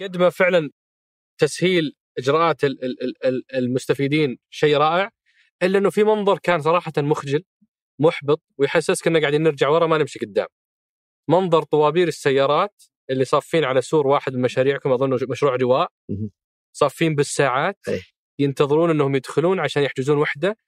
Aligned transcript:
قد 0.00 0.16
ما 0.16 0.30
فعلا 0.30 0.70
تسهيل 1.38 1.92
إجراءات 2.18 2.64
ال- 2.64 2.84
ال- 2.84 3.02
ال- 3.04 3.26
ال- 3.26 3.56
المستفيدين 3.56 4.38
شيء 4.50 4.76
رائع 4.76 5.10
إلا 5.62 5.78
إنه 5.78 5.90
في 5.90 6.04
منظر 6.04 6.38
كان 6.38 6.60
صراحة 6.60 6.92
مخجل 6.98 7.44
محبط 8.00 8.42
ويحسسك 8.58 9.06
إنه 9.06 9.20
قاعدين 9.20 9.42
نرجع 9.42 9.68
ورا 9.68 9.86
ما 9.86 9.98
نمشي 9.98 10.18
قدام. 10.18 10.46
منظر 11.30 11.62
طوابير 11.62 12.08
السيارات 12.08 12.82
اللي 13.10 13.24
صافين 13.24 13.64
على 13.64 13.80
سور 13.82 14.06
واحد 14.06 14.34
من 14.34 14.42
مشاريعكم 14.42 14.92
أظن 14.92 15.18
مشروع 15.30 15.56
رواء. 15.56 15.88
صافين 16.72 17.14
بالساعات 17.14 17.78
أي. 17.88 18.02
ينتظرون 18.38 18.90
إنهم 18.90 19.14
يدخلون 19.14 19.60
عشان 19.60 19.82
يحجزون 19.82 20.18
وحدة 20.18 20.58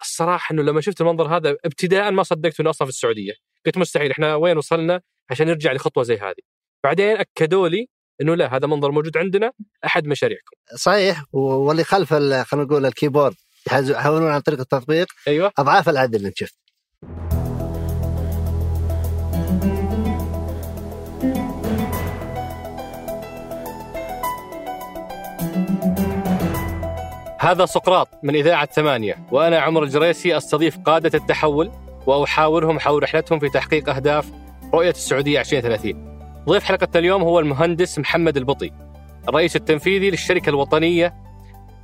الصراحة 0.00 0.52
إنه 0.52 0.62
لما 0.62 0.80
شفت 0.80 1.00
المنظر 1.00 1.36
هذا 1.36 1.50
ابتداء 1.50 2.10
ما 2.10 2.22
صدقت 2.22 2.60
إنه 2.60 2.70
أصلا 2.70 2.86
في 2.86 2.92
السعودية 2.92 3.32
قلت 3.66 3.78
مستحيل 3.78 4.10
إحنا 4.10 4.34
وين 4.34 4.56
وصلنا 4.58 5.00
عشان 5.30 5.46
نرجع 5.46 5.72
لخطوة 5.72 6.02
زي 6.02 6.16
هذه 6.16 6.42
بعدين 6.84 7.16
أكدوا 7.16 7.68
لي 7.68 7.88
إنه 8.20 8.34
لا 8.34 8.56
هذا 8.56 8.66
منظر 8.66 8.90
موجود 8.90 9.16
عندنا 9.16 9.52
أحد 9.84 10.06
مشاريعكم. 10.06 10.56
صحيح 10.76 11.24
واللي 11.32 11.84
خلف 11.84 12.14
خلينا 12.14 12.44
نقول 12.54 12.86
الكيبورد 12.86 13.34
يحولون 13.72 14.30
عن 14.30 14.40
طريق 14.40 14.60
التطبيق. 14.60 15.06
أيوه. 15.28 15.52
أضعاف 15.58 15.88
العدد 15.88 16.14
اللي 16.14 16.32
شفت 16.36 16.58
هذا 27.40 27.66
سقراط 27.66 28.08
من 28.22 28.34
إذاعة 28.36 28.66
ثمانية 28.66 29.26
وأنا 29.32 29.60
عمر 29.60 29.82
الجريسي 29.82 30.36
أستضيف 30.36 30.78
قادة 30.78 31.18
التحول 31.18 31.70
وأحاورهم 32.06 32.78
حول 32.78 33.02
رحلتهم 33.02 33.38
في 33.38 33.48
تحقيق 33.48 33.88
أهداف 33.88 34.30
رؤية 34.74 34.90
السعودية 34.90 35.40
2030 35.40 36.17
ضيف 36.48 36.64
حلقة 36.64 36.98
اليوم 36.98 37.22
هو 37.22 37.40
المهندس 37.40 37.98
محمد 37.98 38.36
البطي 38.36 38.70
الرئيس 39.28 39.56
التنفيذي 39.56 40.10
للشركة 40.10 40.50
الوطنية 40.50 41.14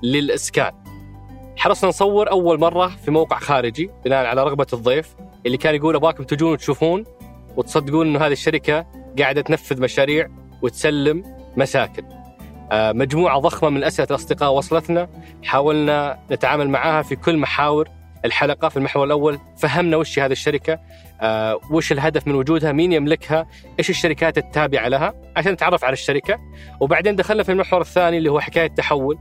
للإسكان. 0.02 0.72
حرصنا 1.56 1.88
نصور 1.88 2.30
أول 2.30 2.60
مرة 2.60 2.88
في 2.88 3.10
موقع 3.10 3.38
خارجي 3.38 3.90
بناء 4.04 4.26
على 4.26 4.42
رغبة 4.42 4.66
الضيف 4.72 5.14
اللي 5.46 5.56
كان 5.56 5.74
يقول 5.74 5.94
أبغاكم 5.94 6.24
تجون 6.24 6.52
وتشوفون 6.52 7.04
وتصدقون 7.56 8.06
أنه 8.06 8.26
هذه 8.26 8.32
الشركة 8.32 8.86
قاعدة 9.18 9.40
تنفذ 9.40 9.80
مشاريع 9.80 10.28
وتسلم 10.62 11.22
مساكن. 11.56 12.04
آه، 12.72 12.92
مجموعة 12.92 13.38
ضخمة 13.38 13.70
من 13.70 13.84
أسئلة 13.84 14.08
الأصدقاء 14.10 14.52
وصلتنا 14.52 15.08
حاولنا 15.42 16.18
نتعامل 16.30 16.68
معها 16.68 17.02
في 17.02 17.16
كل 17.16 17.36
محاور 17.36 17.88
الحلقة. 18.24 18.68
في 18.68 18.76
المحور 18.76 19.04
الأول 19.04 19.38
فهمنا 19.58 19.96
وش 19.96 20.18
هذه 20.18 20.32
الشركة 20.32 20.78
آه، 21.24 21.60
وش 21.70 21.92
الهدف 21.92 22.26
من 22.26 22.34
وجودها؟ 22.34 22.72
مين 22.72 22.92
يملكها؟ 22.92 23.46
إيش 23.78 23.90
الشركات 23.90 24.38
التابعة 24.38 24.88
لها؟ 24.88 25.14
عشان 25.36 25.52
نتعرف 25.52 25.84
على 25.84 25.92
الشركة. 25.92 26.38
وبعدين 26.80 27.16
دخلنا 27.16 27.42
في 27.42 27.52
المحور 27.52 27.80
الثاني 27.80 28.18
اللي 28.18 28.30
هو 28.30 28.40
حكاية 28.40 28.66
تحول 28.66 29.18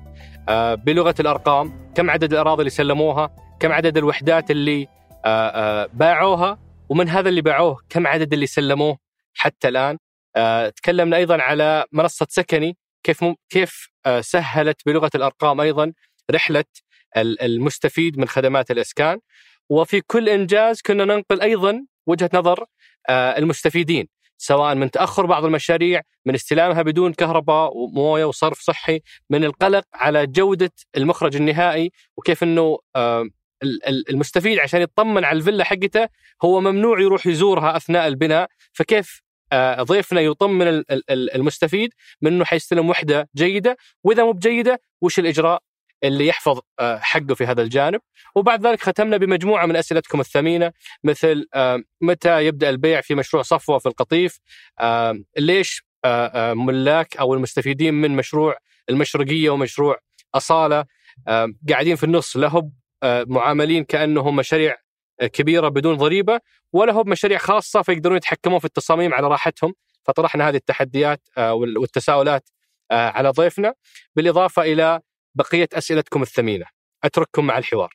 آه، 0.50 0.76
بلغة 0.76 1.16
الأرقام. 1.20 1.92
كم 1.96 2.10
عدد 2.10 2.34
الأراضي 2.34 2.60
اللي 2.62 2.70
سلموها؟ 2.70 3.36
كم 3.60 3.72
عدد 3.72 3.98
الوحدات 3.98 4.52
اللي 4.52 4.88
آه، 5.26 5.90
باعوها؟ 5.94 6.60
ومن 6.90 7.10
هذا 7.10 7.30
اللي 7.30 7.42
باعوه 7.42 7.78
كم 7.90 8.08
عدد 8.08 8.34
اللي 8.34 8.48
سلموه 8.48 8.98
حتى 9.34 9.68
الآن؟ 9.68 9.98
آه، 10.36 10.70
تكلمنا 10.70 11.18
أيضا 11.18 11.42
على 11.42 11.86
منصة 11.92 12.28
سكني. 12.30 12.78
كيف 13.04 13.24
مم... 13.24 13.36
كيف 13.50 13.90
سهلت 14.20 14.82
بلغة 14.86 15.12
الأرقام 15.16 15.62
أيضا 15.62 15.94
رحلة 16.32 16.66
ال- 17.18 17.42
المستفيد 17.42 18.18
من 18.18 18.28
خدمات 18.28 18.72
الإسكان. 18.72 19.20
وفي 19.70 20.02
كل 20.02 20.30
إنجاز 20.30 20.82
كنا 20.82 21.06
ننقل 21.06 21.42
أيضا 21.42 21.86
وجهة 22.08 22.30
نظر 22.34 22.66
آه، 23.10 23.38
المستفيدين 23.38 24.08
سواء 24.38 24.76
من 24.76 24.92
تأخر 24.92 25.26
بعض 25.26 25.46
المشاريع 25.46 26.02
من 26.26 26.34
استلامها 26.36 26.82
بدون 26.82 27.14
كهرباء 27.14 27.78
وموية 27.78 28.26
وصرف 28.26 28.60
صحي 28.60 29.02
من 29.30 29.44
القلق 29.44 29.84
على 29.94 30.28
جودة 30.28 30.72
المخرج 30.98 31.36
النهائي 31.36 31.92
وكيف 32.18 32.44
إنه 32.44 32.78
آه، 32.96 33.22
ال- 33.64 33.86
ال- 33.88 34.10
المستفيد 34.10 34.60
عشان 34.60 34.82
يطمن 34.82 35.26
على 35.26 35.38
الفيلا 35.38 35.64
حقته 35.64 36.08
هو 36.44 36.62
ممنوع 36.62 37.00
يروح 37.02 37.28
يزورها 37.28 37.78
أثناء 37.78 38.08
البناء 38.08 38.48
فكيف 38.74 39.22
آه، 39.52 39.84
ضيفنا 39.84 40.22
يطمن 40.22 40.68
ال- 40.68 40.92
ال- 40.92 41.12
ال- 41.12 41.36
المستفيد 41.36 41.94
من 42.22 42.34
إنه 42.34 42.46
حيستلم 42.46 42.90
وحدة 42.90 43.30
جيدة 43.36 43.78
وإذا 44.04 44.24
مو 44.24 44.32
بجيدة 44.32 44.82
وش 45.02 45.20
الإجراء؟ 45.20 45.62
اللي 46.04 46.28
يحفظ 46.28 46.60
آه، 46.80 46.98
حقه 47.00 47.36
في 47.36 47.46
هذا 47.46 47.62
الجانب. 47.62 48.02
وبعد 48.36 48.68
ذلك 48.68 48.82
ختمنا 48.82 49.18
بمجموعة 49.18 49.66
من 49.66 49.76
أسئلتكم 49.76 50.20
الثمينة 50.20 50.72
مثل 51.04 51.48
آه، 51.54 51.84
متى 52.02 52.46
يبدأ 52.46 52.70
البيع 52.70 53.02
في 53.02 53.16
مشروع 53.16 53.44
صفوة 53.44 53.78
في 53.80 53.86
القطيف؟ 53.86 54.40
آه، 54.80 55.20
ليش 55.38 55.84
ملاك 56.54 57.18
أو 57.18 57.34
المستفيدين 57.34 57.94
من 57.94 58.12
مشروع 58.16 58.58
المشرقية 58.90 59.50
ومشروع 59.50 59.98
آه، 61.28 61.54
قاعدين 61.70 61.96
في 61.96 62.04
النص 62.04 62.36
آه، 63.04 63.26
معاملين 63.28 63.84
كأنهم 63.84 64.36
مشاريع 64.36 64.76
كبيرة 65.34 65.70
بدون 65.70 65.96
ضريبة 65.98 66.40
ولا 66.74 66.94
هم 66.94 67.10
مشاريع 67.10 67.38
خاصة 67.38 67.82
فيقدرون 67.82 68.18
يتحكمون 68.18 68.60
في 68.60 68.66
التصاميم 68.66 69.14
على 69.14 69.28
راحتهم. 69.28 69.74
فطرحنا 70.04 70.50
هذه 70.50 70.56
التحديات 70.56 71.22
وال- 71.38 71.78
والتساؤلات 71.78 72.50
على 72.92 73.30
ضيفنا. 73.30 73.74
بالإضافة 74.16 74.62
إلى 74.62 75.00
بقية 75.36 75.70
أسئلتكم 75.74 76.22
الثمينة. 76.22 76.66
أترككم 77.04 77.48
مع 77.48 77.58
الحوار. 77.58 77.94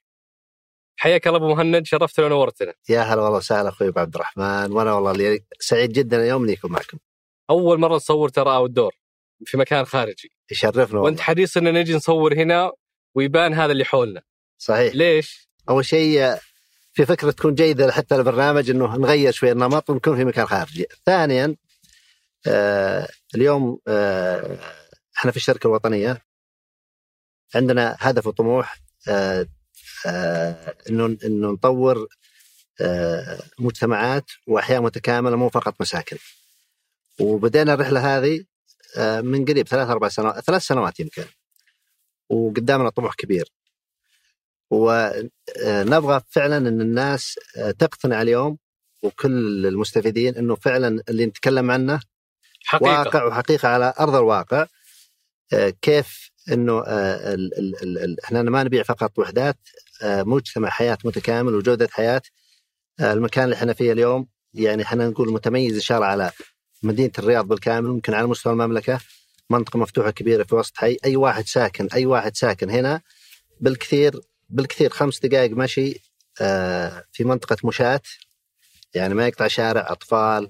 حياك 0.97 1.27
الله 1.27 1.39
أبو 1.39 1.49
مهند 1.49 1.87
شرفتنا 1.87 2.27
ونورتنا 2.27 2.75
يا 2.89 3.01
هلا 3.01 3.23
والله 3.23 3.39
وسهلا 3.39 3.69
أخوي 3.69 3.89
أبو 3.89 4.01
عبد 4.01 4.15
الرحمن. 4.15 4.73
وأنا 4.73 4.93
والله 4.93 5.41
سعيد 5.61 5.93
جدا 5.93 6.23
اليوم 6.23 6.45
إني 6.45 6.53
أكون 6.53 6.73
معكم. 6.73 6.99
أول 7.51 7.81
مرة 7.81 7.95
نصور 7.95 8.29
ترى 8.29 8.55
أو 8.55 8.67
الدور 8.67 8.95
في 9.45 9.57
مكان 9.57 9.85
خارجي. 9.85 10.33
يشرفنا 10.51 10.83
وأنت 10.83 10.95
والله. 10.95 11.23
حريص 11.23 11.57
ان 11.57 11.75
نجي 11.75 11.95
نصور 11.95 12.35
هنا 12.35 12.73
ويبان 13.15 13.55
هذا 13.55 13.73
اللي 13.73 13.85
حولنا. 13.85 14.23
صحيح. 14.59 14.95
ليش؟ 14.95 15.49
أول 15.69 15.85
شيء 15.85 16.37
في 16.93 17.07
فكرة 17.07 17.31
تكون 17.31 17.55
جيدة 17.55 17.93
حتى 17.93 18.15
البرنامج 18.15 18.71
إنه 18.71 18.97
نغير 18.97 19.33
شوي 19.33 19.53
النمط 19.53 19.91
ونكون 19.91 20.17
في 20.17 20.25
مكان 20.25 20.47
خارجي. 20.47 20.87
ثانيا 21.07 21.57
آه 22.47 23.09
اليوم 23.35 23.79
آه 23.89 24.59
إحنا 25.19 25.31
في 25.31 25.37
الشركة 25.37 25.67
الوطنية. 25.67 26.28
عندنا 27.55 27.97
هدف 27.99 28.27
وطموح 28.27 28.81
آه 29.09 29.47
آه 30.07 30.75
إنه 30.91 31.17
إنه 31.25 31.51
نطور 31.51 32.09
آه 32.81 33.39
مجتمعات 33.59 34.25
وأحياء 34.47 34.83
متكاملة 34.83 35.37
مو 35.37 35.49
فقط 35.49 35.75
مساكن. 35.81 36.17
وبدينا 37.21 37.75
الرحلة 37.75 38.17
هذه 38.17 38.45
من 39.23 39.45
قريب 39.45 39.69
ثلاث 39.69 39.89
أربع 39.89 40.09
سنوات 40.09 40.45
ثلاث 40.45 40.63
سنوات 40.63 41.01
يمكن. 41.01 41.25
وقدامنا 42.31 42.91
طموح 42.91 43.15
كبير. 43.15 43.53
ونبغى 44.71 46.21
فعلا 46.31 46.57
إن 46.57 46.81
الناس 46.81 47.39
تقتنع 47.79 48.23
اليوم 48.23 48.59
وكل 49.03 49.67
المستفيدين 49.67 50.37
إنه 50.37 50.55
فعلا 50.55 51.03
اللي 51.09 51.27
نتكلم 51.27 51.71
عنه 51.71 52.01
حقيقة 52.65 52.91
واقع 52.91 53.25
وحقيقة 53.25 53.69
على 53.69 53.95
أرض 54.01 54.15
الواقع 54.15 54.67
كيف 55.83 56.31
إنه 56.53 56.83
آه، 56.87 57.37
إحنا 58.25 58.43
ما 58.43 58.63
نبيع 58.63 58.83
فقط 58.83 59.19
وحدات 59.19 59.59
آه، 60.03 60.23
مجتمع 60.23 60.69
حياة 60.69 60.99
متكامل 61.05 61.55
وجودة 61.55 61.89
حياة 61.91 62.23
آه، 63.01 63.13
المكان 63.13 63.45
اللي 63.45 63.57
إحنا 63.57 63.73
فيه 63.73 63.93
اليوم 63.93 64.27
يعني 64.55 64.83
إحنا 64.83 65.09
نقول 65.09 65.33
متميز 65.33 65.75
ان 65.75 65.81
شاء 65.81 65.99
الله 65.99 66.09
على 66.09 66.31
مدينة 66.83 67.13
الرياض 67.19 67.49
بالكامل 67.49 67.89
ممكن 67.89 68.15
على 68.15 68.27
مستوى 68.27 68.53
المملكة 68.53 69.01
منطقة 69.51 69.79
مفتوحة 69.79 70.11
كبيرة 70.11 70.43
في 70.43 70.55
وسط 70.55 70.77
حي 70.77 70.97
أي 71.05 71.17
واحد 71.17 71.47
ساكن 71.47 71.89
أي 71.95 72.07
واحد 72.07 72.37
ساكن 72.37 72.71
هنا 72.71 73.01
بالكثير 73.61 74.21
بالكثير 74.49 74.91
خمس 74.91 75.21
دقائق 75.21 75.51
مشي 75.51 76.03
في 77.13 77.25
منطقة 77.25 77.57
مشاة 77.65 78.01
يعني 78.95 79.15
ما 79.15 79.27
يقطع 79.27 79.47
شارع 79.47 79.87
أطفال 79.93 80.49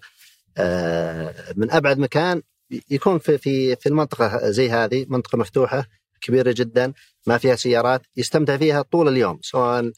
من 1.57 1.71
أبعد 1.71 1.99
مكان 1.99 2.43
يكون 2.91 3.19
في 3.19 3.39
في 3.39 3.77
في 3.77 3.89
المنطقة 3.89 4.51
زي 4.51 4.71
هذه 4.71 5.07
منطقة 5.09 5.39
مفتوحة 5.39 5.89
كبيرة 6.21 6.53
جدا 6.53 6.93
ما 7.27 7.39
فيها 7.39 7.57
سيارات 7.57 8.03
يستمتع 8.17 8.57
فيها 8.57 8.83
طول 8.83 9.09
اليوم 9.09 9.39
سواء 9.43 9.93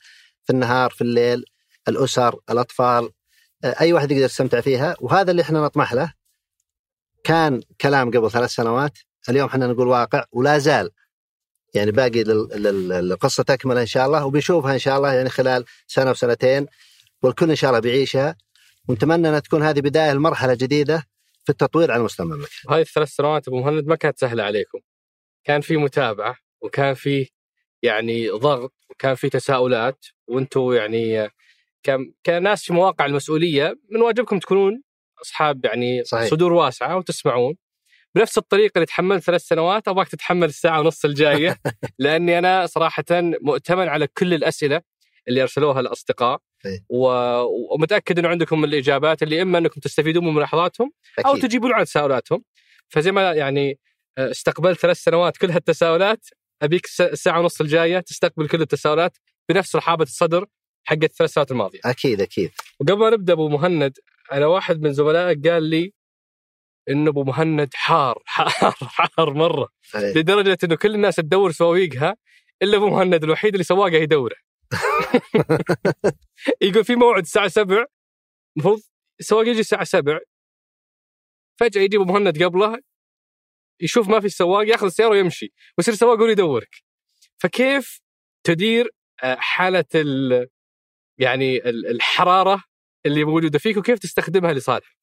في 0.44 0.50
النهار 0.50 0.91
في 0.91 1.00
الليل 1.00 1.44
الأسر 1.89 2.41
الأطفال 2.50 3.11
آه، 3.65 3.77
أي 3.81 3.93
واحد 3.93 4.11
يقدر 4.11 4.25
يستمتع 4.25 4.61
فيها. 4.61 4.97
وهذا 5.00 5.31
اللي 5.31 5.43
إحنا 5.43 5.61
نطمح 5.61 5.93
له. 5.93 6.12
كان 7.25 7.62
كلام 7.81 8.11
قبل 8.11 8.31
ثلاث 8.31 8.50
سنوات 8.50 8.99
اليوم 9.29 9.49
إحنا 9.49 9.67
نقول 9.67 9.89
واقع 9.89 10.25
ولا 10.33 10.59
زال. 10.59 10.91
يعني 11.75 11.91
باقي 11.91 12.23
القصة 13.00 13.43
تكمل 13.43 13.79
إن 13.79 13.87
شاء 13.87 14.06
الله 14.06 14.27
وبنشوفها 14.27 14.75
إن 14.75 14.79
شاء 14.79 14.97
الله 14.97 15.12
يعني 15.12 15.29
خلال 15.31 15.65
سنة 15.87 16.11
وسنتين 16.11 16.67
والكل 17.23 17.50
إن 17.50 17.56
شاء 17.56 17.71
الله 17.71 17.81
بيعيشها. 17.81 18.37
ونتمنى 18.89 19.29
إنها 19.29 19.39
تكون 19.39 19.62
هذه 19.62 19.81
بداية 19.81 20.12
لمرحلة 20.12 20.55
جديدة 20.55 21.06
في 21.45 21.51
التطوير 21.53 21.91
على 21.93 22.03
مستوى 22.03 22.27
المملكة. 22.27 22.51
هاي 22.69 22.81
الثلاث 22.81 23.09
سنوات 23.09 23.49
أبو 23.49 23.61
مهند 23.61 23.87
ما 23.87 23.97
كانت 23.97 24.19
سهلة 24.19 24.43
عليكم 24.43 24.79
كان 25.45 25.61
في 25.61 25.77
متابعة 25.77 26.37
وكان 26.63 26.95
في 26.95 27.29
يعني 27.83 28.29
ضغط 28.29 28.75
وكان 28.91 29.15
في 29.15 29.29
تساؤلات 29.29 30.07
وأنتم 30.29 30.73
يعني 30.73 31.29
كم- 31.83 32.13
كناس 32.27 32.65
في 32.65 32.73
مواقع 32.73 33.07
المسؤولية 33.07 33.79
من 33.91 34.01
واجبكم 34.03 34.39
تكونون 34.39 34.83
أصحاب 35.23 35.65
يعني 35.65 36.05
صحيح. 36.05 36.31
صدور 36.31 36.53
واسعة 36.53 36.97
وتسمعون 36.97 37.55
بنفس 38.15 38.39
الطريقة 38.39 38.73
اللي 38.77 38.87
تحملت 38.87 39.23
ثلاث 39.23 39.43
سنوات 39.43 39.89
أبغاك 39.89 40.09
تتحمل 40.09 40.49
الساعة 40.49 40.81
ونص 40.81 41.05
الجاية 41.05 41.57
لأني 41.99 42.39
أنا 42.39 42.67
صراحة 42.67 43.05
مؤتمن 43.43 43.89
على 43.89 44.07
كل 44.07 44.35
الأسئلة 44.35 44.83
اللي 45.29 45.43
أرسلوها 45.43 45.81
الأصدقاء. 45.81 46.41
و- 46.89 47.75
ومتأكد 47.75 48.19
إنه 48.19 48.29
عندكم 48.29 48.65
الإجابات 48.65 49.23
اللي 49.23 49.43
إما 49.43 49.59
إنكم 49.59 49.81
تستفيدون 49.81 50.25
من 50.25 50.35
ملاحظاتهم 50.35 50.93
أو. 51.27 51.37
تجيبون 51.37 51.73
عن 51.73 51.85
تساؤلاتهم. 51.85 52.45
فزي 52.89 53.12
ما 53.12 53.33
يعني 53.33 53.79
آه، 54.19 54.31
استقبلت 54.31 54.79
ثلاث 54.81 54.97
سنوات 55.03 55.37
كل 55.37 55.51
هالتساؤلات 55.51 56.27
أبيك 56.62 56.85
الس- 56.85 57.01
الساعة 57.01 57.41
ونص 57.41 57.61
الجاية 57.61 58.01
تستقبل 58.01 58.49
كل 58.49 58.61
التساؤلات 58.62 59.17
بنفس 59.49 59.77
رحابة 59.77 60.03
الصدر 60.03 60.47
حق 60.85 60.97
الثلاث 61.03 61.31
سنوات 61.33 61.51
الماضية. 61.51 61.81
أكيد 61.85 62.21
أكيد. 62.21 62.51
وقبل 62.81 62.99
ما 62.99 63.11
نبدأ 63.11 63.33
أبو 63.33 63.49
مهند 63.49 63.99
أنا 64.33 64.47
واحد 64.47 64.81
من 64.81 64.93
زملائك 64.93 65.49
قال 65.49 65.63
لي 65.63 65.93
انه 66.91 67.11
أبو 67.11 67.25
مهند 67.25 67.69
حار 67.75 68.23
حار 68.27 68.75
حار 68.81 69.35
مرة. 69.35 69.69
إيه. 69.95 70.15
لدرجة 70.15 70.59
إنه 70.65 70.75
كل 70.75 70.95
الناس 70.95 71.17
تدور 71.17 71.53
سواقيقها 71.53 72.17
إلا 72.63 72.77
أبو 72.77 72.89
مهند 72.91 73.25
الوحيد 73.25 73.55
اللي 73.55 73.65
سواقه 73.65 73.95
يدوره. 73.97 74.37
يقول 76.62 76.84
في 76.84 76.96
موعد 76.96 77.22
الساعة 77.22 77.49
7 77.49 77.87
المفروض 78.56 78.81
السواق 79.20 79.46
يجي 79.49 79.61
الساعة 79.61 79.84
7 79.84 80.20
فجأة 81.61 81.81
يجي 81.82 81.96
أبو 81.96 82.05
مهند 82.05 82.43
قبله 82.43 82.78
يشوف 83.81 84.08
ما 84.08 84.20
في 84.20 84.26
السواق 84.26 84.69
ياخذ 84.69 84.87
السيارة 84.87 85.11
ويمشي. 85.11 85.52
ويصير 85.78 85.94
السواق 85.94 86.19
هو 86.19 86.26
يدورك. 86.26 86.76
فكيف 87.38 88.00
تدير 88.44 88.90
آه، 89.22 89.37
حالة 89.40 89.84
ال 89.94 90.49
يعني 91.19 91.56
ال- 91.69 91.87
الحرارة 91.90 92.62
اللي 93.06 93.25
موجودة 93.25 93.58
فيك 93.58 93.76
وكيف 93.76 93.99
تستخدمها 93.99 94.52
لصالحك؟ 94.52 94.96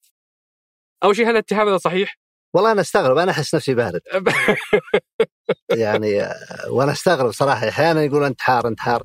أول 1.03 1.15
شيء 1.15 1.25
هل 1.25 1.31
الاتهام 1.31 1.67
هذا 1.67 1.77
صحيح؟ 1.77 2.15
والله 2.53 2.71
أنا 2.71 2.81
أستغرب. 2.81 3.17
أنا 3.17 3.31
أحس 3.31 3.55
نفسي 3.55 3.75
بارد. 3.75 4.01
يعني 5.83 6.21
آه، 6.21 6.71
وأنا 6.71 6.91
أستغرب 6.91 7.31
صراحة. 7.31 7.69
أحيانا 7.69 8.03
يقول 8.03 8.23
انت 8.23 8.41
حار 8.41 8.67
انت 8.67 8.79
حار 8.79 9.03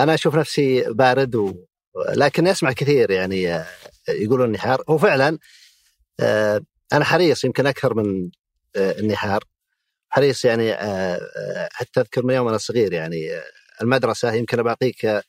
أنا 0.00 0.14
أشوف 0.14 0.34
نفسي 0.34 0.82
بارد 0.92 1.34
و... 1.34 1.54
لكن 2.16 2.46
اسمع 2.46 2.72
كثير 2.72 3.10
يعني 3.10 3.54
آه، 3.54 3.66
يقولون 4.08 4.48
اني 4.48 4.58
حار 4.58 4.82
هو 4.88 4.98
فعلا 4.98 5.38
آه، 6.20 6.60
أنا 6.92 7.04
حريص 7.04 7.44
يمكن 7.44 7.66
أكثر 7.66 7.94
من 7.94 8.30
آه، 8.76 8.98
اني 9.00 9.16
حار 9.16 9.44
حريص 10.10 10.44
يعني 10.44 10.72
آه، 10.72 11.20
آه، 11.36 11.68
حتى 11.72 12.00
أذكر 12.00 12.26
من 12.26 12.34
يوم 12.34 12.48
أنا 12.48 12.58
صغير 12.58 12.92
يعني 12.92 13.34
آه، 13.34 13.42
المدرسة 13.82 14.32
يمكن 14.32 14.62
بعطيك 14.62 15.04
آه، 15.04 15.22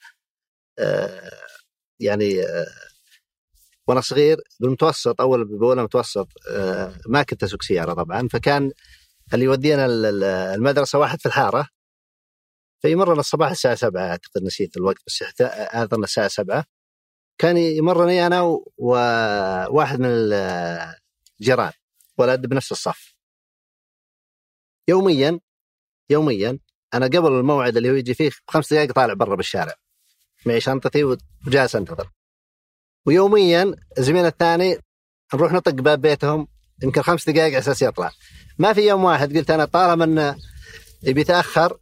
آه، 0.80 1.32
يعني 2.00 2.42
آه، 2.44 2.66
وأنا 3.88 4.02
صغير 4.02 4.38
بالمتوسط 4.60 5.22
أول 5.22 5.46
باولى 5.46 5.84
متوسط 5.84 6.28
آه، 6.50 6.94
ما 7.08 7.24
كنت 7.24 7.44
أسوق 7.44 7.62
سيارة 7.62 7.94
طبعا 7.94 8.28
فكان 8.28 8.72
اللي 9.34 9.46
يودينا 9.46 9.86
ال- 9.86 10.06
ال- 10.06 10.24
المدرسة 10.24 11.00
واحد 11.00 11.20
في 11.20 11.26
الحارة. 11.26 11.68
فيمرنا 12.86 13.20
الصباح 13.20 13.50
الساعة 13.50 13.76
7 13.76 14.10
أعتقد 14.10 14.44
نسيت 14.44 14.78
الوقت 14.78 14.98
بس 15.08 15.24
اذن 15.50 16.04
الساعة 16.04 16.28
7 16.28 16.66
كان 17.38 17.58
يمرني 17.58 18.28
أنا 18.28 18.60
وواحد 18.78 20.00
من 20.00 20.10
الجيران 20.10 21.72
ولد 22.18 22.46
بنفس 22.46 22.72
الصف. 22.72 23.16
يوميا 24.88 25.40
يوميا 26.10 26.60
أنا 26.94 27.06
قبل 27.06 27.28
الموعد 27.28 27.78
اللي 27.78 27.90
هو 27.90 27.94
يجي 27.94 28.14
فيه 28.14 28.32
بخمس 28.48 28.74
دقائق 28.74 28.92
طالع 28.92 29.14
برا 29.14 29.36
بالشارع. 29.36 29.74
معي 30.46 30.62
شنطتي 30.62 31.04
وجالس 31.48 31.76
أنتظر. 31.76 32.10
ويوميا 33.06 33.76
الزميل 33.98 34.26
الثاني 34.26 34.78
نروح 35.34 35.52
نطق 35.52 35.72
باب 35.72 36.02
بيتهم 36.02 36.48
يمكن 36.84 37.02
خمس 37.02 37.30
دقائق 37.30 37.46
على 37.46 37.58
أساس 37.58 37.82
يطلع. 37.82 38.12
ما 38.58 38.74
في 38.74 38.82
يوم 38.88 39.04
واحد 39.04 39.38
قلت 39.38 39.52
أنا 39.52 39.66
طالما 39.66 40.04
إنه 40.04 40.38
يبي 41.04 41.22
يتأخر 41.22 41.80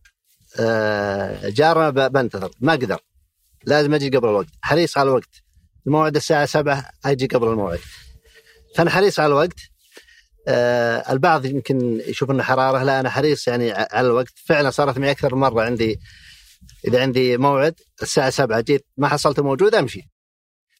جارنا 1.49 1.89
ب- 1.89 2.11
بنتظر. 2.11 2.51
ما 2.59 2.73
أقدر 2.73 2.99
لازم 3.65 3.93
أجي 3.93 4.09
قبل 4.17 4.27
الوقت. 4.29 4.47
حريص 4.61 4.97
على 4.97 5.09
الوقت. 5.09 5.29
الموعد 5.87 6.15
الساعة 6.15 6.45
7 6.45 6.89
أجي 7.05 7.25
قبل 7.27 7.47
الموعد. 7.47 7.79
فأنا 8.75 8.89
حريص 8.89 9.19
على 9.19 9.27
الوقت. 9.27 9.59
آه 10.47 11.11
البعض 11.11 11.45
يمكن 11.45 12.01
يشوف 12.07 12.31
إنه 12.31 12.43
حرارة. 12.43 12.83
لا 12.83 12.99
أنا 12.99 13.09
حريص 13.09 13.47
يعني 13.47 13.71
على 13.71 14.07
الوقت. 14.07 14.33
فعلا 14.45 14.69
صارت 14.69 14.97
معي 14.97 15.11
أكثر 15.11 15.35
مرة 15.35 15.61
عندي 15.63 15.99
إذا 16.87 17.01
عندي 17.01 17.37
موعد 17.37 17.79
الساعة 18.01 18.29
7 18.29 18.61
جيت 18.61 18.85
ما 18.97 19.07
حصلته 19.07 19.43
موجود 19.43 19.75
أمشي. 19.75 20.09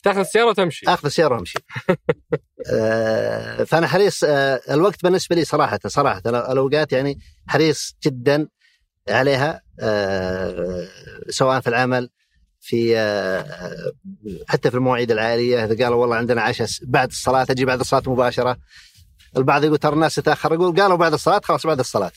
تأخذ 0.03 0.19
السيارة 0.19 0.49
وتمشي. 0.49 0.85
أخذ 0.87 1.05
السيارة 1.05 1.35
وأمشي. 1.35 1.59
آه، 2.73 3.63
فأنا 3.63 3.87
حريص 3.87 4.23
آه، 4.23 4.61
الوقت 4.71 5.03
بالنسبة 5.03 5.35
لي 5.35 5.45
صراحة 5.45 5.79
صراحة 5.87 6.21
الأوقات 6.25 6.91
يعني 6.93 7.19
حريص 7.47 7.95
جدا. 8.05 8.47
عليها 9.09 9.61
آه، 9.79 10.87
سواء 11.29 11.59
في 11.59 11.67
العمل 11.67 12.09
في 12.61 12.97
آه، 12.97 13.45
حتى 14.47 14.69
في 14.69 14.77
المواعيد 14.77 15.11
العائلية. 15.11 15.65
إذا 15.65 15.83
قالوا 15.83 16.01
والله 16.01 16.15
عندنا 16.15 16.41
عشاء 16.41 16.67
بعد 16.83 17.09
الصلاة 17.09 17.47
أجي 17.49 17.65
بعد 17.65 17.79
الصلاة 17.79 18.03
مباشرة. 18.07 18.57
البعض 19.37 19.63
يقول 19.63 19.77
ترى 19.77 19.93
الناس 19.93 20.15
تتاخر 20.15 20.53
أقول 20.55 20.81
قالوا 20.81 20.97
بعد 20.97 21.13
الصلاة 21.13 21.41
خلاص 21.43 21.67
بعد 21.67 21.79
الصلاة. 21.79 22.11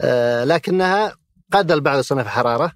آه، 0.00 0.44
لكنها 0.44 1.16
قد 1.52 1.72
البعض 1.72 1.98
يصنف 1.98 2.26
حرارة. 2.26 2.72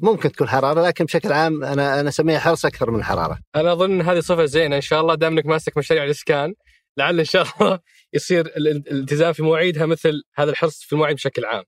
ممكن 0.00 0.32
تكون 0.32 0.48
حرارة 0.48 0.86
لكن 0.86 1.04
بشكل 1.04 1.32
عام 1.32 1.64
أنا 1.64 2.00
أنا 2.00 2.08
أسميها 2.08 2.38
حرص 2.38 2.64
أكثر 2.64 2.90
من 2.90 3.04
حرارة. 3.04 3.38
أنا 3.56 3.72
أظن 3.72 4.00
هذه 4.00 4.20
صفة 4.20 4.44
زينة 4.44 4.76
إن 4.76 4.80
شاء 4.80 5.00
الله. 5.00 5.14
دام 5.14 5.32
إنك 5.32 5.46
ماسك 5.46 5.76
مشاريع 5.78 6.04
الإسكان 6.04 6.54
لعل 6.96 7.18
إن 7.18 7.24
شاء 7.24 7.46
الله 7.60 7.78
يصير 8.14 8.46
ال- 8.46 8.68
ال- 8.68 8.88
الالتزام 8.88 9.32
في 9.32 9.42
مواعيدها 9.42 9.86
مثل 9.86 10.22
هذا 10.34 10.50
الحرص 10.50 10.82
في 10.82 10.92
المواعيد 10.92 11.16
بشكل 11.16 11.44
عام. 11.44 11.64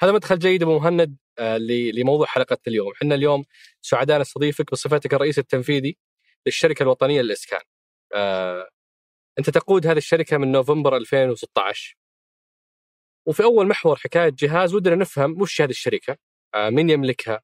هذا 0.00 0.12
مدخل 0.12 0.38
جيد 0.38 0.62
أبو 0.62 0.78
مهند 0.78 1.16
آه، 1.38 1.56
لموضوع 1.94 2.26
حلقة 2.26 2.58
اليوم، 2.68 2.92
إحنا 2.92 3.14
اليوم 3.14 3.44
سعداء 3.82 4.20
نستضيفك 4.20 4.72
بصفتك 4.72 5.14
الرئيس 5.14 5.38
التنفيذي 5.38 5.96
للشركة 6.46 6.82
الوطنية 6.82 7.22
للإسكان. 7.22 7.60
آه، 8.14 8.68
أنت 9.38 9.50
تقود 9.50 9.86
هذه 9.86 9.96
الشركة 9.98 10.36
من 10.38 10.52
نوفمبر 10.52 10.96
2016. 10.96 11.96
وفي 13.26 13.42
أول 13.44 13.66
محور 13.68 13.96
حكاية 13.96 14.28
جهاز 14.38 14.74
ودنا 14.74 14.94
نفهم 14.94 15.42
وش 15.42 15.60
هذه 15.60 15.70
الشركة؟ 15.70 16.16
آه، 16.54 16.70
من 16.70 16.90
يملكها؟ 16.90 17.40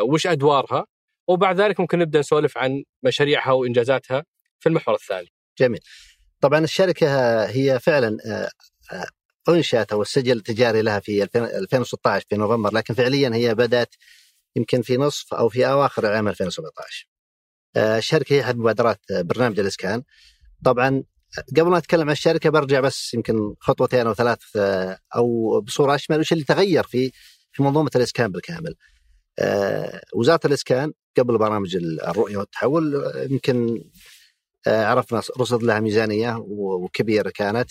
وش 0.00 0.26
أدوارها؟ 0.26 0.86
وبعد 1.28 1.60
ذلك 1.60 1.80
ممكن 1.80 1.98
نبدأ 1.98 2.18
نسولف 2.18 2.58
عن 2.58 2.84
مشاريعها 3.02 3.52
وإنجازاتها 3.52 4.24
في 4.60 4.68
المحور 4.68 4.94
الثاني. 4.94 5.28
جميل 5.58 5.80
طبعا 6.42 6.58
الشركة 6.58 7.44
هي 7.44 7.80
فعلا 7.80 8.18
آه، 8.26 8.50
آه، 8.92 9.06
أنشأت 9.48 9.92
أو 9.92 10.02
السجل 10.02 10.36
التجاري 10.36 10.82
لها 10.82 11.00
في 11.00 11.22
2000 11.22 11.44
2016 11.44 12.26
في 12.28 12.36
نوفمبر 12.36 12.74
لكن 12.74 12.94
فعليا 12.94 13.30
هي 13.34 13.54
بدأت 13.54 13.94
يمكن 14.56 14.82
في 14.82 14.96
نصف 14.96 15.34
أو 15.34 15.48
في 15.48 15.66
أواخر 15.66 16.08
العام 16.08 16.28
2017 16.28 17.08
آه، 17.76 17.98
الشركة 17.98 18.34
هي 18.34 18.40
أحد 18.40 18.56
مبادرات 18.56 19.00
برنامج 19.10 19.60
الإسكان 19.60 20.02
طبعا 20.64 21.02
قبل 21.56 21.70
ما 21.70 21.78
اتكلم 21.78 22.02
عن 22.08 22.12
الشركة 22.12 22.50
برجع 22.50 22.80
بس 22.80 23.14
يمكن 23.14 23.54
خطوتين 23.60 24.06
أو 24.06 24.14
ثلاث 24.14 24.56
أو 25.16 25.60
بصورة 25.60 25.94
أشمل 25.94 26.20
وش 26.20 26.32
اللي 26.32 26.44
تغير 26.44 26.84
في 26.84 27.12
في 27.52 27.62
منظومة 27.62 27.90
الإسكان 27.96 28.32
بالكامل. 28.32 28.74
وزارة 30.14 30.40
الإسكان 30.46 30.92
قبل 31.18 31.38
برامج 31.38 31.76
الرؤية 31.76 32.36
والتحول 32.36 33.12
يمكن 33.30 33.84
عرفنا 34.66 35.22
رصد 35.38 35.62
لها 35.62 35.80
ميزانية 35.80 36.36
وكبيرة 36.48 37.30
كانت 37.30 37.70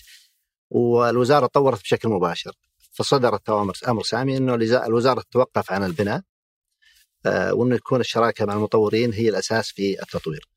والوزارة 0.70 1.46
طورت 1.46 1.82
بشكل 1.82 2.10
مباشر 2.10 2.52
فصدرت 2.92 3.50
اوامر 3.50 3.74
أمر 3.88 4.04
سامي 4.04 4.38
إنه 4.38 4.56
الوزارة 4.56 5.22
تتوقف 5.22 5.72
عن 5.72 5.84
البناء 5.84 6.22
آه، 7.26 7.54
وإنه 7.54 7.76
يكون 7.76 8.00
الشراكة 8.00 8.46
مع 8.46 8.54
المطورين 8.54 9.14
هي 9.14 9.30
الأساس 9.30 9.70
في 9.72 10.02
التطوير. 10.02 10.50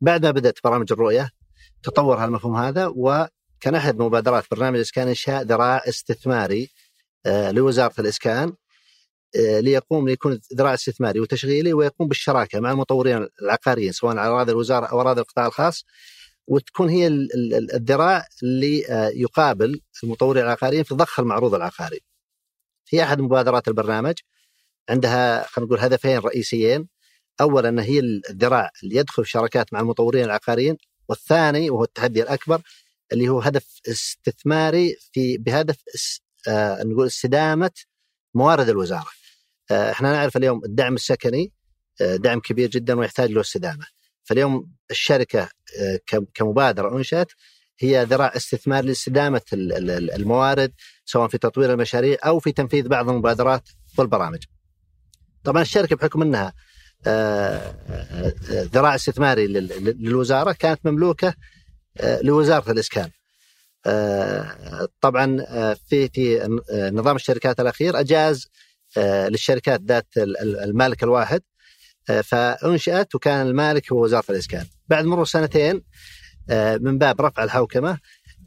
بعد 0.00 0.24
ما 0.26 0.30
بدأت 0.30 0.58
برامج 0.64 0.92
الرؤية 0.92 1.30
تطور 1.82 2.24
هالمفهوم 2.24 2.56
هذا 2.56 2.86
وكان 2.86 3.74
أحد 3.74 3.98
مبادرات 3.98 4.44
برنامج 4.50 4.76
الاسكان 4.76 5.08
إنشاء 5.08 5.42
ذراع 5.42 5.82
استثماري 5.88 6.70
آه، 7.26 7.50
لوزارة 7.50 8.00
الإسكان 8.00 8.48
آه، 8.48 8.56
ليقوم 9.36 10.08
ليكون 10.08 10.40
ذراع 10.54 10.74
استثماري 10.74 11.20
وتشغيلي 11.20 11.72
ويقوم 11.72 12.08
بالشراكة 12.08 12.60
مع 12.60 12.70
المطورين 12.70 13.28
العقاريين 13.42 13.92
سواء 13.92 14.16
على 14.16 14.28
أراضي 14.30 14.52
الوزارة 14.52 14.86
أو 14.86 15.00
أراضي 15.00 15.20
القطاع 15.20 15.46
الخاص 15.46 15.84
وتكون 16.46 16.88
هي 16.88 17.06
ال- 17.06 17.34
ال- 17.34 17.54
ال- 17.54 17.74
الذراع 17.74 18.26
اللي 18.42 18.86
آه، 18.86 19.08
يقابل 19.14 19.80
المطورين 20.04 20.44
العقاريين 20.44 20.82
في 20.82 20.94
ضخ 20.94 21.20
المعروض 21.20 21.54
العقاري. 21.54 22.00
هي 22.92 23.02
أحد 23.02 23.20
مبادرات 23.20 23.68
البرنامج 23.68 24.14
عندها 24.90 25.46
خلينا 25.46 25.66
نقول 25.68 25.80
هدفين 25.84 26.18
رئيسيين 26.18 26.88
اولا 27.40 27.68
أن 27.68 27.78
هي 27.78 27.98
الذراع 27.98 28.70
اللي 28.82 28.96
يدخل 28.96 29.24
في 29.24 29.30
شراكات 29.30 29.72
مع 29.72 29.80
المطورين 29.80 30.24
العقاريين 30.24 30.76
والثاني 31.08 31.70
وهو 31.70 31.84
التحدي 31.84 32.22
الأكبر 32.22 32.62
اللي 33.12 33.28
هو 33.28 33.40
هدف 33.40 33.80
استثماري 33.88 34.96
في 35.12 35.38
بهدف 35.38 35.76
آه 36.48 36.82
نقول 36.82 37.06
استدامة 37.06 37.70
موارد 38.38 38.68
الوزارة. 38.68 39.10
آه 39.70 39.90
إحنا 39.90 40.12
نعرف 40.12 40.36
اليوم 40.36 40.64
الدعم 40.64 40.94
السكني 40.94 41.52
آه 42.00 42.16
دعم 42.16 42.40
كبير 42.40 42.70
جدا 42.70 42.98
ويحتاج 42.98 43.30
له 43.30 43.40
استدامة. 43.40 43.86
فاليوم 44.24 44.72
الشركة 44.90 45.48
آه 45.80 46.00
كمبادرة 46.34 46.96
أنشأت 46.96 47.32
هي 47.78 48.04
ذراع 48.04 48.32
استثمار 48.36 48.84
لاستدامة 48.84 49.42
الموارد 49.52 50.72
سواء 51.04 51.28
في 51.28 51.38
تطوير 51.38 51.72
المشاريع 51.72 52.18
أو 52.26 52.38
في 52.38 52.52
تنفيذ 52.52 52.88
بعض 52.88 53.08
المبادرات 53.08 53.68
والبرامج. 53.98 54.44
طبعا 55.44 55.62
الشركة 55.62 55.96
بحكم 55.96 56.22
إنها 56.22 56.52
ذراع 58.74 58.94
استثماري 58.94 59.46
للوزارة 59.46 60.52
كانت 60.52 60.80
مملوكة 60.86 61.34
لوزارة 62.22 62.70
الإسكان. 62.70 63.10
طبعا 65.00 65.36
في 65.88 66.08
في 66.08 66.48
نظام 66.92 67.16
الشركات 67.16 67.60
الأخير 67.60 68.00
أجاز 68.00 68.48
للشركات 68.96 69.80
ذات 69.80 70.06
المالك 70.64 71.02
الواحد 71.02 71.42
فأنشئت 72.24 73.14
وكان 73.14 73.46
المالك 73.46 73.92
هو 73.92 74.02
وزارة 74.04 74.24
الإسكان. 74.30 74.66
بعد 74.88 75.04
مرور 75.04 75.24
سنتين 75.24 75.82
من 76.80 76.98
باب 76.98 77.20
رفع 77.20 77.44
الحوكمة 77.44 77.98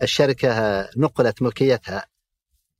الشركة 0.03 0.81
نقلت 0.97 1.41
ملكيتها 1.41 2.05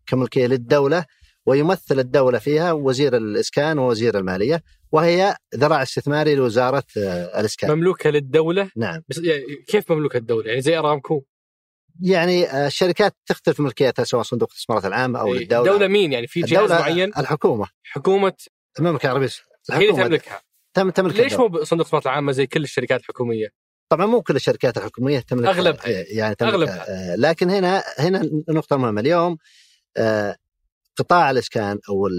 كملكية 0.05 0.47
للدولة 0.47 1.05
ويمثل 1.45 1.99
الدولة 1.99 2.39
فيها 2.39 2.71
وزير 2.71 3.17
الإسكان 3.17 3.77
ووزير 3.77 4.17
المالية 4.17 4.63
وهي 4.91 5.35
ذراع 5.55 5.81
استثماري 5.81 6.35
لوزارة 6.35 6.83
الإسكان. 6.97 7.71
مملوكة 7.71 8.09
للدولة؟ 8.09 8.71
نعم. 8.75 9.01
بس 9.09 9.17
يعني 9.17 9.43
كيف 9.67 9.91
مملوكة 9.91 10.17
الدولة؟ 10.17 10.47
يعني 10.47 10.61
زي 10.61 10.77
أرامكو؟ 10.77 11.23
يعني 12.01 12.67
الشركات 12.67 13.15
تختلف 13.25 13.59
ملكيتها 13.59 14.03
سواء 14.03 14.23
صندوق 14.23 14.49
الاستثمارات 14.51 14.85
العامه 14.85 15.19
أو 15.19 15.33
إيه، 15.33 15.43
الدولة. 15.43 15.71
الدولة 15.71 15.87
مين 15.87 16.13
يعني 16.13 16.27
في 16.27 16.41
جهاز 16.41 16.71
معين؟ 16.71 17.11
الحكومة. 17.17 17.67
حكومة 17.83 18.33
المملكه 18.79 19.05
العربيه 19.05 19.29
هي 19.71 19.89
اللي 19.89 20.03
تملكها. 20.03 20.41
تم 20.73 20.89
تملك 20.89 21.15
ليش 21.15 21.33
مو 21.33 21.47
صندوق 21.47 21.71
الاستثمارات 21.73 22.05
العامه 22.05 22.31
زي 22.31 22.47
كل 22.47 22.63
الشركات 22.63 22.99
الحكومية؟ 22.99 23.47
طبعا 23.89 24.05
مو 24.05 24.21
كل 24.21 24.35
الشركات 24.35 24.77
الحكومية 24.77 25.19
تملك 25.19 25.47
اغلبها 25.47 25.87
يعني 25.87 26.35
تملك 26.35 26.53
أغلبها. 26.53 27.15
لكن 27.15 27.49
هنا 27.49 27.83
هنا 27.99 28.21
نقطه 28.49 28.77
مهمه 28.77 29.01
اليوم 29.01 29.37
قطاع 30.97 31.31
الإسكان 31.31 31.79
أو 31.89 32.09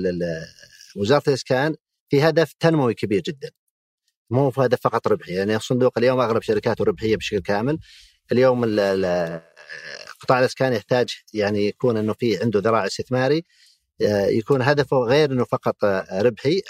وزارة 0.97 1.23
الإسكان 1.29 1.75
في 2.09 2.23
هدف 2.23 2.52
تنموي 2.61 2.95
كبير 2.95 3.21
جدا 3.21 3.50
مو 4.31 4.50
في 4.50 4.61
هدف 4.61 4.81
فقط 4.81 5.09
ربحي 5.09 5.33
يعني 5.33 5.57
الصندوق 5.57 5.99
اليوم 5.99 6.21
أغلب 6.21 6.43
شركاته 6.43 6.85
ربحية 6.85 7.17
بشكل 7.17 7.38
كامل 7.38 7.79
اليوم 8.33 8.64
قطاع 10.21 10.38
الإسكان 10.38 10.73
يحتاج 10.73 11.09
يعني 11.35 11.67
يكون 11.67 11.97
إنه 11.97 12.12
في 12.12 12.43
عنده 12.43 12.61
ذراع 12.61 12.87
استثماري 12.87 13.45
يكون 14.29 14.62
هدفه 14.62 14.97
غير 14.97 15.33
إنه 15.33 15.45
فقط 15.45 15.85
ربحي، 16.12 16.62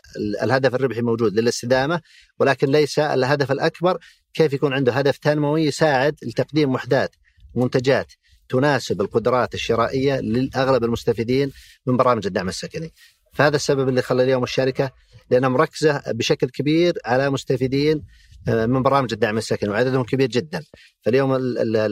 الهدف 0.43 0.75
الربحي 0.75 1.01
موجود 1.01 1.35
للاستدامة 1.35 2.01
ولكن 2.39 2.67
ليس 2.67 2.99
الهدف 2.99 3.53
الأكبر 3.53 3.99
كيف 4.35 4.53
يكون 4.53 4.73
عنده 4.73 4.93
هدف 4.93 5.19
تنموي 5.19 5.63
يساعد 5.63 6.17
لتقديم 6.23 6.75
وحدات 6.75 7.17
منتجات 7.55 8.13
تناسب 8.49 9.01
القدرات 9.01 9.55
الشرائية 9.55 10.21
لاغلب 10.21 10.85
المستفيدين 10.85 11.53
من 11.87 11.97
برامج 11.97 12.27
الدعم 12.27 12.49
السكني. 12.49 12.93
فهذا 13.33 13.57
السبب 13.57 13.89
اللي 13.89 14.03
خلى 14.03 14.23
اليوم 14.23 14.43
الشركة 14.43 14.91
لأنها 15.31 15.49
مركزة 15.49 16.03
بشكل 16.07 16.49
كبير 16.49 16.99
على 17.05 17.31
مستفيدين 17.31 18.03
من 18.49 18.83
برامج 18.83 19.13
الدعم 19.13 19.39
السكني 19.39 19.71
وعددهم 19.71 20.05
كبير 20.05 20.29
جدا. 20.29 20.63
فاليوم 21.03 21.37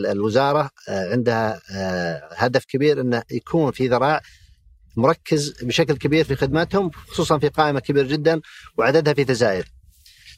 الوزارة 0.07 0.71
عندها 0.89 1.61
هدف 2.37 2.65
كبير 2.65 3.01
إنه 3.01 3.23
يكون 3.31 3.73
في 3.73 3.89
ذراع 3.89 4.21
مركز 4.97 5.63
بشكل 5.63 5.97
كبير 5.97 6.25
في 6.25 6.37
خدماتهم 6.37 6.91
خصوصا 6.91 7.39
في 7.39 7.49
قائمة 7.49 7.81
كبيره 7.81 8.07
جدا 8.07 8.41
وعددها 8.79 9.15
في 9.15 9.25
تزايد. 9.25 9.65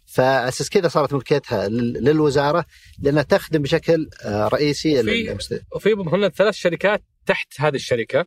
فاساس 0.07 0.71
كذا 0.71 0.89
صارت 0.89 1.13
ملكيتها 1.13 1.69
للوزارة 1.69 2.65
لأنها 3.03 3.23
تخدم 3.23 3.63
بشكل 3.63 4.09
رئيسي 4.27 5.01
وفي 5.01 5.63
وفي 5.75 5.93
هنا 5.93 6.29
ثلاث 6.29 6.55
شركات 6.55 7.03
تحت 7.27 7.49
هذه 7.59 7.75
الشركة. 7.75 8.27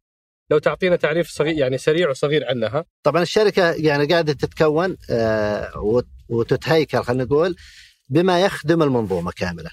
لو 0.52 0.58
تعطينا 0.58 0.96
تعريف 0.96 1.30
صغير 1.30 1.58
يعني 1.58 1.78
سريع 1.78 2.10
وصغير 2.10 2.48
عنها. 2.50 2.86
طبعا 3.04 3.22
الشركة 3.22 3.72
يعني 3.72 4.06
قاعدة 4.06 4.34
تتكون 4.34 4.98
وتتهيكل 6.30 7.04
خلينا 7.04 7.24
نقول 7.24 7.56
بما 8.10 8.42
يخدم 8.42 8.84
المنظومة 8.84 9.32
كاملة. 9.32 9.72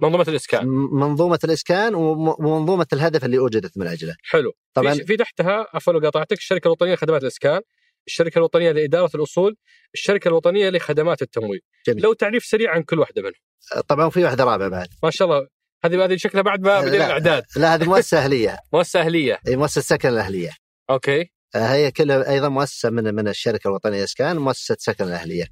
منظومة 0.00 0.24
الإسكان. 0.28 0.66
منظومة 0.92 1.38
الإسكان 1.44 1.94
ومنظومة 1.94 2.86
الهدف 2.92 3.24
اللي 3.24 3.38
وجدت 3.38 3.78
من 3.78 3.86
أجله. 3.86 4.16
حلو. 4.22 4.52
طبعا 4.74 4.94
في, 4.94 5.16
تحتها 5.16 5.66
عفوا 5.74 6.00
قاطعتك 6.00 6.38
الشركة 6.38 6.66
الوطنية 6.66 6.94
لخدمات 6.94 7.22
الإسكان 7.22 7.60
الشركة 8.06 8.38
الوطنية 8.38 8.72
لإدارة 8.72 9.10
الأصول 9.14 9.56
الشركة 9.94 10.28
الوطنية 10.28 10.70
لخدمات 10.70 11.22
التمويل. 11.22 11.60
جميل. 11.86 12.02
لو 12.02 12.12
تعريف 12.12 12.44
سريع 12.44 12.70
عن 12.74 12.82
كل 12.82 12.98
واحدة 12.98 13.22
منهم. 13.22 13.82
طبعا 13.88 14.10
في 14.10 14.24
واحدة 14.24 14.44
رابعة 14.44 14.68
بعد. 14.68 14.88
ما 15.02 15.10
شاء 15.10 15.28
الله. 15.28 15.48
هذه 15.84 16.04
هذه 16.04 16.16
شكلها 16.16 16.42
بعد 16.42 16.60
ما 16.60 16.80
بدينا 16.80 17.06
الإعداد. 17.06 17.44
لا 17.56 17.74
هذه 17.74 17.84
مؤسسة 17.84 18.18
أهلية. 18.24 18.58
مؤسسة 18.72 19.00
أهلية. 19.00 19.38
أي 19.48 19.56
مؤسسة 19.56 19.80
سكن 19.80 20.08
الاهليه 20.08 20.50
أوكي. 20.90 21.30
هي 21.54 21.90
كلها 21.90 22.30
أيضا 22.30 22.48
مؤسسة 22.48 22.90
من 22.90 23.14
من 23.14 23.28
الشركة 23.28 23.68
الوطنية 23.68 23.96
للاسكان 23.98 24.38
مؤسسة 24.38 24.76
سكن 24.78 25.04
الاهليه 25.04 25.46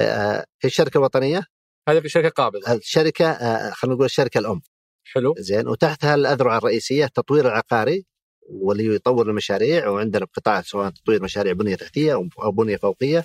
هي 0.00 0.44
الشركة 0.64 0.98
الوطنيه 0.98 1.44
هذه 1.88 2.02
شركة 2.06 2.28
قابضه 2.28 2.72
الشركة 2.72 3.32
خلينا 3.70 3.94
نقول 3.94 4.04
الشركة 4.06 4.38
الأم. 4.38 4.60
حلو. 5.04 5.34
زين 5.38 5.68
وتحتها 5.68 6.14
الأذرع 6.14 6.56
الرئيسية 6.56 7.04
التطوير 7.04 7.46
العقاري 7.46 8.04
واللي 8.42 8.94
يطور 8.94 9.30
المشاريع 9.30 9.88
وعندنا 9.88 10.26
قطاع 10.36 10.62
سواء 10.62 10.90
تطوير 10.90 11.22
مشاريع 11.22 11.52
بنية 11.52 11.74
تحتية 11.74 12.14
أو 12.42 12.52
بنية 12.52 12.76
فوقية. 12.76 13.24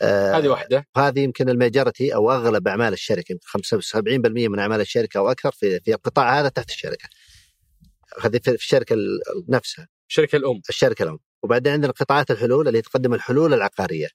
آه 0.00 0.38
هذه 0.38 0.48
واحدة. 0.48 0.86
هذه 0.96 1.20
يمكن 1.20 1.48
الميجرتي 1.48 2.14
أو 2.14 2.30
أغلب 2.32 2.68
أعمال 2.68 2.92
الشركة 2.92 3.32
يمكن 3.32 3.46
75% 3.46 4.48
من 4.48 4.58
أعمال 4.58 4.80
الشركة 4.80 5.18
أو 5.18 5.30
أكثر 5.30 5.50
في 5.52 5.80
في 5.80 5.94
القطاع 5.94 6.40
هذا 6.40 6.48
تحت 6.48 6.70
الشركة. 6.70 7.08
هذه 8.22 8.40
في 8.44 8.50
الشركة 8.54 8.96
نفسها. 9.48 9.88
الشركة 10.08 10.36
الأم. 10.36 10.60
الشركة 10.68 11.02
الأم. 11.02 11.18
وبعدين 11.42 11.72
عندنا 11.72 11.92
قطاعات 11.92 12.30
الحلول 12.30 12.68
اللي 12.68 12.82
تقدم 12.82 13.14
الحلول 13.14 13.54
العقارية 13.54 14.08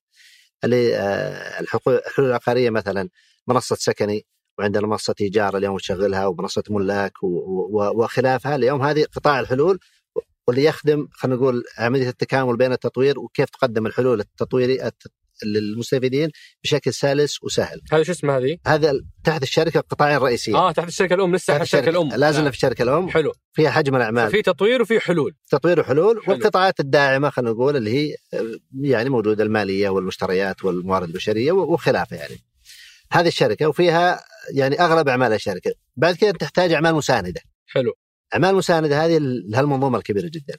اللي 0.64 0.96
آه 0.98 1.60
الحلول 1.60 2.02
العقارية 2.30 2.70
مثلا 2.70 3.10
منصة 3.48 3.76
سكني 3.76 4.26
وعندنا 4.60 4.88
منصة 4.88 5.16
إيجار 5.22 5.58
اليوم 5.58 5.78
تشغلها 5.78 6.26
ومنصة 6.28 6.64
ملاك 6.70 7.14
وخلافها. 7.74 8.56
اليوم 8.56 8.82
هذه 8.82 9.06
قطاع 9.16 9.40
الحلول 9.40 9.80
واللي 10.48 10.64
يخدم 10.64 11.08
خلينا 11.12 11.38
نقول 11.38 11.64
عملية 11.78 12.10
التكامل 12.10 12.58
بين 12.58 12.72
التطوير 12.72 13.20
وكيف 13.20 13.50
تقدم 13.50 13.86
الحلول 13.88 14.20
التطويري 14.20 14.88
للمستفيدين 15.46 16.29
بشكل 16.63 16.94
سلس 16.94 17.44
وسهل. 17.44 17.82
هذا 17.91 18.03
شو 18.03 18.12
اسمه 18.12 18.38
هذه؟ 18.38 18.58
هذا 18.67 18.94
تحت 19.24 19.44
الشركة 19.44 19.77
القطاعين 19.77 20.17
الرئيسية. 20.17 20.56
آه 20.56 20.72
تحت 20.72 20.88
الشركة 20.88 21.13
الأم 21.13 21.36
لسه 21.36 21.53
تحت 21.53 21.62
الشركة 21.62 21.89
الأم. 21.89 22.10
لازم 22.10 22.41
نعم. 22.41 22.51
في 22.51 22.58
الشركة 22.58 22.84
الأم. 22.84 23.10
حلو. 23.10 23.34
فيها 23.53 23.70
حجم 23.70 23.96
الأعمال. 23.96 24.32
في 24.32 24.41
تطوير 24.41 24.82
وفي 24.82 25.00
حلول. 25.00 25.36
تطوير 25.50 25.79
وحلول 25.79 26.22
حلو. 26.24 26.36
والقطاعات 26.36 26.79
الداعمة 26.79 27.29
خلينا 27.29 27.51
نقول 27.51 27.75
اللي 27.75 27.94
هي 27.94 28.15
يعني 28.82 29.10
موجودة 29.10 29.44
المالية 29.44 29.89
والمشتريات 29.89 30.65
والموارد 30.65 31.08
البشرية 31.08 31.51
وخلافة 31.51 32.15
يعني. 32.15 32.36
هذه 33.12 33.27
الشركة 33.27 33.67
وفيها 33.67 34.24
يعني 34.53 34.82
أغلب 34.82 35.08
أعمال 35.08 35.34
الشركة، 35.34 35.72
بعد 35.96 36.15
كذا 36.15 36.32
تحتاج 36.32 36.74
أعمال 36.74 36.96
مساندة. 36.96 37.41
حلو. 37.67 37.94
أعمال 38.34 38.56
مساندة 38.56 39.06
هذه 39.06 39.17
لهالمنظومه 39.22 39.98
الكبيرة 39.98 40.27
جدا. 40.27 40.58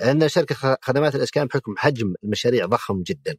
عندنا 0.00 0.28
شركة 0.28 0.78
خدمات 0.82 1.14
الإسكان 1.14 1.46
بحكم 1.46 1.74
حجم 1.78 2.14
المشاريع 2.24 2.66
ضخم 2.66 3.02
جدا. 3.02 3.36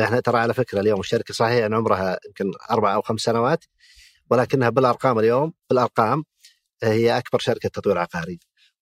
إحنا 0.00 0.20
ترى 0.20 0.38
على 0.38 0.54
فكرة 0.54 0.80
اليوم 0.80 1.00
الشركة 1.00 1.34
صحيح 1.34 1.64
إن 1.64 1.74
عمرها 1.74 2.18
يمكن 2.26 2.52
أربع 2.70 2.94
أو 2.94 3.02
خمس 3.02 3.20
سنوات 3.20 3.64
ولكنها 4.30 4.68
بالأرقام 4.70 5.18
اليوم 5.18 5.52
بالأرقام 5.70 6.24
هي 6.82 7.18
أكبر 7.18 7.38
شركة 7.38 7.68
تطوير 7.68 7.98
عقاري 7.98 8.38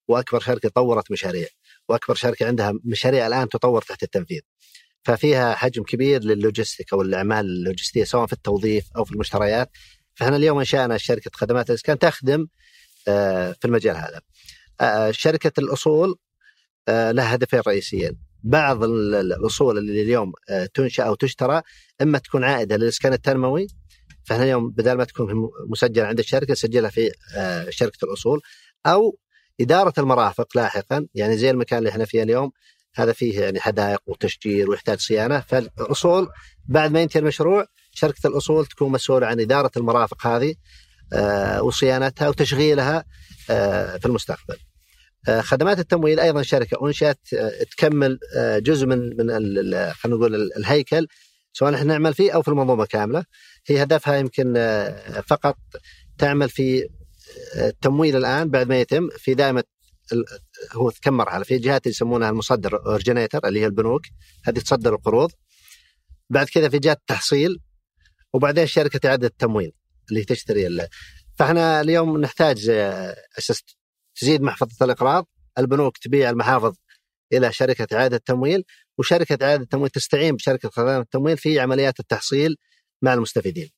وأكبر 0.07 0.39
شركة 0.39 0.69
طورت 0.69 1.11
مشاريع 1.11 1.47
وأكبر 1.89 2.15
شركة 2.15 2.47
عندها 2.47 2.73
مشاريع 2.83 3.27
الآن 3.27 3.49
تطور 3.49 3.81
تحت 3.81 4.03
التنفيذ. 4.03 4.39
ففيها 5.03 5.55
حجم 5.55 5.83
كبير 5.83 6.23
للوجستيك 6.23 6.93
أو 6.93 7.01
الأعمال 7.01 7.45
اللوجستية 7.45 8.03
سواء 8.03 8.25
في 8.25 8.33
التوظيف 8.33 8.85
أو 8.97 9.05
في 9.05 9.11
المشتريات. 9.11 9.69
فإحنا 10.15 10.35
اليوم 10.35 10.59
انشانا 10.59 10.97
شركة 10.97 11.31
خدمات 11.33 11.69
الاسكان 11.69 11.99
تخدم 11.99 12.47
في 13.05 13.65
المجال 13.65 13.95
هذا. 13.95 14.21
شركة 15.11 15.51
الأصول 15.57 16.15
لها 16.89 17.35
هدفين 17.35 17.59
رئيسيين 17.67 18.17
بعض 18.43 18.83
الأصول 18.83 19.77
اللي 19.77 20.01
اليوم 20.01 20.31
تنشأ 20.73 21.03
أو 21.03 21.15
تشترى 21.15 21.61
إما 22.01 22.17
تكون 22.17 22.43
عائدة 22.43 22.77
للاسكان 22.77 23.13
التنموي 23.13 23.67
فاحنا 24.23 24.43
اليوم 24.43 24.71
بدل 24.71 24.93
ما 24.93 25.03
تكون 25.03 25.49
مسجلة 25.69 26.05
عند 26.05 26.19
الشركة 26.19 26.51
نسجلها 26.51 26.89
في 26.89 27.11
شركة 27.69 28.05
الأصول 28.05 28.41
أو 28.85 29.17
إدارة 29.61 29.93
المرافق 29.97 30.47
لاحقا 30.57 31.07
يعني 31.15 31.37
زي 31.37 31.49
المكان 31.49 31.79
اللي 31.79 31.89
إحنا 31.89 32.05
فيه 32.05 32.23
اليوم 32.23 32.51
هذا 32.95 33.13
فيه 33.13 33.39
يعني 33.41 33.59
حدائق 33.59 33.99
وتشجير 34.07 34.69
ويحتاج 34.69 34.99
صيانة 34.99 35.39
فالأصول 35.39 36.29
بعد 36.65 36.91
ما 36.91 37.01
ينتهي 37.01 37.19
المشروع 37.21 37.65
شركة 37.91 38.27
الأصول 38.27 38.65
تكون 38.65 38.91
مسؤولة 38.91 39.27
عن 39.27 39.39
إدارة 39.39 39.71
المرافق 39.77 40.27
هذه 40.27 40.55
وصيانتها 41.61 42.29
وتشغيلها 42.29 43.05
في 43.97 44.05
المستقبل. 44.05 44.57
خدمات 45.39 45.79
التمويل 45.79 46.19
أيضا 46.19 46.41
شركة 46.41 46.87
أنشأت 46.87 47.19
تكمل 47.71 48.19
جزء 48.57 48.85
من 48.85 48.97
من 49.17 49.29
خلينا 49.93 50.17
نقول 50.17 50.51
الهيكل 50.57 51.07
سواء 51.53 51.73
إحنا 51.75 51.83
نعمل 51.93 52.13
فيه 52.13 52.31
أو 52.31 52.41
في 52.41 52.47
المنظومة 52.47 52.85
كاملة. 52.85 53.25
هي 53.67 53.83
هدفها 53.83 54.17
يمكن 54.17 54.53
فقط 55.27 55.57
تعمل 56.17 56.49
في 56.49 56.89
التمويل 57.55 58.15
الآن 58.15 58.49
بعد 58.49 58.67
ما 58.67 58.79
يتم 58.81 59.09
في 59.17 59.33
دائما 59.33 59.63
ال- 60.13 60.25
هو 60.71 60.91
كم 61.01 61.13
مرحله 61.13 61.43
في 61.43 61.57
جهات 61.57 61.87
يسمونها 61.87 62.29
المصدر 62.29 62.85
اورجينيتر 62.85 63.47
اللي 63.47 63.59
هي 63.61 63.65
البنوك 63.65 64.01
هذه 64.45 64.59
تصدر 64.59 64.95
القروض. 64.95 65.31
بعد 66.29 66.47
كذا 66.47 66.69
في 66.69 66.79
جهات 66.79 66.97
التحصيل 66.97 67.59
وبعدين 68.33 68.67
شركة 68.67 69.07
إعادة 69.09 69.27
التمويل 69.27 69.71
اللي 70.09 70.23
تشتري 70.23 70.87
فإحنا 71.35 71.81
اليوم 71.81 72.21
نحتاج 72.21 72.69
آه، 72.69 73.15
أساس 73.37 73.63
تزيد 74.15 74.41
محفظة 74.41 74.85
الإقراض 74.85 75.27
البنوك 75.57 75.97
تبيع 75.97 76.29
المحافظ 76.29 76.75
إلى 77.33 77.51
شركة 77.53 77.97
إعادة 77.97 78.17
التمويل 78.17 78.63
وشركة 78.97 79.45
إعادة 79.45 79.63
التمويل 79.63 79.89
تستعين 79.89 80.35
بشركة 80.35 80.69
خدمات 80.69 81.01
التمويل 81.01 81.37
في 81.37 81.59
عمليات 81.59 81.99
التحصيل 81.99 82.57
مع 83.01 83.13
المستفيدين. 83.13 83.69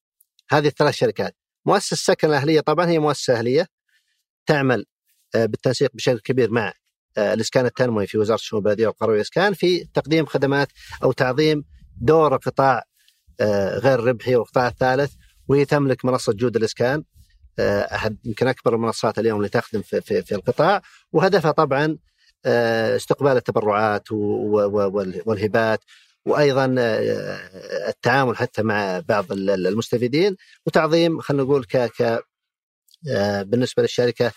هذه 0.50 0.68
الثلاث 0.68 0.94
شركات. 0.96 1.36
مؤسسة 1.66 1.94
السكن 1.94 2.28
الأهلية 2.28 2.60
طبعا 2.60 2.86
هي 2.86 3.00
مؤسسة 3.00 3.38
أهلية 3.38 3.68
تعمل 4.46 4.86
آه، 5.36 5.46
بالتنسيق 5.46 5.92
بشكل 5.94 6.20
كبير 6.20 6.52
مع 6.52 6.74
آه، 7.18 7.34
الإسكان 7.34 7.66
التنموي 7.66 8.08
في 8.08 8.18
وزارة 8.18 8.38
الشؤون 8.38 8.62
البلدية 8.62 8.88
والقروية 8.88 9.14
والإسكان 9.14 9.54
في 9.54 9.86
تقديم 9.94 10.26
خدمات 10.26 10.68
أو 11.04 11.12
تعظيم 11.12 11.64
دور 12.02 12.36
القطاع 12.36 12.84
آه، 13.40 13.80
غير 13.80 14.00
الربحي 14.00 14.36
والقطاع 14.36 14.68
الثالث 14.68 15.14
وهي 15.48 15.66
تملك 15.66 16.06
منصة 16.06 16.34
جود 16.34 16.56
الإسكان 16.56 17.04
احد 17.60 18.18
يمكن 18.26 18.48
أكبر 18.48 18.76
المنصات 18.76 19.20
اليوم 19.20 19.38
اللي 19.38 19.50
تخدم 19.50 19.82
في, 19.82 20.02
في, 20.02 20.22
في 20.22 20.36
القطاع 20.36 20.82
وهدفها 21.12 21.52
طبعا 21.52 21.98
آه، 22.46 22.96
استقبال 22.96 23.32
التبرعات 23.38 24.12
والهبات 24.12 25.80
وأيضا 26.26 26.76
آه، 26.80 27.90
التعامل 27.90 28.38
حتى 28.38 28.64
مع 28.64 29.00
بعض 29.00 29.32
ال- 29.32 29.50
ال- 29.50 29.68
المستفيدين 29.68 30.36
وتعظيم 30.66 31.20
خلينا 31.22 31.44
نقول 31.44 31.66
ك 31.66 31.78
ك 31.78 32.24
آه، 33.12 33.42
بالنسبة 33.42 33.82
للشركة 33.84 34.32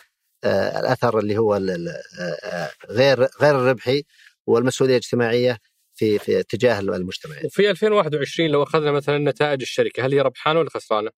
آه، 0.44 0.80
الأثر 0.80 1.18
اللي 1.18 1.38
هو 1.38 1.54
آه، 1.54 2.70
غير 2.90 3.28
غير 3.40 3.56
الربحي 3.60 4.04
والمسؤولية 4.46 4.92
الاجتماعية 4.94 5.58
في 5.94 6.18
في 6.18 6.40
اتجاه 6.40 6.80
المجتمع 6.80 7.36
وفي 7.44 7.70
2021 7.70 8.50
لو 8.50 8.62
أخذنا 8.62 8.92
مثلا 8.92 9.18
نتائج 9.18 9.60
الشركة 9.60 10.06
هل 10.06 10.12
هي 10.14 10.20
ربحانة 10.20 10.58
ولا 10.60 10.70
خسرانة؟ 10.70 11.10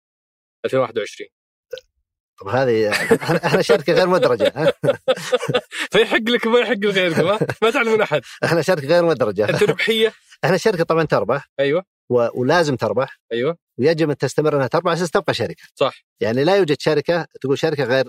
2021 0.64 1.30
طب 2.40 2.48
هذه 2.48 2.90
إحنا 3.46 3.62
شركه 3.62 3.92
غير 3.92 4.06
مدرجة؟ 4.06 4.52
فيحق 5.92 6.16
لك 6.28 6.46
ما 6.46 6.58
يحق 6.58 6.76
لغيركم؟ 6.82 7.46
ما 7.62 7.70
تعلمون 7.70 8.02
أحد. 8.02 8.20
إحنا 8.44 8.62
شركه 8.62 8.86
غير 8.86 9.04
مدرجة. 9.04 9.48
أنت 9.48 9.62
ربحية. 9.62 10.12
إحنا 10.44 10.56
شركه 10.56 10.84
طبعا 10.84 11.04
تربح. 11.04 11.48
أيوه. 11.60 11.84
و- 12.08 12.40
ولازم 12.40 12.76
تربح. 12.76 13.18
أيوه. 13.32 13.56
ويجب 13.78 14.10
أن 14.10 14.16
تستمر 14.16 14.56
أنها 14.56 14.66
تربح 14.66 14.92
أساس 14.92 15.10
تبقى 15.10 15.34
شركة. 15.34 15.62
صح. 15.74 15.94
يعني 16.20 16.44
لا 16.44 16.56
يوجد 16.56 16.80
شركة 16.80 17.26
تقول 17.40 17.58
شركة 17.58 17.84
غير 17.84 18.08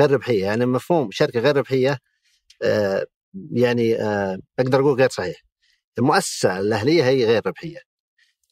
غير 0.00 0.10
ربحية. 0.10 0.44
يعني 0.44 0.66
مفهوم 0.66 1.10
شركة 1.10 1.40
غير 1.40 1.56
ربحية 1.56 1.98
آه 2.62 3.06
يعني 3.52 3.96
آه 4.02 4.38
أقدر 4.58 4.80
أقول 4.80 4.98
غير 4.98 5.08
صحيح. 5.10 5.36
المؤسسة 5.98 6.58
الأهلية 6.60 7.04
هي 7.04 7.24
غير 7.24 7.42
ربحية. 7.46 7.78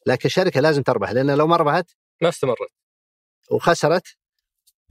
لكن 0.05 0.21
الشركة 0.25 0.59
لازم 0.61 0.81
تربح 0.81 1.11
لأن 1.11 1.31
لو 1.31 1.47
ما 1.47 1.55
ربحت 1.55 1.85
ما 2.21 2.29
استمرت. 2.29 2.57
وخسرت 3.51 4.03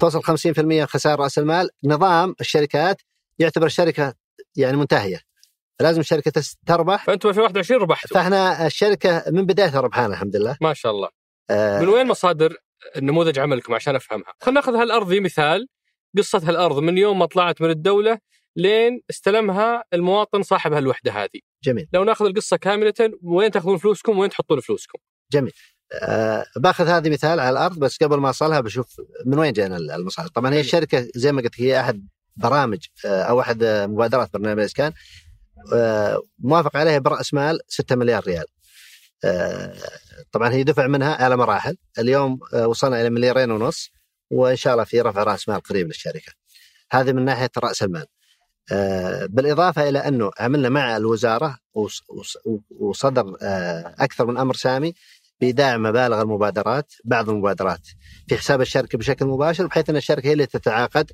توصل 0.00 0.22
50% 0.22 0.84
خسائر 0.84 1.20
رأس 1.20 1.38
المال. 1.38 1.68
نظام 1.84 2.34
الشركات 2.40 3.02
يعتبر 3.38 3.66
الشركة 3.66 4.14
يعني 4.56 4.76
منتهية. 4.76 5.20
لازم 5.80 6.00
الشركة 6.00 6.42
تربح. 6.66 7.04
فأنتم 7.04 7.28
2021 7.28 7.80
ربحتوا. 7.80 8.16
فإحنا 8.16 8.66
الشركة 8.66 9.24
من 9.30 9.46
بدايتها 9.46 9.80
ربحانة 9.80 10.14
الحمد 10.14 10.36
لله. 10.36 10.56
ما 10.60 10.74
شاء 10.74 10.92
الله. 10.92 11.08
آه. 11.50 11.80
من 11.80 11.88
وين 11.88 12.06
مصادر 12.06 12.56
نموذج 12.96 13.38
عملكم 13.38 13.74
عشان 13.74 13.96
أفهمها؟ 13.96 14.32
خلينا 14.40 14.60
نأخذ 14.60 14.74
هالأرض 14.74 15.14
مثال. 15.14 15.68
قصة 16.18 16.38
هالأرض 16.48 16.78
من 16.78 16.98
يوم 16.98 17.18
ما 17.18 17.26
طلعت 17.26 17.62
من 17.62 17.70
الدولة 17.70 18.18
لين 18.56 19.00
استلمها 19.10 19.84
المواطن 19.92 20.42
صاحب 20.42 20.72
هالوحدة 20.72 21.12
هذه، 21.12 21.40
جميل. 21.64 21.88
لو 21.92 22.04
نأخذ 22.04 22.24
القصة 22.24 22.56
كاملة 22.56 22.94
وين 23.22 23.50
تأخذون 23.50 23.76
فلوسكم؟ 23.76 24.18
وين 24.18 24.30
تحطون 24.30 24.60
فلوسكم؟ 24.60 24.98
آه 26.02 26.46
باخذ 26.56 26.88
هذه 26.88 27.10
مثال 27.10 27.40
على 27.40 27.50
الأرض 27.50 27.78
بس 27.78 27.96
قبل 28.02 28.16
ما 28.18 28.28
اوصلها 28.28 28.60
بشوف 28.60 29.00
من 29.26 29.38
وين 29.38 29.52
جانا 29.52 29.76
المصادر 29.76 30.28
طبعا 30.28 30.54
هي 30.54 30.60
الشركة 30.60 31.08
زي 31.14 31.32
ما 31.32 31.42
قلت 31.42 31.60
هي 31.60 31.80
أحد 31.80 32.08
برامج 32.36 32.78
آه 33.06 33.22
أو 33.22 33.40
أحد 33.40 33.64
مبادرات 33.64 34.32
برنامج 34.32 34.58
الاسكان 34.60 34.92
آه 35.74 36.22
موافق 36.38 36.76
عليها 36.76 36.98
برأس 36.98 37.34
مال 37.34 37.58
6 37.68 37.96
مليار 37.96 38.24
ريال. 38.26 38.44
آه 39.24 39.74
طبعا 40.32 40.52
هي 40.52 40.62
دفع 40.64 40.86
منها 40.86 41.24
على 41.24 41.36
مراحل. 41.36 41.76
اليوم 41.98 42.38
آه 42.54 42.66
وصلنا 42.66 43.00
إلى 43.00 43.10
مليارين 43.10 43.50
ونص 43.50 43.90
وإن 44.30 44.56
شاء 44.56 44.72
الله 44.72 44.84
في 44.84 45.00
رفع 45.00 45.22
رأس 45.22 45.48
مال 45.48 45.60
قريب 45.60 45.86
للشركة. 45.86 46.32
هذه 46.92 47.12
من 47.12 47.24
ناحية 47.24 47.50
رأس 47.58 47.82
المال. 47.82 48.06
آه، 48.72 49.26
بالإضافة 49.26 49.88
إلى 49.88 49.98
أنه 49.98 50.30
عملنا 50.38 50.68
مع 50.68 50.96
الوزارة 50.96 51.58
وص- 51.74 52.02
وص- 52.08 52.38
وصدر 52.70 53.36
أكثر 53.98 54.26
من 54.26 54.38
أمر 54.38 54.54
سامي 54.54 54.94
بايداع 55.40 55.76
مبالغ 55.76 56.22
المبادرات 56.22 56.92
بعض 57.04 57.30
المبادرات 57.30 57.88
في 58.28 58.36
حساب 58.36 58.60
الشركة 58.60 58.98
بشكل 58.98 59.26
مباشر 59.26 59.66
بحيث 59.66 59.90
أن 59.90 59.96
الشركة 59.96 60.26
هي 60.26 60.32
اللي 60.32 60.46
تتعاقد 60.46 61.10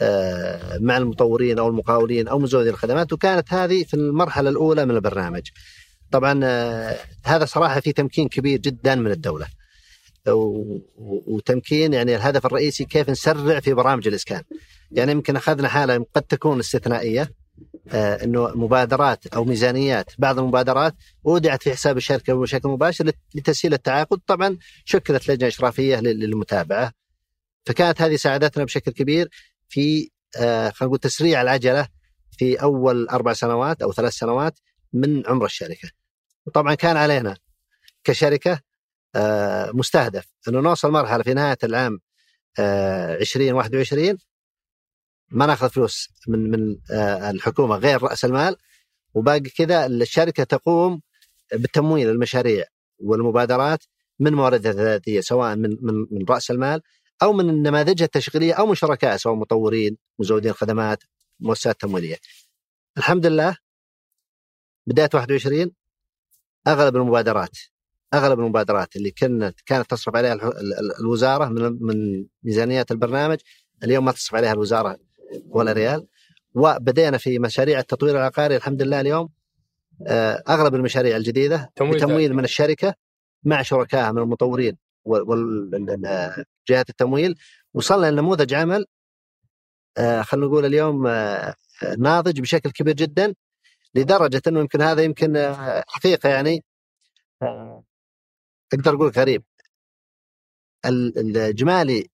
آه، 0.00 0.78
مع 0.78 0.96
المطورين 0.96 1.58
أو 1.58 1.68
المقاولين 1.68 2.28
أو 2.28 2.38
مزودين 2.38 2.72
الخدمات 2.72 3.12
وكانت 3.12 3.52
هذه 3.52 3.84
في 3.84 3.94
المرحلة 3.94 4.50
الأولى 4.50 4.86
من 4.86 4.94
البرنامج. 4.96 5.42
طبعا 6.10 6.40
آه، 6.44 6.96
هذا 7.24 7.44
صراحة 7.44 7.80
في 7.80 7.92
تمكين 7.92 8.28
كبير 8.28 8.58
جدا 8.58 8.94
من 8.94 9.10
الدولة. 9.10 9.46
وتمكين 11.26 11.92
يعني 11.92 12.16
الهدف 12.16 12.46
الرئيسي 12.46 12.84
كيف 12.84 13.10
نسرع 13.10 13.60
في 13.60 13.74
برامج 13.74 14.08
الإسكان. 14.08 14.42
يعني 14.90 15.12
يمكن 15.12 15.36
أخذنا 15.36 15.68
حالة 15.68 16.06
قد 16.14 16.22
تكون 16.22 16.58
استثنائية 16.58 17.30
إنه 17.92 18.48
مبادرات 18.48 19.26
أو 19.26 19.44
ميزانيات. 19.44 20.10
بعض 20.18 20.38
المبادرات 20.38 20.94
اودعت 21.26 21.62
في 21.62 21.72
حساب 21.72 21.96
الشركة 21.96 22.34
بشكل 22.34 22.68
مباشر 22.68 23.04
لت- 23.06 23.16
لتسهيل 23.34 23.74
التعاقد. 23.74 24.20
طبعا 24.26 24.58
شكلت 24.84 25.28
لجنة 25.30 25.48
إشرافية 25.48 25.96
لل- 26.00 26.20
للمتابعة. 26.20 26.92
فكانت 27.66 28.02
هذه 28.02 28.16
ساعدتنا 28.16 28.64
بشكل 28.64 28.90
كبير 28.92 29.28
في 29.68 30.10
آه، 30.36 30.70
خلينا 30.70 30.88
نقول 30.88 30.98
تسريع 30.98 31.42
العجلة 31.42 31.88
في 32.38 32.62
أول 32.62 33.08
أربع 33.08 33.32
سنوات 33.32 33.82
أو 33.82 33.92
ثلاث 33.92 34.12
سنوات 34.12 34.58
من 34.92 35.26
عمر 35.26 35.44
الشركة. 35.44 35.90
وطبعا 36.46 36.74
كان 36.74 36.96
علينا 36.96 37.36
كشركة 38.04 38.60
آه، 39.14 39.70
مستهدف. 39.74 40.26
إنه 40.48 40.60
نوصل 40.60 40.90
مرحلة 40.90 41.22
في 41.22 41.34
نهاية 41.34 41.58
العام 41.64 42.00
آه، 42.58 43.14
2021 43.14 44.18
ما 45.32 45.46
ناخذ 45.46 45.70
فلوس 45.70 46.08
من 46.28 46.50
من 46.50 46.76
آه، 46.90 47.30
الحكومة 47.30 47.76
غير 47.76 48.02
رأس 48.02 48.24
المال 48.24 48.56
وباقي 49.14 49.40
كذا 49.40 49.86
الشركة 49.86 50.44
تقوم 50.44 51.02
بتمويل 51.54 52.08
المشاريع 52.08 52.64
والمبادرات 52.98 53.84
من 54.18 54.34
مواردها 54.34 54.72
الذاتية 54.72 55.20
سواء 55.20 55.56
من 55.56 55.76
من 55.80 56.06
من 56.10 56.24
رأس 56.30 56.50
المال 56.50 56.82
أو 57.22 57.32
من 57.32 57.62
نماذجها 57.62 58.04
التشغيلية 58.04 58.52
أو 58.54 58.66
من 58.66 58.74
شركاء 58.74 59.16
سواء 59.16 59.34
مطورين 59.34 59.96
مزودين 60.18 60.52
خدمات 60.52 61.02
مؤسسات 61.40 61.80
تمويلية. 61.80 62.16
الحمد 62.98 63.26
لله 63.26 63.56
بداية 64.86 65.10
21 65.14 65.70
أغلب 66.66 66.96
المبادرات 66.96 67.58
أغلب 68.14 68.40
المبادرات 68.40 68.96
اللي 68.96 69.10
كانت 69.10 69.60
كانت 69.66 69.90
تصرف 69.90 70.16
عليها 70.16 70.38
الوزارة 71.00 71.48
من 71.48 71.78
من 71.80 72.26
ميزانيات 72.42 72.90
البرنامج 72.90 73.38
اليوم 73.84 74.04
ما 74.04 74.12
تصرف 74.12 74.34
عليها 74.34 74.52
الوزارة 74.52 74.98
ولا 75.48 75.72
ريال. 75.72 76.06
وبدينا 76.54 77.18
في 77.18 77.38
مشاريع 77.38 77.78
التطوير 77.78 78.16
العقاري 78.16 78.56
الحمد 78.56 78.82
لله 78.82 79.00
اليوم. 79.00 79.28
آه، 80.06 80.42
أغلب 80.48 80.74
المشاريع 80.74 81.16
الجديدة 81.16 81.72
تمويل 81.76 81.96
بتمويل 81.96 82.34
من 82.34 82.44
الشركة 82.44 82.94
مع 83.44 83.62
شركائها 83.62 84.12
من 84.12 84.18
المطورين 84.22 84.78
وجهات 85.04 86.90
التمويل. 86.90 87.38
وصلنا 87.74 88.10
لنموذج 88.10 88.54
عمل 88.54 88.86
آه، 89.98 90.22
خلينا 90.22 90.46
نقول 90.46 90.64
اليوم 90.66 91.06
آه، 91.06 91.54
ناضج 91.98 92.40
بشكل 92.40 92.70
كبير 92.70 92.94
جدا 92.94 93.34
لدرجة 93.94 94.42
إنه 94.46 94.60
يمكن 94.60 94.82
هذا 94.82 95.02
يمكن 95.02 95.54
حقيقة 95.88 96.28
يعني 96.28 96.64
أقدر 98.74 98.94
أقول 98.94 99.08
غريب. 99.10 99.42
ال- 100.86 101.18
الإجمالي 101.18 101.98
ال- 101.98 102.06
ال- 102.06 102.11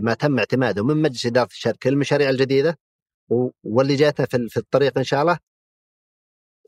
ما 0.00 0.14
تم 0.14 0.38
اعتماده 0.38 0.84
من 0.84 0.96
مجلس 1.02 1.26
إدارة 1.26 1.48
الشركة 1.52 1.90
للمشاريع 1.90 2.30
الجديدة 2.30 2.78
واللي 3.64 3.94
جاتنا 3.96 4.26
في 4.26 4.36
ال- 4.36 4.50
في 4.50 4.56
الطريق 4.56 4.98
إن 4.98 5.04
شاء 5.04 5.22
الله 5.22 5.38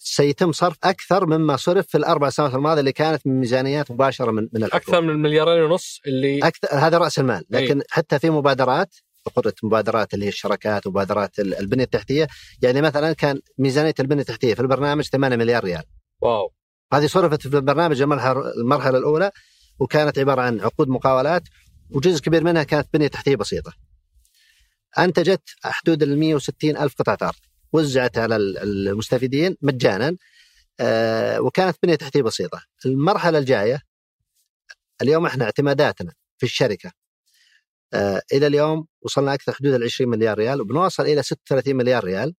سيتم 0.00 0.52
صرف 0.52 0.76
أكثر 0.84 1.26
مما 1.26 1.56
صرف 1.56 1.86
في 1.86 1.98
الأربع 1.98 2.28
سنوات 2.30 2.54
الماضية 2.54 2.80
اللي 2.80 2.92
كانت 2.92 3.26
من 3.26 3.40
ميزانيات 3.40 3.90
مباشرة 3.90 4.30
من 4.30 4.42
من 4.52 4.64
الحكومة 4.64 4.76
أكثر 4.76 5.00
من 5.00 5.10
المليارين 5.10 5.62
ونص 5.62 6.00
اللي 6.06 6.38
أكثر 6.38 6.68
هذا 6.72 6.98
رأس 6.98 7.18
المال 7.18 7.44
لكن 7.50 7.82
حتى 7.90 8.18
في 8.18 8.30
مبادرات 8.30 8.94
قلت 9.36 9.64
مبادرات 9.64 10.14
اللي 10.14 10.24
هي 10.24 10.28
الشركات 10.28 10.86
ومبادرات 10.86 11.38
ال- 11.38 11.54
البنية 11.54 11.84
التحتية 11.84 12.28
يعني 12.62 12.82
مثلا 12.82 13.12
كان 13.12 13.40
ميزانية 13.58 13.94
البنية 14.00 14.20
التحتية 14.20 14.54
في 14.54 14.60
البرنامج 14.60 15.04
8 15.04 15.36
مليار 15.36 15.64
ريال. 15.64 15.82
واو. 16.22 16.52
هذه 16.92 17.06
صرفت 17.06 17.46
في 17.48 17.56
البرنامج 17.56 18.02
المرحلة 18.02 18.98
الأولى 18.98 19.30
وكانت 19.78 20.18
عبارة 20.18 20.42
عن 20.42 20.60
عقود 20.60 20.88
مقاولات 20.88 21.42
وجزء 21.90 22.20
كبير 22.20 22.44
منها 22.44 22.62
كانت 22.62 22.88
بنية 22.94 23.08
تحتية 23.08 23.36
بسيطة. 23.36 23.72
أنتجت 24.98 25.42
حدود 25.64 26.02
ال 26.02 26.18
160 26.18 26.76
ألف 26.76 26.94
قطعة 26.94 27.28
أرض 27.28 27.38
وزعت 27.72 28.18
على 28.18 28.36
المستفيدين 28.36 29.56
مجانا 29.62 30.16
آه، 30.80 31.40
وكانت 31.40 31.76
بنية 31.82 31.94
تحتية 31.94 32.22
بسيطة. 32.22 32.62
المرحلة 32.86 33.38
الجاية 33.38 33.82
اليوم 35.02 35.26
إحنا 35.26 35.44
اعتماداتنا 35.44 36.12
في 36.38 36.46
الشركة 36.46 36.92
آه، 37.94 38.22
إلى 38.32 38.46
اليوم 38.46 38.86
وصلنا 39.02 39.34
أكثر 39.34 39.52
حدود 39.52 39.74
ال 39.74 39.84
20 39.84 40.10
مليار 40.10 40.38
ريال 40.38 40.60
وبنوصل 40.60 41.02
إلى 41.02 41.22
36 41.22 41.76
مليار 41.76 42.04
ريال 42.04 42.34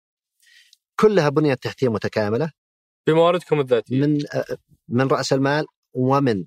كلها 1.00 1.30
بنية 1.30 1.54
تحتية 1.54 1.88
متكاملة 1.88 2.52
بمواردكم 3.08 3.60
الذاتية 3.60 4.02
من 4.02 4.20
آه، 4.34 4.58
من 4.88 5.08
رأس 5.08 5.34
المال 5.34 5.66
ومن 5.94 6.46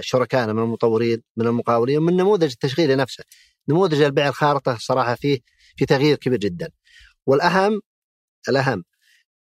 شركائنا 0.00 0.52
من 0.52 0.62
المطورين 0.62 1.22
من 1.36 1.46
المقاولين 1.46 1.98
ومن 1.98 2.16
نموذج 2.16 2.50
التشغيلي 2.50 2.94
نفسه. 2.94 3.24
نموذج 3.68 4.02
البيع 4.02 4.28
الخارطة 4.28 4.76
صراحة 4.80 5.14
فيه 5.14 5.38
في 5.76 5.86
تغيير 5.86 6.16
كبير 6.16 6.38
جدا. 6.38 6.68
والأهم 7.26 7.80
الأهم 8.48 8.84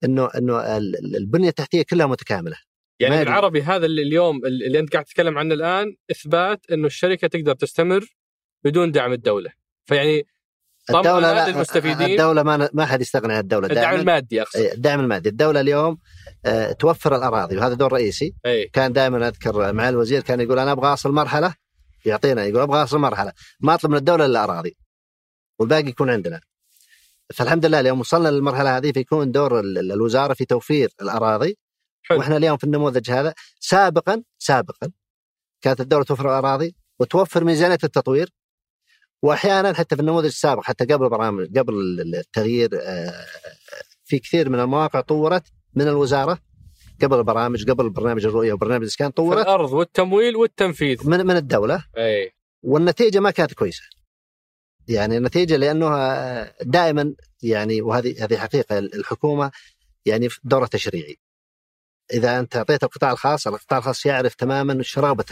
إنه 0.04 0.28
إنه 0.36 0.76
البنية 1.16 1.48
التحتية 1.48 1.82
كلها 1.82 2.06
متكاملة. 2.06 2.56
يعني 3.00 3.18
بالعربي 3.18 3.62
هذا 3.62 3.86
اللي 3.86 4.02
اليوم 4.02 4.46
اللي 4.46 4.78
أنت 4.78 4.92
قاعد 4.92 5.04
تتكلم 5.04 5.38
عنه 5.38 5.54
الآن 5.54 5.96
إثبات 6.10 6.70
إنه 6.72 6.86
الشركة 6.86 7.28
تقدر 7.28 7.54
تستمر 7.54 8.06
بدون 8.64 8.92
دعم 8.92 9.12
الدولة. 9.12 9.52
فيعني 9.84 10.26
الدولة 10.90 11.32
لا 11.32 11.46
المستفيدين. 11.46 12.10
الدولة 12.10 12.42
ما 12.42 12.68
ما 12.72 12.86
حد 12.86 13.00
يستغني 13.00 13.32
عن 13.32 13.40
الدولة. 13.40 13.68
الدعم 13.68 13.94
المادي 13.94 14.42
أقصد. 14.42 14.60
إيه، 14.60 14.72
الدعم 14.72 15.00
المادي، 15.00 15.28
الدولة 15.28 15.60
اليوم 15.60 15.98
آه، 16.46 16.72
توفر 16.72 17.16
الأراضي 17.16 17.56
وهذا 17.56 17.74
دور 17.74 17.92
رئيسي. 17.92 18.34
أي. 18.46 18.68
كان 18.72 18.92
دائما 18.92 19.28
أذكر 19.28 19.72
مع 19.72 19.88
الوزير 19.88 20.22
كان 20.22 20.40
يقول 20.40 20.58
أنا 20.58 20.72
أبغى 20.72 20.92
أصل 20.92 21.12
مرحلة. 21.12 21.54
يعطينا 22.04 22.44
يقول 22.44 22.60
أبغى 22.60 22.82
أصل 22.82 22.98
مرحلة. 22.98 23.32
ما 23.60 23.74
أطلب 23.74 23.90
من 23.90 23.96
الدولة 23.96 24.26
إلا 24.26 24.44
اراضي 24.44 24.76
والباقي 25.58 25.88
يكون 25.88 26.10
عندنا. 26.10 26.40
فالحمد 27.34 27.66
لله 27.66 27.80
اليوم 27.80 28.00
وصلنا 28.00 28.28
للمرحلة 28.28 28.76
هذه 28.76 28.92
فيكون 28.92 29.32
دور 29.32 29.60
الوزارة 29.60 30.34
في 30.34 30.44
توفير 30.44 30.90
الأراضي. 31.02 31.58
حلو. 32.02 32.18
وإحنا 32.18 32.36
اليوم 32.36 32.56
في 32.56 32.64
النموذج 32.64 33.10
هذا 33.10 33.34
سابقا 33.60 34.22
سابقا 34.38 34.90
كانت 35.60 35.80
الدولة 35.80 36.04
توفر 36.04 36.24
الأراضي 36.24 36.74
وتوفر 36.98 37.44
ميزانية 37.44 37.78
التطوير. 37.84 38.30
وأحيانا 39.22 39.72
حتى 39.72 39.96
في 39.96 40.02
النموذج 40.02 40.26
السابق 40.26 40.62
حتى 40.62 40.84
قبل 40.84 41.08
برامج 41.08 41.58
قبل 41.58 41.74
التغيير 42.14 42.70
آه، 42.82 43.24
في 44.04 44.18
كثير 44.18 44.48
من 44.48 44.60
المواقع 44.60 45.00
طورت 45.00 45.42
من 45.74 45.88
الوزارة 45.88 46.38
قبل 47.02 47.18
البرامج 47.18 47.70
قبل 47.70 47.90
برنامج 47.90 48.26
الرؤية 48.26 48.52
وبرنامج 48.52 48.82
الاسكان 48.82 49.10
طورت. 49.10 49.38
الأرض 49.38 49.72
والتمويل 49.72 50.36
والتنفيذ. 50.36 51.08
من 51.08 51.26
من 51.26 51.36
الدولة. 51.36 51.84
أي. 51.98 52.32
والنتيجة 52.62 53.20
ما 53.20 53.30
كانت 53.30 53.54
كويسة. 53.54 53.82
يعني 54.88 55.16
النتيجة 55.16 55.56
لأنه 55.56 55.90
دائما 56.60 57.14
يعني 57.42 57.82
وهذه 57.82 58.24
هذه 58.24 58.36
حقيقة 58.36 58.78
الحكومة 58.78 59.50
يعني 60.06 60.28
في 60.28 60.40
دورها 60.44 60.66
تشريعي. 60.66 61.16
إذا 62.12 62.38
أنت 62.38 62.56
أعطيت 62.56 62.84
القطاع 62.84 63.12
الخاص 63.12 63.46
القطاع 63.46 63.78
الخاص 63.78 64.06
يعرف 64.06 64.34
تماما 64.34 64.74
وش 64.74 64.98
رغبه 64.98 65.24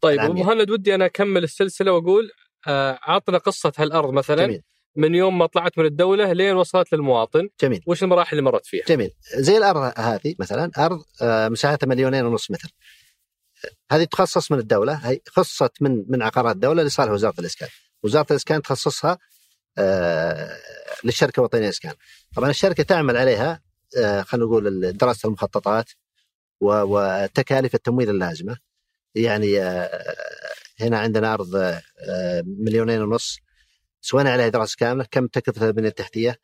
طيب 0.00 0.20
أبو 0.20 0.32
مهند 0.32 0.70
ودي 0.70 0.94
أنا 0.94 1.06
أكمل 1.06 1.44
السلسلة 1.44 1.92
وأقول 1.92 2.30
آه، 2.66 3.18
قصة 3.18 3.72
هالأرض 3.78 4.12
مثلا. 4.12 4.46
جميل. 4.46 4.62
من 4.96 5.14
يوم 5.14 5.38
ما 5.38 5.46
طلعت 5.46 5.78
من 5.78 5.84
الدولة 5.84 6.32
لين 6.32 6.56
وصلت 6.56 6.92
للمواطن. 6.92 7.48
جميل. 7.60 7.82
وش 7.86 8.02
المراحل 8.02 8.38
اللي 8.38 8.50
مرت 8.50 8.66
فيها؟ 8.66 8.84
جميل. 8.88 9.10
زي 9.34 9.56
الأرض 9.56 9.92
هذه 9.96 10.34
مثلا 10.38 10.70
أرض 10.78 11.02
آه، 11.22 11.48
مساحتها 11.48 11.86
مليونين 11.86 12.24
ونص 12.24 12.50
متر. 12.50 12.68
هذه 13.92 14.04
تخصص 14.04 14.52
من 14.52 14.58
الدولة 14.58 14.94
هي 14.94 15.20
خصت 15.28 15.72
من 15.80 16.04
من 16.08 16.22
عقارات 16.22 16.54
الدولة 16.54 16.82
لصالح 16.82 17.12
وزارة 17.12 17.40
الإسكان. 17.40 17.68
وزارة 18.02 18.26
الإسكان 18.30 18.62
تخصصها 18.62 19.18
آه، 19.78 20.56
للشركة 21.04 21.40
الوطنية 21.40 21.62
للإسكان. 21.62 21.94
طبعا 22.36 22.50
الشركة 22.50 22.82
تعمل 22.82 23.16
عليها 23.16 23.62
خلينا 24.22 24.46
نقول 24.46 24.92
دراسه 24.96 25.26
المخططات 25.26 25.90
وتكاليف 26.60 27.74
التمويل 27.74 28.10
اللازمة. 28.10 28.56
يعني 29.14 29.60
هنا 30.82 30.98
عندنا 30.98 31.34
أرض 31.34 31.80
مليونين 32.44 33.02
ونص. 33.02 33.38
سوينا 34.00 34.32
عليها 34.32 34.48
دراسة 34.48 34.76
كاملة. 34.78 35.06
كم 35.10 35.26
تكلفة 35.26 35.66
البنية 35.66 35.88
التحتية؟ 35.88 36.36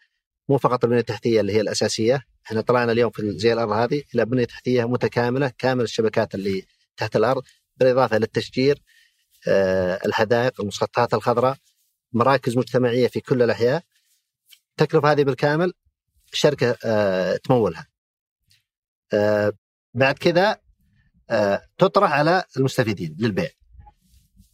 مو 0.48 0.58
فقط 0.58 0.84
البنية 0.84 1.00
التحتية 1.00 1.40
اللي 1.40 1.52
هي 1.52 1.60
الأساسية. 1.60 2.22
إحنا 2.46 2.60
طلعنا 2.60 2.92
اليوم 2.92 3.10
في 3.10 3.38
زي 3.38 3.52
الأرض 3.52 3.72
هذه 3.72 4.02
إلى 4.14 4.24
بنية 4.24 4.44
تحتية 4.44 4.84
متكاملة 4.84 5.52
كامل 5.58 5.84
الشبكات 5.84 6.34
اللي 6.34 6.66
تحت 6.96 7.16
الأرض. 7.16 7.42
بالإضافة 7.76 8.18
للتشجير 8.18 8.82
آه، 9.48 10.00
الحدائق 10.06 10.60
المسطحات 10.60 11.14
الخضراء 11.14 11.56
مراكز 12.12 12.56
مجتمعية 12.56 13.08
في 13.08 13.20
كل 13.20 13.42
الأحياء. 13.42 13.82
التكلفة 14.70 15.12
هذه 15.12 15.22
بالكامل 15.24 15.72
الشركة 16.32 16.76
آه، 16.84 17.36
تمولها. 17.36 17.86
آه، 19.12 19.52
بعد 19.94 20.14
كذا 20.18 20.56
تطرح 21.78 22.12
على 22.12 22.44
المستفيدين 22.56 23.16
للبيع. 23.18 23.48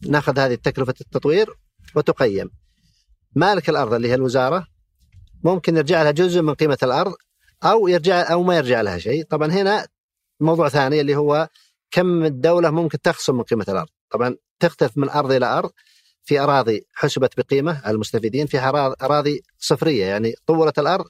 ناخذ 0.09 0.39
هذه 0.39 0.55
تكلفه 0.55 0.93
التطوير 1.01 1.57
وتقيم. 1.95 2.49
مالك 3.35 3.69
الأرض 3.69 3.93
اللي 3.93 4.09
هي 4.09 4.15
الوزارة 4.15 4.67
ممكن 5.43 5.77
يرجع 5.77 6.03
لها 6.03 6.11
جزء 6.11 6.41
من 6.41 6.53
قيمة 6.53 6.77
الأرض 6.83 7.13
أو 7.63 7.87
يرجع 7.87 8.31
أو 8.33 8.43
ما 8.43 8.57
يرجع 8.57 8.81
لها 8.81 8.97
شيء. 8.97 9.23
طبعا 9.23 9.51
هنا 9.51 9.87
موضوع 10.39 10.69
ثاني 10.69 11.01
اللي 11.01 11.15
هو 11.15 11.49
كم 11.91 12.23
الدولة 12.25 12.69
ممكن 12.69 13.01
تخصم 13.01 13.35
من 13.35 13.43
قيمة 13.43 13.65
الأرض. 13.69 13.89
طبعا 14.09 14.35
تختلف 14.59 14.97
من 14.97 15.09
أرض 15.09 15.31
إلى 15.31 15.45
أرض. 15.45 15.71
في 16.23 16.39
أراضي 16.39 16.85
حسبت 16.93 17.37
بقيمة 17.37 17.81
على 17.83 17.93
المستفيدين. 17.93 18.47
في 18.47 18.59
اراضي 19.01 19.43
صفرية 19.57 20.05
يعني 20.05 20.33
طورت 20.47 20.79
الأرض. 20.79 21.05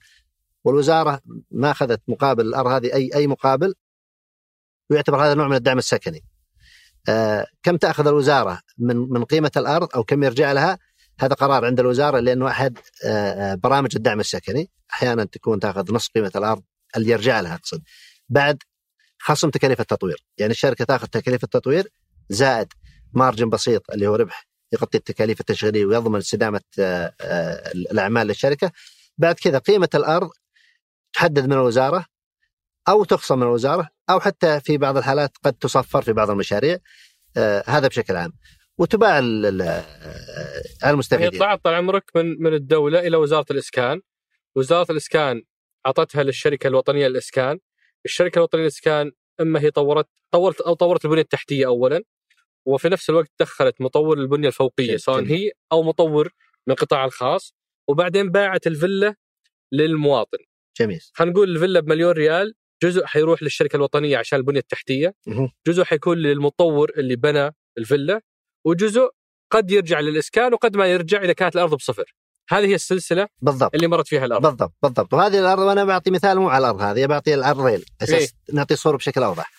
والوزارة 0.64 1.22
ما 1.52 1.72
أخذت 1.72 2.02
مقابل 2.08 2.48
الأرض 2.48 2.68
هذه 2.68 2.94
اي 2.94 3.10
أي 3.16 3.28
مقابل. 3.28 3.74
ويعتبر 4.90 5.26
هذا 5.26 5.34
نوع 5.34 5.48
من 5.48 5.56
الدعم 5.56 5.78
السكني. 5.78 6.24
آه 7.10 7.46
كم 7.64 7.78
تأخذ 7.78 8.08
الوزارة 8.08 8.60
من 8.78 8.98
من 8.98 9.24
قيمة 9.24 9.52
الأرض 9.58 9.90
أو 9.96 10.04
كم 10.04 10.24
يرجع 10.24 10.52
لها؟ 10.52 10.80
هذا 11.20 11.34
قرار 11.34 11.66
عند 11.66 11.80
الوزارة 11.80 12.20
لأنه 12.20 12.48
أحد 12.48 12.78
آه, 13.06 13.52
آه، 13.52 13.56
برامج 13.56 13.96
الدعم 13.96 14.20
السكني. 14.20 14.70
أحيانا 14.94 15.24
تكون 15.24 15.60
تأخذ 15.60 15.94
نصف 15.94 16.12
قيمة 16.16 16.32
الأرض 16.36 16.64
اللي 16.98 17.12
يرجع 17.12 17.40
لها 17.40 17.56
أقصد. 17.56 17.82
بعد 18.30 18.64
خصم 19.20 19.50
تكاليف 19.50 19.82
التطوير. 19.82 20.26
يعني 20.38 20.52
الشركة 20.52 20.86
تأخذ 20.86 21.08
تكاليف 21.08 21.44
التطوير 21.44 21.88
زائد 22.30 22.68
مارجن 23.14 23.50
بسيط 23.50 23.92
اللي 23.92 24.08
هو 24.08 24.16
ربح 24.16 24.48
يغطي 24.74 24.98
التكاليف 24.98 25.40
التشغيلية 25.40 25.86
ويضمن 25.86 26.18
استدامة 26.18 26.62
الأعمال 27.92 28.28
للشركة. 28.28 28.72
بعد 29.18 29.36
كذا 29.36 29.58
قيمة 29.58 29.90
الأرض 29.96 30.30
تحدد 31.14 31.46
من 31.46 31.54
الوزارة. 31.54 32.06
أو 32.90 33.04
تخصم 33.04 33.38
من 33.38 33.44
الوزارة 33.44 33.90
أو 34.10 34.20
حتى 34.20 34.60
في 34.60 34.78
بعض 34.78 34.98
الحالات 34.98 35.38
قد 35.44 35.54
تصفر 35.54 36.02
في 36.02 36.14
بعض 36.14 36.30
المشاريع 36.30 36.78
آه، 37.38 37.64
هذا 37.68 37.88
بشكل 37.88 38.16
عام 38.16 38.34
وتباع 38.78 39.10
على 40.84 40.94
المستفيدين. 40.94 41.34
هي 41.34 41.40
طلعت 41.40 41.64
طال 41.64 41.74
عمرك 41.74 42.04
من 42.16 42.44
من 42.44 42.54
الدولة 42.54 43.00
إلى 43.00 43.18
وزارة 43.18 43.46
الإسكان، 43.52 44.02
وزارة 44.56 44.92
الإسكان 44.92 45.44
أعطتها 45.86 46.24
للشركة 46.24 46.68
الوطنية 46.68 47.08
للإسكان، 47.08 47.60
الشركة 48.06 48.38
الوطنية 48.38 48.62
للإسكان 48.62 49.12
أما 49.42 49.60
هي 49.60 49.72
طورت 49.72 50.08
طورت 50.32 50.62
أو 50.62 50.74
طورت 50.74 51.06
البنية 51.06 51.22
التحتية 51.22 51.66
اولا 51.66 52.04
وفي 52.66 52.90
نفس 52.90 53.10
الوقت 53.10 53.32
دخلت 53.40 53.82
مطور 53.82 54.18
البنية 54.18 54.48
الفوقية 54.48 54.98
سواء 54.98 55.24
هي 55.24 55.52
أو 55.72 55.84
مطور 55.84 56.30
من 56.68 56.74
القطاع 56.74 57.06
الخاص 57.06 57.56
وبعدين 57.88 58.32
باعت 58.32 58.68
الفيلا 58.68 59.16
للمواطن. 59.72 60.38
جميل. 60.80 61.00
خلينا 61.14 61.34
نقول 61.34 61.50
الفيلا 61.50 61.80
بمليون 61.80 62.12
ريال 62.12 62.54
جزء 62.84 63.06
حيروح 63.06 63.44
للشركة 63.44 63.76
الوطنية 63.76 64.18
عشان 64.18 64.40
البنية 64.40 64.60
التحتية، 64.60 65.16
جزء 65.68 65.84
حيكون 65.84 66.18
للمطور 66.18 66.92
اللي 66.98 67.16
بنى 67.16 67.56
الفيلا. 67.78 68.22
وجزء 68.66 69.10
قد 69.52 69.72
يرجع 69.72 70.00
للإسكان 70.00 70.54
وقد 70.54 70.78
ما 70.78 70.88
يرجع 70.88 71.22
إذا 71.22 71.34
كانت 71.34 71.56
الأرض 71.56 71.76
بصفر. 71.76 72.16
هذه 72.50 72.66
هي 72.66 72.76
السلسلة 72.76 73.28
بالضبط. 73.42 73.76
اللي 73.76 73.88
مرت 73.88 74.08
فيها 74.08 74.26
الأرض. 74.26 74.42
بالضبط 74.42 74.74
بالضبط. 74.84 75.14
وهذه 75.14 75.40
الأرض 75.40 75.62
وأنا 75.62 75.86
بعطي 75.86 76.12
مثال 76.12 76.40
مو 76.40 76.50
على 76.50 76.70
الأرض 76.70 76.82
هذه 76.82 77.06
بعطي 77.06 77.34
العرضين 77.34 77.82
أساس 78.02 78.22
إيه؟ 78.22 78.56
نعطي 78.56 78.76
صورة 78.76 78.98
بشكل 78.98 79.24
أوضح. 79.24 79.52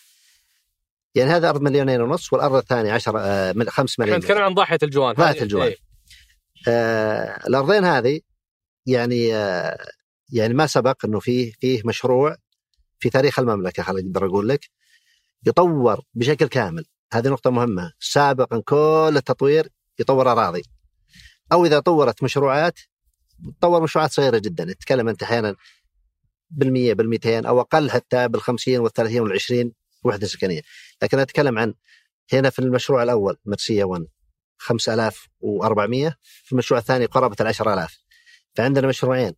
يعني 1.14 1.30
هذا 1.30 1.48
أرض 1.50 1.62
مليونين 1.62 2.00
ونص 2.00 2.32
والأرض 2.32 2.54
الثانية 2.54 2.92
10 2.92 3.20
آه 3.20 3.54
5 3.68 4.00
مليون 4.02 4.18
نتكلم 4.18 4.42
عن 4.42 4.54
ضاحية 4.54 4.78
الجوان. 4.82 5.14
ضاحية 5.14 5.42
الجوان. 5.42 5.66
إيه؟ 5.68 5.76
آه 6.68 7.46
الأرضين 7.48 7.84
هذه 7.84 8.20
يعني 8.86 9.36
آه 9.36 9.78
يعني 10.32 10.54
ما 10.54 10.66
سبق 10.66 11.04
إنه 11.04 11.20
فيه 11.20 11.52
فيه 11.60 11.82
مشروع 11.84 12.36
في 13.04 13.10
تاريخ 13.10 13.38
المملكة 13.38 13.82
خليني 13.82 14.08
أقدر 14.08 14.26
أقول 14.26 14.48
لك 14.48 14.70
يطور 15.46 16.00
بشكل 16.14 16.46
كامل. 16.46 16.84
هذه 17.12 17.28
نقطة 17.28 17.50
مهمة. 17.50 17.92
سابقا 18.00 18.60
كل 18.60 19.14
التطوير 19.16 19.68
يطور 19.98 20.32
أراضي. 20.32 20.62
أو 21.52 21.66
إذا 21.66 21.80
طورت 21.80 22.22
مشروعات 22.22 22.80
تطور 23.60 23.82
مشروعات 23.82 24.12
صغيرة 24.12 24.38
جدا. 24.38 24.72
تتكلم 24.72 25.08
أنت 25.08 25.22
أحيانا 25.22 25.56
بالمية 26.50 26.94
بالمئتين 26.94 27.46
أو 27.46 27.60
أقل 27.60 27.90
حتى 27.90 28.28
بالخمسين 28.28 28.80
والثلاثين 28.80 29.20
والعشرين 29.20 29.72
وحدة 30.04 30.26
سكنية. 30.26 30.62
لكن 31.02 31.18
أتكلم 31.18 31.58
عن 31.58 31.74
هنا 32.32 32.50
في 32.50 32.58
المشروع 32.58 33.02
الأول 33.02 33.36
مرسية 33.44 33.84
1 33.84 34.06
5400 34.58 36.16
في 36.44 36.52
المشروع 36.52 36.80
الثاني 36.80 37.06
قرابة 37.06 37.36
ال 37.40 37.46
10000 37.46 37.98
فعندنا 38.54 38.88
مشروعين. 38.88 39.32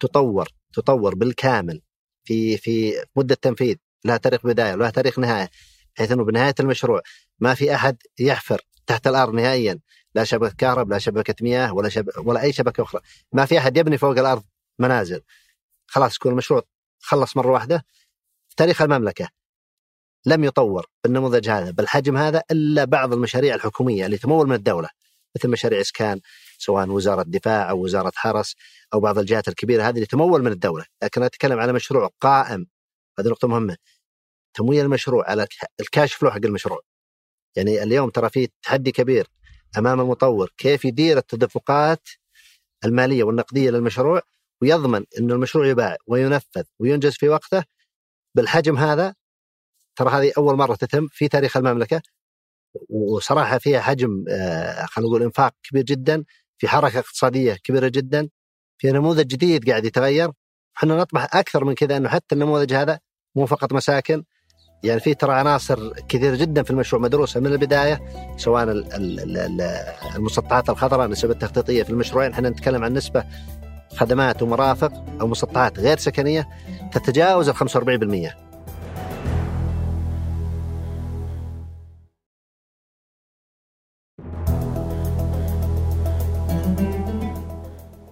تطور 0.00 0.48
تطور 0.72 1.14
بالكامل. 1.14 1.82
في 2.24 2.56
في 2.56 3.04
مدة 3.16 3.34
تنفيذ 3.34 3.76
لها 4.04 4.16
تاريخ 4.16 4.46
بداية 4.46 4.74
ولها 4.74 4.90
تاريخ 4.90 5.18
نهاية 5.18 5.50
بحيث 5.96 6.12
إنه 6.12 6.24
بنهاية 6.24 6.54
المشروع 6.60 7.02
ما 7.38 7.54
في 7.54 7.74
أحد 7.74 7.96
يحفر 8.18 8.60
تحت 8.86 9.06
الأرض 9.06 9.34
نهائيا 9.34 9.80
لا 10.14 10.24
شبكة 10.24 10.54
كهرب 10.58 10.90
لا 10.90 10.98
شبكة 10.98 11.34
مياه 11.40 11.74
ولا 11.74 11.88
شب... 11.88 12.08
ولا 12.18 12.42
أي 12.42 12.52
شبكة 12.52 12.82
أخرى. 12.82 13.00
ما 13.32 13.46
في 13.46 13.58
أحد 13.58 13.76
يبني 13.76 13.98
فوق 13.98 14.18
الأرض 14.18 14.44
منازل. 14.78 15.22
خلاص 15.86 16.16
يكون 16.16 16.32
المشروع 16.32 16.62
خلص 17.00 17.36
مرة 17.36 17.52
واحدة. 17.52 17.84
في 18.48 18.56
تاريخ 18.56 18.82
المملكة 18.82 19.28
لم 20.26 20.44
يطور 20.44 20.86
بالنموذج 21.04 21.48
هذا 21.48 21.70
بالحجم 21.70 22.16
هذا 22.16 22.42
إلا 22.50 22.84
بعض 22.84 23.12
المشاريع 23.12 23.54
الحكومية 23.54 24.06
اللي 24.06 24.18
تمول 24.18 24.48
من 24.48 24.54
الدولة 24.54 24.88
مثل 25.36 25.48
مشاريع 25.48 25.80
إسكان 25.80 26.20
سواء 26.58 26.88
وزارة 26.88 27.22
دفاع 27.22 27.70
أو 27.70 27.84
وزارة 27.84 28.12
حرس 28.14 28.54
أو 28.94 29.00
بعض 29.00 29.18
الجهات 29.18 29.48
الكبيرة 29.48 29.82
هذه 29.82 29.94
اللي 29.94 30.06
تمول 30.06 30.42
من 30.42 30.52
الدولة، 30.52 30.84
لكن 31.02 31.22
أتكلم 31.22 31.58
على 31.60 31.72
مشروع 31.72 32.10
قائم. 32.20 32.66
هذه 33.18 33.28
نقطة 33.28 33.48
مهمة. 33.48 33.76
تمويل 34.54 34.84
المشروع 34.84 35.30
على 35.30 35.46
الكاش 35.80 36.14
فلو 36.14 36.30
حق 36.30 36.40
المشروع. 36.44 36.80
يعني 37.56 37.82
اليوم 37.82 38.10
ترى 38.10 38.30
في 38.30 38.48
تحدي 38.62 38.92
كبير 38.92 39.28
أمام 39.78 40.00
المطور 40.00 40.50
كيف 40.56 40.84
يدير 40.84 41.18
التدفقات 41.18 42.08
المالية 42.84 43.24
والنقدية 43.24 43.70
للمشروع 43.70 44.22
ويضمن 44.62 45.04
أن 45.18 45.30
المشروع 45.30 45.66
يباع 45.66 45.96
وينفذ 46.06 46.62
وينجز 46.78 47.12
في 47.12 47.28
وقته. 47.28 47.64
بالحجم 48.36 48.76
هذا 48.76 49.14
ترى 49.96 50.10
هذه 50.10 50.32
أول 50.38 50.56
مرة 50.56 50.74
تتم 50.74 51.08
في 51.10 51.28
تاريخ 51.28 51.56
المملكة. 51.56 52.02
وصراحة 52.88 53.58
فيها 53.58 53.80
حجم 53.80 54.24
آه، 54.30 54.86
خلينا 54.86 55.10
نقول 55.10 55.22
إنفاق 55.22 55.54
كبير 55.62 55.82
جدا. 55.82 56.24
في 56.64 56.68
حركة 56.68 56.98
اقتصادية 56.98 57.54
كبيرة 57.64 57.88
جدا 57.88 58.28
في 58.78 58.92
نموذج 58.92 59.26
جديد 59.26 59.70
قاعد 59.70 59.84
يتغير. 59.84 60.30
إحنا 60.76 60.96
نطمح 60.96 61.36
أكثر 61.36 61.64
من 61.64 61.74
كذا 61.74 61.96
أنه 61.96 62.08
حتى 62.08 62.34
النموذج 62.34 62.74
هذا 62.74 62.98
مو 63.34 63.46
فقط 63.46 63.72
مساكن. 63.72 64.24
يعني 64.82 65.00
في 65.00 65.14
ترى 65.14 65.32
عناصر 65.32 65.92
كثيرة 66.08 66.36
جدا 66.36 66.62
في 66.62 66.70
المشروع 66.70 67.02
مدروسة 67.02 67.40
من 67.40 67.46
البداية 67.46 68.00
سواء 68.36 68.64
المسطحات 70.16 70.70
الخضراء 70.70 71.06
النسب 71.06 71.30
التخطيطية 71.30 71.82
في 71.82 71.90
المشروعين. 71.90 72.32
إحنا 72.32 72.50
نتكلم 72.50 72.84
عن 72.84 72.92
نسبة 72.92 73.24
خدمات 73.96 74.42
ومرافق 74.42 74.92
أو 75.20 75.26
مسطحات 75.26 75.78
غير 75.78 75.98
سكنية 75.98 76.48
تتجاوز 76.92 77.48
ال 77.48 77.56
45% 77.56 78.53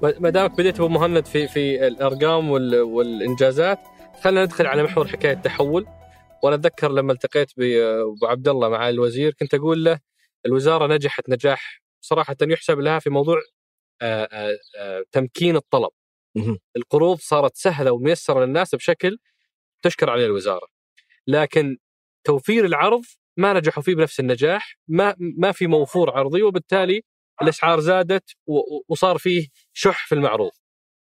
ما 0.02 0.30
دامك 0.30 0.50
بديت 0.50 0.74
ابو 0.80 0.88
مهند 0.88 1.26
في 1.26 1.48
في 1.48 1.86
الأرقام 1.86 2.50
والإنجازات 2.50 3.78
خلينا 4.22 4.44
ندخل 4.44 4.66
على 4.66 4.82
محور 4.82 5.06
حكاية 5.08 5.32
التحول. 5.32 5.86
وأنا 6.42 6.56
أتذكر 6.56 6.92
لما 6.92 7.12
التقيت 7.12 7.52
بأبو 7.56 8.26
عبد 8.26 8.48
الله 8.48 8.68
مع 8.68 8.88
الوزير 8.88 9.32
كنت 9.32 9.54
أقول 9.54 9.84
له 9.84 10.00
الوزارة 10.46 10.86
نجحت 10.94 11.30
نجاح. 11.30 11.82
صراحة 12.00 12.36
يحسب 12.42 12.78
لها 12.78 12.98
في 12.98 13.10
موضوع 13.10 13.40
آآ 14.02 14.28
آآ 14.78 15.04
تمكين 15.12 15.56
الطلب. 15.56 15.90
القروض 16.76 17.18
صارت 17.18 17.56
سهلة 17.56 17.92
وميسرة 17.92 18.44
للناس 18.44 18.74
بشكل 18.74 19.18
تشكر 19.82 20.10
عليه 20.10 20.26
الوزارة. 20.26 20.66
لكن 21.26 21.78
توفير 22.24 22.64
العرض 22.64 23.02
ما 23.36 23.52
نجحوا 23.52 23.82
فيه 23.82 23.94
بنفس 23.94 24.20
النجاح 24.20 24.78
ما 24.88 25.14
ما 25.18 25.52
في 25.52 25.66
موفور 25.66 26.10
عرضي 26.10 26.42
وبالتالي 26.42 27.02
الاسعار 27.42 27.80
زادت 27.80 28.30
وصار 28.88 29.18
فيه 29.18 29.48
شح 29.72 30.06
في 30.06 30.14
المعروض 30.14 30.50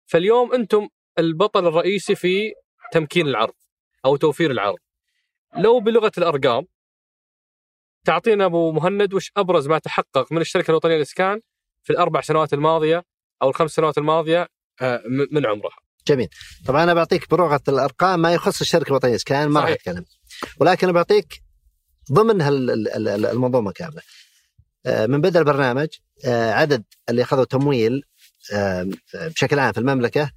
فاليوم 0.05 0.53
أنتم 0.53 0.87
البطل 1.19 1.67
الرئيسي 1.67 2.15
في 2.15 2.53
تمكين 2.91 3.27
العرض 3.27 3.53
أو 4.05 4.15
توفير 4.15 4.51
العرض 4.51 4.77
لو 5.57 5.79
بلغة 5.79 6.11
الأرقام 6.17 6.67
تعطينا 8.05 8.45
أبو 8.45 8.71
مهند 8.71 9.13
وش 9.13 9.31
أبرز 9.37 9.67
ما 9.67 9.79
تحقق 9.79 10.31
من 10.31 10.41
الشركة 10.41 10.71
الوطنية 10.71 10.95
للإسكان 10.95 11.41
في 11.83 11.89
الأربع 11.89 12.21
سنوات 12.21 12.53
الماضية 12.53 13.03
أو 13.41 13.49
الخمس 13.49 13.71
سنوات 13.71 13.97
الماضية 13.97 14.47
آه، 14.81 15.03
من 15.31 15.45
عمرها. 15.45 15.77
جميل. 16.07 16.27
طبعا 16.67 16.83
أنا 16.83 16.93
بعطيك 16.93 17.29
بلغة 17.29 17.61
الأرقام 17.67 18.19
ما 18.19 18.33
يخص 18.33 18.61
الشركة 18.61 18.89
الوطنية 18.89 19.11
للإسكان 19.11 19.49
ما 19.49 19.59
راح 19.59 19.69
أتكلم. 19.69 20.05
ولكن 20.59 20.91
بعطيك 20.91 21.41
ضمن 22.11 22.41
المنظومه 22.41 23.71
كامله. 23.71 24.01
آه، 24.85 25.05
من 25.05 25.21
بدء 25.21 25.39
البرنامج 25.39 25.87
آه، 26.25 26.51
عدد 26.51 26.83
اللي 27.09 27.21
أخذوا 27.21 27.45
تمويل 27.45 28.03
بشكل 29.13 29.59
عام 29.59 29.71
في 29.71 29.79
المملكة 29.79 30.31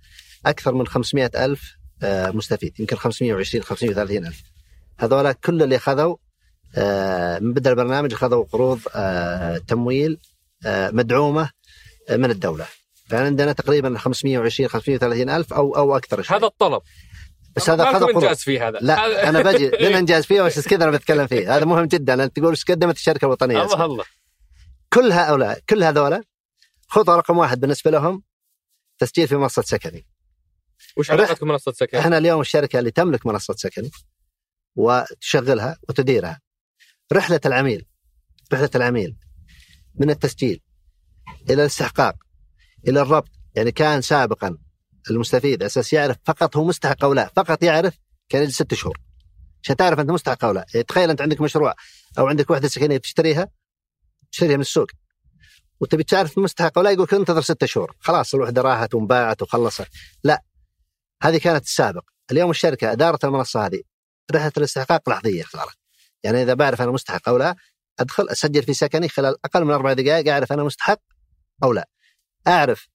أكثر 0.46 0.74
من 0.74 0.86
500 0.86 1.30
ألف 1.36 1.76
مستفيد 2.04 2.80
يمكن 2.80 2.96
520 2.96 3.64
530 3.64 4.26
ألف. 4.26 4.42
هذولا 4.98 5.32
كل 5.32 5.62
اللي 5.62 5.76
أخذوا 5.76 6.16
من 7.40 7.52
بدء 7.52 7.70
البرنامج 7.70 8.12
أخذوا 8.12 8.44
قروض 8.44 8.80
تمويل 9.68 10.18
مدعومة 10.66 11.50
من 12.10 12.30
الدولة. 12.30 12.66
فعندنا 13.08 13.52
تقريبا 13.52 13.98
520 13.98 14.68
530 14.68 15.30
ألف 15.30 15.52
أو 15.52 15.76
أو 15.76 15.96
أكثر 15.96 16.22
شوي. 16.22 16.36
هذا 16.36 16.46
الطلب. 16.46 16.82
بس 17.56 17.70
هذا 17.70 17.84
هذا 17.84 18.06
إنجاز 18.06 18.38
فيه 18.38 18.68
هذا. 18.68 18.78
لا 18.82 19.28
أنا 19.28 19.42
بجي 19.42 19.68
لن 19.80 19.94
انجاز 19.94 20.24
فيه 20.26 20.42
بس 20.42 20.68
كذا 20.68 20.84
أنا 20.84 20.90
بتكلم 20.90 21.26
فيه. 21.26 21.56
هذا 21.56 21.64
مهم 21.64 21.84
جدا. 21.84 22.24
أنت 22.24 22.36
تقول 22.36 22.50
إيش 22.50 22.64
قدمت 22.64 22.96
الشركة 22.96 23.24
الوطنية. 23.24 23.62
الله 23.62 23.84
الله. 23.84 24.04
كل 24.92 25.12
هؤلاء 25.12 25.60
كل 25.68 25.84
هذولا 25.84 26.22
خطوه 26.88 27.16
رقم 27.16 27.38
واحد 27.38 27.60
بالنسبة 27.60 27.90
لهم 27.90 28.22
تسجيل 28.98 29.28
في 29.28 29.36
منصة 29.36 29.62
سكني. 29.62 30.06
وش 30.96 31.10
علاقتك 31.10 31.44
بمنصه 31.44 31.72
سكني؟ 31.72 32.00
إحنا 32.00 32.18
اليوم 32.18 32.40
الشركة 32.40 32.78
اللي 32.78 32.90
تملك 32.90 33.26
منصة 33.26 33.54
سكني 33.54 33.90
وتشغلها 34.76 35.78
وتديرها 35.88 36.40
رحلة 37.12 37.40
العميل 37.46 37.86
رحلة 38.52 38.70
العميل 38.74 39.16
من 39.94 40.10
التسجيل 40.10 40.60
إلى 41.50 41.62
الاستحقاق 41.62 42.14
إلى 42.88 43.00
الربط 43.00 43.30
يعني 43.54 43.72
كان 43.72 44.00
سابقا 44.00 44.58
المستفيد 45.10 45.62
أساس 45.62 45.92
يعرف 45.92 46.16
فقط 46.24 46.56
هو 46.56 46.64
مستحق 46.64 47.04
أو 47.04 47.12
لا 47.12 47.30
فقط 47.36 47.62
يعرف 47.62 47.98
كان 48.28 48.42
يجلس 48.42 48.54
ست 48.54 48.74
شهور. 48.74 48.98
عشان 49.62 49.76
تعرف 49.76 50.00
أنت 50.00 50.10
مستحق 50.10 50.44
أو 50.44 50.52
لا. 50.52 50.66
يعني 50.74 50.84
تخيل 50.84 51.10
أنت 51.10 51.20
عندك 51.20 51.40
مشروع 51.40 51.74
أو 52.18 52.26
عندك 52.26 52.50
وحدة 52.50 52.68
سكنية 52.68 52.96
تشتريها 52.96 53.48
تشتريها 54.32 54.56
من 54.56 54.60
السوق. 54.60 54.88
وتبي 55.80 56.02
تعرف 56.02 56.38
مستحق 56.38 56.78
أو 56.78 56.84
لا 56.84 56.90
يقول 56.90 57.08
انتظر 57.12 57.40
ستة 57.40 57.66
شهور. 57.66 57.96
خلاص 58.00 58.34
الوحدة 58.34 58.62
راحت 58.62 58.94
وانباعت 58.94 59.42
وخلصت. 59.42 59.88
لا 60.24 60.42
هذه 61.22 61.38
كانت 61.38 61.64
السابق. 61.64 62.02
اليوم 62.30 62.50
الشركة 62.50 62.92
إدارة 62.92 63.18
المنصة 63.24 63.66
هذه 63.66 63.82
رحلة 64.34 64.52
الاستحقاق 64.56 65.08
لحظية 65.08 65.42
صارت 65.42 65.76
يعني 66.24 66.42
إذا 66.42 66.54
بعرف 66.54 66.82
أنا 66.82 66.90
مستحق 66.90 67.28
أو 67.28 67.36
لا 67.36 67.56
أدخل 68.00 68.28
أسجل 68.28 68.62
في 68.62 68.74
سكني 68.74 69.08
خلال 69.08 69.36
أقل 69.44 69.64
من 69.64 69.70
أربع 69.70 69.92
دقائق 69.92 70.32
أعرف 70.32 70.52
أنا 70.52 70.64
مستحق 70.64 71.00
أو 71.62 71.72
لا. 71.72 71.88
أعرف 72.46 72.88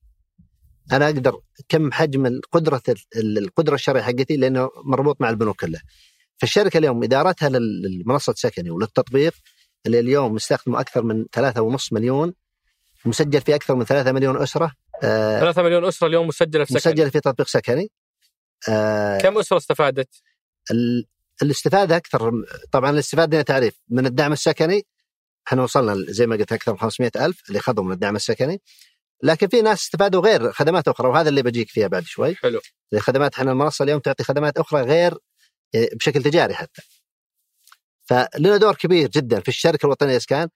أنا 0.91 1.06
أقدر 1.06 1.41
كم 1.69 1.91
حجم 1.91 2.26
القدرة 2.26 2.82
القدرة 3.15 3.76
الشرعية 3.76 4.04
حقتي 4.04 4.36
لأنه 4.38 4.69
مربوط 4.86 5.22
مع 5.22 5.30
البنوك 5.30 5.62
كلها. 5.62 5.82
فالشركة 6.38 6.78
اليوم 6.78 7.04
إدارتها 7.04 7.50
للمنصه 7.50 8.34
سكني 8.34 8.72
وللتطبيق 8.72 9.34
اللي 9.86 10.00
اليوم 10.00 10.34
مستخدمه 10.34 10.80
أكثر 10.80 11.04
من 11.04 11.26
3.5 11.38 11.88
مليون 11.91 12.34
مسجل 13.06 13.41
في 13.41 13.56
أكثر 13.56 13.76
من 13.76 13.86
3 13.86 14.12
مليون 14.12 14.41
أسرة 14.41 14.72
3 15.02 15.62
آه 15.62 15.63
مليون 15.63 15.86
أسرة 15.86 16.08
اليوم 16.08 16.28
مسجلة 16.28 16.63
في 16.63 16.74
سكني 16.74 16.93
مسجلة 16.93 17.10
في 17.10 17.19
تطبيق 17.19 17.48
سكني. 17.48 17.91
آه 18.69 19.17
كم 19.17 19.38
أسرة 19.38 19.58
استفادت؟ 19.58 20.10
الاستفادة 21.41 21.98
أكثر 21.98 22.32
طبعا 22.72 22.89
الاستفادة 22.89 23.41
تعريف 23.41 23.80
من 23.89 24.06
الدعم 24.06 24.34
السكني 24.34 24.86
إحنا 25.48 25.63
وصلنا 25.63 25.96
زي 26.12 26.28
ما 26.28 26.36
قلت 26.36 26.52
أكثر 26.52 26.72
من 26.72 26.80
500 26.80 27.12
ألف 27.15 27.41
اللي 27.48 27.60
اخذوا 27.60 27.84
من 27.84 27.91
الدعم 27.91 28.15
السكني. 28.15 28.62
لكن 29.24 29.48
في 29.48 29.62
ناس 29.62 29.84
استفادوا 29.84 30.22
غير 30.22 30.52
خدمات 30.52 30.88
أخرى 30.88 31.08
وهذا 31.08 31.30
اللي 31.30 31.43
بجيك 31.43 31.69
فيها 31.69 31.88
بعد 31.88 32.04
شوي. 32.04 32.36
حلو. 32.36 32.60
خدمات 32.98 33.36
إحنا 33.36 33.52
المنصة 33.52 33.84
اليوم 33.84 34.00
تعطي 34.00 34.24
خدمات 34.24 34.58
أخرى 34.58 34.82
غير 34.82 35.17
يعني 35.74 35.89
بشكل 35.96 36.24
تجاري 36.24 36.54
حتى. 36.54 36.82
فلنا 38.04 38.58
دور 38.58 38.76
كبير 38.76 39.10
جدا 39.10 39.39
في 39.39 39.48
الشركة 39.48 39.86
الوطنية 39.86 40.12
للاسكان 40.12 40.50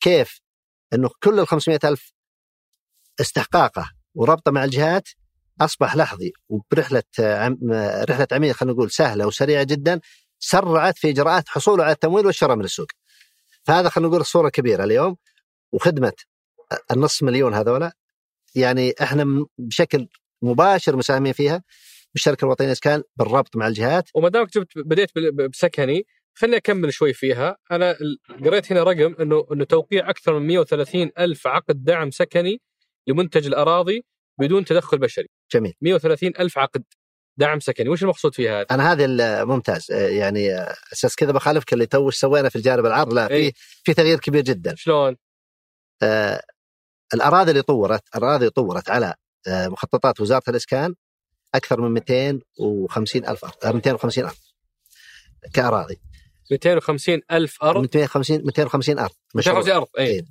كيف 0.00 0.40
إنه 0.92 1.10
كل 1.22 1.40
ال 1.40 1.46
500 1.46 1.78
ألف 1.84 2.12
استحقاقه 3.20 3.90
وربطه 4.14 4.50
مع 4.50 4.64
الجهات 4.64 5.08
أصبح 5.60 5.96
لحظي 5.96 6.32
وبرحلة 6.48 7.02
عم 7.18 7.58
رحلة 8.10 8.26
عميل 8.32 8.54
خلينا 8.54 8.74
نقول 8.74 8.90
سهلة 8.90 9.26
وسريعة 9.26 9.62
جدا 9.62 10.00
سرعت 10.38 10.98
في 10.98 11.10
إجراءات 11.10 11.48
حصوله 11.48 11.84
على 11.84 11.92
التمويل 11.92 12.26
والشراء 12.26 12.56
من 12.56 12.64
السوق. 12.64 12.86
فهذا 13.64 13.88
خلينا 13.88 14.08
نقول 14.08 14.20
الصورة 14.20 14.48
كبيرة 14.48 14.84
اليوم 14.84 15.16
وخدمة 15.72 16.12
النص 16.92 17.22
مليون 17.22 17.54
هذولا 17.54 17.92
يعني 18.54 18.94
إحنا 19.02 19.46
بشكل 19.58 20.08
مباشر 20.42 20.96
مساهمين 20.96 21.32
فيها 21.32 21.62
بالشركة 22.14 22.44
الوطنية 22.44 22.66
للاسكان 22.66 23.02
بالربط 23.16 23.56
مع 23.56 23.66
الجهات 23.66 24.10
وما 24.14 24.28
دامك 24.28 24.52
جبت 24.54 24.78
بديت 24.78 25.10
بسكني 25.50 26.06
خليني 26.34 26.56
أكمل 26.56 26.92
شوي 26.92 27.12
فيها. 27.12 27.56
أنا 27.70 27.96
قريت 28.44 28.72
هنا 28.72 28.82
رقم 28.82 29.14
انه 29.20 29.46
إنه 29.52 29.64
توقيع 29.64 30.10
أكثر 30.10 30.38
من 30.38 30.46
130 30.46 31.10
ألف 31.18 31.46
عقد 31.46 31.84
دعم 31.84 32.10
سكني 32.10 32.60
لمنتج 33.06 33.46
الأراضي 33.46 34.04
بدون 34.40 34.64
تدخل 34.64 34.98
بشري. 34.98 35.28
جميل. 35.52 35.74
130 35.80 36.32
ألف 36.40 36.58
عقد 36.58 36.84
دعم 37.36 37.60
سكني. 37.60 37.88
وش 37.88 38.02
المقصود 38.02 38.34
فيها 38.34 38.60
هذا؟ 38.60 38.66
أنا 38.70 38.92
هذه 38.92 39.06
ممتاز. 39.44 39.90
آه، 39.92 40.08
يعني 40.08 40.54
آه، 40.54 40.74
أساس 40.92 41.16
كذا 41.16 41.32
بخالفك 41.32 41.72
اللي 41.72 41.86
تو 41.86 42.10
سوينا 42.10 42.48
في 42.48 42.56
الجانب 42.56 42.86
العرض. 42.86 43.12
لا 43.12 43.28
في 43.28 43.34
إيه. 43.34 43.52
في 43.84 43.94
تغيير 43.94 44.18
كبير 44.18 44.42
جدا. 44.42 44.74
شلون؟ 44.76 45.16
آه، 46.02 46.42
الأراضي 47.14 47.50
اللي 47.50 47.62
طورت 47.62 48.02
الأراضي 48.16 48.50
طورت 48.50 48.90
على 48.90 49.14
آه، 49.48 49.68
مخططات 49.68 50.20
وزارة 50.20 50.42
الإسكان 50.48 50.94
أكثر 51.54 51.80
من 51.80 51.90
250 51.90 53.26
ألف 53.28 53.44
ارض 53.44 53.54
آه، 53.64 53.72
250 53.72 54.24
ارض 54.24 54.36
كأراضي. 55.54 56.00
250 56.52 57.20
ألف 57.30 57.62
أرض. 57.62 57.80
250 57.80 58.44
250 58.44 58.98
أرض 58.98 59.10
مشروع. 59.34 59.58
250 59.58 59.76
أرض 59.76 59.86
اي 59.98 60.06
إيه. 60.06 60.24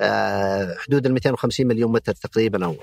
آه، 0.00 0.74
حدود 0.78 1.06
ال 1.06 1.12
250 1.12 1.66
مليون 1.66 1.92
متر 1.92 2.12
تقريبا 2.12 2.64
أو 2.64 2.76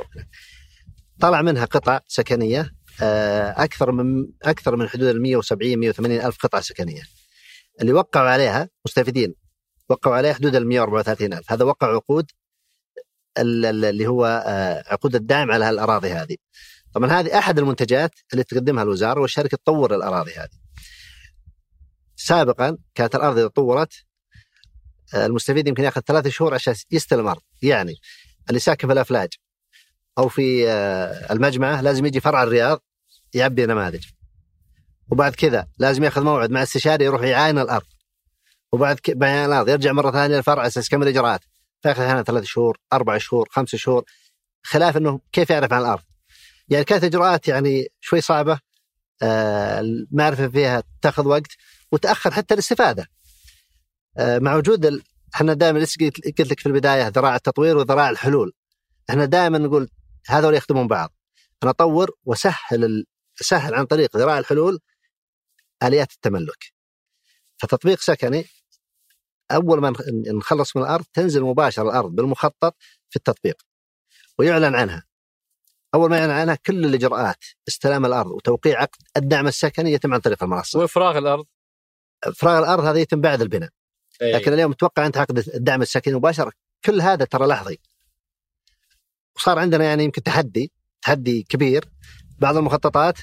طلع 1.20 1.42
منها 1.42 1.66
قطع 1.66 2.00
سكنية 2.08 2.72
آه، 3.02 3.64
أكثر 3.64 3.92
من 3.92 4.28
أكثر 4.44 4.76
من 4.76 4.90
حدود 4.90 5.08
ال 5.08 5.22
170 5.22 5.80
180 5.80 6.22
ألف 6.22 6.38
قطعة 6.38 6.62
سكنية. 6.62 7.02
اللي 7.82 7.94
وقعوا 7.94 8.30
عليها 8.30 8.70
مستفيدين. 8.86 9.36
وقعوا 9.90 10.16
عليها 10.16 10.34
حدود 10.34 10.56
ال 10.56 10.68
134 10.68 11.34
ألف. 11.34 11.52
هذا 11.52 11.66
وقع 11.66 11.88
عقود 11.96 12.32
ال- 13.38 13.66
ال- 13.66 13.86
اللي 13.86 14.08
هو 14.08 14.44
آه، 14.48 14.84
عقود 14.88 15.16
الدعم 15.16 15.52
على 15.52 15.70
الاراضي 15.70 16.10
هذه. 16.10 16.36
طبعا 16.94 17.12
هذه 17.12 17.38
أحد 17.38 17.60
المنتجات 17.60 18.12
اللي 18.34 18.44
تقدمها 18.44 18.84
الوزارة 18.84 19.22
والشركة 19.22 19.58
تطور 19.58 19.96
الأراضي 19.96 20.32
هذه. 20.32 20.64
سابقا 22.24 22.78
كانت 22.96 23.16
الاراضي 23.16 23.42
إذا 23.42 23.48
طورت 23.48 23.94
آه، 25.14 25.26
المستفيد 25.26 25.68
يمكن 25.68 25.84
ياخذ 25.84 26.02
ثلاثة 26.02 26.30
شهور 26.30 26.54
عشان 26.54 26.76
يستلم 26.92 27.28
ارض 27.28 27.42
يعني 27.62 27.96
اللي 28.50 28.60
ساكن 28.60 28.88
في 28.88 28.94
الأفلاج؟ 28.94 29.30
أو 30.18 30.28
في 30.28 30.70
آه، 30.70 31.34
المجمعه 31.34 31.82
لازم 31.82 32.06
يجي 32.06 32.20
فرع 32.20 32.44
الرياض 32.44 32.84
يعبي 33.34 33.66
نماذج. 33.66 34.06
وبعد 35.12 35.36
كذا 35.36 35.68
لازم 35.78 36.04
ياخذ 36.04 36.24
موعد 36.24 36.52
مع 36.52 36.64
استشاري 36.64 37.06
يروح 37.06 37.22
يعاين 37.22 37.60
الأرض. 37.60 37.86
وبعد. 38.72 39.00
بعين 39.08 39.46
الأرض 39.46 39.70
يرجع 39.70 39.92
مرة 39.92 40.12
ثانية 40.12 40.36
للفرع 40.36 40.60
على 40.60 40.68
أساس 40.68 40.88
يكمل 40.88 41.08
الإجراءات. 41.08 41.42
فياخذ 41.82 42.02
أحيانا 42.02 42.24
ثلاث 42.24 42.44
شهور 42.44 42.78
أربع 42.94 43.18
شهور 43.18 43.48
خمس 43.52 43.76
شهور 43.76 44.04
خلاف 44.64 44.98
إنه 44.98 45.20
كيف 45.32 45.50
يعرف 45.50 45.74
عن 45.74 45.82
الأرض؟ 45.82 46.04
يعني 46.70 46.84
كانت 46.84 47.04
إجراءات 47.04 47.48
يعني 47.48 47.88
شوي 48.02 48.22
صعبة 48.22 48.60
آه، 49.22 49.80
المعرفه 49.80 50.48
فيها 50.48 50.84
تاخذ 51.02 51.28
وقت. 51.28 51.52
وتأخر 51.94 52.32
حتى 52.32 52.54
الاستفادة. 52.54 53.08
آه، 54.18 54.40
مع 54.40 54.56
وجود 54.56 54.86
ال... 54.86 55.04
إحنا 55.36 55.54
دائما 55.54 55.80
قلت 55.80 56.42
لك 56.42 56.60
في 56.60 56.66
البداية 56.66 57.08
ذراع 57.08 57.36
التطوير 57.36 57.78
وذراع 57.78 58.10
الحلول. 58.10 58.54
إحنا 59.10 59.26
دائما 59.26 59.58
نقول 59.58 59.90
هذول 60.28 60.56
يخدمون 60.56 60.88
بعض. 60.88 61.14
أنا 61.64 61.72
أطور 61.72 62.12
وسهل 62.26 62.84
ال... 62.84 63.06
سهل 63.36 63.74
عن 63.76 63.86
طريق 63.86 64.18
ذراع 64.18 64.38
الحلول 64.40 64.80
آليات 65.84 66.12
التملك. 66.12 66.74
فتطبيق 67.58 68.00
سكني 68.00 68.46
أول 69.52 69.82
ما 69.82 69.90
نخ- 69.90 70.10
نخلص 70.38 70.76
من 70.76 70.82
الأرض 70.84 71.06
تنزل 71.14 71.42
مباشرة 71.42 71.84
الأرض 71.84 72.12
بالمخطط 72.12 72.76
في 73.10 73.16
التطبيق. 73.16 73.62
ويعلن 74.40 74.76
عنها. 74.76 75.04
أول 75.96 76.10
ما 76.10 76.18
يعلن 76.18 76.32
عنها 76.32 76.56
كل 76.56 76.86
الإجراءات 76.86 77.46
استلام 77.68 78.06
الأرض 78.06 78.32
وتوقيع 78.32 78.82
عقد 78.82 79.02
الدعم 79.18 79.48
السكني 79.48 79.92
يتم 79.92 80.14
عن 80.14 80.20
طريق 80.20 80.44
المنصة. 80.44 80.80
وإفراغ 80.80 81.18
الأرض. 81.18 81.46
فراغ 82.36 82.60
الأرض 82.60 82.84
هذا 82.86 83.00
يتم 83.00 83.22
بعد 83.22 83.42
البناء. 83.42 83.70
إيه. 84.22 84.36
لكن 84.36 84.54
اليوم 84.54 84.74
توقع 84.74 85.06
أنت 85.06 85.18
عقد 85.18 85.38
الدعم 85.38 85.82
السكني 85.82 86.14
مباشره 86.14 86.52
كل 86.86 87.02
هذا 87.02 87.26
ترى 87.26 87.48
لحظي. 87.48 87.80
وصار 89.36 89.60
عندنا 89.60 89.84
يعني 89.84 90.04
يمكن 90.04 90.24
تحدي 90.24 90.72
تحدي 91.02 91.44
كبير. 91.50 91.86
بعض 92.40 92.58
المخططات 92.58 93.18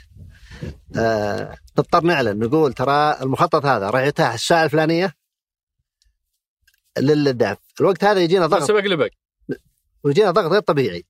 آه 0.97 1.57
نضطر 1.79 2.05
نعلن 2.05 2.39
نقول 2.39 2.73
ترى 2.73 3.17
المخطط 3.23 3.67
هذا 3.67 3.91
راح 3.91 4.03
يتاح 4.03 4.33
الساعة 4.33 4.65
الفلانية 4.65 5.15
للدعم. 6.99 7.57
الوقت 7.81 8.05
هذا 8.05 8.21
يجينا 8.21 8.47
ضغط. 8.47 8.63
سبق 8.63 8.81
لبق 8.81 9.09
ويجينا 10.05 10.31
ضغط 10.31 10.53
غير 10.53 10.61
طبيعي. 10.61 11.05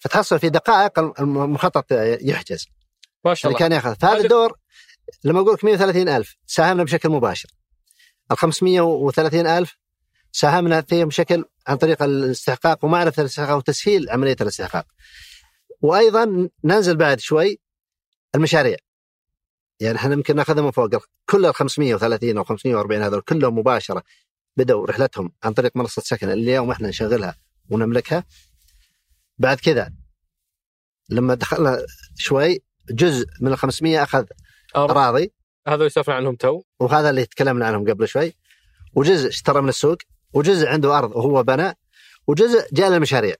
فتحصل 0.00 0.38
في 0.38 0.48
دقائق 0.50 0.98
المخطط 1.20 1.92
يحجز. 2.20 2.66
ما 3.24 3.34
شاء 3.34 3.52
اللي 3.52 3.56
الله. 3.56 3.68
كان 3.68 3.72
ياخذ. 3.72 3.94
فهذا 4.00 4.14
هذا- 4.14 4.22
الدور 4.22 4.58
لما 5.24 5.40
أقول 5.40 5.54
لك 5.54 5.64
130 5.64 6.08
ألف 6.08 6.36
ساهمنا 6.46 6.84
بشكل 6.84 7.08
مباشر. 7.08 7.48
ال 8.30 8.36
530 8.36 9.46
ألف 9.46 9.76
ساهمنا 10.32 10.80
فيهم 10.80 11.08
بشكل 11.08 11.44
عن 11.66 11.76
طريق 11.76 12.02
الاستحقاق 12.02 12.84
ومعرفة 12.84 13.20
الاستحقاق 13.20 13.56
وتسهيل 13.56 14.10
عملية 14.10 14.36
الاستحقاق. 14.40 14.86
وأيضا 15.80 16.48
ننزل 16.64 16.96
بعد 16.96 17.20
شوي 17.20 17.60
المشاريع. 18.34 18.76
يعني 19.80 19.96
إحنا 19.96 20.12
يمكن 20.12 20.36
ناخذها 20.36 20.62
من 20.62 20.70
فوق. 20.70 20.90
كل 21.26 21.46
ال 21.46 21.54
530 21.54 22.38
أو 22.38 22.44
540 22.44 23.02
هذول 23.02 23.20
كلهم 23.20 23.58
مباشرة 23.58 24.02
بدأوا 24.56 24.86
رحلتهم 24.86 25.32
عن 25.42 25.52
طريق 25.52 25.76
منصة 25.76 26.02
سكن. 26.02 26.30
اللي 26.30 26.50
اليوم 26.50 26.70
إحنا 26.70 26.88
نشغلها 26.88 27.36
ونملكها. 27.70 28.24
بعد 29.38 29.60
كذا 29.60 29.92
لما 31.08 31.34
دخلنا 31.34 31.86
شوي 32.18 32.62
جزء 32.90 33.26
من 33.40 33.52
ال 33.52 33.58
500 33.58 34.02
أخذ. 34.02 34.24
أراضي. 34.76 35.32
هذا 35.68 35.84
يسولفون 35.84 36.14
عنهم 36.14 36.34
تو. 36.34 36.62
وهذا 36.80 37.10
اللي 37.10 37.26
تكلمنا 37.26 37.66
عنهم 37.66 37.90
قبل 37.90 38.08
شوي. 38.08 38.34
وجزء 38.94 39.28
اشترى 39.28 39.62
من 39.62 39.68
السوق. 39.68 39.98
وجزء 40.32 40.66
عنده 40.68 40.98
أرض 40.98 41.16
وهو 41.16 41.42
بنى. 41.42 41.78
وجزء 42.26 42.68
جاء 42.72 42.90
للمشاريع. 42.90 43.34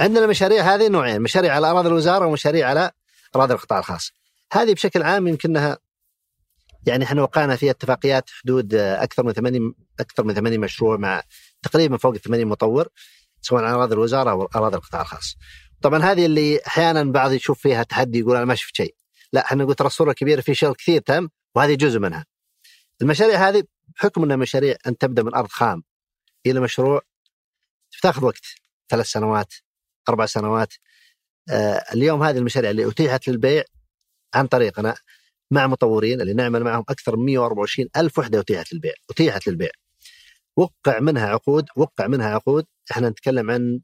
عندنا 0.00 0.24
المشاريع 0.24 0.74
هذه 0.74 0.88
نوعين. 0.88 1.20
مشاريع 1.20 1.54
على 1.54 1.70
أراضي 1.70 1.88
الوزارة 1.88 2.26
ومشاريع 2.26 2.68
على 2.68 2.90
أراضي 3.36 3.54
القطاع 3.54 3.78
الخاص. 3.78 4.12
هذه 4.52 4.72
بشكل 4.74 5.02
عام 5.02 5.26
يمكنها 5.26 5.78
يعني 6.86 7.04
إحنا 7.04 7.22
وقعنا 7.22 7.56
في 7.56 7.70
اتفاقيات 7.70 8.30
حدود 8.30 8.74
أكثر 8.74 9.22
من 9.22 9.32
80 9.32 9.74
أكثر 10.00 10.24
من 10.24 10.34
80 10.34 10.60
مشروع 10.60 10.96
مع 10.96 11.22
تقريبا 11.62 11.96
فوق 11.96 12.14
ال 12.14 12.20
80 12.20 12.46
مطور 12.46 12.88
سواء 13.40 13.64
على 13.64 13.74
أراضي 13.74 13.94
الوزارة 13.94 14.30
أو 14.30 14.48
أراضي 14.56 14.76
القطاع 14.76 15.00
الخاص. 15.00 15.36
طبعا 15.82 16.02
هذه 16.02 16.26
اللي 16.26 16.60
أحيانا 16.66 17.04
بعض 17.04 17.32
يشوف 17.32 17.60
فيها 17.60 17.82
تحدي 17.82 18.18
يقول 18.18 18.36
أنا 18.36 18.44
ما 18.44 18.54
شفت 18.54 18.76
شيء. 18.76 18.94
لا 19.34 19.44
إحنا 19.44 19.62
نقول 19.64 19.74
ترى 19.74 19.86
الصورة 19.86 20.12
كبيره 20.12 20.40
في 20.40 20.54
شغل 20.54 20.74
كثير 20.74 21.00
تم 21.00 21.28
وهذه 21.54 21.74
جزء 21.74 21.98
منها. 21.98 22.26
المشاريع 23.02 23.48
هذه 23.48 23.64
بحكم 23.96 24.22
انها 24.24 24.36
مشاريع 24.36 24.76
أن 24.86 24.98
تبدأ 24.98 25.22
من 25.22 25.34
أرض 25.34 25.48
خام 25.48 25.82
إلى 26.46 26.60
مشروع 26.60 27.00
تاخذ 28.02 28.24
وقت 28.24 28.44
ثلاث 28.88 29.06
سنوات 29.06 29.54
أربع 30.08 30.26
سنوات. 30.26 30.74
آه 31.50 31.84
اليوم 31.94 32.22
هذه 32.22 32.38
المشاريع 32.38 32.70
اللي 32.70 32.88
أتيحت 32.88 33.28
للبيع 33.28 33.64
عن 34.34 34.46
طريقنا 34.46 34.94
مع 35.50 35.66
مطورين 35.66 36.20
اللي 36.20 36.34
نعمل 36.34 36.64
معهم 36.64 36.84
أكثر 36.88 37.16
من 37.16 37.24
124 37.24 37.88
ألف 37.96 38.18
وحدة 38.18 38.40
أتيحت 38.40 38.72
للبيع 38.72 38.92
أتيحت 39.10 39.48
للبيع. 39.48 39.70
وقع 40.56 41.00
منها 41.00 41.26
عقود 41.28 41.66
وقع 41.76 42.06
منها 42.06 42.28
عقود. 42.34 42.66
إحنا 42.92 43.08
نتكلم 43.08 43.50
عن 43.50 43.80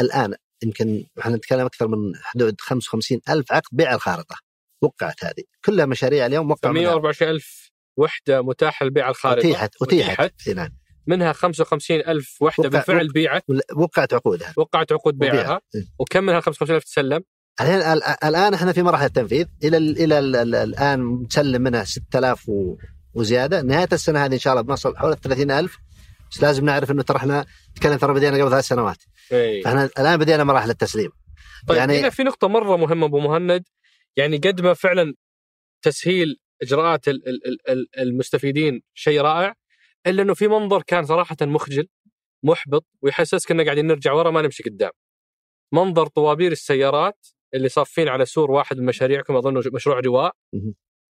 الآن 0.00 0.34
يمكن 0.62 1.06
إحنا 1.20 1.36
نتكلم 1.36 1.66
أكثر 1.66 1.88
من 1.88 2.16
حدود 2.16 2.60
55 2.60 3.20
ألف 3.28 3.52
عقد 3.52 3.68
بيع 3.72 3.94
الخارطة. 3.94 4.53
وقعت 4.84 5.24
هذه. 5.24 5.42
كلها 5.64 5.86
مشاريع 5.86 6.26
اليوم 6.26 6.50
وقع 6.50 6.70
منها. 6.70 6.82
124 6.82 7.30
ألف 7.30 7.70
وحدة 7.96 8.42
متاحة 8.42 8.86
لبيع 8.86 9.08
الخارطة 9.08 9.38
اتيحت 9.38 9.70
اتيحت 9.82 10.48
نعم 10.48 10.68
منها 11.06 11.32
55 11.32 12.00
ألف 12.00 12.36
وحدة 12.42 12.68
وقع- 12.68 12.78
بالفعل 12.78 13.08
بيعت 13.08 13.44
وقعت 13.76 14.14
عقودها. 14.14 14.52
وقعت 14.56 14.92
عقود 14.92 15.18
بيعها. 15.18 15.60
إيه. 15.74 15.84
وكم 15.98 16.24
منها 16.24 16.40
55 16.40 16.76
ألف 16.76 16.84
تسلم؟ 16.84 17.20
الحين 17.60 17.74
ال- 17.74 18.02
الآن 18.24 18.54
إحنا 18.54 18.72
في 18.72 18.82
مراحل 18.82 19.04
التنفيذ 19.04 19.46
إلى 19.64 19.76
ال 19.76 19.98
إلى 19.98 20.18
ال 20.18 20.36
ال 20.36 20.54
الآن 20.54 21.22
نسلم 21.30 21.62
منها 21.62 21.84
6000 21.84 22.48
و- 22.48 22.76
وزيادة. 23.14 23.62
نهاية 23.62 23.88
السنة 23.92 24.24
هذه 24.24 24.32
إن 24.34 24.38
شاء 24.38 24.52
الله 24.52 24.62
بنصل 24.62 24.96
حول 24.96 25.16
30000 25.16 25.76
بس 26.30 26.42
لازم 26.42 26.64
نعرف 26.64 26.90
إنه 26.90 27.02
ترى 27.02 27.16
إحنا 27.16 27.46
نتكلم 27.70 27.96
ترى 27.96 28.14
بدينا 28.14 28.38
قبل 28.42 28.50
ثلاث 28.50 28.64
سنوات. 28.64 28.96
إيه. 29.32 29.62
فإحنا 29.62 29.90
الآن 29.98 30.16
بدينا 30.16 30.44
مراحل 30.44 30.70
التسليم 30.70 31.10
طيب 31.68 31.78
يعني- 31.78 31.92
يعني 31.92 32.04
هنا 32.04 32.10
في 32.10 32.22
نقطة 32.22 32.48
مرة 32.48 32.76
مهمة 32.76 33.06
أبو 33.06 33.20
مهند. 33.20 33.64
يعني 34.16 34.36
قد 34.36 34.60
ما 34.60 34.74
فعلا 34.74 35.14
تسهيل 35.82 36.40
إجراءات 36.62 37.08
ال- 37.08 37.28
ال- 37.28 37.46
ال- 37.48 37.70
ال- 37.70 37.98
المستفيدين 38.00 38.82
شيء 38.94 39.20
رائع 39.20 39.54
إلا 40.06 40.22
أنه 40.22 40.34
في 40.34 40.48
منظر 40.48 40.82
كان 40.82 41.04
صراحة 41.04 41.36
مخجل 41.42 41.88
محبط 42.44 42.86
ويحسسك 43.02 43.50
أننا 43.50 43.64
قاعدين 43.64 43.86
نرجع 43.86 44.12
ورا 44.12 44.30
ما 44.30 44.42
نمشي 44.42 44.62
قدام. 44.62 44.90
منظر 45.72 46.06
طوابير 46.06 46.52
السيارات 46.52 47.26
اللي 47.54 47.68
صافين 47.68 48.08
على 48.08 48.24
سور 48.24 48.50
واحد 48.50 48.78
من 48.78 48.86
مشاريعكم 48.86 49.36
أظن 49.36 49.62
مشروع 49.72 50.00
رواء. 50.00 50.36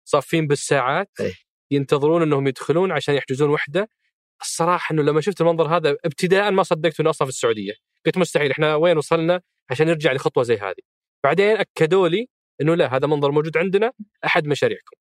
صافين 0.05 0.47
بالساعات. 0.47 1.11
أي. 1.21 1.35
ينتظرون 1.71 2.23
أنهم 2.23 2.47
يدخلون 2.47 2.93
عشان 2.93 3.15
يحجزون 3.15 3.51
وحدة. 3.51 3.89
الصراحة 4.41 4.93
أنه 4.93 5.03
لما 5.03 5.21
شفت 5.21 5.41
المنظر 5.41 5.77
هذا 5.77 5.97
ابتداء 6.05 6.51
ما 6.51 6.63
صدقت 6.63 7.01
أنه 7.01 7.11
أصلا 7.11 7.27
في 7.27 7.33
السعودية. 7.33 7.73
قلت 8.07 8.19
مستحيل 8.19 8.51
إحنا 8.51 8.75
وين 8.75 8.97
وصلنا 8.99 9.41
عشان 9.71 9.87
نرجع 9.87 10.13
لخطوة 10.13 10.43
زي 10.43 10.57
هذه. 10.57 10.83
بعدين 11.25 11.57
أكدوا 11.57 12.09
لي 12.09 12.29
إنه 12.63 12.75
لا 12.75 12.97
هذا 12.97 13.07
منظر 13.07 13.31
موجود 13.31 13.57
عندنا 13.57 13.93
أحد 14.27 14.47
مشاريعكم. 14.47 14.97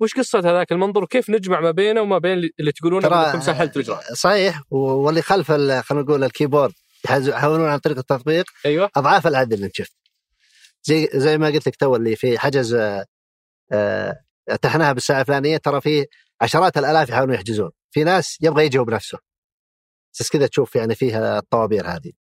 وش 0.00 0.14
قصة 0.14 0.38
هذاك 0.38 0.72
المنظور 0.72 1.02
وكيف 1.04 1.30
نجمع 1.30 1.60
ما 1.60 1.70
بينه 1.70 2.00
وما 2.00 2.18
بين 2.18 2.50
اللي 2.60 2.72
تقولونه 2.72 3.08
ترى 3.08 3.14
إنكم 3.26 3.40
سهلتوا 3.40 3.82
الاجراء 3.82 4.14
صحيح. 4.14 4.62
و- 4.70 4.76
واللي 4.78 5.22
خلف 5.22 5.52
خلينا 5.52 5.82
نقول 5.92 6.24
الكيبورد 6.24 6.72
يحاولون 7.10 7.68
عن 7.68 7.78
طريق 7.78 7.98
التطبيق 7.98 8.44
أيوه. 8.66 8.90
أضعاف 8.96 9.26
العدد 9.26 9.52
اللي 9.52 9.70
شفت. 9.74 9.92
زي 10.82 11.08
زي 11.14 11.38
ما 11.38 11.46
قلت 11.46 11.66
لك 11.68 11.76
تو 11.76 11.96
اللي 11.96 12.16
في 12.16 12.38
حجز 12.38 12.74
آه، 12.74 13.04
آه، 13.72 14.16
اتحناها 14.48 14.92
بالساعة 14.92 15.20
الفلانية 15.20 15.56
ترى 15.56 15.80
في 15.80 16.06
عشرات 16.40 16.78
الآلاف 16.78 17.08
يحاولون 17.08 17.34
يحجزون. 17.34 17.70
في 17.90 18.04
ناس 18.04 18.38
يبغى 18.42 18.64
يجي 18.66 18.78
بنفسه. 18.78 19.18
بس 20.20 20.28
كذا 20.30 20.46
تشوف 20.46 20.76
يعني 20.76 20.94
فيها 20.94 21.38
الطوابير 21.38 21.86
هذه. 21.86 22.12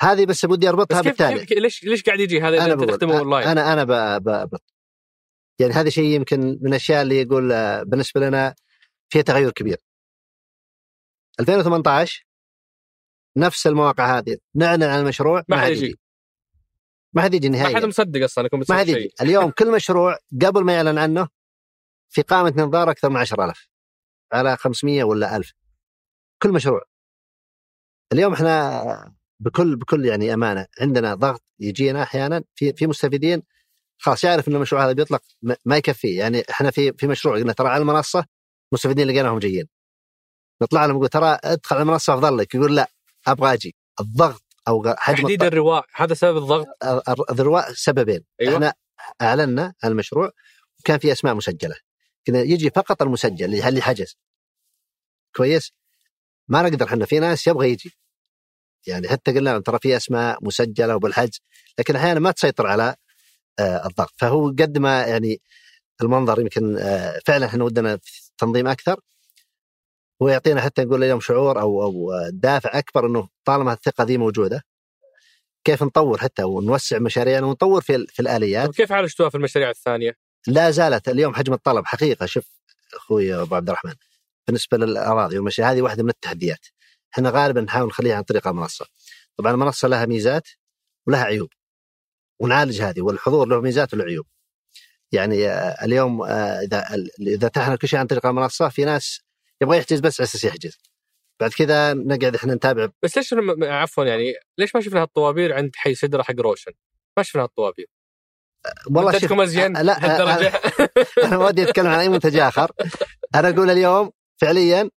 هذه 0.00 0.26
بس 0.26 0.44
ودي 0.44 0.66
بس 0.66 0.72
اربطها 0.72 1.02
بالتالي. 1.02 1.60
ليش 1.60 1.84
ليش 1.84 2.02
قاعد 2.02 2.20
يجي 2.20 2.40
هذا 2.40 2.64
أنا 2.64 2.72
اونلاين 3.18 3.48
أنا 3.48 3.72
أنا 3.72 3.84
ب- 3.84 4.22
ب- 4.22 4.48
ب- 4.54 4.58
يعني 5.58 5.72
هذا 5.72 5.90
شيء 5.90 6.04
يمكن 6.04 6.40
من 6.40 6.66
الأشياء 6.66 7.02
اللي 7.02 7.20
يقول 7.20 7.52
آه، 7.52 7.82
بالنسبة 7.82 8.20
لنا 8.20 8.54
فيها 9.08 9.22
تغير 9.22 9.50
كبير. 9.50 9.76
2018 11.40 12.26
نفس 13.36 13.66
المواقع 13.66 14.18
هذه. 14.18 14.36
نعلن 14.54 14.82
عن 14.82 15.00
المشروع 15.00 15.44
ما 15.48 15.60
حد 15.60 15.70
يجي. 15.70 15.98
ما 17.12 17.22
حد 17.22 17.34
يجي 17.34 17.48
ما 17.48 17.56
حد 17.56 17.62
نهائيا 17.72 17.86
مصدق 17.86 18.24
أصلا 18.24 18.44
إنكم 18.44 18.62
ما 18.68 18.78
حد 18.78 18.88
يجي. 18.88 19.10
اليوم 19.22 19.50
كل 19.50 19.72
مشروع 19.72 20.18
قبل 20.42 20.64
ما 20.64 20.74
يعلن 20.74 20.98
عنه 20.98 21.28
في 22.10 22.22
قائمه 22.22 22.62
انظار 22.62 22.90
أكثر 22.90 23.10
من 23.10 23.16
10000 23.16 23.68
على 24.32 24.56
500 24.56 25.04
ولا 25.04 25.36
1000 25.36 25.52
كل 26.42 26.52
مشروع. 26.52 26.82
اليوم 28.12 28.32
إحنا 28.32 29.14
بكل 29.44 29.76
بكل 29.76 30.04
يعني 30.06 30.34
أمانة. 30.34 30.66
عندنا 30.80 31.14
ضغط 31.14 31.42
يجينا 31.60 32.02
أحيانا 32.02 32.44
في 32.54 32.72
في 32.72 32.86
مستفيدين. 32.86 33.42
خلاص 33.98 34.24
يعرف 34.24 34.48
ان 34.48 34.54
المشروع 34.54 34.84
هذا 34.84 34.92
بيطلق 34.92 35.22
ما- 35.64 35.76
يكفيه 35.76 36.18
يعني 36.18 36.42
إحنا 36.50 36.70
في 36.70 36.92
في 36.92 37.06
مشروع 37.06 37.34
قلنا 37.38 37.52
ترى 37.52 37.68
على 37.68 37.80
المنصة 37.82 38.24
مستفيدين 38.72 39.06
لقيناهم 39.08 39.38
جايين 39.38 39.66
نطلع 40.62 40.86
لهم 40.86 40.96
نقول 40.96 41.08
ترى 41.08 41.38
ادخل 41.44 41.76
على 41.76 41.82
المنصة 41.82 42.14
أفضل 42.14 42.38
لك. 42.38 42.54
يقول 42.54 42.76
لا 42.76 42.90
أبغى 43.26 43.52
أجي. 43.52 43.74
الضغط 44.00 44.42
أو 44.68 44.94
حجم 44.98 45.22
تحديد 45.22 45.42
الرواء 45.42 45.86
هذا 45.94 46.14
سبب 46.14 46.36
الضغط؟ 46.36 46.66
الرواء 47.30 47.72
سببين. 47.72 48.24
أيوة. 48.40 48.54
إحنا 48.54 48.74
أعلنا 49.22 49.74
المشروع 49.84 50.30
وكان 50.80 50.98
في 50.98 51.12
أسماء 51.12 51.34
مسجلة. 51.34 51.76
كنا 52.26 52.40
يجي 52.40 52.70
فقط 52.70 53.02
المسجل 53.02 53.44
اللي 53.64 53.82
حجز. 53.82 54.16
كويس؟ 55.36 55.72
ما 56.48 56.62
نقدر 56.62 56.86
إحنا 56.86 57.06
في 57.06 57.18
ناس 57.18 57.46
يبغى 57.46 57.70
يجي. 57.70 57.98
يعني 58.86 59.08
حتى 59.08 59.32
قلنا 59.32 59.50
لهم 59.50 59.60
ترى 59.60 59.78
في 59.78 59.96
أسماء 59.96 60.38
مسجلة 60.42 60.96
وبالحجز 60.96 61.40
لكن 61.78 61.96
أحيانا 61.96 62.20
ما 62.20 62.30
تسيطر 62.30 62.66
على 62.66 62.94
آه، 63.58 63.86
الضغط. 63.86 64.12
فهو 64.16 64.48
قد 64.48 64.78
ما 64.78 65.06
يعني 65.06 65.40
المنظر 66.02 66.40
يمكن 66.40 66.78
آه، 66.78 67.20
فعلا 67.26 67.46
إحنا 67.46 67.64
ودنا 67.64 67.98
تنظيم 68.38 68.68
أكثر 68.68 69.00
ويعطينا 70.20 70.60
حتى 70.60 70.84
نقول 70.84 71.04
اليوم 71.04 71.20
شعور 71.20 71.60
أو 71.60 71.82
أو 71.82 72.12
آه، 72.12 72.30
دافع 72.32 72.78
أكبر 72.78 73.06
إنه 73.06 73.28
طالما 73.44 73.72
الثقة 73.72 74.04
ذي 74.04 74.18
موجودة 74.18 74.64
كيف 75.64 75.82
نطور 75.82 76.18
حتى 76.18 76.42
ونوسع 76.44 76.98
مشاريعنا 76.98 77.46
ونطور 77.46 77.80
في 77.80 78.06
في 78.08 78.20
الآليات. 78.20 78.68
وكيف 78.68 78.92
عالجتوها 78.92 79.28
في 79.28 79.34
المشاريع 79.34 79.70
الثانية؟ 79.70 80.16
لا 80.46 80.70
زالت 80.70 81.08
اليوم 81.08 81.34
حجم 81.34 81.52
الطلب 81.52 81.86
حقيقة. 81.86 82.26
شوف 82.26 82.44
أخوي 82.94 83.34
أبو 83.34 83.54
عبد 83.54 83.68
الرحمن 83.68 83.94
بالنسبة 84.46 84.78
للأراضي 84.78 85.36
والمشاريع 85.38 85.72
هذه 85.72 85.82
واحدة 85.82 86.02
من 86.02 86.08
التحديات. 86.08 86.66
إحنا 87.14 87.30
غالبا 87.30 87.60
نحاول 87.60 87.88
نخليها 87.88 88.16
عن 88.16 88.22
طريق 88.22 88.48
المنصه 88.48 88.86
طبعا 89.36 89.52
المنصة 89.52 89.88
لها 89.88 90.06
ميزات 90.06 90.48
ولها 91.06 91.24
عيوب. 91.24 91.48
ونعالج 92.40 92.82
هذه 92.82 93.00
والحضور 93.00 93.48
له 93.48 93.60
ميزات 93.60 93.94
وله 93.94 94.04
عيوب. 94.04 94.26
يعني 95.12 95.48
آه، 95.48 95.84
اليوم 95.84 96.22
آه، 96.22 96.60
إذا 96.60 96.86
إذا 97.20 97.46
اتحنا 97.46 97.76
كل 97.76 97.88
شيء 97.88 97.98
عن 97.98 98.06
طريق 98.06 98.26
المنصة 98.26 98.68
في 98.68 98.84
ناس 98.84 99.20
يبغى 99.62 99.78
يحجز 99.78 100.00
بس 100.00 100.20
على 100.20 100.26
أساس 100.26 100.44
يحجز. 100.44 100.78
بعد 101.40 101.50
كذا 101.50 101.94
نقعد 101.94 102.34
إحنا 102.34 102.54
نتابع. 102.54 102.88
بس 103.02 103.16
ليش 103.16 103.34
عفوا 103.62 104.04
يعني 104.04 104.34
ليش 104.58 104.74
ما 104.74 104.80
شفنا 104.80 105.02
هالطوابير 105.02 105.54
عند 105.54 105.76
حي 105.76 105.94
سدرة 105.94 106.22
حق 106.22 106.40
روشن؟ 106.40 106.72
ما 107.16 107.22
شفنا 107.22 107.42
هالطوابير. 107.42 107.86
والله 108.90 109.18
شوف 109.18 109.32
آه، 109.32 109.68
لا 109.68 109.82
لهالدرجة. 109.82 110.60
أنا 111.24 111.38
ما 111.38 111.46
ودي 111.46 111.62
اتكلم 111.62 111.86
عن 111.86 111.98
أي 111.98 112.08
منتج 112.08 112.36
اخر 112.36 112.70
أنا 113.34 113.48
أقول 113.48 113.70
اليوم 113.70 114.10
فعليا 114.40 114.90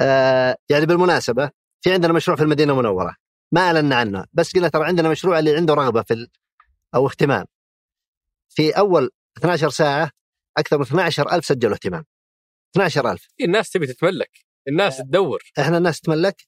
آه 0.00 0.56
يعني 0.68 0.86
بالمناسبة 0.86 1.50
في 1.80 1.92
عندنا 1.92 2.12
مشروع 2.12 2.36
في 2.36 2.42
المدينة 2.42 2.72
المنورة 2.72 3.16
ما 3.52 3.60
أعلنا 3.60 3.96
عنه 3.96 4.24
بس 4.32 4.52
قلنا 4.56 4.68
ترى 4.68 4.86
عندنا 4.86 5.08
مشروع 5.08 5.38
اللي 5.38 5.56
عنده 5.56 5.74
رغبة 5.74 6.02
في 6.02 6.28
أو 6.94 7.06
اهتمام. 7.06 7.44
في 8.48 8.70
أول 8.70 9.10
12 9.38 9.70
ساعة 9.70 10.10
أكثر 10.58 10.76
من 10.78 10.82
12000 10.82 11.44
سجلوا 11.44 11.74
اهتمام. 11.74 12.04
12000 12.70 13.28
الناس 13.40 13.70
تبي 13.70 13.86
تتملك. 13.86 14.30
الناس 14.68 14.98
تدور. 14.98 15.42
إحنا 15.58 15.78
الناس 15.78 16.00
تملك 16.00 16.42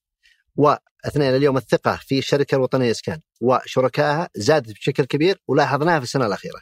واثنين 0.56 1.36
اليوم 1.36 1.56
الثقة 1.56 1.96
في 2.02 2.18
الشركة 2.18 2.54
الوطنية 2.54 2.90
اسكان 2.90 3.20
وشركائها 3.40 4.28
زادت 4.34 4.70
بشكل 4.70 5.04
كبير 5.04 5.42
ولاحظناها 5.48 5.98
في 5.98 6.04
السنة 6.04 6.26
الأخيرة. 6.26 6.60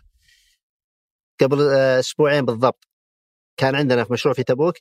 قبل 1.41 1.61
آه، 1.61 1.99
أسبوعين 1.99 2.45
بالضبط 2.45 2.89
كان 3.57 3.75
عندنا 3.75 4.05
في 4.05 4.13
مشروع 4.13 4.35
في 4.35 4.43
تبوك 4.43 4.75
آه، 4.77 4.81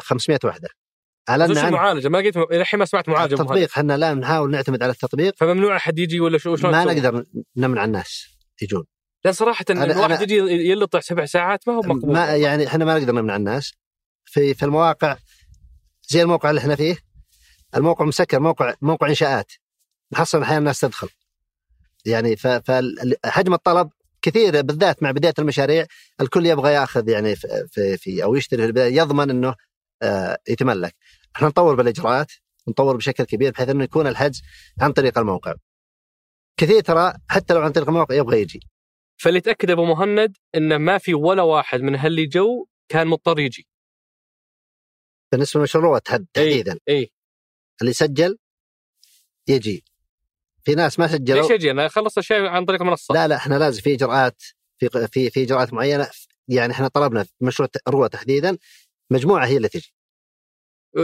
500 0.00 0.38
وحدة. 0.44 0.68
وش 0.68 1.30
اعلنا 1.30 1.60
عن 1.60 1.68
المعالجه 1.68 2.08
ما 2.08 2.18
قلت 2.18 2.36
إلى 2.36 2.60
الحين 2.60 2.78
ما 2.80 2.84
سمعت 2.84 3.08
معالجة. 3.08 3.34
التطبيق 3.34 3.70
إحنا 3.70 3.94
الآن 3.94 4.20
نحاول 4.20 4.50
نعتمد 4.50 4.82
على 4.82 4.92
التطبيق. 4.92 5.34
فممنوع 5.36 5.76
أحد 5.76 5.98
يجي 5.98 6.20
ولا 6.20 6.38
شو 6.38 6.56
شلون 6.56 6.72
ما؟ 6.72 6.84
نقدر 6.84 7.24
نمنع 7.56 7.84
الناس 7.84 8.26
يجون. 8.62 8.84
لأن 9.24 9.34
صراحة 9.34 9.64
أنا- 9.70 9.76
الواحد 9.76 10.22
يجي 10.22 10.36
يلطع 10.70 11.00
سبع 11.00 11.24
ساعات 11.24 11.68
ما 11.68 11.74
هو 11.74 11.80
مقبول. 11.80 12.12
ما 12.12 12.36
يعني 12.36 12.66
إحنا 12.66 12.84
ما 12.84 12.98
نقدر 12.98 13.12
نمنع 13.12 13.36
الناس. 13.36 13.72
في 14.24 14.54
في 14.54 14.64
المواقع 14.64 15.16
زي 16.08 16.22
الموقع 16.22 16.50
اللي 16.50 16.58
إحنا 16.60 16.76
فيه. 16.76 16.96
الموقع 17.76 18.04
مسكر 18.04 18.40
موقع 18.40 18.74
موقع 18.82 19.08
إنشاءات. 19.08 19.52
نحصل 20.12 20.42
أحيانا 20.42 20.58
الناس 20.58 20.80
تدخل. 20.80 21.08
يعني 22.06 22.36
فحجم 22.36 23.54
الطلب 23.54 23.90
كثير 24.24 24.62
بالذات 24.62 25.02
مع 25.02 25.10
بداية 25.10 25.34
المشاريع 25.38 25.86
الكل 26.20 26.46
يبغى 26.46 26.72
ياخذ 26.72 27.08
يعني 27.08 27.36
في, 27.36 27.66
في, 27.70 27.96
في 27.96 28.24
أو 28.24 28.34
يشتري 28.34 28.60
في 28.62 28.66
البدايه 28.66 28.96
يضمن 28.96 29.30
إنه 29.30 29.54
آه 30.02 30.38
يتملك. 30.48 30.96
إحنا 31.36 31.48
نطور 31.48 31.74
بالإجراءات 31.74 32.32
نطور 32.68 32.96
بشكل 32.96 33.24
كبير 33.24 33.52
بحيث 33.52 33.68
إنه 33.68 33.84
يكون 33.84 34.06
الحجز 34.06 34.42
عن 34.80 34.92
طريق 34.92 35.18
الموقع. 35.18 35.54
كثير 36.60 36.80
ترى 36.80 37.14
حتى 37.28 37.54
لو 37.54 37.60
عن 37.60 37.72
طريق 37.72 37.88
الموقع 37.88 38.14
يبغى 38.14 38.40
يجي. 38.40 38.60
فاللي 39.20 39.40
تاكد 39.40 39.70
أبو 39.70 39.84
مهند 39.84 40.36
إنه 40.54 40.78
ما 40.78 40.98
في 40.98 41.14
ولا 41.14 41.42
واحد 41.42 41.80
من 41.80 41.94
هاللي 41.96 42.26
جو 42.26 42.66
كان 42.88 43.06
مضطر 43.06 43.38
يجي. 43.38 43.66
بالنسبة 45.32 45.58
للمشروع 45.58 45.98
تحد- 45.98 46.26
تحديدا. 46.32 46.78
اي 46.88 47.12
اللي 47.80 47.92
سجل 47.92 48.38
يجي. 49.48 49.84
في 50.64 50.74
ناس 50.74 50.98
ما 50.98 51.06
سجلوا. 51.06 51.42
ليش 51.42 51.50
يجي؟ 51.50 51.70
أنا 51.70 51.88
خلص 51.88 52.18
أشياء 52.18 52.46
عن 52.46 52.64
طريق 52.64 52.82
المنصة. 52.82 53.14
لا 53.14 53.28
لا 53.28 53.36
إحنا 53.36 53.54
لازم 53.54 53.80
في 53.80 53.94
إجراءات 53.94 54.42
في 54.78 55.08
في 55.12 55.30
في 55.30 55.42
إجراءات 55.42 55.72
معينة. 55.72 56.08
يعني 56.48 56.72
إحنا 56.72 56.88
طلبنا 56.88 57.24
في 57.24 57.30
مشروع 57.40 57.68
روى 57.88 58.08
تحديدا 58.08 58.58
مجموعة 59.10 59.46
هي 59.46 59.56
اللي 59.56 59.68
تجي. 59.68 59.94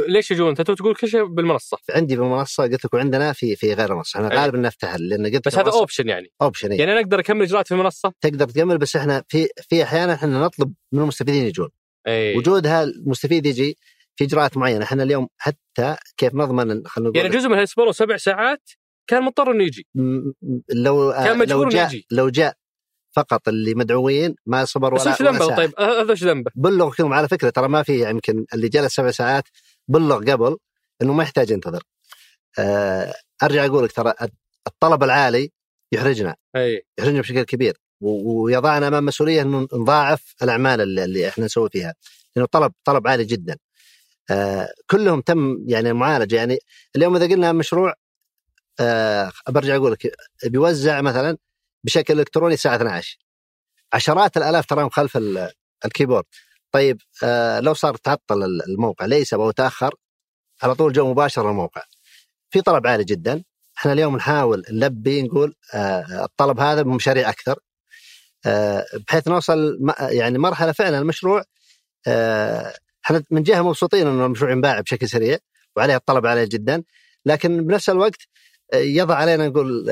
ليش 0.08 0.30
يجون؟ 0.30 0.48
أنت 0.48 0.61
تقول 0.61 0.94
كل 0.94 1.08
شيء 1.08 1.24
بالمنصة. 1.24 1.78
عندي 1.90 2.16
بالمنصة 2.16 2.62
قلت 2.62 2.84
لكم 2.84 2.98
عندنا 2.98 3.32
في 3.32 3.56
في 3.56 3.74
غير 3.74 3.92
المنصة. 3.92 4.16
إحنا 4.16 4.32
أي. 4.32 4.36
غالبا 4.36 4.58
نفتح 4.58 4.94
لأن 4.98 5.26
قلت 5.26 5.46
بس 5.46 5.58
هذا 5.58 5.70
option 5.70 6.08
يعني. 6.08 6.32
option 6.42 6.72
يعني 6.72 6.92
أنا 6.92 7.00
أقدر 7.00 7.20
أكمل 7.20 7.42
اجراءات 7.42 7.68
في 7.68 7.74
المنصة؟ 7.74 8.12
تقدر 8.20 8.48
تكمل 8.48 8.78
بس 8.78 8.96
إحنا 8.96 9.24
في 9.28 9.48
في 9.68 9.82
أحيانا 9.82 10.14
إحنا 10.14 10.40
نطلب 10.40 10.74
من 10.92 11.00
المستفيدين 11.00 11.46
يجون. 11.46 11.68
أي. 12.06 12.36
وجودها 12.36 12.82
المستفيد 12.82 13.46
يجي 13.46 13.78
في 14.16 14.24
إجراءات 14.24 14.56
معينة. 14.56 14.84
إحنا 14.84 15.02
اليوم 15.02 15.28
حتى 15.36 15.96
كيف 16.16 16.34
نضمن 16.34 16.86
خلينا 16.86 17.11
نقول 17.11 17.16
يعني 17.16 17.28
جزء 17.28 17.48
من 17.48 17.58
هالسبور 17.58 17.92
سبع 17.92 18.16
ساعات 18.16 18.70
كان 19.07 19.22
مضطر 19.22 19.51
إنه 19.51 19.64
يجي 19.64 19.86
لو 20.74 21.12
كان 21.12 21.38
مجبور 21.38 21.64
لو 21.64 21.68
جاء 21.68 21.86
يجي. 21.86 22.07
لو 22.11 22.28
جاء 22.28 22.55
فقط 23.16 23.48
اللي 23.48 23.74
مدعوين 23.74 24.34
ما 24.46 24.64
صبر 24.64 24.94
ولا 24.94 25.16
ولا 25.20 25.30
ذنبه. 25.30 25.57
طيب 25.57 25.72
هذا 25.78 26.12
وش 26.12 26.24
ذنبه؟ 26.24 26.51
بلغكم 26.55 27.12
على 27.12 27.28
فكرة 27.28 27.51
ترى 27.51 27.68
ما 27.68 27.82
في 27.82 28.11
يمكن 28.11 28.46
اللي 28.55 28.68
جلس 28.68 28.94
سبع 28.94 29.11
ساعات 29.11 29.44
بلغ 29.88 30.32
قبل 30.32 30.57
إنه 31.03 31.12
ما 31.12 31.22
يحتاج 31.22 31.51
ينتظر. 31.51 31.82
آه 32.59 33.14
أرجع 33.42 33.66
أقول 33.66 33.84
لك 33.84 33.92
ترى 33.92 34.14
الطلب 34.66 35.03
العالي 35.03 35.51
يحرجنا 35.92 36.36
أي 36.57 36.86
يحرجنا 36.98 37.20
بشكل 37.20 37.42
كبير 37.42 37.76
ويضعنا 38.01 38.88
أمام 38.88 39.05
مسؤولية 39.05 39.42
إنه 39.42 39.68
نضاعف 39.72 40.34
الأعمال 40.42 40.80
اللي, 40.80 41.05
اللي 41.05 41.28
إحنا 41.28 41.44
نسوي 41.44 41.68
فيها 41.72 41.94
لأنه 42.36 42.48
طلب 42.53 42.72
طلب 42.84 43.09
عالي 43.09 43.24
جدا. 43.24 43.57
آه 44.30 44.68
كلهم 44.90 45.20
تم 45.20 45.64
يعني 45.66 45.90
المعالجه 45.90 46.36
يعني 46.36 46.59
اليوم 46.96 47.16
إذا 47.16 47.26
قلنا 47.26 47.53
مشروع 47.53 47.94
آه 48.80 49.32
برجع 49.48 49.76
أقول 49.76 49.92
لك 49.92 50.12
بيوزع 50.44 51.00
مثلا 51.00 51.36
بشكل 51.84 52.20
إلكتروني 52.20 52.54
الساعة 52.54 52.76
12 52.76 53.18
عشرات 53.92 54.36
الآلاف 54.36 54.66
تراهم 54.66 54.88
خلف 54.88 55.16
ال- 55.16 55.50
الكيبورد. 55.84 56.24
طيب 56.72 57.00
آه 57.24 57.60
لو 57.60 57.74
صار 57.74 57.96
تعطل 57.96 58.42
ال- 58.44 58.62
الموقع 58.70 59.06
ليس 59.06 59.34
أو 59.34 59.50
تأخر 59.50 59.94
على 60.62 60.74
طول 60.74 60.92
جو 60.92 61.10
مباشر 61.10 61.48
للموقع. 61.50 61.82
في 62.50 62.60
طلب 62.60 62.86
عالي 62.86 63.04
جدا. 63.04 63.42
إحنا 63.78 63.92
اليوم 63.92 64.16
نحاول 64.16 64.64
نلبي 64.70 65.22
نقول 65.22 65.54
آه 65.74 66.24
الطلب 66.24 66.60
هذا 66.60 66.82
بمشاريع 66.82 67.30
أكثر. 67.30 67.58
آه، 68.46 68.86
بحيث 69.08 69.28
نوصل 69.28 69.78
يعني 70.00 70.38
مرحلة 70.38 70.72
فعلا 70.72 70.98
المشروع 70.98 71.44
آه، 72.06 72.74
إحنا 73.04 73.22
من 73.30 73.42
جهة 73.42 73.62
مبسوطين 73.62 74.06
إنه 74.06 74.26
المشروع 74.26 74.50
ينباع 74.50 74.80
بشكل 74.80 75.08
سريع 75.08 75.38
وعليه 75.76 75.96
الطلب 75.96 76.26
عليه 76.26 76.44
جدا. 76.44 76.82
لكن 77.26 77.66
بنفس 77.66 77.90
الوقت 77.90 78.16
يضع 78.74 79.14
علينا 79.14 79.48
نقول 79.48 79.88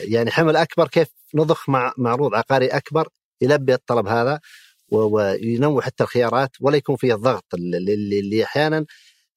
يعني 0.00 0.30
حمل 0.30 0.56
أكبر 0.56 0.88
كيف 0.88 1.08
نضخ 1.34 1.68
مع 1.68 1.92
معروض 1.98 2.34
عقاري 2.34 2.66
أكبر 2.66 3.08
يلبي 3.40 3.74
الطلب 3.74 4.06
هذا 4.08 4.40
وينوع 4.88 5.82
حتى 5.82 6.04
الخيارات 6.04 6.50
ولا 6.60 6.76
يكون 6.76 6.96
فيه 6.96 7.14
الضغط 7.14 7.44
اللي, 7.54 7.94
اللي, 8.20 8.44
أحيانا 8.44 8.86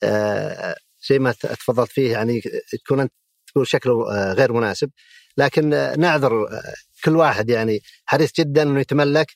آه، 0.03 0.75
زي 1.09 1.19
ما 1.19 1.31
تفضلت 1.31 1.91
فيه 1.91 2.11
يعني 2.11 2.41
يكون 2.73 2.99
أنت 2.99 3.13
تقول 3.47 3.67
شكله 3.67 4.13
آه، 4.13 4.33
غير 4.33 4.53
مناسب 4.53 4.91
لكن 5.37 5.69
نعذر 5.99 6.47
آه، 6.47 6.73
كل 7.05 7.15
واحد 7.15 7.49
يعني 7.49 7.79
حريص 8.05 8.31
جدا 8.39 8.63
إنه 8.63 8.79
يتملك 8.79 9.27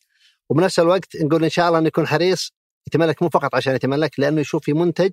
وبنفس 0.49 0.79
الوقت 0.79 1.15
نقول 1.15 1.43
إن 1.43 1.49
شاء 1.49 1.67
الله 1.67 1.79
إنه 1.79 1.87
يكون 1.87 2.07
حريص 2.07 2.53
يتملك 2.87 3.23
مو 3.23 3.29
فقط 3.29 3.55
عشان 3.55 3.75
يتملك 3.75 4.19
لأنه 4.19 4.41
يشوف 4.41 4.63
في 4.65 4.73
منتج 4.73 5.11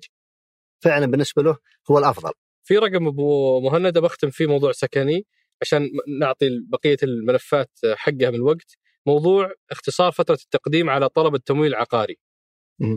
فعلا 0.79 1.05
بالنسبة 1.05 1.43
له 1.43 1.57
هو 1.91 1.99
الأفضل. 1.99 2.31
في 2.63 2.77
رقم 2.77 3.07
أبو 3.07 3.59
مهند 3.59 3.97
بختم 3.97 4.29
فيه 4.29 4.45
موضوع 4.45 4.71
سكني 4.71 5.25
عشان 5.61 5.89
نعطي 6.19 6.49
بقية 6.67 6.97
الملفات 7.03 7.69
حقها 7.93 8.29
من 8.29 8.35
الوقت 8.35 8.77
موضوع 9.05 9.51
اختصار 9.71 10.11
فترة 10.11 10.37
التقديم 10.43 10.89
على 10.89 11.09
طلب 11.09 11.35
التمويل 11.35 11.71
العقاري. 11.75 12.17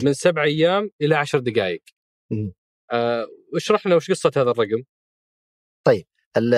من 0.04 0.12
سبع 0.12 0.42
أيام 0.42 0.90
إلى 1.02 1.14
عشر 1.14 1.38
دقائق. 1.38 1.82
مم. 2.30 2.52
آه، 2.92 3.26
اشرح 3.54 3.86
لنا 3.86 3.96
وش 3.96 4.10
قصة 4.10 4.30
هذا 4.36 4.50
الرقم؟ 4.50 4.82
ال- 6.36 6.54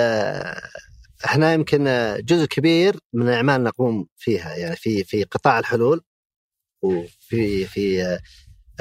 إحنا 1.24 1.54
يمكن 1.54 1.84
جزء 2.20 2.44
كبير 2.46 2.96
من 3.12 3.28
الأعمال 3.28 3.64
نقوم 3.64 4.08
فيها. 4.16 4.56
يعني 4.56 4.76
في 4.76 5.04
في 5.04 5.24
قطاع 5.24 5.58
الحلول 5.58 6.00
وفي 6.82 7.64
في 7.64 8.02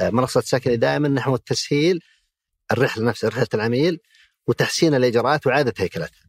آه، 0.00 0.10
منصة 0.10 0.40
سكني 0.40 0.76
دائما 0.76 1.08
نحو 1.08 1.36
تسهيل 1.36 2.00
الرحلة 2.72 3.04
نفسها 3.04 3.30
رحلة 3.30 3.48
العميل. 3.54 3.98
وتحسين 4.46 4.94
الإجراءات 4.94 5.46
وإعادة 5.46 5.74
هيكلتها. 5.76 6.26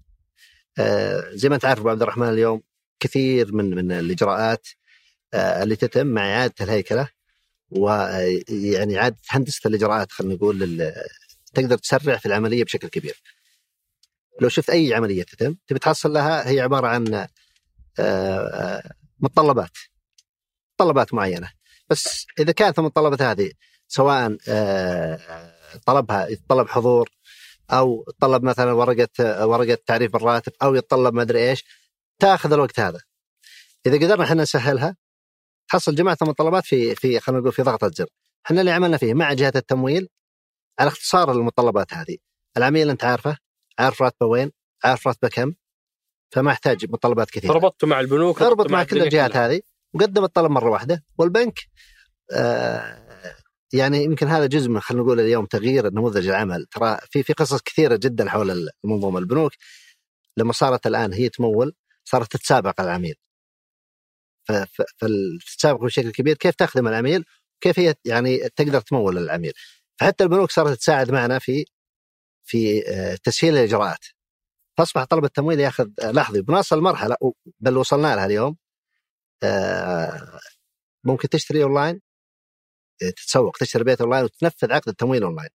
آه، 0.79 1.29
زي 1.33 1.49
ما 1.49 1.55
أنت 1.55 1.65
عارف 1.65 1.79
أبو 1.79 1.89
عبد 1.89 2.01
الرحمن 2.01 2.29
اليوم 2.29 2.61
كثير 2.99 3.53
من 3.53 3.75
من 3.75 3.91
الإجراءات 3.91 4.67
آه، 5.33 5.63
اللي 5.63 5.75
تتم 5.75 6.07
مع 6.07 6.21
إعادة 6.21 6.53
الهيكلة 6.61 7.09
ويعني 7.71 8.99
إعادة 8.99 9.17
هندسة 9.29 9.67
الإجراءات 9.67 10.11
خلينا 10.11 10.33
نقول 10.35 10.93
تقدر 11.53 11.77
تسرع 11.77 12.17
في 12.17 12.25
العملية 12.25 12.63
بشكل 12.63 12.87
كبير. 12.87 13.21
لو 14.41 14.49
شفت 14.49 14.69
أي 14.69 14.93
عملية 14.93 15.23
تتم 15.23 15.55
تبي 15.67 15.79
تحصل 15.79 16.13
لها 16.13 16.49
هي 16.49 16.59
عبارة 16.59 16.87
عن 16.87 17.13
آه، 17.13 17.27
آه، 17.99 18.91
متطلبات 19.19 19.77
متطلبات 20.73 21.13
معينة 21.13 21.51
بس 21.89 22.25
إذا 22.39 22.51
كانت 22.51 22.79
المتطلبات 22.79 23.21
هذه 23.21 23.51
سواء 23.87 24.37
آه، 24.47 25.53
طلبها 25.85 26.27
يتطلب 26.27 26.67
حضور 26.67 27.09
أو 27.71 28.05
يتطلب 28.09 28.43
مثلا 28.43 28.71
ورقة 28.71 29.47
ورقة 29.47 29.77
تعريف 29.85 30.15
الراتب 30.15 30.51
أو 30.63 30.75
يتطلب 30.75 31.13
ما 31.13 31.21
أدري 31.21 31.49
إيش 31.49 31.65
تأخذ 32.19 32.53
الوقت 32.53 32.79
هذا. 32.79 32.99
إذا 33.85 33.95
قدرنا 33.95 34.23
إحنا 34.23 34.43
نسهلها 34.43 34.95
تحصل 35.69 35.95
جماعة 35.95 36.17
المتطلبات 36.21 36.65
في 36.65 36.95
في 36.95 37.19
خلينا 37.19 37.41
نقول 37.41 37.53
في 37.53 37.61
ضغطه 37.61 37.91
زر 37.93 38.07
إحنا 38.45 38.59
اللي 38.59 38.71
عملنا 38.71 38.97
فيه 38.97 39.13
مع 39.13 39.33
جهة 39.33 39.53
التمويل 39.55 40.09
على 40.79 40.87
اختصار 40.87 41.31
المتطلبات 41.31 41.93
هذه. 41.93 42.17
العميل 42.57 42.89
أنت 42.89 43.03
عارفه 43.03 43.37
عارف 43.79 44.01
راتبه 44.01 44.25
وين 44.25 44.51
عارف 44.83 45.07
راتبه 45.07 45.29
كم 45.29 45.53
فما 46.31 46.51
يحتاج 46.51 46.85
متطلبات 46.85 47.29
كثيرة. 47.29 47.53
فربطتوا 47.53 47.89
مع 47.89 47.99
البنوك 47.99 48.39
تربط 48.39 48.51
ربطتوا 48.51 48.71
مع 48.71 48.83
كل 48.83 49.01
الجهات. 49.01 49.35
هذه 49.35 49.61
وقدم 49.93 50.23
الطلب 50.23 50.51
مرة 50.51 50.69
واحدة 50.69 51.03
والبنك 51.17 51.59
آه 52.31 53.37
يعني 53.73 54.03
يمكن 54.03 54.27
هذا 54.27 54.45
جزء 54.45 54.69
من 54.69 54.79
خلينا 54.79 55.03
نقول 55.03 55.19
اليوم 55.19 55.45
تغيير 55.45 55.89
نموذج 55.93 56.27
العمل. 56.27 56.65
ترى 56.71 56.97
في 57.11 57.23
في 57.23 57.33
قصص 57.33 57.61
كثيرة 57.61 57.95
جدا 57.95 58.29
حول 58.29 58.69
المنظومة. 58.85 59.19
البنوك 59.19 59.51
لما 60.37 60.53
صارت 60.53 60.87
الآن 60.87 61.13
هي 61.13 61.29
تمول 61.29 61.73
صارت 62.05 62.31
تتسابق 62.31 62.81
العميل. 62.81 63.15
ف- 64.47 64.51
ف- 64.51 64.81
فالتسابق 64.97 65.81
بشكل 65.83 66.11
كبير. 66.11 66.35
كيف 66.37 66.55
تخدم 66.55 66.87
العميل؟ 66.87 67.25
كيف 67.61 67.79
هي 67.79 67.95
يعني 68.05 68.49
تقدر 68.55 68.81
تمول 68.81 69.17
العميل؟ 69.17 69.53
فحتى 69.99 70.23
البنوك 70.23 70.51
صارت 70.51 70.77
تساعد 70.79 71.11
معنا 71.11 71.39
في 71.39 71.65
في 72.45 72.83
آه، 72.89 73.15
تسهيل 73.23 73.53
الإجراءات. 73.57 74.05
فأصبح 74.77 75.03
طلب 75.03 75.25
التمويل 75.25 75.59
ياخذ 75.59 75.89
آه، 76.03 76.11
لحظي. 76.11 76.41
بنوصل 76.41 76.81
مرحله 76.81 77.15
بل 77.59 77.77
وصلنا 77.77 78.15
لها 78.15 78.25
اليوم. 78.25 78.57
آه، 79.43 80.39
ممكن 81.05 81.29
تشتري 81.29 81.63
أونلاين؟ 81.63 82.01
تتسوق 82.99 83.57
تشتري 83.57 83.83
بيت 83.83 84.01
أونلاين 84.01 84.23
وتنفذ 84.23 84.71
عقد 84.71 84.89
التمويل 84.89 85.23
أونلاين. 85.23 85.49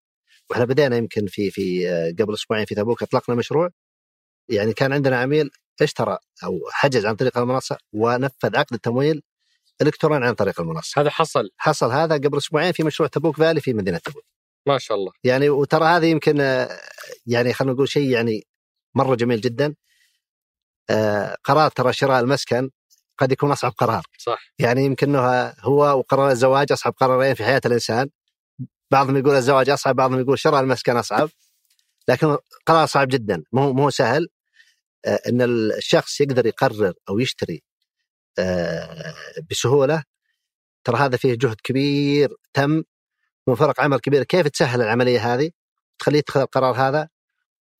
وإحنا 0.49 0.65
بدينا 0.65 0.97
يمكن 0.97 1.27
في 1.27 1.51
في 1.51 1.89
آه، 1.89 2.15
قبل 2.19 2.33
أسبوعين 2.33 2.65
في 2.65 2.75
تبوك 2.75 3.03
أطلقنا 3.03 3.35
مشروع. 3.35 3.69
يعني 4.49 4.73
كان 4.73 4.93
عندنا 4.93 5.19
عميل 5.19 5.49
اشترى 5.81 6.17
أو 6.43 6.59
حجز 6.71 7.05
عن 7.05 7.15
طريق 7.15 7.37
المنصة 7.37 7.77
ونفذ 7.93 8.57
عقد 8.57 8.73
التمويل 8.73 9.23
إلكتروني 9.81 10.25
عن 10.25 10.33
طريق 10.33 10.61
المنصة. 10.61 11.01
هذا 11.01 11.09
حصل. 11.09 11.49
حصل 11.57 11.91
هذا 11.91 12.15
قبل 12.15 12.37
أسبوعين 12.37 12.71
في 12.71 12.83
مشروع 12.83 13.09
تبوك 13.09 13.37
فالي 13.37 13.61
في 13.61 13.73
مدينة 13.73 13.97
تبوك. 13.97 14.25
ما 14.67 14.77
شاء 14.77 14.97
الله. 14.97 15.11
يعني 15.23 15.49
وترى 15.49 15.85
هذه 15.85 16.05
يمكن 16.05 16.41
آه، 16.41 16.79
يعني 17.25 17.53
خلينا 17.53 17.73
نقول 17.73 17.89
شيء 17.89 18.09
يعني 18.09 18.47
مرة 18.95 19.15
جميل 19.15 19.41
جدا. 19.41 19.75
آه، 20.89 21.37
قرار 21.43 21.71
ترى 21.71 21.93
شراء 21.93 22.19
المسكن 22.19 22.69
قد 23.23 23.31
يكون 23.31 23.51
أصعب 23.51 23.71
قرار. 23.71 24.03
صح. 24.17 24.53
يعني 24.59 24.85
يمكن 24.85 25.15
هو 25.59 25.99
وقرار 25.99 26.31
الزواج 26.31 26.71
أصعب 26.71 26.93
قرارين 26.93 27.33
في 27.33 27.43
حياة 27.45 27.61
الإنسان. 27.65 28.09
بعضهم 28.91 29.17
يقول 29.17 29.35
الزواج 29.35 29.69
أصعب 29.69 29.95
بعضهم 29.95 30.19
يقول 30.19 30.39
شراء 30.39 30.61
المسكن 30.61 30.97
أصعب. 30.97 31.29
لكن 32.07 32.37
قرار 32.65 32.85
صعب 32.85 33.07
جدا. 33.07 33.43
مو 33.51 33.73
مو 33.73 33.89
سهل. 33.89 34.27
آه، 35.05 35.19
إن 35.27 35.41
الشخص 35.41 36.21
يقدر 36.21 36.45
يقرر 36.45 36.93
أو 37.09 37.19
يشتري 37.19 37.63
آه، 38.39 39.13
بسهولة 39.49 40.03
ترى 40.83 40.97
هذا 40.97 41.17
فيه 41.17 41.37
جهد 41.41 41.57
كبير 41.63 42.29
تم 42.53 42.83
من 43.47 43.55
فرق 43.55 43.81
عمل 43.81 43.99
كبيره 43.99 44.23
كيف 44.23 44.47
تسهل 44.47 44.81
العملية 44.81 45.33
هذه؟ 45.33 45.51
تخليه 45.99 46.19
يتخذ 46.19 46.39
القرار 46.39 46.75
هذا 46.75 47.09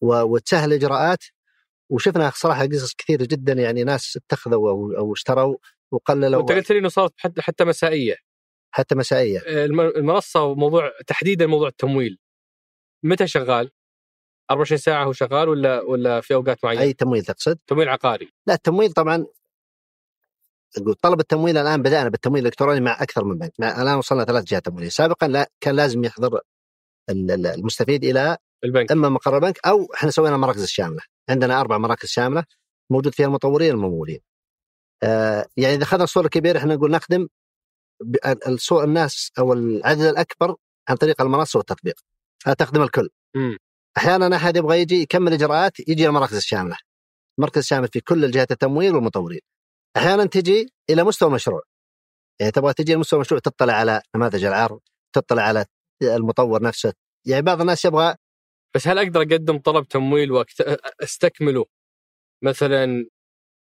وتسهل 0.02 0.74
الاجراءات 0.74 1.24
وشفنا 1.94 2.32
صراحة 2.36 2.66
قصص 2.66 2.94
كثيرة 2.94 3.28
جدا 3.32 3.54
يعني 3.54 3.84
ناس 3.84 4.18
اتخذوا 4.18 4.70
أو 4.70 4.92
أو 4.98 5.14
اشتروا 5.14 5.58
وقللوا 5.92 6.38
وأنت 6.40 6.52
قلت 6.52 6.72
لي 6.72 6.80
إنه 6.80 6.90
صارت 6.90 7.14
حتى 7.18 7.42
حتى 7.42 7.66
مسائية. 7.66 8.16
حتى 8.72 8.96
مسائية. 8.96 9.40
الم- 9.40 9.80
المنصة 9.82 10.44
وموضوع 10.44 10.92
تحديدا 11.08 11.46
موضوع 11.48 11.68
التمويل. 11.68 12.20
متى 13.04 13.28
شغال؟ 13.28 13.72
24 14.52 14.78
ساعة 14.78 15.04
هو 15.06 15.14
شغال 15.14 15.50
ولا 15.50 15.82
ولا 15.82 16.22
في 16.22 16.34
أوقات 16.34 16.66
معينة؟ 16.66 16.82
أي 16.82 16.94
تمويل 16.94 17.24
تقصد؟ 17.26 17.60
تمويل 17.68 17.90
عقاري. 17.90 18.30
لا 18.48 18.54
التمويل 18.54 18.92
طبعا 18.94 19.26
أقول 20.78 20.94
طلب 20.94 21.20
التمويل 21.20 21.58
الآن 21.58 21.82
بدأنا 21.82 22.10
بالتمويل 22.10 22.42
الإلكتروني 22.42 22.80
مع 22.82 23.02
أكثر 23.04 23.24
من 23.24 23.38
بنك، 23.38 23.52
الآن 23.60 23.96
وصلنا 23.98 24.26
ثلاث 24.26 24.44
جهات 24.44 24.66
تمويلية، 24.66 24.90
سابقا 24.90 25.28
لا 25.28 25.52
كان 25.62 25.76
لازم 25.76 26.04
يحضر 26.04 26.40
ال- 27.10 27.32
ال- 27.32 27.48
المستفيد 27.48 28.04
إلى 28.04 28.38
البنك. 28.64 28.92
إما 28.92 29.10
مقر 29.10 29.36
البنك 29.36 29.60
أو 29.68 29.94
إحنا 29.94 30.12
سوينا 30.12 30.38
مراكز 30.38 30.62
الشاملة، 30.62 31.02
عندنا 31.30 31.62
أربع 31.62 31.78
مراكز 31.78 32.10
شاملة 32.10 32.44
موجود 32.90 33.14
فيها 33.14 33.26
المطورين 33.26 33.76
والممولين. 33.76 34.20
آه 35.04 35.46
يعني 35.58 35.76
إذا 35.76 35.84
اخذنا 35.84 36.04
الصورة 36.04 36.26
الكبيرة 36.26 36.60
إحنا 36.60 36.76
نقول 36.76 36.92
نخدم 36.92 37.28
الصور 38.48 38.84
الناس 38.84 39.32
أو 39.40 39.54
العدد 39.54 40.02
الأكبر 40.02 40.56
عن 40.90 40.96
طريق 40.96 41.22
المنصة 41.22 41.58
والتطبيق. 41.58 41.96
تخدم 42.58 42.82
الكل. 42.82 43.10
مم. 43.36 43.58
أحيانا 43.98 44.36
أحد 44.36 44.58
يبغى 44.58 44.82
يجي 44.82 45.02
يكمل 45.02 45.34
إجراءات 45.34 45.80
يجي 45.80 46.08
المراكز 46.08 46.36
الشاملة. 46.36 46.78
المركز 47.40 47.58
الشامل 47.58 47.88
في 47.88 48.00
كل 48.00 48.26
الجهات 48.26 48.52
التمويل 48.52 48.96
والمطورين. 48.96 49.40
أحيانا 49.98 50.26
تجي 50.26 50.74
إلى 50.90 51.04
مستوى 51.04 51.30
المشروع. 51.30 51.62
يعني 52.40 52.52
تبغى 52.52 52.74
تجي 52.74 52.94
لمستوى 52.94 53.18
المشروع 53.18 53.40
تطلع 53.40 53.74
على 53.74 54.02
نماذج 54.16 54.44
العرض، 54.44 54.80
تطلع 55.16 55.44
على 55.44 55.66
المطور 56.04 56.64
نفسه. 56.64 56.94
يعني 57.28 57.42
بعض 57.42 57.62
الناس 57.62 57.86
يبغى 57.86 58.16
بس 58.76 58.88
هل 58.88 58.98
أقدر 58.98 59.22
أقدم 59.22 59.58
طلب 59.58 59.88
تمويل 59.88 60.32
واستكمله 60.32 61.66
مثلا 62.44 63.06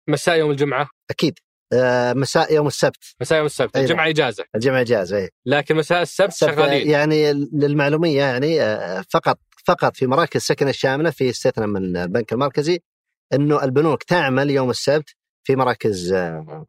مساء 0.10 0.38
يوم 0.38 0.52
الجمعة؟ 0.52 0.90
أكيد. 1.10 1.40
آه، 1.74 2.14
مساء 2.14 2.54
يوم 2.54 2.68
السبت. 2.68 3.16
مساء 3.22 3.38
يوم 3.38 3.46
السبت، 3.46 3.76
أي 3.76 3.82
الجمعة 3.82 4.10
إجازة، 4.10 4.46
الجمعة 4.56 4.82
إجازة 4.82 5.18
إيه. 5.18 5.30
لكن 5.46 5.76
مساء 5.76 6.02
السبت 6.02 6.30
السبت، 6.30 6.52
شغالين. 6.52 6.90
يعني 6.90 7.34
للمعلومية 7.34 8.18
يعني 8.18 8.62
آه، 8.62 9.04
فقط 9.10 9.40
فقط 9.66 9.96
في 9.98 10.08
مراكز 10.08 10.36
السكن 10.36 10.68
الشاملة 10.68 11.10
في 11.10 11.30
استثناء 11.30 11.68
من 11.68 11.98
البنك 11.98 12.34
المركزي 12.34 12.80
إنه 13.34 13.64
البنوك 13.64 14.04
تعمل 14.04 14.50
يوم 14.50 14.70
السبت 14.70 15.10
في 15.44 15.56
مراكز 15.56 16.14
آه، 16.14 16.66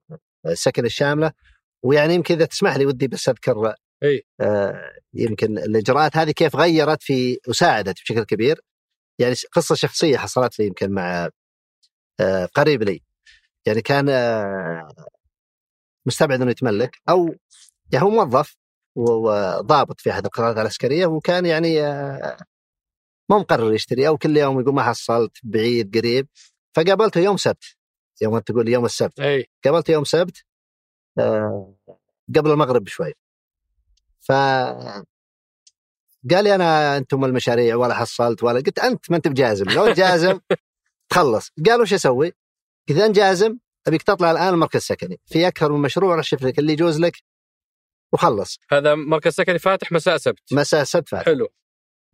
السكن 0.47 0.85
الشاملة. 0.85 1.33
ويعني 1.85 2.15
يمكن 2.15 2.35
إذا 2.35 2.45
تسمح 2.45 2.77
لي 2.77 2.87
ودي 2.87 3.09
بس 3.09 3.29
أذكر 3.29 3.75
إي. 4.03 4.23
آه، 4.41 4.93
يمكن 5.15 5.59
الإجراءات 5.59 6.17
هذه 6.17 6.31
كيف 6.31 6.57
غيرت 6.57 7.03
في 7.03 7.39
وساعدت 7.49 8.01
بشكل 8.03 8.25
كبير. 8.25 8.61
يعني 9.21 9.35
قصة 9.53 9.75
شخصية 9.75 10.17
حصلت 10.19 10.59
لي 10.59 10.67
يمكن 10.67 10.91
مع 10.93 11.31
آه، 12.21 12.47
قريب 12.47 12.83
لي. 12.83 13.03
يعني 13.67 13.83
كان 13.83 14.09
آه، 14.09 14.89
مستبعد 16.07 16.41
إنه 16.43 16.51
يتملك 16.51 16.97
أو 17.09 17.35
يعني 17.93 18.05
هو 18.05 18.11
موظف 18.11 18.57
وضابط 18.97 20.01
في 20.01 20.11
أحد 20.11 20.25
القطاعات 20.25 20.57
العسكرية 20.57 21.07
وكان 21.07 21.47
يعني 21.47 21.83
آه، 21.83 22.37
ما 23.31 23.39
مقرر 23.39 23.75
يشتري 23.75 24.09
أو 24.09 24.19
كل 24.19 24.37
يوم 24.37 24.61
يقول 24.61 24.75
ما 24.75 24.83
حصلت 24.83 25.33
بعيد 25.45 25.99
قريب. 25.99 26.29
فقابلته 26.77 27.21
يوم 27.21 27.37
سبت 27.37 27.65
يوم 28.23 28.37
انت 28.37 28.49
تقول 28.49 28.69
يوم 28.69 28.85
السبت. 28.85 29.21
إي. 29.21 29.47
قابلته 29.65 29.93
يوم 29.93 30.05
سبت 30.05 30.45
آه، 31.19 31.75
قبل 32.37 32.51
المغرب 32.51 32.85
بشوي. 32.85 33.13
ف 34.29 34.33
قال 36.31 36.45
لي 36.45 36.55
أنا 36.55 36.97
أنتم 36.97 37.25
المشاريع 37.25 37.77
ولا 37.77 37.95
حصلت 37.95 38.43
ولا 38.43 38.61
قلت 38.61 38.79
أنت 38.79 39.11
ما 39.11 39.17
أنت 39.17 39.29
بجازم 39.29 39.65
لو 39.65 39.93
جازم 39.93 40.41
تخلص. 41.11 41.51
قال 41.67 41.81
وش 41.81 41.93
أسوي؟ 41.93 42.33
قلت 42.89 42.99
ان 42.99 43.13
جازم 43.13 43.59
أبيك 43.87 44.03
تطلع 44.03 44.31
الآن 44.31 44.55
المركز 44.55 44.77
السكني 44.77 45.21
في 45.27 45.49
أكثر 45.49 45.73
من 45.73 45.83
مشروع 45.83 46.17
رشف 46.17 46.43
لك 46.43 46.59
اللي 46.59 46.73
يجوز 46.73 47.01
لك 47.01 47.17
وخلص. 48.13 48.59
هذا 48.73 48.95
مركز 48.95 49.33
سكني 49.33 49.59
فاتح 49.59 49.93
مساء 49.93 50.17
سبت. 50.17 50.53
مساء 50.53 50.83
السبت 50.83 51.09
فاتح. 51.09 51.25
حلو. 51.25 51.49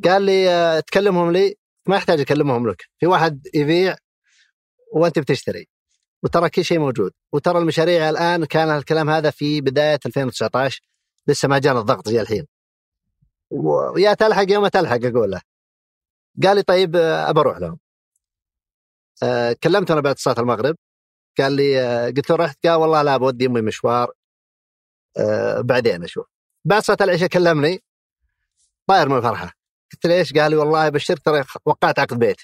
قال 0.05 0.23
لي 0.23 0.51
آه، 0.51 0.81
تكلمهم 0.81 1.33
لي 1.33 1.55
ما 1.87 1.97
يحتاج 1.97 2.21
أكلمهم 2.21 2.69
لك. 2.71 2.89
في 2.99 3.07
واحد 3.07 3.47
يبيع 3.55 3.97
وأنت 4.93 5.19
بتشتري. 5.19 5.69
وترى 6.23 6.51
كل 6.51 6.65
شيء 6.65 6.79
موجود. 6.79 7.13
وترى 7.33 7.59
المشاريع 7.59 8.11
الآن 8.11 8.45
كان 8.45 8.71
الكلام 8.71 9.11
هذا 9.11 9.31
في 9.31 9.61
بداية 9.61 10.01
2019 10.07 10.81
لسه 11.27 11.49
ما 11.49 11.59
جانا 11.59 11.81
الضغط 11.81 12.09
زي 12.09 12.21
الحين. 12.21 12.47
ويا 13.51 14.15
تلحق 14.15 14.51
يوم 14.51 14.69
تلحق 14.69 14.99
أقول 15.05 15.31
له 15.31 15.41
قال 16.43 16.57
لي 16.57 16.63
طيب 16.63 16.97
آه، 16.97 17.31
أبى 17.31 17.41
أروح 17.41 17.59
لهم. 17.59 17.79
آه، 19.23 19.57
كلمته 19.63 19.93
أنا 19.93 20.01
بعد 20.01 20.19
صلاة 20.19 20.41
المغرب. 20.41 20.77
قال 21.39 21.53
لي 21.53 21.81
آه، 21.81 22.07
قلت 22.07 22.31
له 22.31 22.37
رحت. 22.37 22.67
قال 22.67 22.75
والله 22.75 23.03
لا 23.03 23.17
بودي 23.17 23.47
أمي 23.47 23.61
مشوار. 23.61 24.13
آه، 25.19 25.61
بعدين 25.61 26.05
أشوف. 26.05 26.27
بعد 26.65 26.83
صلاة 26.83 26.97
العشاء 27.01 27.29
كلمني. 27.29 27.83
طاير 28.87 29.09
من 29.09 29.17
الفرحة. 29.17 29.53
قلت 29.93 30.07
له 30.07 30.15
إيش؟ 30.15 30.33
قال 30.33 30.51
لي 30.51 30.57
والله 30.57 30.89
بشرك 30.89 31.19
ترى 31.19 31.45
وقعت 31.65 31.99
عقد 31.99 32.19
بيت. 32.19 32.41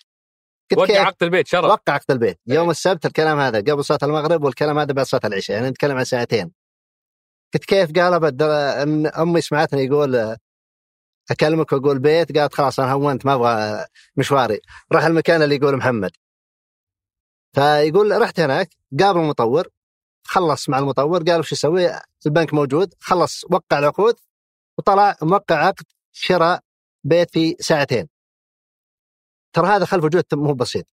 قلت 0.71 0.91
وقع؟ 0.91 1.01
عقد 1.01 1.23
البيت 1.23 1.47
شرف. 1.47 1.65
وقع 1.65 1.93
عقد 1.93 2.11
البيت. 2.11 2.39
إيه. 2.49 2.55
يوم 2.55 2.71
السبت 2.71 3.07
الكلام 3.07 3.39
هذا 3.39 3.59
قبل 3.59 3.85
صلاة 3.85 3.99
المغرب 4.03 4.45
والكلام 4.45 4.79
هذا 4.79 4.93
بعد 4.93 5.07
صلاة 5.07 5.21
العشاء. 5.25 5.57
يعني 5.57 5.69
نتكلم 5.71 5.97
عن 5.97 6.05
ساعتين. 6.05 6.58
قلت 7.55 7.65
كيف؟ 7.65 7.93
قال 7.93 8.15
أبد 8.15 8.43
ان 8.43 9.07
أمي 9.07 9.41
سمعتني 9.41 9.85
يقول 9.85 10.37
أكلمك 11.31 11.73
وأقول 11.73 11.99
بيت 11.99 12.39
قالت 12.39 12.55
خلاص 12.55 12.81
أنا 12.81 12.93
هونت 12.93 13.27
ما 13.27 13.35
أبغى 13.35 13.87
مشواري. 14.17 14.61
راح 14.93 15.05
المكان 15.05 15.43
اللي 15.43 15.57
يقول 15.57 15.77
محمد. 15.77 16.11
فيقول 17.55 18.21
رحت 18.21 18.41
هناك 18.41 18.69
قابل 19.01 19.21
المطور 19.21 19.69
خلص 20.25 20.69
مع 20.69 20.79
المطور 20.79 21.23
قال 21.23 21.41
وش 21.41 21.53
يسوي؟ 21.53 21.91
البنك 22.27 22.55
موجود 22.55 22.95
خلص 23.01 23.45
وقع 23.45 23.79
العقود 23.79 24.15
وطلع 24.79 25.17
موقع 25.23 25.57
عقد 25.67 25.85
شراء 26.13 26.61
بيت 27.05 27.31
في 27.31 27.57
ساعتين. 27.61 28.09
ترى 29.53 29.67
هذا 29.67 29.85
خلفه 29.85 30.09
جهد 30.09 30.25
مو 30.33 30.55
بسيط. 30.55 30.87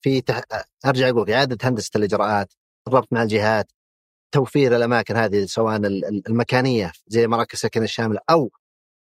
في 0.00 0.20
تح... 0.20 0.42
أرجع 0.86 1.08
أقول 1.08 1.30
إعادة 1.30 1.68
هندسة 1.68 1.90
الإجراءات 1.96 2.52
الربط 2.88 3.08
مع 3.12 3.22
الجهات 3.22 3.72
توفير 4.32 4.76
الأماكن 4.76 5.16
هذه 5.16 5.44
سواء 5.44 5.76
ال- 5.76 5.86
ال- 6.04 6.28
المكانية 6.28 6.92
زي 7.06 7.26
مراكز 7.26 7.52
السكن 7.52 7.82
الشاملة 7.82 8.20
أو 8.30 8.50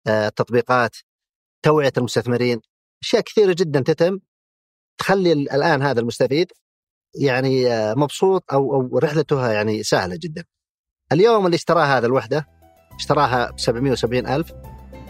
آه، 0.06 0.28
التطبيقات 0.28 0.96
توعية 1.64 1.92
المستثمرين 1.98 2.60
أشياء 3.02 3.22
كثيرة 3.22 3.52
جدا 3.58 3.80
تتم 3.80 4.18
تخلي 4.98 5.32
ال- 5.32 5.50
الآن 5.52 5.82
هذا 5.82 6.00
المستفيد 6.00 6.52
يعني 7.14 7.72
آه، 7.72 7.94
مبسوط 7.94 8.44
أو 8.52 8.74
أو 8.74 8.98
رحلتها 8.98 9.52
يعني 9.52 9.82
سهلة 9.82 10.16
جدا. 10.22 10.44
اليوم 11.12 11.46
اللي 11.46 11.54
اشتراها 11.54 11.98
هذا 11.98 12.06
الوحدة 12.06 12.46
اشتراها 12.98 13.50
ب 13.50 13.58
770 13.58 14.26
ألف 14.26 14.52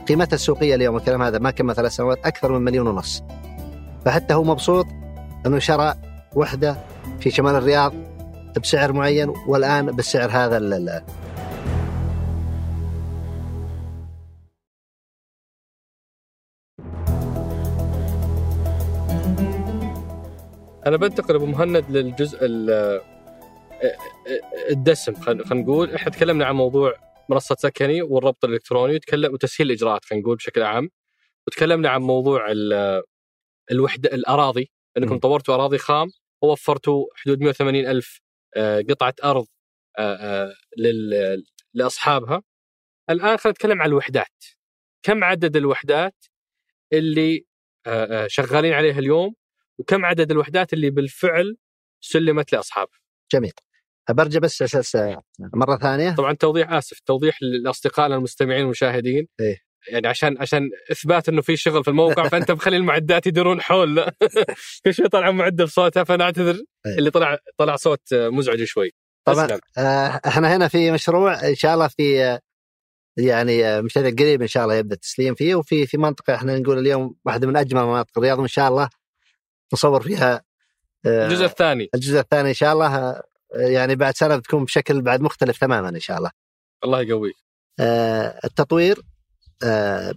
قيمتها 0.09 0.35
السوقية 0.35 0.75
اليوم 0.75 0.97
الكلام 0.97 1.23
هذا 1.23 1.39
ما 1.39 1.51
كمل 1.51 1.75
ثلاث 1.75 1.93
سنوات 1.93 2.19
أكثر 2.27 2.53
من 2.53 2.65
مليون 2.65 2.87
ونص. 2.87 3.23
فحتى 4.05 4.35
هو 4.35 4.45
مبسوط 4.45 4.87
إنه 5.47 5.59
شرى 5.59 5.95
وحدة 6.37 6.77
في 7.21 7.31
شمال 7.31 7.55
الرياض 7.55 7.93
بسعر 8.59 8.93
معين 8.93 9.29
والآن 9.29 9.87
بالسعر 9.87 10.31
هذا 10.31 10.57
ال- 10.57 10.73
ال- 10.73 11.03
أنا 20.87 20.97
بنتقل 20.97 21.35
أبو 21.35 21.47
مهند 21.47 21.85
للجزء 21.91 22.39
ال- 22.43 23.01
الدسم 24.71 25.15
خلينا 25.15 25.55
نقول. 25.55 25.95
إحنا 25.95 26.11
تكلمنا 26.13 26.45
عن 26.45 26.55
موضوع 26.55 26.95
منصة 27.29 27.57
سكني 27.59 28.03
والربط 28.03 28.45
الإلكتروني 28.45 28.95
وتكلم 28.95 29.33
وتسهيل 29.35 29.71
الإجراءات 29.71 30.05
خلينا 30.05 30.23
نقول 30.23 30.37
بشكل 30.37 30.63
عام. 30.63 30.91
وتكلمنا 31.47 31.89
عن 31.89 32.03
موضوع 32.03 32.51
ال- 32.51 33.03
الوحدة 33.71 34.11
الأراضي. 34.15 34.71
إنكم. 34.99 35.19
طورتوا 35.19 35.55
أراضي 35.55 35.79
خام 35.79 36.09
ووفرتوا 36.43 37.07
حدود 37.15 37.41
180 37.41 37.87
ألف 37.87 38.21
قطعة 38.91 39.15
أرض 39.25 39.47
آه، 39.99 40.17
آه، 40.17 40.55
لل- 40.79 41.45
لأصحابها. 41.75 42.43
الآن 43.11 43.37
خلينا 43.37 43.51
نتكلم 43.53 43.83
عن 43.83 43.89
الوحدات. 43.89 44.45
كم 45.03 45.25
عدد 45.25 45.57
الوحدات 45.57 46.25
اللي 46.93 47.47
آه، 47.87 48.25
آه، 48.25 48.27
شغالين 48.27 48.73
عليها 48.73 48.99
اليوم 48.99 49.35
وكم 49.79 50.05
عدد 50.05 50.31
الوحدات 50.31 50.73
اللي 50.73 50.91
بالفعل 50.91 51.57
سلمت 52.01 52.53
لأصحابها؟ 52.53 52.99
جميل. 53.33 53.53
برجع 54.11 54.39
بس 54.41 54.63
أساس 54.63 54.97
آه، 54.97 55.23
مرة 55.55 55.77
ثانية. 55.79 56.15
طبعا 56.15 56.33
توضيح 56.33 56.73
آسف 56.73 57.01
توضيح 57.01 57.39
لاصدقائنا 57.43 58.15
المستمعين 58.17 58.61
والمشاهدين. 58.63 59.29
إيه. 59.41 59.70
يعني 59.89 60.09
عشان 60.09 60.37
عشان 60.41 60.71
إثبات 60.93 61.29
إنه 61.29 61.43
في 61.43 61.57
شغل 61.57 61.85
في 61.85 61.91
الموقع 61.91 62.29
فأنت 62.29 62.51
مخلي 62.51 62.77
المعدات 62.77 63.27
يدورون 63.27 63.61
حول. 63.61 64.11
كل 64.85 64.95
شوي 64.95 65.09
طلع 65.09 65.31
معدل 65.31 65.69
صوتها 65.69 66.05
فنعتذر 66.05 66.63
إيه. 66.87 66.99
اللي 66.99 67.11
طلع 67.11 67.39
طلع 67.59 67.77
صوت 67.77 68.15
مزعج 68.15 68.65
شوي 68.65 68.91
طبعاً. 69.25 69.47
تسلم. 69.47 69.61
آه، 69.79 70.21
إحنا 70.27 70.57
هنا 70.57 70.69
في 70.69 70.91
مشروع 70.91 71.49
إن 71.49 71.55
شاء 71.55 71.75
الله 71.75 71.89
في 71.89 72.25
آه، 72.25 72.41
يعني 73.17 73.65
آه، 73.65 73.81
مشروع 73.81 74.11
قريب 74.11 74.43
إن 74.43 74.49
شاء 74.49 74.65
الله 74.65 74.75
يبدأ 74.75 74.95
التسليم 74.95 75.35
فيه 75.35 75.55
وفي 75.55 75.87
في 75.87 75.99
منطقة 75.99 76.35
إحنا 76.35 76.59
نقول 76.59 76.79
اليوم 76.79 77.17
واحدة 77.25 77.47
من 77.47 77.57
أجمل 77.57 77.83
مناطق 77.83 78.19
الرياض 78.19 78.39
وإن 78.39 78.49
شاء 78.49 78.69
الله 78.69 78.89
نصور 79.73 80.03
فيها 80.03 80.43
آه، 81.07 81.27
الجزء 81.27 81.45
الثاني 81.45 81.89
الجزء 81.95 82.19
الثاني 82.19 82.49
إن 82.49 82.55
شاء 82.55 82.73
الله 82.73 83.23
يعني 83.55 83.95
بعد 83.95 84.17
سنة 84.17 84.37
بتكون 84.37 84.65
بشكل 84.65 85.03
بعد 85.03 85.21
مختلف 85.21 85.59
تماما 85.59 85.89
إن 85.89 86.01
شاء 86.01 86.19
الله. 86.19 86.31
الله 86.85 87.03
يقويك 87.03 87.37
آه، 87.81 88.41
التطوير 88.45 89.01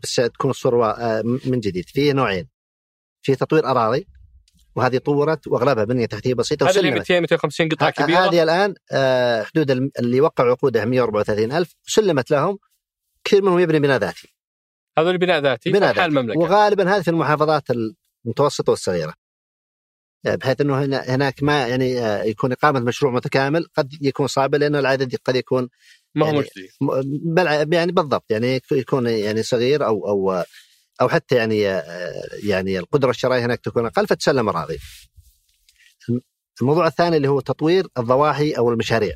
بس 0.03 0.15
تكون 0.15 0.49
الصورة 0.49 0.91
آه، 0.91 1.21
من 1.21 1.59
جديد. 1.59 1.85
في 1.89 2.13
نوعين. 2.13 2.47
في 3.21 3.35
تطوير 3.35 3.65
أراضي 3.65 4.07
وهذه 4.75 4.97
طورت 4.97 5.47
وأغلبها 5.47 5.83
بنية 5.83 6.05
تحتيه 6.05 6.33
بسيطة 6.33 6.63
هذا 6.63 6.79
اللي 6.79 6.89
وسلمت. 6.89 7.11
200 7.11 7.19
250 7.19 7.69
قطعة 7.69 7.89
كبيرة. 7.89 8.19
هذه 8.19 8.43
الآن 8.43 8.75
آه، 8.91 9.43
حدود 9.43 9.71
اللي 9.71 10.21
وقعوا 10.21 10.51
عقودها 10.51 10.85
134 10.85 11.51
ألف 11.51 11.75
سلمت 11.83 12.31
لهم 12.31 12.57
كثير 13.23 13.41
منهم 13.41 13.59
يبني 13.59 13.79
بناء 13.79 13.99
ذاتي. 13.99 14.33
هذا 14.97 15.09
البناء 15.09 15.41
ذاتي 15.41 15.71
بناء 15.71 15.95
ذاتي. 15.95 16.05
المملكة. 16.05 16.39
وغالبا 16.39 16.95
هذه 16.95 17.01
في 17.01 17.07
المحافظات 17.07 17.63
المتوسطة 18.25 18.69
والصغيرة. 18.69 19.13
آه، 20.25 20.35
بحيث 20.35 20.61
إنه 20.61 20.83
هنا 20.83 21.15
هناك 21.15 21.43
ما 21.43 21.67
يعني 21.67 21.99
آه، 21.99 22.23
يكون 22.23 22.51
إقامة 22.51 22.79
مشروع 22.79 23.11
متكامل 23.13 23.67
قد 23.77 23.93
يكون 24.01 24.27
صعبه 24.27 24.57
لأنه 24.57 24.79
العدد 24.79 25.15
قد 25.15 25.35
يكون 25.35 25.69
ما 26.15 26.29
هو 26.29 26.43
يعني- 27.37 27.75
يعني 27.75 27.91
بالضبط 27.91 28.25
يعني 28.29 28.61
يكون 28.71 29.07
يعني 29.07 29.43
صغير 29.43 29.85
أو 29.85 30.07
أو 30.07 30.43
أو 31.01 31.09
حتى 31.09 31.35
يعني 31.35 31.67
آه، 31.69 32.23
يعني 32.43 32.79
القدرة 32.79 33.09
الشرائية 33.09 33.45
هناك 33.45 33.59
تكون 33.59 33.85
أقل 33.85 34.07
فتسلم 34.07 34.49
اراضي. 34.49 34.77
الموضوع 36.61 36.87
الثاني 36.87 37.17
اللي 37.17 37.27
هو 37.27 37.39
تطوير 37.39 37.87
الضواحي 37.97 38.51
أو 38.51 38.71
المشاريع. 38.71 39.15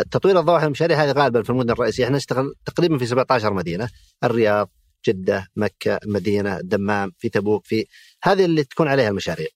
التطوير 0.00 0.40
الضواحي 0.40 0.64
والمشاريع 0.64 1.04
هذه 1.04 1.12
غالبا 1.12 1.42
في 1.42 1.50
المدن 1.50 1.70
الرئيسية 1.70 2.04
إحنا 2.04 2.16
نشتغل 2.16 2.54
تقريبا 2.66 2.98
في 2.98 3.06
17 3.06 3.52
مدينة 3.52 3.88
الرياض، 4.24 4.70
جدة، 5.08 5.46
مكة، 5.56 5.96
المدينة، 6.04 6.56
الدمام، 6.56 7.12
في 7.18 7.28
تبوك، 7.28 7.66
في 7.66 7.86
هذه 8.22 8.44
اللي 8.44 8.64
تكون 8.64 8.88
عليها 8.88 9.08
المشاريع. 9.08 9.46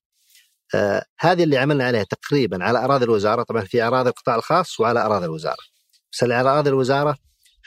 آه 0.74 1.04
هذه 1.20 1.42
اللي 1.44 1.58
عملنا 1.58 1.84
عليها 1.84 2.02
تقريبا 2.04 2.64
على 2.64 2.84
أراضي 2.84 3.04
الوزارة 3.04 3.42
طبعا 3.42 3.62
في 3.64 3.82
أراضي 3.82 4.08
القطاع 4.10 4.34
الخاص 4.36 4.80
وعلى 4.80 5.00
أراضي 5.06 5.24
الوزارة. 5.24 5.75
بس 6.12 6.22
اراضي 6.22 6.70
الوزارة 6.70 7.16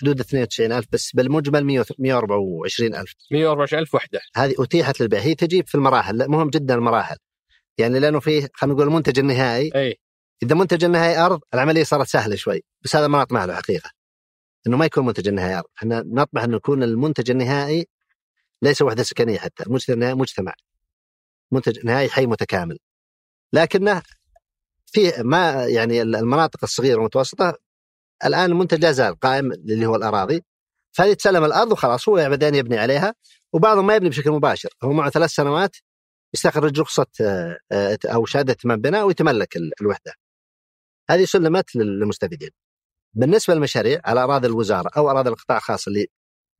حدود 0.01 0.19
92000 0.19 0.87
بس 0.91 1.11
بالمجمل 1.15 1.65
100 1.65 1.79
124000 1.79 3.15
124000 3.31 3.95
وحدة. 3.95 4.19
هذه 4.35 4.55
أتيحت 4.59 5.01
للبيع. 5.01 5.19
هي 5.19 5.35
تجيب 5.35 5.67
في 5.67 5.75
المراحل. 5.75 6.17
لا 6.17 6.27
مهم 6.27 6.49
جدا 6.49 6.75
المراحل. 6.75 7.15
يعني 7.77 7.99
لأنه 7.99 8.19
في 8.19 8.49
خلينا 8.53 8.75
نقول 8.75 8.87
المنتج 8.87 9.19
النهائي. 9.19 9.71
أي. 9.75 9.99
إذا 10.43 10.55
منتج 10.55 10.83
النهائي 10.83 11.17
أرض 11.17 11.39
العملية 11.53 11.83
صارت 11.83 12.07
سهلة 12.07 12.35
شوي 12.35 12.63
بس 12.81 12.95
هذا 12.95 13.07
ما 13.07 13.21
نطمح 13.21 13.43
له 13.43 13.55
حقيقة. 13.55 13.91
إنه 14.67 14.77
ما 14.77 14.85
يكون 14.85 15.05
منتج 15.05 15.27
النهائي 15.27 15.55
أرض. 15.55 15.65
إحنا 15.77 16.03
نطمح 16.07 16.43
إنه 16.43 16.55
يكون 16.55 16.83
المنتج 16.83 17.31
النهائي 17.31 17.87
ليس 18.61 18.81
وحدة 18.81 19.03
سكنية 19.03 19.37
حتى. 19.37 19.63
المنتج 19.63 19.91
النهائي 19.91 20.15
مجتمع. 20.15 20.53
منتج 21.51 21.85
نهائي 21.85 22.09
حي 22.09 22.25
متكامل. 22.25 22.77
لكنه 23.53 24.01
في 24.85 25.13
ما 25.23 25.65
يعني 25.65 26.01
المناطق 26.01 26.59
الصغيرة 26.63 26.95
والمتوسطة 26.95 27.57
الآن 28.25 28.51
المنتج 28.51 28.81
لا 28.81 28.91
زال 28.91 29.19
قائم 29.19 29.51
اللي 29.51 29.85
هو 29.85 29.95
الأراضي 29.95 30.43
فهذه 30.91 31.13
تسلم 31.13 31.45
الأرض 31.45 31.71
وخلاص 31.71 32.09
هو 32.09 32.15
بعدين 32.15 32.55
يبني 32.55 32.77
عليها 32.77 33.13
وبعضهم 33.53 33.87
ما 33.87 33.95
يبني 33.95 34.09
بشكل 34.09 34.31
مباشر 34.31 34.69
هو 34.83 34.91
معه 34.93 35.09
ثلاث 35.09 35.29
سنوات 35.29 35.75
يستخرج 36.33 36.79
رخصه 36.79 37.05
آه، 37.21 37.97
أو 38.05 38.25
شهادة 38.25 38.53
تمام 38.53 38.81
بناء 38.81 39.05
ويتملك 39.07 39.57
ال- 39.57 39.71
الوحدة. 39.81 40.13
هذه 41.09 41.25
سلمت 41.25 41.75
للمستفيدين. 41.75 42.49
بالنسبة 43.13 43.53
للمشاريع 43.53 44.01
على 44.05 44.23
أراضي 44.23 44.47
الوزارة 44.47 44.89
أو 44.97 45.09
أراضي 45.09 45.29
القطاع 45.29 45.57
الخاص 45.57 45.87
اللي 45.87 46.07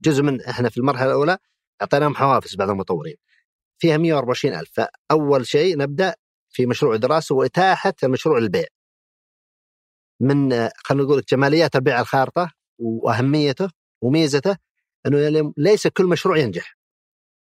جزء 0.01 0.23
من 0.23 0.41
إحنا 0.41 0.69
في 0.69 0.77
المرحلة 0.77 1.07
الأولى 1.07 1.37
أعطيناهم 1.81 2.15
حوافز 2.15 2.55
بعض 2.55 2.69
المطورين. 2.69 3.15
فيها 3.81 3.97
124 3.97 4.55
ألف 4.55 4.69
فأول 4.73 5.47
شيء 5.47 5.77
نبدأ 5.77 6.15
في 6.49 6.65
مشروع 6.65 6.95
دراسة 6.95 7.35
وإتاحة 7.35 7.93
المشروع 8.03 8.39
للبيع 8.39 8.65
من 10.19 10.69
خلينا 10.75 11.03
نقول 11.03 11.23
جماليات 11.31 11.75
البيع 11.75 11.93
على 11.93 12.01
الخارطة 12.01 12.51
وأهميته 12.79 13.69
وميزته 14.01 14.57
أنه 15.05 15.53
ليس 15.57 15.87
كل 15.87 16.05
مشروع 16.05 16.37
ينجح. 16.37 16.77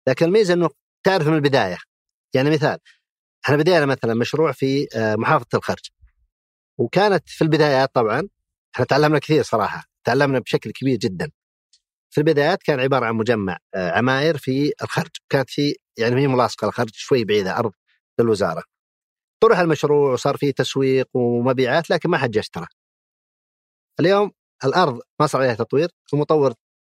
لكن 0.07 0.26
الميزة 0.26 0.53
أنه 0.53 0.69
تعرف 1.03 1.28
من 1.28 1.36
البداية. 1.36 1.78
يعني 2.34 2.49
مثال 2.49 2.78
إحنا 3.45 3.57
بدينا 3.57 3.86
مثلا 3.86 4.13
مشروع 4.13 4.51
في 4.51 4.88
آه، 4.95 5.15
محافظة 5.15 5.47
الخرج. 5.57 5.89
وكانت 6.78 7.30
في 7.30 7.41
البدايات 7.43 7.95
طبعا 7.95 8.28
إحنا 8.76 8.86
تعلمنا 8.86 9.19
كثير 9.19 9.43
صراحة 9.43 9.84
تعلمنا 10.03 10.39
بشكل 10.39 10.72
كبير 10.72 10.97
جدا. 10.97 11.32
في 12.09 12.17
البدايات 12.17 12.63
كان 12.63 12.80
عبارة 12.80 13.05
عن 13.05 13.15
مجمع 13.15 13.57
آه، 13.76 13.91
عماير 13.91 14.38
في 14.38 14.74
الخرج. 14.84 15.11
كانت 15.30 15.49
في 15.49 15.76
يعني 15.97 16.22
هي 16.22 16.28
ملاصقة 16.28 16.67
الخرج 16.67 16.89
شوي 16.93 17.26
بعيدة 17.26 17.59
أرض 17.59 17.72
للوزارة 18.19 18.63
طرح 19.41 19.59
المشروع 19.59 20.13
وصار 20.13 20.37
فيه 20.37 20.51
تسويق 20.51 21.09
ومبيعات 21.13 21.89
لكن 21.89 22.09
ما 22.09 22.17
حد 22.17 22.37
اشترى. 22.37 22.65
اليوم 23.99 24.31
الأرض 24.65 25.01
ما 25.19 25.27
صار 25.27 25.41
عليها 25.41 25.55
تطوير 25.55 25.89
المطور 26.13 26.53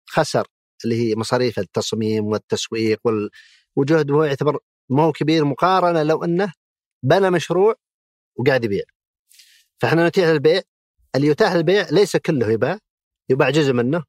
خسر 0.10 0.48
اللي 0.84 0.96
هي 0.96 1.16
مصاريف 1.16 1.60
التصميم 1.60 2.26
والتسويق 2.26 3.00
وال... 3.06 3.30
وجهده 3.76 4.14
هو 4.14 4.24
يعتبر 4.24 4.60
ما 4.90 5.04
هو 5.04 5.12
كبير 5.12 5.46
مقارنة 5.46 6.04
لو 6.04 6.24
أنه 6.24 6.54
بنى 7.04 7.30
مشروع 7.30 7.76
وقاعد 8.36 8.64
يبيع. 8.66 8.84
فإحنا 9.82 10.08
نتيح 10.08 10.26
للبيع 10.28 10.62
اللي 11.16 11.28
يتاح 11.28 11.54
للبيع 11.54 11.88
ليس 11.92 12.18
كله 12.18 12.52
يباع 12.52 12.80
يباع 13.30 13.50
جزء 13.50 13.74
منه 13.74 14.04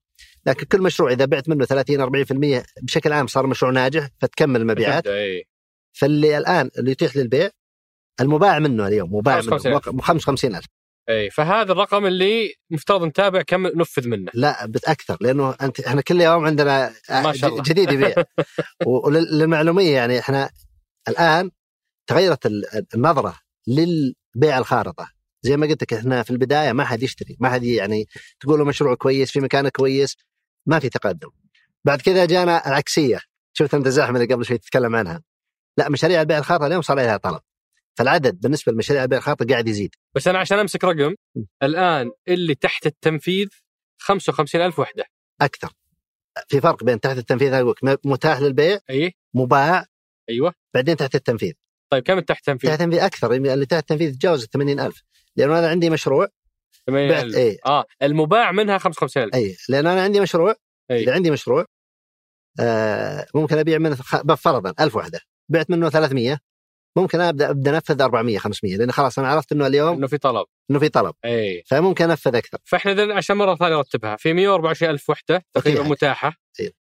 لكن 0.46 0.66
كل 0.66 0.82
مشروع 0.82 1.12
إذا 1.12 1.24
بعت 1.24 1.48
منه 1.48 1.64
30 1.64 2.24
40% 2.62 2.64
بشكل 2.82 3.12
عام 3.12 3.26
صار 3.26 3.46
مشروع 3.46 3.72
ناجح 3.72 4.08
فتكمل 4.20 4.60
المبيعات. 4.60 5.06
إيه. 5.06 5.44
فاللي 5.92 6.38
الآن 6.38 6.70
اللي 6.78 6.90
يتيح 6.90 7.16
للبيع 7.16 7.50
المباع 8.20 8.58
منه 8.58 8.86
اليوم 8.86 9.14
مباع 9.14 9.34
منه. 9.40 9.50
55,000. 9.50 10.00
55000 10.00 10.64
إي 11.08 11.30
فهذا 11.30 11.72
الرقم 11.72 12.06
اللي 12.06 12.54
مفترض 12.70 13.04
نتابع 13.04 13.42
كم 13.42 13.66
نفذ 13.66 14.08
منه. 14.08 14.30
لا 14.34 14.66
باكثر 14.66 15.16
لأنه 15.20 15.54
أنت 15.62 15.80
إحنا 15.80 16.00
كل 16.00 16.20
يوم 16.20 16.44
عندنا 16.46 16.92
ما 17.10 17.32
شاء 17.32 17.50
الله. 17.50 17.62
جديد 17.62 17.92
يبيع. 17.92 18.14
وللمعلوميه 18.86 19.94
يعني 19.94 20.18
إحنا 20.18 20.50
الآن 21.08 21.50
تغيرت 22.06 22.46
ال- 22.46 22.86
النظرة 22.94 23.38
للبيع 23.66 24.58
الخارطة. 24.58 25.10
زي 25.42 25.56
ما 25.56 25.66
قلت 25.66 25.82
لك 25.82 25.92
إحنا 25.92 26.22
في 26.22 26.30
البداية 26.30 26.72
ما 26.72 26.84
حد 26.84 27.02
يشتري 27.02 27.36
ما 27.40 27.50
حد 27.50 27.62
يعني 27.62 28.06
تقول 28.40 28.58
له 28.58 28.64
مشروع 28.64 28.94
كويس 28.94 29.30
في 29.30 29.40
مكان 29.40 29.68
كويس 29.68 30.16
ما 30.66 30.78
في 30.78 30.88
تقدم. 30.88 31.28
بعد 31.84 32.00
كذا 32.00 32.24
جانا 32.24 32.68
العكسية. 32.68 33.20
شفت 33.52 33.74
أنت 33.74 33.86
الزحمه 33.86 34.20
اللي 34.20 34.34
قبل 34.34 34.44
شوي 34.44 34.58
تتكلم 34.58 34.96
عنها. 34.96 35.22
لا 35.78 35.88
مشاريع 35.88 36.20
البيع 36.20 36.38
الخارطة 36.38 36.66
اليوم 36.66 36.82
صار 36.82 36.98
عليها 36.98 37.16
طلب. 37.16 37.40
فالعدد 37.98 38.40
بالنسبة 38.40 38.72
لمشاريع 38.72 39.02
البيع 39.02 39.18
الخارطه 39.18 39.46
قاعد 39.46 39.68
يزيد. 39.68 39.94
بس 40.14 40.28
أنا 40.28 40.38
عشان 40.38 40.58
أمسك 40.58 40.84
رقم 40.84 41.14
م. 41.36 41.44
الآن 41.62 42.10
اللي 42.28 42.54
تحت 42.54 42.86
التنفيذ 42.86 43.48
55000 43.98 44.78
وحدة. 44.78 45.04
أكثر. 45.40 45.72
في 46.48 46.60
فرق 46.60 46.84
بين 46.84 47.00
تحت 47.00 47.18
التنفيذ 47.18 47.72
متاح 48.04 48.40
للبيع 48.40 48.78
أي. 48.90 49.12
مباع 49.34 49.84
أيوه. 50.30 50.54
بعدين 50.74 50.96
تحت 50.96 51.14
التنفيذ. 51.14 51.52
طيب 51.90 52.02
كم 52.02 52.20
تحت 52.20 52.48
التنفيذ؟ 52.48 52.70
تحت 52.70 52.80
التنفيذ 52.80 53.00
أكثر 53.00 53.32
اللي 53.32 53.66
تحت 53.66 53.80
التنفيذ 53.80 54.14
تجاوز 54.14 54.42
ال 54.42 54.50
80000 54.50 55.02
لأنه 55.36 55.58
أنا 55.58 55.68
عندي 55.68 55.90
مشروع 55.90 56.28
80,000. 56.86 57.36
اي 57.36 57.58
آه 57.66 57.84
المباع 58.02 58.52
منها 58.52 58.78
55000 58.78 59.34
اي 59.34 59.56
لأنه 59.68 59.92
أنا 59.92 60.02
عندي 60.02 60.20
مشروع 60.20 60.54
أي. 60.90 61.02
إذا 61.02 61.14
عندي 61.14 61.30
مشروع 61.30 61.64
آه 62.60 63.26
ممكن 63.34 63.58
أبيع 63.58 63.78
منه 63.78 63.94
فرضا 64.36 64.74
1000 64.84 64.96
وحدة. 64.96 65.20
بعت 65.48 65.70
منه 65.70 65.90
300 65.90 66.38
ممكن 66.96 67.20
ابدا 67.20 67.50
أبدأ 67.50 67.70
أنفذ 67.74 68.02
400 68.02 68.38
500 68.38 68.76
لأن 68.76 68.92
خلاص 68.92 69.18
أنا 69.18 69.28
عرفت 69.28 69.52
إنه 69.52 69.66
اليوم 69.66 69.96
إنه 69.96 70.06
في 70.06 70.18
طلب. 70.18 70.46
إنه 70.70 70.78
في 70.78 70.88
طلب. 70.88 71.14
اي 71.24 71.62
فممكن 71.66 72.10
أنفذ 72.10 72.36
أكثر. 72.36 72.58
فإحنا 72.64 72.92
إذن 72.92 73.10
عشان 73.10 73.36
مرة 73.36 73.54
ثانية 73.54 73.76
نرتبها 73.76 74.16
في 74.16 74.32
124000 74.32 75.10
وحدة 75.10 75.44
تقريبا. 75.54 75.82
متاحة. 75.82 76.32
أيوه. 76.60 76.72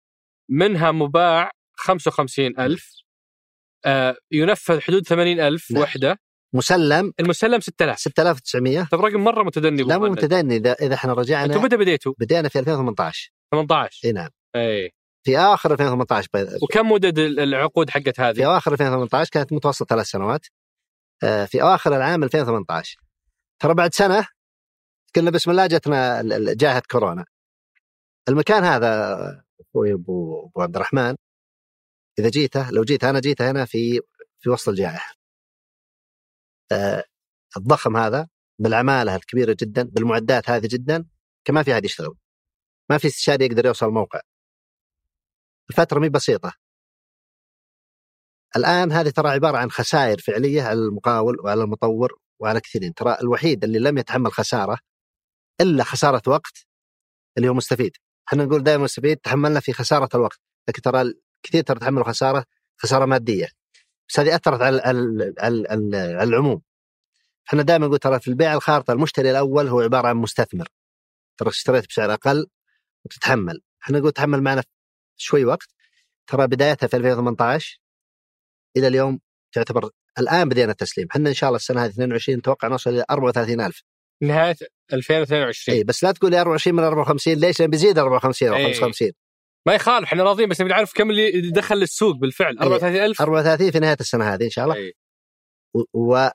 منها 0.50 0.92
مباع 0.92 1.52
55000 1.78 2.92
آه 3.86 4.16
ينفذ 4.32 4.80
حدود 4.82 5.08
80000 5.08 5.72
نعم. 5.72 5.84
وحدة. 5.84 6.20
مسلم. 6.54 7.14
المسلم 7.20 7.60
6000 7.60 8.00
6900 8.00 8.88
طيب 8.92 9.02
رقم 9.02 9.24
مرة 9.24 9.44
متدني 9.44 9.84
لا 9.84 9.98
مو. 9.98 10.10
متدني 10.10 10.56
اذا 10.56 10.74
إذا 10.74 10.94
إحنا 10.94 11.12
أنتم 11.12 11.22
رجعنا 11.22 11.58
متى 11.58 11.78
بديتوا؟ 11.78 12.14
بدينا 12.20 12.50
في 12.50 12.60
2018 12.60 13.32
18 13.52 14.00
إي 14.06 14.12
نعم. 14.12 14.30
اي 14.56 14.92
في 15.28 15.38
آخر 15.38 15.72
2018 15.72 16.28
بيض- 16.34 16.64
وكم 16.64 16.92
مدد 16.92 17.20
ال- 17.20 17.40
العقود 17.40 17.90
حقت 17.90 18.16
في 18.16 18.22
هذه؟ 18.22 18.46
اواخر 18.46 18.72
2018 18.74 19.30
كانت 19.32 19.54
متوسط 19.54 19.90
ثلاث 19.90 20.06
سنوات. 20.06 20.46
آه، 21.24 21.46
في 21.46 21.62
اواخر 21.62 21.96
العام 21.96 22.24
2018 22.24 23.00
ترى 23.60 23.74
بعد 23.74 23.94
سنة 23.94 24.28
قلنا 25.16 25.32
بسم 25.32 25.52
الله 25.52 25.68
جتنا 25.68 26.22
جائحه 26.54 26.82
كورونا. 26.92 27.26
المكان 28.30 28.64
هذا 28.64 29.16
أخوي 29.62 29.94
ابو 29.94 30.52
عبد 30.58 30.76
الرحمن 30.76 31.16
إذا 32.20 32.30
جيته 32.30 32.72
لو 32.72 32.84
جيت 32.84 33.04
أنا 33.04 33.20
جيته 33.20 33.52
هنا 33.52 33.66
في 33.66 34.00
في 34.40 34.50
وسط 34.50 34.70
الجائحة. 34.70 35.14
آه، 36.72 37.04
الضخم 37.58 37.98
هذا 37.98 38.28
بالعمالة 38.60 39.16
الكبيرة 39.16 39.56
جدا 39.60 39.84
بالمعدات 39.84 40.50
هذه 40.50 40.68
جدا 40.68 41.06
كمان 41.46 41.64
في 41.64 41.74
احد 41.74 41.86
يشتغل. 41.86 42.16
ما 42.90 42.98
في 42.98 43.08
استشاري 43.08 43.46
يقدر 43.46 43.66
يوصل 43.66 43.86
الموقع. 43.88 44.22
الفترة 45.70 46.00
مي 46.00 46.10
بسيطة. 46.10 46.54
الآن 48.56 48.92
هذه 48.92 49.10
ترى 49.10 49.30
عبارة 49.30 49.58
عن 49.58 49.72
خسائر 49.72 50.20
فعلية 50.20 50.62
على 50.64 50.80
المقاول 50.80 51.40
وعلى 51.40 51.64
المطور 51.64 52.20
وعلى 52.40 52.60
كثيرين. 52.60 52.94
ترى 52.94 53.18
الوحيد 53.22 53.64
اللي 53.64 53.80
لم 53.80 53.98
يتحمل 53.98 54.32
خسارة 54.32 54.78
إلا 55.62 55.84
خسارة 55.84 56.22
وقت 56.28 56.68
اللي 57.38 57.50
هو 57.50 57.54
مستفيد. 57.54 57.92
إحنا 58.28 58.46
نقول 58.46 58.64
دائما 58.64 58.84
مستفيد 58.84 59.18
تحملنا 59.18 59.60
في 59.60 59.74
خسارة 59.74 60.10
الوقت. 60.16 60.40
لكن 60.70 60.82
ترى 60.82 61.14
كثير 61.44 61.64
ترى 61.64 61.80
تحملوا 61.80 62.04
خسارة 62.06 62.46
خسارة 62.78 63.06
مادية. 63.06 63.48
بس 64.10 64.20
هذه 64.20 64.36
أثرت 64.36 64.62
على 64.62 64.82
على 64.82 65.34
على, 65.40 66.24
العموم. 66.24 66.62
إحنا 67.50 67.62
دائما 67.62 67.88
نقول 67.88 68.00
ترى 68.00 68.20
في 68.20 68.28
البيع 68.28 68.54
الخارطة 68.54 68.92
المشتري 68.94 69.32
الأول 69.32 69.68
هو 69.68 69.82
عبارة 69.82 70.08
عن 70.08 70.16
مستثمر. 70.16 70.68
ترى 71.38 71.50
اشتريت 71.50 71.88
بسعر 71.90 72.14
أقل 72.14 72.48
وتتحمل. 73.06 73.62
إحنا 73.84 74.00
نقول 74.00 74.12
تحمل 74.12 74.44
معنا 74.44 74.64
شوي 75.18 75.46
وقت. 75.46 75.68
ترى 76.28 76.48
بدايتها 76.48 76.88
في 76.88 76.98
2018 76.98 77.80
إلى 78.78 78.88
اليوم 78.88 79.20
تعتبر 79.52 79.90
الآن 80.20 80.50
بدينا 80.50 80.72
التسليم. 80.72 81.08
إحنا 81.12 81.30
إن 81.30 81.34
شاء 81.34 81.48
الله 81.48 81.58
السنة 81.58 81.86
هذه 81.86 81.90
22 81.90 82.38
نتوقع 82.38 82.68
نوصل 82.68 82.90
إلى 82.90 83.06
34000 83.10 83.84
نهاية 84.24 84.56
2022 84.94 85.78
اي 85.78 85.84
بس 85.84 86.04
لا 86.04 86.12
تقول 86.12 86.32
لي 86.32 86.42
24 86.42 86.76
من 86.76 86.84
54 86.84 87.34
ليش؟ 87.34 87.60
لأن 87.60 87.70
بيزيد 87.70 88.00
54 88.00 88.50
أو 88.50 88.56
إيه. 88.56 88.74
55 88.74 89.12
ما 89.68 89.76
يخالف 89.76 90.04
إحنا 90.08 90.24
راضيين 90.24 90.50
بس 90.50 90.62
نبي 90.62 90.70
نعرف 90.70 90.94
كم 90.94 91.10
اللي 91.10 91.52
دخل 91.52 91.76
للسوق 91.76 92.16
بالفعل. 92.16 92.60
34000 92.60 93.22
34 93.22 93.72
في 93.72 93.80
نهاية 93.80 93.98
السنة 94.00 94.34
هذه 94.34 94.44
إن 94.44 94.50
شاء 94.50 94.66
الله. 94.66 94.76
اي 94.76 94.94
و... 95.94 96.28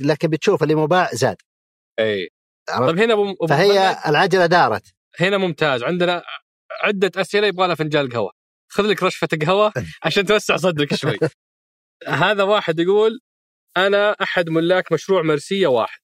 لكن 0.00 0.28
بتشوف 0.28 0.62
اللي 0.62 0.74
مباع 0.74 1.10
زاد. 1.12 1.36
اي؟ 1.98 2.28
طيب 2.78 2.98
هنا 2.98 3.12
أبو 3.12 3.46
فهي 3.48 3.96
العجلة 4.06 4.46
دارت. 4.46 4.94
هنا 5.20 5.38
ممتاز. 5.38 5.82
عندنا 5.82 6.22
عدة 6.82 7.20
أسئلة 7.20 7.46
يبغى 7.46 7.66
لها 7.66 7.74
فنجان 7.74 8.08
قهوه 8.08 8.32
خذ 8.68 8.86
لك 8.86 9.02
رشفة 9.02 9.28
قهوه 9.42 9.72
عشان 10.04 10.24
توسع 10.24 10.56
صدرك 10.56 10.94
شوي. 10.94 11.18
هذا 12.06 12.42
واحد 12.42 12.78
يقول 12.78 13.20
أنا 13.76 14.10
أحد 14.22 14.50
ملاك 14.50 14.92
مشروع 14.92 15.22
مرسية 15.22 15.66
واحد. 15.66 16.00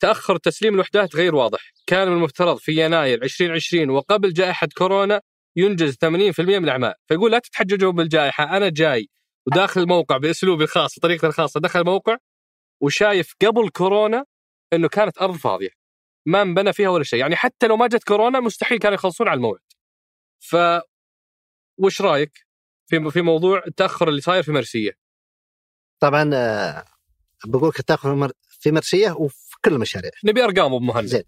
تأخر 0.00 0.36
تسليم 0.36 0.74
الوحدات 0.74 1.16
غير 1.16 1.34
واضح. 1.34 1.72
كان 1.86 2.08
من 2.08 2.14
المفترض 2.16 2.56
في 2.56 2.84
يناير 2.84 3.22
2020 3.22 3.90
وقبل 3.90 4.32
جائحة 4.32 4.68
كورونا 4.76 5.20
ينجز 5.56 5.94
80% 5.94 6.40
من 6.40 6.64
الأعمال. 6.64 6.94
فيقول 7.08 7.32
لا 7.32 7.38
تتحججوا 7.38 7.92
بالجائحة 7.92 8.56
أنا 8.56 8.68
جاي. 8.68 9.08
وداخل 9.46 9.80
الموقع 9.80 10.16
بأسلوبي 10.16 10.64
الخاص 10.64 10.98
بطريقتي 10.98 11.26
الخاصة. 11.26 11.60
دخل 11.60 11.80
الموقع 11.80 12.16
وشايف 12.82 13.34
قبل 13.42 13.68
كورونا 13.68 14.24
إنه 14.72 14.88
كانت 14.88 15.18
أرض 15.18 15.36
فاضية. 15.36 15.81
ما 16.26 16.42
انبنى 16.42 16.72
فيها 16.72 16.88
ولا 16.88 17.04
شيء. 17.04 17.18
يعني 17.20 17.36
حتى 17.36 17.66
لو 17.66 17.76
ما 17.76 17.86
جت 17.86 18.04
كورونا 18.04 18.40
مستحيل 18.40 18.78
كانوا 18.78 18.94
يخلصون 18.94 19.28
على 19.28 19.36
الموعد. 19.36 19.60
ف 20.40 20.56
وش 21.78 22.00
رأيك 22.00 22.46
في 22.86 23.10
في 23.10 23.22
موضوع 23.22 23.62
التأخر 23.66 24.08
اللي 24.08 24.20
صاير 24.20 24.42
في 24.42 24.52
مرسية؟ 24.52 24.92
طبعا 26.00 26.30
آه، 26.34 26.84
بقول 27.46 27.72
لك 27.90 28.04
مر- 28.06 28.32
في 28.48 28.70
مرسية 28.72 29.10
وفي 29.10 29.56
كل 29.64 29.72
المشاريع. 29.72 30.10
نبي 30.24 30.44
أرقام 30.44 30.64
أبو 30.74 30.78
مهند. 30.80 31.06
زين. 31.06 31.22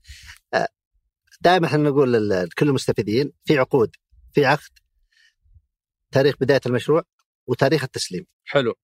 دائما 1.40 1.66
إحنا 1.66 1.78
نقول 1.78 2.28
لكل 2.30 2.68
المستفيدين 2.68 3.32
في 3.45 3.59
عقود 3.59 3.97
في 4.34 4.45
عقد 4.45 4.78
تاريخ 6.11 6.34
بداية 6.40 6.61
المشروع 6.66 7.03
وتاريخ 7.47 7.82
التسليم. 7.84 8.26
حلو. 8.45 8.74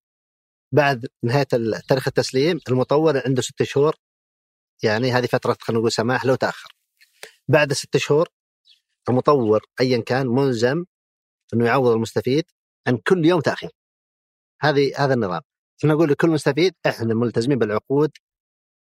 بعد 0.73 1.07
نهاية 1.23 1.47
تاريخ 1.89 2.09
التسليم 2.09 2.61
المطور 2.69 3.23
عنده 3.27 3.43
ست 3.43 3.63
شهور 3.63 3.97
يعني 4.83 5.13
هذه 5.13 5.27
فترة 5.27 5.57
خلينا 5.61 5.79
نقول 5.79 5.93
سماح 5.93 6.25
لو 6.25 6.35
تأخر. 6.35 6.69
بعد 7.49 7.73
ست 7.73 7.97
شهور 7.97 8.29
المطور 9.09 9.61
ايا 9.81 10.03
كان 10.03 10.27
ملزم 10.27 10.85
إنه 11.55 11.67
يعوض 11.67 11.91
المستفيد 11.91 12.45
عن 12.87 12.97
كل 12.97 13.27
يوم 13.27 13.41
تأخير. 13.41 13.71
هذه 14.63 14.93
هذا 14.97 15.15
النظام. 15.15 15.41
إحنا 15.81 15.95
نقول 15.95 16.11
لكل 16.11 16.31
مستفيد 16.31 16.75
إحنا 16.87 17.15
ملتزمين 17.15 17.59
بالعقود 17.59 18.11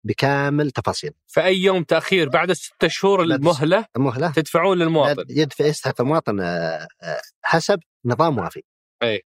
بكامل 0.05 0.71
تفاصيل. 0.71 1.11
فأي 1.27 1.57
يوم 1.57 1.83
تأخير 1.83 2.29
بعد 2.29 2.49
الست 2.49 2.87
شهور 2.87 3.23
المهلة 3.23 3.85
المهلة. 3.95 4.31
تدفعون 4.31 4.77
للمواطن. 4.77 5.25
يدفع 5.29 5.65
يستحق 5.65 6.01
المواطن 6.01 6.39
آه، 6.39 6.87
آه، 7.01 7.21
حسب 7.41 7.79
نظام 8.05 8.37
وافي. 8.37 8.63
أي. 9.03 9.21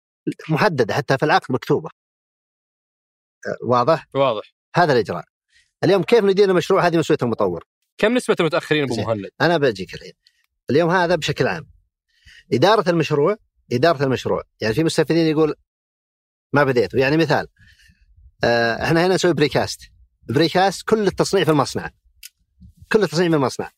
محدده 0.49 0.93
حتى 0.93 1.17
في 1.17 1.25
العقد 1.25 1.51
مكتوبة. 1.51 1.89
آه، 3.47 3.65
واضح؟ 3.67 4.07
واضح. 4.13 4.53
هذا 4.75 4.93
الإجراء. 4.93 5.25
اليوم 5.83 6.03
كيف 6.03 6.23
ندير 6.23 6.49
المشروع 6.49 6.87
هذه 6.87 6.97
مسؤولية 6.97 7.19
المطور؟ 7.23 7.63
كم 7.97 8.13
نسبة 8.13 8.35
المتاخرين 8.39 8.83
أبو. 8.83 8.95
مهند؟ 8.95 9.29
أنا 9.41 9.57
بجيك 9.57 9.93
الحين. 9.93 10.11
اليوم 10.69 10.89
هذا 10.89 11.15
بشكل 11.15 11.47
عام 11.47 11.69
إدارة 12.53 12.89
المشروع 12.89 13.35
إدارة 13.71 14.03
المشروع 14.03 14.43
يعني 14.61 14.73
في 14.73 14.83
مستفيدين 14.83 15.27
يقول 15.27 15.55
ما 16.53 16.63
بديته. 16.63 16.97
يعني 16.97 17.17
مثال 17.17 17.47
آه، 18.43 18.83
إحنا 18.83 19.05
هنا 19.05 19.15
نسوي 19.15 19.33
precast. 19.33 19.81
precast 20.29 20.83
كل 20.89 21.07
التصنيع 21.07 21.43
في 21.43 21.51
المصنع. 21.51 21.89
كل 22.91 23.03
التصنيع 23.03 23.29
في 23.29 23.35
المصنع. 23.35 23.71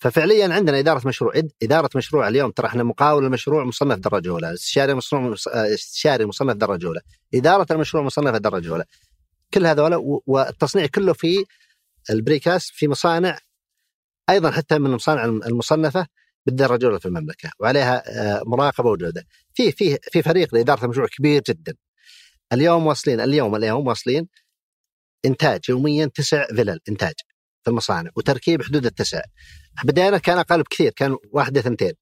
ففعليا 0.00 0.54
عندنا 0.54 0.78
إدارة 0.78 1.08
مشروع. 1.08 1.32
إدارة 1.62 1.90
مشروع 1.96 2.28
اليوم 2.28 2.50
ترى 2.50 2.66
إحنا 2.66 2.82
مقاول 2.82 3.24
المشروع 3.24 3.64
مصنف 3.64 3.98
درجة 3.98 4.28
أولى. 4.30 4.52
استشاري 4.54 4.94
مصنوع 4.94 5.22
مص- 5.22 5.48
آه، 5.48 5.74
استشاري 5.74 6.26
مصنف 6.26 6.56
درجة 6.56 6.86
أولى. 6.86 7.00
إدارة 7.34 7.66
المشروع 7.72 8.02
مصنفه 8.02 8.38
درجة 8.38 8.70
أولى. 8.70 8.84
كل 9.54 9.66
هذول 9.66 10.20
والتصنيع 10.26 10.86
كله 10.86 11.12
في 11.12 11.44
البريكاست 12.10 12.70
في 12.74 12.88
مصانع 12.88 13.38
أيضا 14.30 14.50
حتى 14.50 14.78
من 14.78 14.86
المصانع 14.86 15.24
الم- 15.24 15.42
المصنفة 15.42 16.06
بالدرجه 16.46 16.76
الاولى 16.80 17.00
في 17.00 17.06
المملكة 17.06 17.50
وعليها 17.60 18.02
آه، 18.38 18.42
مراقبة 18.46 18.90
وجودة. 18.90 19.26
في 19.54 19.72
في 19.72 19.98
في 20.12 20.22
فريق 20.22 20.54
لإدارة 20.54 20.84
المشروع 20.84 21.06
كبير 21.06 21.42
جدا. 21.48 21.74
اليوم 22.52 22.86
واصلين 22.86 23.20
اليوم 23.20 23.56
اليوم 23.56 23.86
واصلين 23.86 24.28
إنتاج 25.24 25.60
يوميا 25.68 26.06
تسع 26.06 26.46
فلل 26.46 26.80
إنتاج 26.88 27.14
في 27.64 27.70
المصانع 27.70 28.10
وتركيب 28.16 28.62
حدود 28.62 28.86
التسع. 28.86 29.20
بدينا 29.84 30.18
كان 30.18 30.38
أقل 30.38 30.62
بكثير 30.62 30.92
كان 30.92 31.16
واحدة 31.32 31.60
ثنتين. 31.60 31.92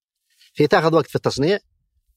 في 0.55 0.67
تاخذ 0.67 0.95
وقت 0.95 1.07
في 1.07 1.17
التصنيع 1.17 1.59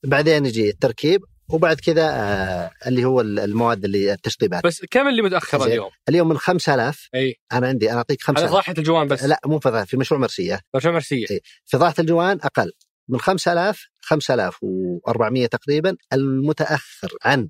بعدين 0.03 0.45
يجي 0.45 0.69
التركيب 0.69 1.21
وبعد 1.53 1.79
كذا 1.79 2.09
آه، 2.09 2.71
اللي 2.87 3.05
هو 3.05 3.21
المواد 3.21 3.85
اللي 3.85 4.13
التشطيبات. 4.13 4.63
بس 4.65 4.85
كم 4.91 5.07
اللي 5.07 5.21
متاخر. 5.21 5.65
اليوم؟ 5.65 5.89
اليوم 6.09 6.29
من 6.29 6.37
5000 6.37 7.09
إي. 7.15 7.35
أنا 7.51 7.67
عندي 7.67 7.89
أنا 7.89 7.97
أعطيك 7.97 8.19
على 8.27 8.37
5000 8.37 8.51
ضاحيه 8.51 8.73
الجوان 8.77 9.07
بس. 9.07 9.23
لا 9.23 9.39
مو 9.45 9.59
في 9.59 9.85
في 9.85 9.97
مشروع 9.97 10.21
مرسية. 10.21 10.61
برشا 10.73 10.89
مرسية. 10.89 11.25
في 11.65 11.77
ضاحيه 11.77 11.95
الجوان 11.99 12.39
أقل. 12.43 12.71
من 13.09 13.19
5000 13.19 13.87
5400 14.01 15.47
تقريبا 15.47 15.97
المتأخر 16.13 17.09
عن 17.25 17.49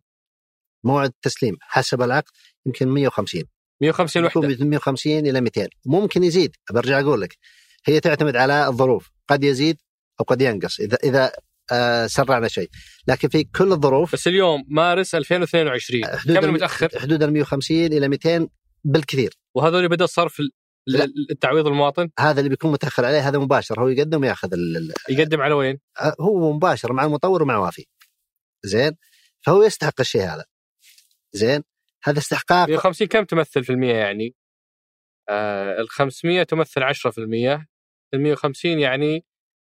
موعد 0.84 1.10
التسليم 1.10 1.58
حسب 1.62 2.02
العقد 2.02 2.32
يمكن 2.66 2.88
150 2.88 3.44
150 3.82 4.26
وحدة. 4.26 4.48
من 4.48 4.70
150 4.70 5.28
إلى 5.28 5.42
200 5.42 5.68
ممكن 5.86 6.24
يزيد 6.24 6.56
برجع 6.72 7.00
أقول 7.00 7.22
لك. 7.22 7.38
هي 7.86 8.00
تعتمد 8.00 8.36
على 8.36 8.68
الظروف. 8.68 9.12
قد 9.28 9.44
يزيد 9.44 9.78
أو 10.20 10.26
قد 10.26 10.42
ينقص. 10.42 10.80
إذا 10.80 10.98
إذا 11.04 11.32
سرعنا 12.08 12.48
شيء. 12.48 12.70
لكن 13.08 13.28
في 13.30 13.44
كل 13.44 13.72
الظروف 13.72 14.14
بس 14.14 14.28
اليوم 14.28 14.64
مارس 14.68 15.16
2022 15.16 16.06
حدود 16.06 16.36
كم 16.38 16.44
الم- 16.44 16.50
المتاخر؟ 16.50 16.90
حدود 17.00 17.24
ال 17.24 17.34
150 17.34 17.94
إلى 17.94 18.08
200 18.08 18.48
بالكثير. 18.84 19.34
وهذول 19.56 19.88
بدأ 19.90 20.06
صرف 20.06 20.42
التعويض 21.32 21.68
المواطن؟ 21.68 22.10
هذا 22.20 22.40
اللي 22.40 22.50
بيكون 22.50 22.72
متأخر 22.72 23.06
عليه 23.06 23.28
هذا 23.28 23.40
مباشر. 23.40 23.82
هو 23.82 23.88
يقدم 23.88 24.22
وياخذ 24.22 24.54
ال- 24.54 24.94
يقدم 25.10 25.42
على 25.42 25.54
وين؟ 25.54 25.80
هو 26.20 26.54
مباشر 26.54 26.94
مع 26.94 27.06
المطور 27.06 27.44
ومع 27.44 27.58
وافي. 27.58 27.86
زين؟ 28.64 28.92
فهو 29.46 29.64
يستحق 29.64 30.00
الشيء 30.00 30.22
هذا. 30.22 30.46
زين؟ 31.34 31.64
هذا 32.04 32.20
استحقاق. 32.20 32.68
150 32.70 33.08
كم 33.08 33.24
تمثل 33.24 33.64
في 33.64 33.70
المية 33.72 33.94
يعني؟ 33.96 34.36
آه 35.30 35.82
ال 35.82 35.90
500 35.90 36.44
تمثل 36.44 36.84
10% 36.84 37.68
ال 38.14 38.22
150 38.22 38.80
يعني 38.80 39.26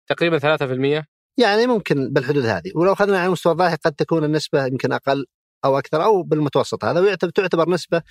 تقريبا 0.08 0.38
3% 0.38 1.06
يعني 1.36 1.66
ممكن 1.66 2.12
بالحدود 2.12 2.46
هذه. 2.46 2.72
ولو 2.74 2.92
أخذنا 2.92 3.18
على 3.18 3.30
مستوى 3.30 3.52
الضاحي 3.52 3.76
قد 3.76 3.92
تكون 3.92 4.24
النسبة 4.24 4.66
يمكن 4.66 4.92
أقل 4.92 5.26
أو 5.64 5.78
أكثر 5.78 6.04
أو 6.04 6.22
بالمتوسط. 6.22 6.84
هذا 6.84 7.00
ويعتبر 7.00 7.30
تعتبر 7.30 7.70
نسبة 7.70 8.02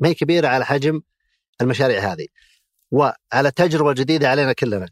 ما 0.00 0.08
هي 0.08 0.14
كبيرة 0.14 0.48
على 0.48 0.64
حجم 0.66 1.00
المشاريع 1.60 2.12
هذه. 2.12 2.26
وعلى 2.90 3.50
تجربه 3.56 3.92
جديده 3.92 4.30
علينا 4.30 4.52
كلنا. 4.52 4.88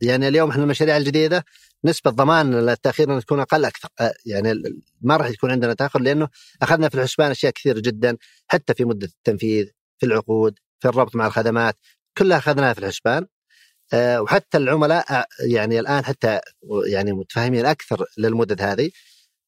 يعني 0.00 0.28
اليوم 0.28 0.50
إحنا 0.50 0.62
المشاريع 0.62 0.96
الجديدة 0.96 1.44
نسبة 1.84 2.10
ضمان 2.10 2.68
التاخير 2.68 3.08
إنها 3.08 3.20
تكون 3.20 3.40
أقل 3.40 3.64
أكثر. 3.64 3.88
آه، 4.00 4.14
يعني 4.26 4.62
ما 5.00 5.16
راح 5.16 5.26
يكون 5.26 5.50
عندنا 5.50 5.74
تأخر 5.74 6.00
لأنه 6.00 6.28
أخذنا 6.62 6.88
في 6.88 6.94
الحسبان 6.94 7.30
أشياء 7.30 7.52
كثيرة 7.52 7.80
جدا. 7.80 8.16
حتى 8.48 8.74
في 8.74 8.84
مدة 8.84 9.06
التنفيذ 9.06 9.66
في 9.98 10.06
العقود 10.06 10.58
في 10.80 10.88
الربط 10.88 11.16
مع 11.16 11.26
الخدمات 11.26 11.76
كلها 12.18 12.38
أخذناها 12.38 12.72
في 12.72 12.78
الحسبان. 12.80 13.26
وحتى 13.94 14.58
العملاء 14.58 15.12
آه، 15.12 15.26
يعني 15.46 15.80
الآن 15.80 16.04
حتى 16.04 16.40
يعني 16.86 17.12
متفاهمين 17.12 17.66
أكثر 17.66 18.04
للمدد 18.18 18.62
هذه. 18.62 18.90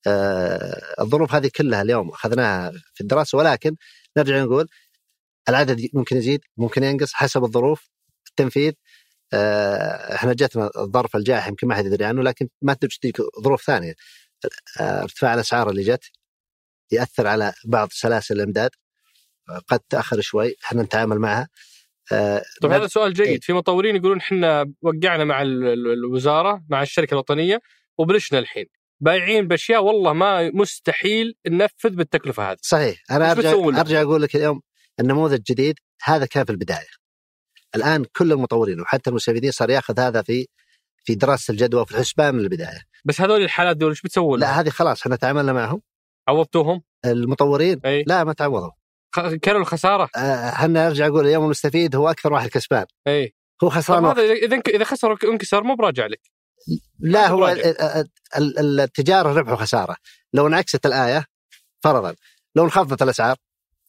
آه، 0.06 0.82
الظروف 1.00 1.34
هذه 1.34 1.50
كلها 1.56 1.82
اليوم 1.82 2.08
أخذناها 2.10 2.72
في 2.94 3.00
الدراسة 3.00 3.38
ولكن 3.38 3.76
نرجع 4.18 4.42
نقول 4.44 4.68
العدد 5.48 5.88
ممكن 5.94 6.16
يزيد 6.16 6.40
ممكن 6.56 6.82
ينقص 6.84 7.12
حسب 7.14 7.44
الظروف 7.44 7.88
التنفيذ. 8.28 8.72
آه، 9.32 10.14
إحنا 10.14 10.32
جتنا 10.32 10.70
الظرف 10.78 11.16
الجائحه 11.16 11.48
يمكن 11.48 11.68
ما 11.68 11.74
حد 11.74 11.86
يدري 11.86 12.04
عنه 12.04 12.22
لكن 12.22 12.48
ما 12.62 12.74
تجيك 12.74 13.16
ظروف 13.44 13.64
ثانية. 13.64 13.94
آه، 14.80 15.02
ارتفاع 15.02 15.34
الأسعار 15.34 15.70
اللي 15.70 15.82
جت 15.82 16.04
يأثر 16.92 17.26
على 17.26 17.52
بعض 17.64 17.88
سلاسل 17.92 18.34
الإمداد 18.36 18.70
آه، 19.50 19.58
قد 19.68 19.80
تأخر 19.80 20.20
شوي 20.20 20.56
إحنا 20.64 20.82
نتعامل 20.82 21.18
معها. 21.18 21.42
آه، 21.42 21.48
طيب 22.62 22.72
هذا 22.72 22.86
سؤال 22.86 23.20
إيه. 23.20 23.26
جيد 23.26 23.44
في 23.44 23.52
مطورين 23.52 23.96
يقولون 23.96 24.18
إحنا 24.18 24.72
وقعنا 24.82 25.24
مع 25.24 25.42
ال- 25.42 25.64
ال- 25.64 25.92
الوزارة 25.92 26.64
مع 26.68 26.82
الشركة 26.82 27.14
الوطنية 27.14 27.60
وبلشنا 27.98 28.38
الحين. 28.38 28.66
بايعين 29.00 29.48
بأشياء 29.48 29.84
والله 29.84 30.12
ما 30.12 30.50
مستحيل 30.54 31.34
ننفذ 31.48 31.90
بالتكلفة 31.90 32.50
هذه. 32.50 32.56
صحيح. 32.62 33.02
أنا 33.10 33.32
ارجع؟ 33.32 33.50
أرجع 33.80 34.02
أقول 34.02 34.22
لك 34.22 34.36
اليوم 34.36 34.60
النموذج 35.00 35.34
الجديد 35.34 35.74
هذا 36.04 36.26
كان 36.26 36.44
في 36.44 36.52
البداية. 36.52 36.86
الآن 37.76 38.04
كل 38.16 38.32
المطورين 38.32 38.80
وحتى 38.80 39.10
المستفيدين 39.10 39.50
صار 39.50 39.70
يأخذ 39.70 40.00
هذا 40.00 40.22
في 40.22 40.46
في 41.04 41.14
دراسة 41.14 41.52
الجدوى 41.52 41.80
وفي 41.80 41.92
الحسبان 41.92 42.34
من 42.34 42.40
البداية. 42.40 42.82
بس 43.04 43.20
هذول 43.20 43.42
الحالات 43.42 43.76
دول 43.76 43.90
إيش 43.90 44.02
بتسوون؟ 44.02 44.40
لا 44.40 44.60
هذه 44.60 44.68
خلاص 44.68 45.00
إحنا 45.00 45.16
تعاملنا 45.16 45.52
معهم. 45.52 45.82
عوضتوهم؟ 46.28 46.82
المطورين؟ 47.04 47.80
إي. 47.84 48.04
لا 48.06 48.24
ما 48.24 48.32
تعوضوا. 48.32 48.70
كانوا 49.42 49.60
الخسارة. 49.60 50.08
آه، 50.16 50.48
إحنا 50.48 50.86
أرجع 50.86 51.06
أقول 51.06 51.26
اليوم 51.26 51.44
المستفيد 51.44 51.96
هو 51.96 52.10
أكثر 52.10 52.32
واحد 52.32 52.48
كسبان. 52.48 52.86
إي. 53.06 53.34
هو 53.64 53.70
خسران. 53.70 54.04
هذا 54.04 54.22
اذا 54.22 54.60
إذا 54.68 54.84
خسر 54.84 55.16
انكسر 55.24 55.62
مو 55.62 55.74
براجع 55.74 56.06
لك. 56.06 56.20
لا 57.00 57.26
هو 57.26 57.56
التجارة 58.38 59.32
ربح 59.32 59.52
وخسارة. 59.52 59.96
لو 60.32 60.46
انعكست 60.46 60.86
الآية 60.86 61.24
فرضا 61.80 62.14
لو 62.54 62.64
انخفضت 62.64 63.02
الأسعار 63.02 63.36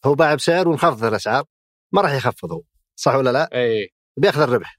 هو 0.06 0.14
باع 0.14 0.34
بسعر 0.34 0.68
وانخفضت 0.68 1.04
الأسعار 1.04 1.44
ما 1.92 2.02
راح 2.02 2.12
يخفض 2.12 2.52
هو. 2.52 2.62
صح 2.96 3.14
ولا 3.14 3.30
لا؟ 3.30 3.48
إي. 3.54 3.94
بيأخذ 4.16 4.40
الربح. 4.40 4.78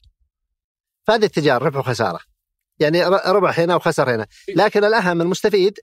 فهذه 1.07 1.25
التجارة 1.25 1.65
ربح 1.65 1.77
وخسارة. 1.77 2.19
يعني 2.79 3.05
ربح 3.05 3.59
هنا 3.59 3.75
وخسر 3.75 4.15
هنا. 4.15 4.27
لكن 4.55 4.83
الأهم 4.83 5.21
المستفيد 5.21 5.79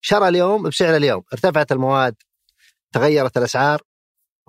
شرى 0.00 0.28
اليوم 0.28 0.62
بسعر 0.62 0.96
اليوم. 0.96 1.22
ارتفعت 1.32 1.72
المواد 1.72 2.14
تغيرت 2.92 3.36
الأسعار 3.36 3.82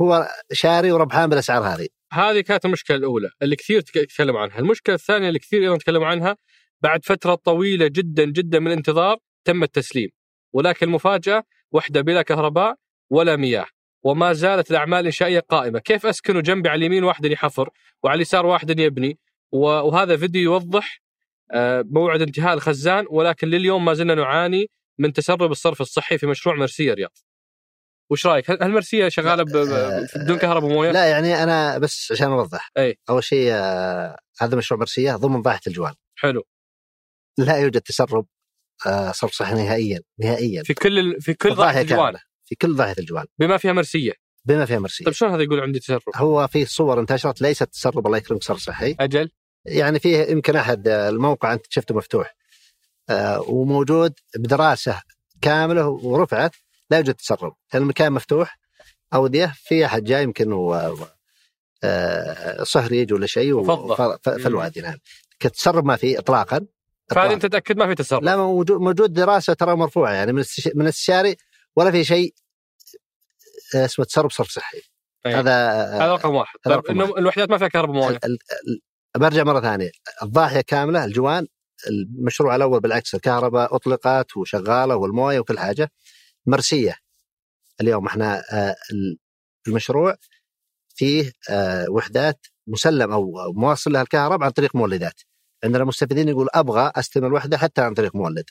هو 0.01 0.27
شاري 0.51 0.91
وربحان 0.91 1.29
بالاسعار 1.29 1.63
هذه. 1.63 1.87
هذه 2.13 2.39
كانت 2.39 2.65
المشكلة 2.65 2.97
الأولى 2.97 3.29
اللي 3.41 3.55
كثير 3.55 3.81
تك- 3.81 4.05
تكلموا 4.11 4.39
عنها، 4.41 4.59
المشكلة 4.59 4.95
الثانية 4.95 5.27
اللي 5.27 5.39
كثير 5.39 5.61
أيضا 5.63 5.77
تكلموا 5.77 6.07
عنها 6.07 6.37
بعد 6.81 7.05
فترة 7.05 7.35
طويلة 7.35 7.87
جدا 7.87 8.25
جدا 8.25 8.59
من 8.59 8.67
الانتظار 8.67 9.17
تم 9.45 9.63
التسليم، 9.63 10.09
ولكن 10.53 10.85
المفاجأة 10.87 11.43
وحدة 11.71 12.01
بلا 12.01 12.21
كهرباء 12.21 12.75
ولا 13.09 13.35
مياه، 13.35 13.65
وما 14.03 14.33
زالت 14.33 14.71
الأعمال 14.71 14.99
الإنشائية 14.99 15.39
قائمة، 15.39 15.79
كيف 15.79 16.05
أسكنوا 16.05 16.41
جنبي 16.41 16.69
على 16.69 16.77
اليمين 16.77 17.03
واحد 17.03 17.25
يحفر 17.25 17.69
وعلى 18.03 18.15
اليسار 18.15 18.45
واحد 18.45 18.79
يبني، 18.79 19.19
وهذا 19.51 20.17
فيديو 20.17 20.41
يوضح 20.41 21.01
آه، 21.51 21.85
موعد 21.91 22.21
انتهاء 22.21 22.53
الخزان 22.53 23.05
ولكن 23.09 23.47
لليوم 23.47 23.85
ما 23.85 23.93
زلنا 23.93 24.15
نعاني 24.15 24.69
من 24.99 25.13
تسرب 25.13 25.51
الصرف 25.51 25.81
الصحي 25.81 26.17
في 26.17 26.27
مشروع 26.27 26.55
مرسيه 26.55 26.93
رياض. 26.93 27.11
وش 28.11 28.25
رايك؟ 28.27 28.51
هل 28.51 28.63
هل 28.63 28.71
مرسية 28.71 29.09
شغالة 29.09 29.43
بدون 30.15 30.37
كهرباء 30.37 30.69
ومويه؟ 30.69 30.91
لا 30.91 31.05
يعني 31.05 31.43
أنا 31.43 31.77
بس 31.77 32.11
عشان 32.11 32.27
أوضح. 32.31 32.71
أي. 32.77 32.97
أول 33.09 33.23
شيء 33.23 33.49
آه، 33.51 34.17
هذا 34.39 34.55
مشروع 34.55 34.79
مرسية 34.79 35.15
ضمن 35.15 35.41
ضاحيه 35.41 35.59
الجوال. 35.67 35.93
حلو. 36.15 36.43
لا 37.37 37.57
يوجد 37.57 37.81
تسرب 37.81 38.25
آه، 38.87 39.11
صرف 39.11 39.31
صحي 39.31 39.53
نهائيا 39.53 39.99
نهائيا. 40.19 40.63
في 40.63 40.73
كل 40.73 40.99
ال- 40.99 41.21
في 41.21 41.33
كل 41.33 41.55
ضاحية 41.55 41.81
الجوال. 41.81 42.17
في 42.45 42.55
كل 42.55 42.75
ضاحية 42.75 42.95
الجوال. 42.99 43.25
بما 43.39 43.57
فيها 43.57 43.73
مرسية. 43.73 44.13
بما 44.45 44.65
فيها 44.65 44.79
مرسية. 44.79 45.05
طيب 45.05 45.13
شلون 45.13 45.31
هذا 45.31 45.43
يقول 45.43 45.59
عندي 45.59 45.79
تسرب؟ 45.79 46.01
هو 46.15 46.47
في 46.47 46.65
صور 46.65 46.99
انتشرت 46.99 47.41
ليست 47.41 47.63
تسرب 47.63 48.05
الله 48.07 48.17
يكرمك 48.17 48.43
صرف 48.43 48.57
صحي 48.59 48.95
أجل. 48.99 49.29
يعني 49.65 49.99
فيه 49.99 50.17
يمكن 50.17 50.55
أحد 50.55 50.87
آه، 50.87 51.09
الموقع 51.09 51.53
أنت 51.53 51.65
شفته 51.69 51.95
مفتوح. 51.95 52.35
وموجود 53.47 54.13
بدراسة 54.37 55.01
كاملة 55.41 55.87
ورفعت. 55.87 56.55
لا 56.89 56.97
يوجد 56.97 57.13
تسرب. 57.13 57.55
لأن 57.73 57.81
المكان 57.81 58.11
مفتوح 58.13 58.59
أودية 59.13 59.53
في 59.55 59.85
احد 59.85 60.03
جاي 60.03 60.23
يمكن 60.23 60.53
و... 60.53 60.69
و- 60.71 61.07
آه، 61.83 62.63
صهريج 62.63 63.13
ولا 63.13 63.27
شيء 63.27 63.53
و- 63.53 63.59
وفضة. 63.59 63.95
ف- 63.95 64.19
ف- 64.23 64.29
في 64.29 64.47
الوادي 64.47 64.81
نعم. 64.81 64.97
كتسرب 65.39 65.85
ما 65.85 65.95
في 65.95 66.19
اطلاقا. 66.19 66.65
فهذه. 67.09 67.33
أنت 67.33 67.45
تتاكد 67.45 67.77
ما 67.77 67.87
في 67.87 67.95
تسرب. 67.95 68.23
لا 68.23 68.35
موجود 68.37 69.13
دراسة 69.13 69.53
ترى 69.53 69.75
مرفوعة 69.75 70.11
يعني 70.13 70.33
من 70.33 70.43
من 70.75 70.81
الاستشاري 70.81 71.35
ولا 71.75 71.91
في 71.91 72.03
شيء 72.03 72.33
آه، 73.75 73.85
اسمه 73.85 74.05
تسرب 74.05 74.31
صرف 74.31 74.49
صحي. 74.49 74.81
أي. 75.25 75.33
هذا 75.35 75.69
هذا 75.71 76.13
رقم 76.13 76.35
واحد. 76.35 76.59
هذا 76.67 76.75
طيب 76.75 76.85
رقم 76.85 77.01
انه 77.01 77.17
الوحدات 77.17 77.49
ما 77.49 77.57
فيها 77.57 77.67
كهرباء 77.67 78.09
ال- 78.09 78.37
برجع 79.17 79.43
مرة 79.43 79.61
ثانية. 79.61 79.91
الضاحية 80.23 80.61
كاملة 80.61 81.05
الجوان 81.05 81.47
المشروع 81.89 82.55
الأول 82.55 82.79
بالعكس 82.79 83.15
الكهرباء 83.15 83.75
أطلقت 83.75 84.37
وشغالة 84.37 84.95
والموية 84.95 85.39
وكل 85.39 85.59
حاجة. 85.59 85.91
مرسية. 86.49 86.95
اليوم 87.81 88.07
إحنا 88.07 88.43
آه، 88.51 88.75
ال- 88.91 89.17
المشروع 89.67 90.15
فيه 90.95 91.31
آه، 91.49 91.85
وحدات 91.89 92.45
مسلم 92.67 93.11
أو 93.11 93.39
أو 93.41 93.53
موصل 93.53 93.91
لها 93.91 94.01
الكهرباء 94.01 94.45
عن 94.45 94.51
طريق 94.51 94.75
مولدات. 94.75 95.21
عندنا 95.63 95.83
مستفيدين 95.83 96.29
يقول 96.29 96.47
أبغى 96.53 96.91
أستلم 96.95 97.25
الوحدة 97.25 97.57
حتى 97.57 97.81
عن 97.81 97.93
طريق 97.93 98.15
مولد. 98.15 98.45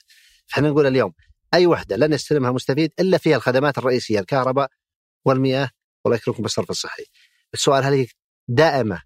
إحنا 0.53 0.69
نقول 0.69 0.87
اليوم 0.87 1.13
أي 1.53 1.67
وحدة 1.67 1.95
لن 1.95 2.13
يستلمها 2.13 2.51
مستفيد 2.51 2.91
إلا 2.99 3.17
فيها 3.17 3.37
الخدمات 3.37 3.77
الرئيسية 3.77 4.19
الكهرباء 4.19 4.69
والمياه 5.25 5.69
والله 6.05 6.17
يكرمكم 6.17 6.43
بالصرف 6.43 6.69
الصحي. 6.69 7.03
السؤال 7.53 7.83
هل 7.83 7.93
هي 7.93 8.07
دائمة 8.47 9.01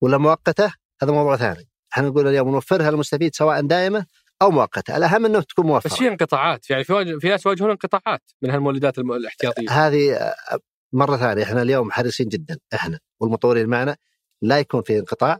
ولا 0.00 0.18
مؤقتة؟ 0.18 0.72
هذا 1.02 1.12
موضوع 1.12 1.36
ثاني. 1.36 1.68
إحنا 1.92 2.08
نقول 2.08 2.28
اليوم 2.28 2.50
نوفرها 2.50 2.90
للمستفيد 2.90 3.34
سواء 3.34 3.60
دائمة 3.66 4.06
أو 4.42 4.50
مؤقتة 4.50 4.96
الاهم 4.96 5.24
أنه 5.26 5.40
تكون 5.40 5.66
موفرة. 5.66 5.90
بس 5.90 5.96
في 5.96 6.08
انقطاعات 6.08 6.70
يعني 6.70 6.84
في 6.84 6.92
واجه 6.92 7.18
في 7.18 7.28
ناس 7.28 7.46
يواجهون 7.46 7.70
انقطاعات 7.70 8.22
من 8.42 8.50
هالمولدات 8.50 8.98
الم- 8.98 9.12
الاحتياطية. 9.12 9.70
هذه 9.70 10.14
آه، 10.14 10.58
مرة 10.92 11.16
ثانية 11.16 11.42
إحنا 11.42 11.62
اليوم 11.62 11.90
حريصين 11.90 12.28
جدا 12.28 12.58
إحنا 12.74 13.00
والمطورين 13.20 13.66
معنا 13.68 13.96
لا 14.42 14.58
يكون 14.58 14.82
في 14.82 14.98
انقطاع. 14.98 15.38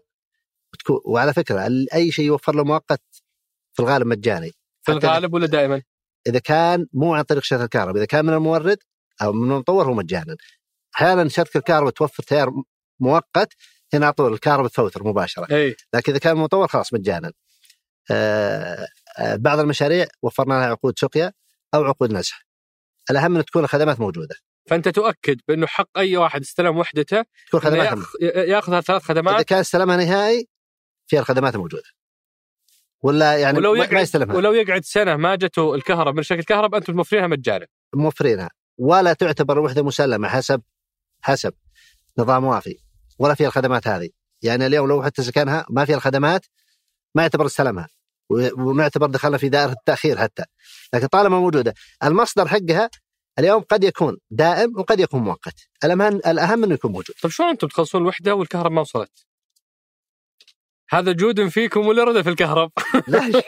وتكون 0.73 1.01
وعلى 1.05 1.33
فكرة 1.35 1.69
أي 1.95 2.11
شيء 2.13 2.25
يوفر 2.25 2.55
له 2.55 2.65
مؤقت 2.65 3.03
في 3.73 3.83
الغالب 3.83 4.07
مجاني. 4.07 4.53
في 4.83 4.93
الغالب 4.93 5.35
ولا 5.35 5.47
دائما؟ 5.47 5.83
إذا 6.27 6.39
كان 6.39 6.87
مو 6.93 7.15
عن 7.15 7.23
طريق 7.23 7.43
شركة 7.43 7.65
الكهرباء 7.65 7.97
إذا 7.97 8.05
كان 8.05 8.25
من 8.25 8.33
المورد 8.35 8.79
أو 9.23 9.33
من 9.33 9.53
المطور 9.53 9.87
هو 9.87 9.95
مجانا. 9.95 10.37
أحيانا 10.97 11.29
شركة 11.29 11.59
الكهرباء 11.59 11.91
توفر 11.91 12.23
تيار 12.23 12.51
مؤقت 13.01 13.53
هنا 13.95 14.07
على 14.07 14.13
طول 14.13 14.33
الكهرباء 14.33 14.69
تفوتر 14.69 15.05
مباشرة. 15.05 15.55
اي 15.55 15.77
لكن 15.95 16.13
إذا 16.13 16.21
كان 16.21 16.37
مطور 16.37 16.69
خلاص 16.69 16.93
مجانا. 16.93 17.33
بعض 19.35 19.59
المشاريع 19.59 20.07
وفرنا 20.23 20.55
لها 20.55 20.67
عقود 20.67 20.99
سقيا 20.99 21.33
أو 21.75 21.85
عقود 21.85 22.13
نزح. 22.13 22.47
الأهم 23.11 23.37
أن 23.37 23.45
تكون 23.45 23.65
الخدمات 23.65 24.01
موجودة. 24.01 24.37
فأنت 24.67 24.89
تؤكد 24.89 25.41
بأنه 25.49 25.67
حق 25.67 25.99
أي 25.99 26.17
واحد 26.17 26.41
استلم 26.41 26.79
وحدته 26.79 27.25
تكون 27.49 27.61
خدمات 27.61 27.87
يأخذ 27.87 28.05
يأخذ 28.23 28.73
هالثلاث 28.73 29.03
إذا 29.11 29.15
خدمات 29.15 29.43
كان 29.43 29.59
استلمها 29.59 29.97
نهائي 29.97 30.49
فيها 31.07 31.21
الخدمات 31.21 31.57
موجودة. 31.57 31.83
ولا 33.03 33.39
يعني 33.39 33.59
ولو 33.59 33.73
ما- 33.73 33.79
ما 33.79 33.85
يقعد 33.85 34.03
يستلمها. 34.03 34.37
ولو 34.37 34.53
يقعد 34.53 34.85
سنة 34.85 35.17
ما 35.17 35.35
جته 35.35 35.75
الكهرباء 35.75 36.15
من 36.15 36.23
شركه 36.23 36.41
الكهرباء 36.41 36.81
أنتم 36.81 36.97
موفرينها 36.97 37.27
مجانا. 37.27 37.67
موفرينها. 37.95 38.51
ولا 38.79 39.13
تعتبر 39.13 39.59
الوحده 39.59 39.83
مسلمة 39.83 40.29
حسب 40.29 40.63
حسب 41.21 41.53
نظام 42.19 42.45
وافي. 42.45 42.79
ولا 43.19 43.35
فيها 43.35 43.47
الخدمات 43.47 43.89
هذه. 43.89 44.11
يعني 44.43 44.67
اليوم 44.67 44.89
لو 44.89 45.03
حتى 45.03 45.23
سكنها 45.23 45.67
ما 45.71 45.85
فيها 45.85 45.97
الخدمات 45.97 46.47
ما 47.15 47.23
يعتبر 47.23 47.47
استلمها. 47.47 47.89
ونعتبر 48.31 49.07
دخلنا 49.07 49.39
في 49.39 49.49
دائرة 49.49 49.73
التأخير 49.73 50.19
حتى. 50.19 50.45
لكن 50.95 51.07
طالما 51.07 51.41
موجودة. 51.41 51.75
المصدر 52.05 52.49
حقها 52.49 52.91
اليوم 53.39 53.63
قد 53.63 53.85
يكون 53.85 54.17
دائم 54.31 54.79
وقد 54.79 55.01
يكون 55.01 55.21
مؤقت. 55.21 55.55
الاهم 55.85 56.03
الأهم 56.03 56.65
إنه 56.65 56.75
يكون 56.75 56.93
موجود. 56.93 57.17
طيب 57.23 57.33
شلون 57.33 57.49
أنتم 57.49 57.69
تخلصون 57.69 58.03
الوحدة 58.03 58.35
والكهرباء 58.35 58.73
ما 58.73 58.81
وصلت؟ 58.81 59.29
هذا 60.91 61.13
جود 61.13 61.49
فيكم 61.49 61.87
ولا 61.87 62.05
رده 62.05 62.23
في 62.23 62.29
الكهرب؟ 62.29 62.73
لا 63.09 63.27
انت 63.27 63.37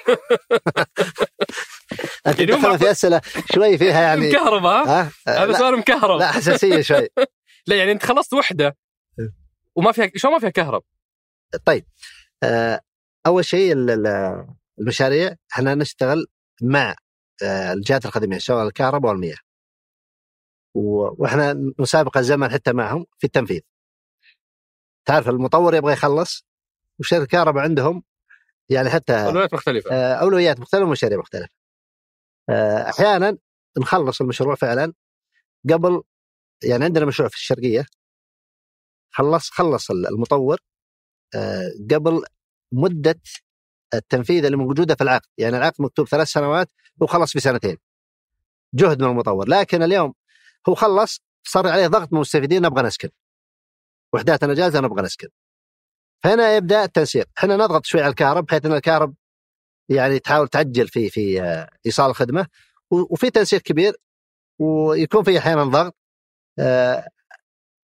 يعني 2.26 2.45
دخلنا 2.45 2.76
في 2.76 2.91
أسئلة 2.91 3.20
شوي 3.55 3.78
فيها 3.78 4.01
يعني. 4.01 4.28
مكهرباء 4.28 4.89
ها؟ 4.89 5.11
ها 5.28 5.45
هذا 5.45 5.53
سؤال 5.53 5.78
مكهرب. 5.78 6.18
لا 6.18 6.33
حساسية 6.33 6.81
شوي. 6.81 7.09
لا 7.66 7.76
يعني 7.76 7.93
انت 7.93 8.07
خلصت 8.07 8.33
وحدة. 8.33 8.76
وما 9.74 9.93
فيها 9.93 10.11
شلون 10.16 10.35
ما 10.35 10.41
فيها 10.41 10.51
كهرب؟ 10.51 10.83
طيب. 11.64 11.85
آه، 12.43 12.81
أول 13.26 13.45
شيء 13.45 13.74
المشاريع 14.79 15.37
إحنا 15.53 15.75
نشتغل 15.75 16.27
مع 16.62 16.95
آه، 17.45 17.73
الجهات 17.73 18.07
الخدميه 18.07 18.39
سواء 18.39 18.66
الكهرباء 18.66 19.12
والمياه 19.12 19.37
وإحنا 20.75 21.73
نسابق 21.81 22.16
الزمن 22.16 22.51
حتى 22.51 22.73
معهم 22.73 23.07
في 23.18 23.27
التنفيذ. 23.27 23.61
تعرف 25.05 25.29
المطور 25.29 25.75
يبغى 25.75 25.93
يخلص 25.93 26.47
وشركة 27.01 27.23
الكهرباء 27.23 27.64
عندهم 27.64 28.03
يعني 28.68 28.91
حتى 28.91 29.12
أولويات 29.12 29.55
مختلفة. 29.55 29.91
آه، 29.93 30.14
أولويات 30.14 30.61
مختلفة 30.61 30.85
ومشاريع 30.85 31.18
مختلفة. 31.18 31.53
آه، 32.51 32.91
أحيانا 32.91 33.39
نخلص 33.79 34.21
المشروع 34.21 34.55
فعلا 34.55 34.93
قبل 35.71 36.03
يعني 36.64 36.85
عندنا 36.85 37.07
مشروع 37.07 37.29
في 37.29 37.35
الشرقية. 37.37 37.87
خلص 39.11 39.51
خلص 39.51 39.91
المطور 39.91 40.59
قبل 41.91 42.23
مدة 42.73 43.21
التنفيذ 43.95 44.45
اللي 44.45 44.57
موجودة 44.57 44.95
في 44.95 45.05
العقد. 45.05 45.26
يعني 45.38 45.57
العقد 45.57 45.82
مكتوب 45.82 46.09
ثلاث 46.09 46.28
سنوات 46.28 46.70
وخلص 47.01 47.32
في 47.32 47.41
سنتين. 47.41 47.76
جهد 48.74 49.03
من 49.03 49.11
المطور. 49.11 49.49
لكن 49.49 49.82
اليوم 49.82 50.14
هو 50.68 50.74
خلص 50.74 51.22
صار 51.45 51.68
عليه 51.68 51.86
ضغط 51.86 52.12
من 52.12 52.16
المستفيدين 52.16 52.62
نبغى 52.62 52.82
نسكن. 52.82 53.09
وحداتنا 54.12 54.55
جاهزة 54.55 54.80
نبغى 54.80 55.03
نسكن. 55.03 55.28
فهنا 56.22 56.57
يبدأ 56.57 56.84
التنسيق. 56.84 57.26
إحنا 57.38 57.57
نضغط 57.57 57.84
شوي 57.84 58.01
على 58.01 58.11
الكهرب 58.11 58.45
بحيث 58.45 58.66
إن 58.66 58.72
الكهرب 58.72 59.14
يعني 59.88 60.18
تحاول 60.18 60.49
تعجل 60.49 60.88
في 60.88 61.11
في 61.11 61.43
آه، 61.43 61.70
إيصال 61.86 62.11
الخدمة. 62.11 62.47
وفي 62.91 63.30
تنسيق 63.30 63.61
كبير 63.61 63.97
ويكون 64.59 65.24
في 65.24 65.38
أحيانا 65.38 65.64
ضغط. 65.64 65.97
آه، 66.59 67.09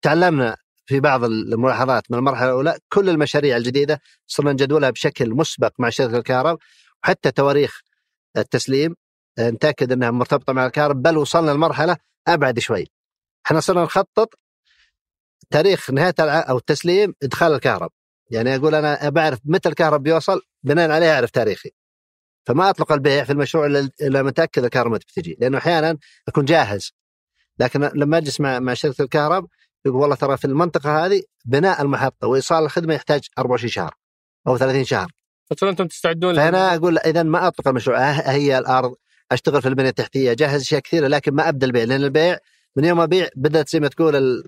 تعلمنا 0.02 0.58
في 0.86 1.00
بعض 1.00 1.24
الملاحظات 1.24 2.12
من 2.12 2.18
المرحلة 2.18 2.46
الأولى 2.50 2.78
كل 2.90 3.10
المشاريع 3.10 3.58
الجديدة 3.58 4.02
صرنا 4.28 4.52
نجدولها 4.52 4.90
بشكل 4.90 5.30
مسبق 5.30 5.72
مع 5.80 5.90
شركة 5.90 6.18
الكهرب 6.18 6.60
وحتى 7.04 7.32
تواريخ 7.32 7.82
التسليم 8.38 8.96
آه، 9.40 9.50
نتأكد 9.50 9.92
أنها 9.92 10.12
مرتبطة 10.12 10.54
مع 10.54 10.66
الكهرب 10.66 11.02
بل 11.02 11.18
وصلنا 11.18 11.52
لمرحلة 11.52 11.98
أبعد 12.28 12.60
شوي. 12.60 12.88
إحنا 13.46 13.60
صرنا 13.60 13.84
نخطط 13.84 14.34
تاريخ 15.50 15.92
نهاية 15.92 16.14
أو 16.20 16.58
التسليم 16.58 17.14
إدخال 17.24 17.54
الكهرب. 17.54 17.92
يعني 18.32 18.56
أقول 18.56 18.76
أنا 18.76 19.10
بعرف 19.10 19.40
متى 19.46 19.70
الكهرب 19.70 20.04
بيوصل 20.04 20.42
بناء 20.64 20.92
عليه 20.92 21.14
أعرف 21.14 21.32
تاريخي. 21.32 21.72
فما 22.46 22.70
أطلق 22.70 22.92
البيع 22.92 23.24
في 23.24 23.32
المشروع 23.32 23.66
إلا 23.66 23.90
إلا 24.02 24.24
متأكد 24.24 24.64
الكهرب 24.64 24.92
متى 24.92 25.06
بتجي، 25.06 25.38
لأنه 25.40 25.58
أحيانا 25.58 25.98
أكون 26.28 26.46
جاهز. 26.46 26.94
لكن 27.60 27.90
لما 27.96 28.18
أجلس 28.18 28.42
مع 28.42 28.60
مع 28.60 28.74
شركة 28.74 29.02
الكهرب 29.02 29.48
يقول 29.86 30.02
والله 30.02 30.16
ترى 30.16 30.38
في 30.38 30.46
المنطقة 30.46 31.06
هذه 31.06 31.24
بناء 31.46 31.82
المحطة 31.82 32.28
وإيصال 32.28 32.64
الخدمة 32.64 32.94
يحتاج 32.94 33.28
24 33.38 33.70
شهر 33.70 33.94
أو 34.48 34.58
30 34.58 34.84
شهر. 34.84 35.12
فصرتوا 35.50 35.70
أنتم 35.70 35.88
تستعدون 35.88 36.36
فهنا 36.36 36.76
أقول 36.76 36.98
اذا 36.98 37.24
ما 37.24 37.48
أطلق 37.48 37.68
المشروع 37.68 37.98
ه- 38.12 38.30
هي 38.32 38.58
الأرض 38.58 38.96
أشتغل 39.32 39.62
في 39.62 39.68
البنية 39.68 39.90
التحتية 39.90 40.34
جهز 40.34 40.62
أشياء 40.62 40.82
كثيرة 40.82 41.08
لكن 41.08 41.34
ما 41.34 41.50
أبدأ 41.50 41.66
البيع 41.68 41.84
لأن 41.84 42.04
البيع 42.04 42.38
من 42.76 42.86
يوم 42.86 43.00
أبيع 43.02 43.28
بدأت 43.36 43.70
زي 43.70 43.80
ما 43.80 43.88
تقول 43.88 44.16
ال- 44.16 44.44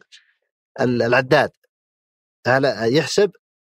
ال- 0.82 1.02
العداد 1.02 1.50
على 2.48 2.96
يحسب 2.98 3.32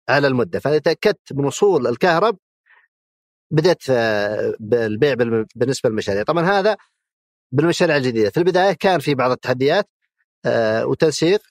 على 0.10 0.28
المدة. 0.28 0.60
فاذا 0.60 0.78
تأكدت 0.78 1.34
من 1.34 1.46
وصول 1.46 1.88
الكهرب 1.88 2.38
بدأت 3.52 3.84
آه، 3.90 4.54
بالبيع 4.60 5.14
بالم- 5.14 5.46
بالنسبة 5.56 5.90
للمشاريع. 5.90 6.24
طبعا 6.24 6.46
هذا 6.46 6.78
بالمشاريع 7.52 7.98
الجديدة. 7.98 8.30
في 8.30 8.38
البداية 8.38 8.74
كان 8.74 9.00
في 9.00 9.16
بعض 9.16 9.32
التحديات 9.32 9.90
وتنسيق. 10.86 11.42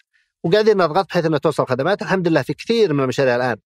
وقاعدين 0.45 0.77
نضغط 0.77 1.09
بحيث 1.09 1.25
انها 1.27 1.39
توصل 1.39 1.67
خدمات. 1.67 2.03
الحمد 2.03 2.29
لله 2.29 2.43
في 2.43 2.55
كثير 2.55 2.93
من 2.93 3.01
المشاريع 3.01 3.37
الآن 3.37 3.57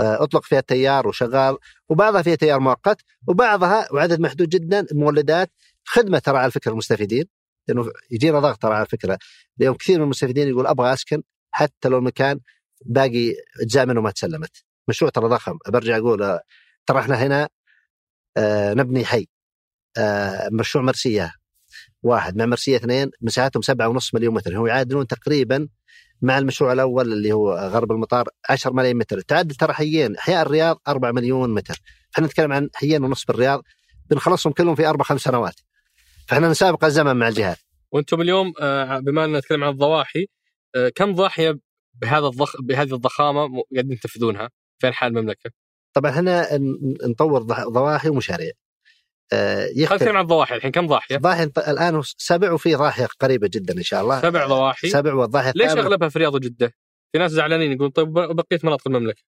آه، 0.00 0.22
أطلق 0.22 0.44
فيها 0.44 0.58
التيار 0.58 1.08
وشغال 1.08 1.56
وبعضها 1.88 2.22
فيها 2.22 2.34
تيار 2.34 2.60
مؤقت 2.60 3.02
وبعضها 3.28 3.88
وعدد 3.92 4.20
محدود 4.20 4.48
جدا 4.48 4.86
مولدات 4.92 5.50
خدمة 5.84 6.18
ترى 6.18 6.38
على 6.38 6.50
فكرة 6.50 6.72
المستفيدين. 6.72 7.24
لأنه 7.68 7.90
يجينا 8.10 8.40
ضغط 8.40 8.62
ترى 8.62 8.74
على 8.74 8.86
فكرة. 8.86 9.18
اليوم 9.60 9.76
كثير 9.76 9.98
من 9.98 10.04
المستفيدين 10.04 10.48
يقول 10.48 10.66
أبغى 10.66 10.92
أسكن 10.92 11.22
حتى 11.50 11.88
لو 11.88 11.98
المكان 11.98 12.40
باقي 12.86 13.34
أجزاء 13.62 13.86
منه 13.86 14.00
ما 14.00 14.10
تسلمت. 14.10 14.64
مشروع 14.88 15.10
ترى 15.10 15.28
ضخم. 15.28 15.58
برجع 15.68 15.96
أقول 15.96 16.22
آه، 16.22 16.40
ترى 16.86 17.00
إحنا 17.00 17.16
هنا 17.16 17.48
آه 18.36 18.74
نبني 18.74 19.04
حي 19.04 19.28
آه 19.98 20.48
مشروع 20.52 20.84
مرسيه 20.84 21.34
واحد 22.02 22.36
مع 22.36 22.46
مرسية 22.46 22.76
اثنين 22.76 23.10
مساحتهم 23.20 23.62
سبعة 23.62 23.88
ونص 23.88 24.14
مليون 24.14 24.34
متر. 24.34 24.56
هو 24.56 24.66
يعادلون 24.66 25.06
تقريبا 25.06 25.68
مع 26.22 26.38
المشروع 26.38 26.72
الأول 26.72 27.12
اللي 27.12 27.32
هو 27.32 27.52
غرب 27.54 27.92
المطار 27.92 28.28
10 28.48 28.72
ملايين 28.72 28.96
متر. 28.96 29.20
تعدل 29.20 29.54
ترى 29.54 29.72
حيين 29.72 30.16
احياء 30.16 30.42
الرياض 30.42 30.80
4 30.88 31.12
مليون 31.12 31.54
متر. 31.54 31.80
إحنا 32.14 32.26
نتكلم 32.26 32.52
عن 32.52 32.68
حيين 32.74 33.04
ونص 33.04 33.24
بالرياض 33.24 33.62
بنخلصهم 34.10 34.52
كلهم 34.52 34.74
في 34.74 34.86
أربع 34.86 35.04
خمس 35.04 35.20
سنوات. 35.20 35.60
فإحنا 36.28 36.48
نسابق 36.48 36.84
الزمن 36.84 37.16
مع 37.16 37.28
الجهات. 37.28 37.58
وأنتم 37.92 38.20
اليوم 38.20 38.52
آه، 38.60 38.98
بما 38.98 39.24
ان 39.24 39.36
نتكلم 39.36 39.64
عن 39.64 39.70
الضواحي 39.70 40.26
آه، 40.76 40.88
كم 40.88 41.14
ضاحية 41.14 41.58
بهذا 41.94 42.26
الضخ 42.26 42.60
بهذه 42.60 42.94
الضخامة 42.94 43.62
قاعدين 43.74 43.98
تنفذونها 43.98 44.50
في 44.78 44.88
أنحاء 44.88 45.08
المملكة؟ 45.08 45.50
طبعا 45.92 46.10
إحنا 46.10 46.48
نطور 47.08 47.42
ضواحي 47.68 48.08
ومشاريع. 48.08 48.52
آه، 49.32 49.68
يختلف. 49.76 50.02
عن 50.02 50.20
الضواحي 50.20 50.54
الحين 50.56 50.70
كم 50.70 50.86
ضاحيه؟ 50.86 51.16
ضاحيه 51.16 51.52
الآن 51.58 52.02
سبع 52.04 52.52
وفي 52.52 52.74
ضاحية 52.74 53.08
قريبة 53.20 53.48
جدا 53.52 53.74
إن 53.74 53.82
شاء 53.82 54.02
الله. 54.02 54.22
سبع 54.22 54.46
ضواحي. 54.46 54.88
سبع 54.88 55.14
والضاحيه 55.14 55.52
ليش 55.54 55.70
أغلبها 55.70 56.08
في 56.08 56.16
الرياض 56.16 56.34
وجدة؟ 56.34 56.74
في 57.12 57.18
ناس 57.18 57.30
زعلانين 57.30 57.72
يقول 57.72 57.90
طيب 57.90 58.12
بقية 58.12 58.58
مناطق 58.64 58.88
المملكة. 58.88 59.22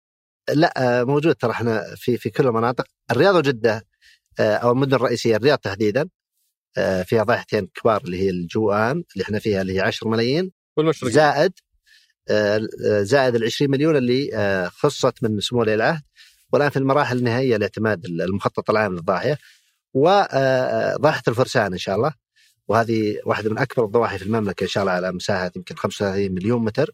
لا 0.55 1.05
موجود 1.05 1.35
ترى 1.35 1.51
إحنا 1.51 1.95
في 1.97 2.17
في 2.17 2.31
كل 2.31 2.47
المناطق. 2.47 2.85
الرياض 3.11 3.35
وجدة 3.35 3.87
أو 4.41 4.73
المدن 4.73 4.95
الرئيسية 4.95 5.37
الرياض 5.37 5.59
تحديدا 5.59 6.09
آه، 6.79 7.03
فيها 7.03 7.23
ضاحيتين 7.23 7.67
كبار 7.67 8.01
اللي 8.05 8.23
هي 8.23 8.31
الجوان 8.31 9.05
اللي 9.13 9.23
إحنا 9.23 9.39
فيها 9.39 9.63
اللي 9.63 9.77
هي 9.77 9.81
10 9.81 10.09
ملايين. 10.09 10.53
والمشرق 10.77 11.11
زائد 11.11 11.53
آه، 12.31 12.69
زائد 13.03 13.35
ال 13.35 13.45
20 13.45 13.71
مليون 13.71 13.97
اللي 13.97 14.31
آه، 14.35 14.69
خصت 14.69 15.23
من 15.23 15.41
سمو 15.41 15.61
ولي 15.61 15.75
العهد 15.75 16.03
والآن 16.53 16.71
في 16.71 16.77
المراحل 16.77 17.19
النهائية 17.19 17.57
لاعتماد 17.57 18.05
المخطط 18.05 18.71
العام 18.71 18.95
للضاحية. 18.95 19.39
وضاحيه 19.95 21.23
الفرسان 21.29 21.73
إن 21.73 21.79
شاء 21.79 21.97
الله. 21.97 22.13
وهذه 22.69 23.17
واحدة 23.27 23.51
من 23.51 23.59
أكبر 23.59 23.85
الضواحي 23.85 24.19
في 24.19 24.25
المملكة 24.27 24.65
إن 24.65 24.69
شاء 24.69 24.83
الله 24.83 24.93
على 24.93 25.13
مساحة 25.13 25.51
يمكن 25.57 25.75
35 25.75 26.33
مليون 26.33 26.65
متر. 26.65 26.91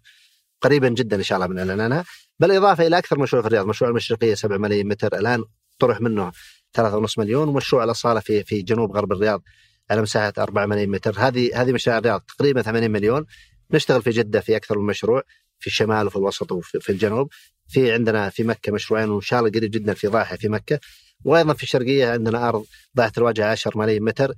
قريبا 0.60 0.88
جدا 0.88 1.16
إن 1.16 1.22
شاء 1.22 1.36
الله 1.36 1.48
من 1.48 1.58
اعلانها 1.58 2.04
بالاضافه 2.40 2.86
إلى 2.86 2.98
أكثر 2.98 3.18
مشروع 3.18 3.42
في 3.42 3.48
الرياض 3.48 3.66
مشروع 3.66 3.90
المشرقية 3.90 4.34
7 4.34 4.56
ملايين 4.58 4.88
متر. 4.88 5.18
الآن 5.18 5.44
طرح 5.78 6.00
منه 6.00 6.32
3.5 6.72 7.18
مليون. 7.18 7.48
ومشروع 7.48 7.84
الأصالة 7.84 8.20
في 8.20 8.44
في 8.44 8.62
جنوب 8.62 8.96
غرب 8.96 9.12
الرياض 9.12 9.42
على 9.90 10.02
مساحة 10.02 10.32
4 10.38 10.66
ملايين 10.66 10.90
متر. 10.90 11.14
هذه 11.18 11.62
هذه 11.62 11.72
مشاريع 11.72 11.98
الرياض 11.98 12.20
تقريبا 12.20 12.62
80 12.62 12.90
مليون. 12.90 13.26
نشتغل 13.70 14.02
في 14.02 14.10
جدة 14.10 14.40
في 14.40 14.56
أكثر 14.56 14.78
من 14.78 14.86
مشروع 14.86 15.22
في 15.58 15.66
الشمال 15.66 16.06
وفي 16.06 16.16
الوسط 16.16 16.52
وفي 16.52 16.90
الجنوب. 16.90 17.32
في 17.68 17.92
عندنا 17.92 18.30
في 18.30 18.42
مكة 18.42 18.72
مشروعين 18.72 19.10
وإن 19.10 19.20
شاء 19.20 19.40
الله 19.40 19.50
قريب 19.50 19.70
جدا 19.70 19.94
في 19.94 20.06
ضاحيه 20.06 20.36
في 20.36 20.48
مكة. 20.48 20.80
وأيضا 21.24 21.54
في 21.54 21.62
الشرقيه 21.62 22.10
عندنا 22.10 22.48
أرض 22.48 22.64
ضاحيه 22.96 23.12
الواجهة 23.18 23.46
10 23.46 23.78
ملايين 23.78 24.02
متر 24.02 24.32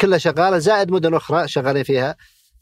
كلها 0.00 0.18
شغالة 0.18 0.58
زائد 0.58 0.90
مدن 0.90 1.14
أخرى 1.14 1.48
شغالين 1.48 1.82
فيها 1.82 2.16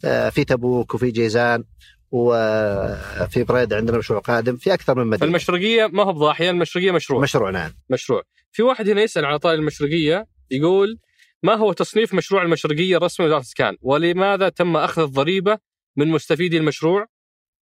آه، 0.05 0.29
في 0.29 0.45
تبوك 0.45 0.95
وفي 0.95 1.11
جيزان 1.11 1.65
وفي 2.11 3.45
بريد 3.45 3.73
عندنا 3.73 3.99
مشروع 3.99 4.21
قادم 4.21 4.57
في 4.57 4.75
أكثر 4.75 4.99
من 4.99 5.07
مدينة. 5.07 5.29
المشرقيه 5.29 5.87
ما 5.87 6.03
هو 6.03 6.13
بضاحية 6.13 6.51
المشرقية 6.51 6.91
مشروع. 6.91 7.23
مشروع 7.23 7.51
نعم. 7.51 7.73
مشروع. 7.91 8.23
في 8.53 8.63
واحد 8.63 8.89
هنا 8.89 9.03
يسأل 9.03 9.25
عن 9.25 9.37
طائر 9.37 9.59
المشرقية 9.59 10.27
يقول 10.51 10.99
ما 11.43 11.55
هو 11.55 11.73
تصنيف 11.73 12.15
مشروع 12.15 12.43
المشرقية 12.43 12.97
الرسمي 12.97 13.27
لوزارة 13.27 13.41
الإسكان؟ 13.41 13.77
ولماذا 13.83 14.49
تم 14.49 14.77
أخذ 14.77 15.03
الضريبة 15.03 15.59
من 15.97 16.09
مستفيدي 16.09 16.57
المشروع 16.57 17.07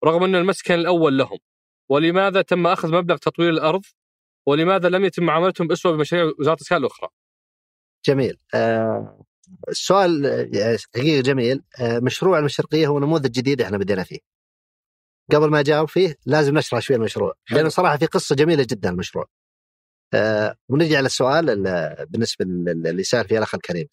رغم 0.05 0.23
أن 0.23 0.35
المسكن 0.35 0.73
الأول 0.73 1.17
لهم؟ 1.17 1.37
ولماذا 1.89 2.41
تم 2.41 2.67
أخذ 2.67 2.91
مبلغ 2.91 3.17
تطوير 3.17 3.49
الأرض؟ 3.49 3.81
ولماذا 4.47 4.89
لم 4.89 5.05
يتم 5.05 5.23
معاملتهم 5.23 5.67
باسوه 5.67 5.91
بمشاريع 5.91 6.31
وزارة 6.39 6.55
الإسكان 6.55 6.77
الأخرى؟ 6.77 7.09
جميل. 8.05 8.37
آه 8.53 9.25
السؤال 9.69 10.25
آه، 10.25 10.77
حقيقه 10.95 11.21
جميل 11.21 11.63
آه 11.81 11.99
مشروع 11.99 12.39
المشرقية 12.39 12.87
هو 12.87 12.99
نموذج 12.99 13.31
جديد 13.31 13.61
إحنا 13.61 13.77
بدينا 13.77 14.03
فيه. 14.03 14.19
قبل 15.31 15.49
ما 15.49 15.59
اجاوب 15.59 15.89
فيه 15.89 16.15
لازم 16.25 16.57
نشرح 16.57 16.81
شوي 16.81 16.95
المشروع 16.95 17.33
لأنه 17.51 17.69
صراحة 17.69 17.97
في 17.97 18.05
قصة 18.05 18.35
جميلة 18.35 18.63
جدا 18.69 18.89
المشروع. 18.89 19.25
آه 20.13 20.55
ونرجع 20.69 20.99
للسؤال 20.99 21.45
بالنسبة 22.09 22.45
اللي 22.71 23.03
سأل 23.03 23.27
فيه 23.27 23.37
الأخ 23.37 23.55
الكريم. 23.55 23.87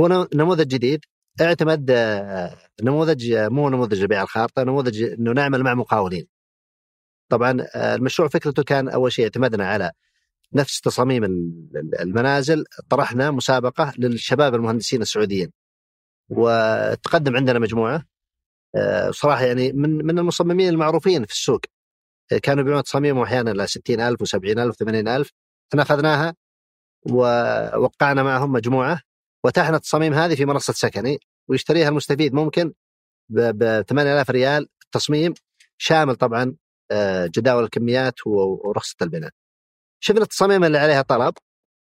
هو 0.00 0.28
نموذج 0.34 0.68
جديد 0.68 1.04
اعتمد 1.40 1.90
آه 1.90 2.58
نموذج 2.82 3.34
مو 3.34 3.68
نموذج 3.68 4.04
بيع 4.04 4.22
الخارطة 4.22 4.62
نموذج 4.62 5.02
إنه 5.02 5.32
نعمل 5.32 5.62
مع 5.62 5.74
مقاولين. 5.74 6.39
طبعا 7.30 7.66
آه 7.74 7.94
المشروع 7.94 8.28
فكرته 8.28 8.62
كان 8.62 8.88
أول 8.88 9.12
شيء 9.12 9.24
اعتمدنا 9.24 9.66
على 9.66 9.92
نفس 10.52 10.80
تصاميم 10.80 11.24
المنازل 12.00 12.64
طرحنا 12.88 13.30
مسابقة 13.30 13.92
للشباب 13.98 14.54
المهندسين 14.54 15.02
السعوديين. 15.02 15.52
وتقدم 16.28 17.36
عندنا 17.36 17.58
مجموعة 17.58 18.04
آه، 18.76 19.10
صراحة 19.10 19.44
يعني 19.44 19.72
من 19.72 20.06
من 20.06 20.18
المصممين 20.18 20.68
المعروفين 20.68 21.24
في 21.24 21.32
السوق 21.32 21.60
كانوا 22.42 22.62
يبيعون 22.62 22.82
تصاميمهم 22.82 23.22
أحيانا 23.22 23.50
ل 23.50 23.68
60000 23.68 24.22
و70000 24.22 24.72
و80000 24.72 25.30
إحنا 25.70 25.82
أخذناها 25.82 26.34
ووقعنا 27.06 28.22
معهم 28.22 28.52
مجموعة 28.52 29.00
واتحنا 29.44 29.76
التصاميم 29.76 30.14
هذه 30.14 30.34
في 30.34 30.44
منصة 30.44 30.72
سكني 30.72 31.18
ويشتريها 31.48 31.88
المستفيد 31.88 32.34
ممكن 32.34 32.72
ب 33.28 33.82
8000 33.88 34.30
ريال 34.30 34.68
تصميم 34.92 35.34
شامل 35.78 36.16
طبعا 36.16 36.42
آه، 36.42 36.56
جداول 37.26 37.64
الكميات 37.64 38.26
ورخصة 38.26 38.96
البناء. 39.02 39.30
شفنا 40.00 40.22
التصاميم 40.22 40.64
اللي 40.64 40.78
عليها 40.78 41.02
طلب 41.02 41.34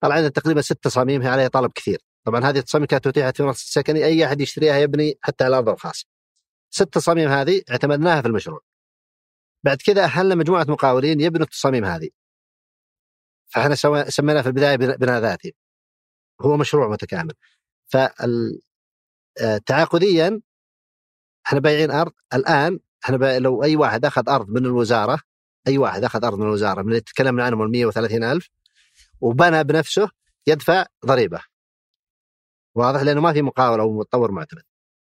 طلع 0.02 0.16
عندنا 0.16 0.30
تقريبا 0.30 0.62
ست 0.62 0.84
تصاميم 0.84 1.28
عليها 1.28 1.48
طلب 1.48 1.72
كثير. 1.72 2.02
طبعا 2.26 2.40
هذه 2.46 2.58
التصاميم 2.60 2.88
كانت 2.88 3.08
اتيحت 3.08 3.38
في 3.38 3.44
منصة 3.44 3.66
سكني 3.82 4.06
أي 4.06 4.26
أحد 4.26 4.42
يشتريها 4.42 4.78
يبني 4.78 5.18
حتى 5.22 5.44
على 5.44 5.58
ارضه 5.58 5.72
الخاص. 5.72 6.06
ست 6.70 6.94
تصاميم 6.94 7.30
هذه 7.30 7.62
اعتمدناها 7.72 8.22
في 8.22 8.28
المشروع. 8.28 8.62
بعد 9.64 9.78
كذا 9.78 10.04
أهلنا 10.04 10.36
مجموعة 10.36 10.66
مقاولين 10.70 11.22
يبنوا 11.22 11.46
التصاميم 11.46 11.86
هذه 11.86 12.10
فإحنا 13.48 13.76
سميناه 14.10 14.42
في 14.42 14.48
البداية 14.48 14.76
بناء 14.76 15.22
ذاتي 15.22 15.56
هو 16.42 16.58
مشروع 16.58 16.88
متكامل 16.88 17.34
فتعاقديا 19.38 20.28
آه، 20.28 20.42
إحنا 21.48 21.60
بايعين 21.60 21.92
أرض 21.92 22.14
الآن 22.34 22.80
إحنا 23.06 23.40
لو 23.40 23.64
أي 23.64 23.76
واحد 23.76 24.06
أخذ 24.06 24.30
أرض 24.30 24.50
من 24.50 24.66
الوزارة 24.66 25.20
أي 25.68 25.78
واحد 25.78 26.04
أخذ 26.04 26.26
أرض 26.26 26.38
من 26.38 26.46
الوزارة 26.46 26.82
من 26.82 26.88
اللي 26.88 27.02
تكلمنا 27.02 27.44
عنهم 27.44 27.62
ال 27.62 27.72
130 27.72 28.24
ألف 28.24 28.50
وبنى 29.22 29.64
بنفسه 29.64 30.10
يدفع 30.48 30.86
ضريبة. 31.06 31.40
واضح؟ 32.76 33.02
لأنه 33.02 33.22
ما 33.22 33.34
في 33.34 33.42
مقاول 33.42 33.80
أو 33.80 34.00
مطور 34.00 34.32
معتمد. 34.32 34.64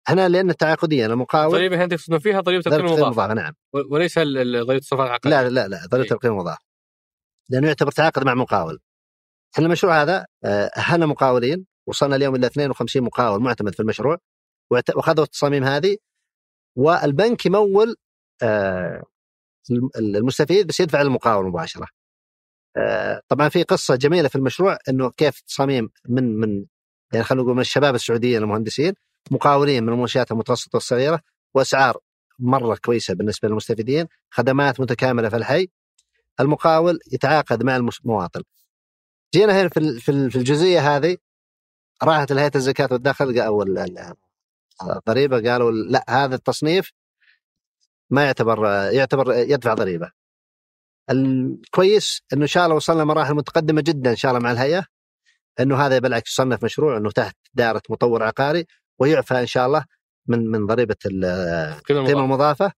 إحنا 0.08 0.28
لأن 0.28 0.56
تعاقديا 0.56 1.06
المقاول 1.06 1.52
ضريبة 1.52 1.84
انت 1.84 1.94
تقصدون 1.94 2.18
فيها 2.18 2.40
ضريبة 2.40 2.62
القيمه 2.66 2.94
المضافه 2.94 3.34
نعم. 3.34 3.52
وليس 3.90 4.18
ضريبة 4.18 4.76
الصفات 4.76 5.06
العقاريه 5.06 5.42
لا 5.42 5.48
لا 5.48 5.68
لا 5.68 5.86
ضريبة 5.86 6.12
القيمه 6.12 6.34
المضافه 6.34 6.64
لأنه 7.48 7.66
يعتبر 7.66 7.90
تعاقد 7.90 8.24
مع 8.24 8.34
مقاول. 8.34 8.80
إحنا 9.54 9.66
المشروع 9.66 10.02
هذا 10.02 10.26
آه، 10.44 10.70
أهلنا 10.76 11.06
مقاولين 11.06 11.66
وصلنا 11.86 12.16
اليوم 12.16 12.34
إلى 12.34 12.46
52 12.46 13.02
مقاول 13.02 13.42
معتمد 13.42 13.74
في 13.74 13.80
المشروع 13.80 14.18
وأخذوا 14.70 15.24
التصاميم 15.24 15.64
هذه 15.64 15.96
والبنك 16.76 17.46
يمول 17.46 17.96
آه، 18.42 19.02
المستفيد 19.96 20.66
بس 20.66 20.80
يدفع 20.80 21.02
للمقاول 21.02 21.46
مباشرة. 21.46 21.86
آه، 22.76 23.22
طبعا 23.28 23.48
في 23.48 23.62
قصة 23.62 23.96
جميلة 23.96 24.28
في 24.28 24.36
المشروع 24.36 24.78
إنه 24.88 25.10
كيف 25.10 25.40
تصاميم 25.40 25.90
من 26.08 26.36
من 26.40 26.64
يعني 27.12 27.24
خلينا 27.24 27.42
نقول 27.42 27.54
من 27.54 27.60
الشباب 27.60 27.94
السعوديين 27.94 28.42
المهندسين 28.42 28.94
مقاولين 29.30 29.84
من 29.84 29.92
المنشآت 29.92 30.32
المتوسطة 30.32 30.76
والصغيرة 30.76 31.20
وأسعار 31.54 31.98
مرة 32.38 32.76
كويسة 32.84 33.14
بالنسبة 33.14 33.48
للمستفيدين، 33.48 34.06
خدمات 34.30 34.80
متكاملة 34.80 35.28
في 35.28 35.36
الحي. 35.36 35.68
المقاول 36.40 36.98
يتعاقد 37.12 37.62
مع 37.62 37.76
المواطن. 37.76 38.42
جينا 39.34 39.62
هنا 39.62 39.68
في 39.68 40.00
في 40.00 40.36
الجزئية 40.36 40.96
هذه 40.96 41.16
راحت 42.02 42.32
الهيئه 42.32 42.56
الزكاة 42.56 42.88
والدخل 42.92 43.38
أو 43.38 43.62
الضريبه 44.82 45.50
قالوا 45.50 45.72
لا 45.72 46.04
هذا 46.08 46.34
التصنيف 46.34 46.92
ما 48.10 48.24
يعتبر 48.24 48.64
يعتبر 48.92 49.32
يدفع 49.34 49.74
ضريبة. 49.74 50.10
الكويس 51.10 52.22
إنه 52.32 52.42
إن 52.42 52.46
شاء 52.46 52.64
الله 52.64 52.76
وصلنا 52.76 53.04
مراحل 53.04 53.34
متقدمة 53.34 53.80
جدا 53.80 54.10
إن 54.10 54.16
شاء 54.16 54.30
الله 54.30 54.42
مع 54.42 54.50
الهيئة 54.50 54.84
إنه 55.60 55.76
هذا 55.86 55.98
بالعكس 55.98 56.30
يصنف 56.30 56.64
مشروع 56.64 56.96
إنه 56.96 57.10
تحت 57.10 57.36
دائرة 57.54 57.82
مطور 57.90 58.22
عقاري 58.22 58.66
ويعفى 58.98 59.40
إن 59.40 59.46
شاء 59.46 59.66
الله 59.66 59.84
من 60.26 60.46
من 60.50 60.66
ضريبة 60.66 60.96
القيمه 61.06 62.10
المضافة. 62.10 62.72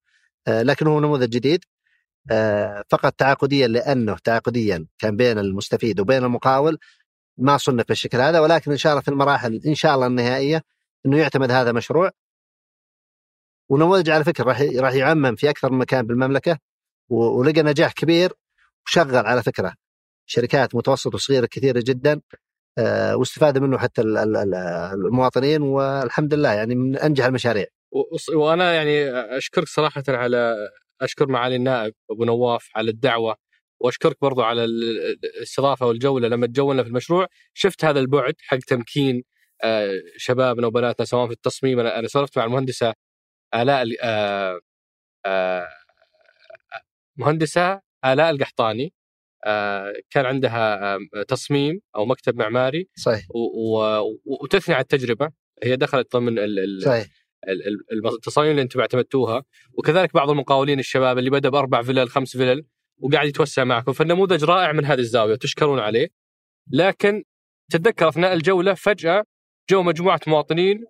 آه، 0.48 0.62
لكن 0.62 0.86
هو 0.86 1.00
نموذج 1.00 1.28
جديد. 1.28 1.64
آه، 2.30 2.84
فقط 2.88 3.12
تعاقديا 3.12 3.68
لأنه 3.68 4.16
تعاقديا 4.24 4.86
كان 4.98 5.16
بين 5.16 5.38
المستفيد 5.38 6.00
وبين 6.00 6.24
المقاول 6.24 6.78
ما 7.38 7.56
صنف 7.56 7.88
بالشكل 7.88 8.20
هذا 8.20 8.40
ولكن 8.40 8.70
إن 8.70 8.76
شاء 8.76 8.92
الله 8.92 9.02
في 9.02 9.08
المراحل 9.08 9.60
إن 9.66 9.74
شاء 9.74 9.94
الله 9.94 10.06
النهائية 10.06 10.62
إنه 11.06 11.18
يعتمد 11.18 11.50
هذا 11.50 11.72
مشروع 11.72 12.10
ونموذج 13.70 14.10
على 14.10 14.24
فكرة 14.24 14.44
راح 14.44 14.60
راح 14.60 14.94
يعمم 14.94 15.34
في 15.36 15.50
أكثر 15.50 15.72
من 15.72 15.78
مكان 15.78 16.06
بالمملكة 16.06 16.58
ولقى 17.10 17.62
نجاح 17.62 17.92
كبير 17.92 18.32
وشغل 18.86 19.16
على 19.16 19.42
فكرة 19.42 19.74
شركات 20.26 20.74
متوسطة 20.74 21.14
وصغيرة 21.14 21.46
كثيرة 21.46 21.82
جدا 21.86 22.20
آه، 22.78 23.16
واستفاد 23.16 23.58
منه 23.58 23.78
حتى 23.78 24.02
المواطنين 24.02 25.62
والحمد 25.62 26.34
لله 26.34 26.52
يعني 26.52 26.74
من 26.74 26.96
أنجح 26.96 27.24
المشاريع. 27.24 27.66
وأنا 28.34 28.74
يعني 28.74 29.10
أشكرك 29.36 29.68
صراحة 29.68 30.02
على 30.08 30.56
أشكر 31.00 31.28
معالي 31.28 31.56
النائب 31.56 31.94
أبو 32.10 32.24
نواف 32.24 32.70
على 32.76 32.90
الدعوة 32.90 33.36
وأشكرك 33.80 34.16
برضو 34.22 34.42
على 34.42 34.64
الاستضافة 34.64 35.86
والجولة 35.86 36.28
لما 36.28 36.46
تجولنا 36.46 36.82
في 36.82 36.88
المشروع 36.88 37.26
شفت 37.54 37.84
هذا 37.84 38.00
البعد 38.00 38.34
حق 38.38 38.58
تمكين 38.58 39.24
شبابنا 40.16 40.66
وبناتنا 40.66 41.06
سواء 41.06 41.26
في 41.26 41.32
التصميم 41.32 41.80
أنا 41.80 42.08
سولفت 42.08 42.38
مع 42.38 42.44
المهندسة 42.44 42.94
آلاء 43.54 43.86
آه، 45.26 45.68
مهندسة 47.16 47.80
آلاء 48.04 48.30
القحطاني. 48.30 48.92
آه، 49.44 49.94
كان 50.10 50.26
عندها 50.26 50.98
تصميم 51.28 51.80
أو 51.96 52.06
مكتب 52.06 52.36
معماري. 52.36 52.88
صحيح. 52.96 53.26
وتثني 54.24 54.74
على 54.74 54.82
التجربة. 54.82 55.30
هي 55.62 55.76
دخلت 55.76 56.16
ضمن 56.16 56.36
صحيح. 56.80 57.06
التصاميم 58.12 58.50
اللي 58.50 58.62
أنتم 58.62 58.80
اعتمدتوها. 58.80 59.44
وكذلك 59.78 60.14
بعض 60.14 60.30
المقاولين 60.30 60.78
الشباب 60.78 61.18
اللي 61.18 61.30
بدأ 61.30 61.48
بأربع 61.48 61.82
فلل 61.82 62.08
خمس 62.08 62.36
فلل 62.36 62.64
وقاعد 62.98 63.28
يتوسع 63.28 63.64
معكم. 63.64 63.92
فالنموذج 63.92 64.44
رائع 64.44 64.72
من 64.72 64.84
هذه 64.84 65.00
الزاوية 65.00 65.36
تشكرون 65.36 65.78
عليه. 65.78 66.08
لكن 66.72 67.24
تتذكر 67.70 68.08
أثناء 68.08 68.32
الجولة 68.32 68.74
فجأة 68.74 69.24
جو 69.70 69.82
مجموعة 69.82 70.20
مواطنين 70.26 70.84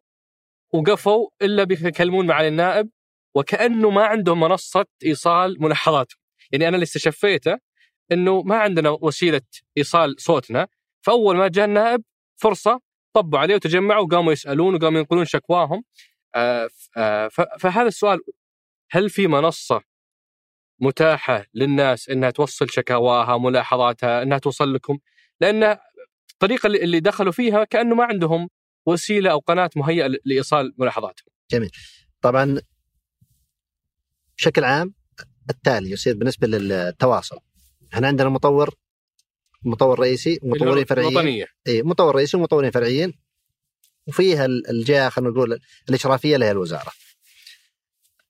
وقفوا 0.75 1.29
إلا 1.43 1.65
بيكلمون 1.65 2.27
معالي 2.27 2.49
النائب 2.49 2.91
وكأنه 3.35 3.91
ما 3.91 4.05
عندهم 4.05 4.41
منصة 4.41 4.87
إيصال 5.05 5.63
ملاحظاتهم 5.63 6.19
يعني 6.53 6.69
أنا 6.69 6.75
اللي 6.77 6.85
استشفيته 6.85 7.59
إنه 8.13 8.43
ما 8.43 8.57
عندنا 8.57 8.91
وسيلة 8.91 9.41
إيصال 9.79 10.15
صوتنا. 10.19 10.69
فأول 11.03 11.37
ما 11.37 11.49
جاء 11.49 11.65
النائب 11.65 12.03
فرصة 12.37 12.81
طبوا 13.15 13.39
عليه 13.39 13.55
وتجمعوا 13.55 14.05
وقاموا 14.05 14.33
يسألون 14.33 14.75
وقاموا 14.75 14.99
ينقلون 15.01 15.25
شكواهم. 15.25 15.85
آه 16.35 16.69
آه 16.97 17.29
فهذا 17.61 17.89
السؤال 17.89 18.21
هل 18.91 19.11
في 19.11 19.27
منصة 19.27 19.81
متاحة 20.81 21.45
للناس 21.55 22.09
إنها 22.09 22.31
توصل 22.31 22.71
شكاواها 22.71 23.39
ملاحظاتها 23.39 24.23
إنها 24.23 24.39
توصل 24.39 24.75
لكم؟ 24.75 24.99
لأن 25.41 25.79
الطريقة 26.33 26.67
اللي 26.67 27.01
دخلوا 27.01 27.33
فيها 27.33 27.65
كأنه 27.65 27.95
ما 27.95 28.05
عندهم 28.05 28.49
وسيلة 28.87 29.31
أو 29.31 29.39
قناة 29.39 29.71
مهيئة 29.77 30.11
لإيصال 30.25 30.75
ملاحظاتهم. 30.79 31.27
جميل. 31.51 31.71
طبعا 32.21 32.61
بشكل 34.39 34.65
عام 34.65 34.95
التالي 35.51 35.91
يصير 35.91 36.17
بالنسبة 36.17 36.47
للتواصل 36.47 37.39
إحنا 37.95 38.07
عندنا 38.07 38.29
مطور 38.29 38.75
مطور 39.63 40.01
رئيسي 40.01 40.39
ومطورين 40.43 40.85
فرعيين 40.85 41.13
الوطنيه 41.13 41.47
اي 41.67 41.83
مطور 41.83 42.15
رئيسي 42.15 42.37
ومطورين 42.37 42.71
فرعيين 42.71 43.13
وفيها 44.07 44.47
الجهة 44.47 45.09
خلينا 45.09 45.31
نقول 45.31 45.61
الإشرافية 45.89 46.35
اللي 46.35 46.47
هي 46.47 46.51
الوزارة. 46.51 46.93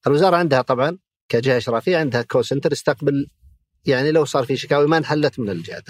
الوزارة 0.07 0.37
عندها 0.37 0.63
طبعا 0.63 0.99
كجهة 1.29 1.57
إشرافية 1.57 1.97
عندها 1.97 2.23
call 2.23 2.45
center 2.45 2.73
يستقبل 2.73 3.27
يعني 3.85 4.11
لو 4.11 4.25
صار 4.25 4.45
في 4.45 4.57
شكاوي 4.57 4.87
ما 4.87 4.97
انحلت 4.97 5.39
من 5.39 5.51
الجهات 5.51 5.85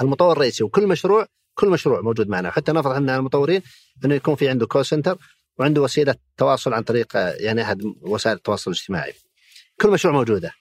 المطور 0.00 0.32
الرئيسي 0.32 0.64
وكل 0.64 0.86
مشروع 0.86 1.26
كل 1.54 1.68
مشروع 1.68 2.00
موجود 2.00 2.28
معنا 2.28 2.50
حتى 2.50 2.72
نفرض 2.72 2.92
إحنا 2.92 3.16
المطورين 3.16 3.62
إنه 4.04 4.14
يكون 4.14 4.34
في 4.34 4.48
عنده 4.48 4.66
call 4.66 4.86
center 4.86 5.18
وعنده 5.58 5.82
وسيلة 5.82 6.14
تواصل 6.36 6.74
عن 6.74 6.82
طريق 6.82 7.16
يعني 7.16 7.62
أحد 7.62 7.82
وسائل 8.00 8.36
التواصل 8.36 8.70
الاجتماعي. 8.70 9.12
كل 9.80 9.90
مشروع 9.90 10.14
موجودة 10.14 10.52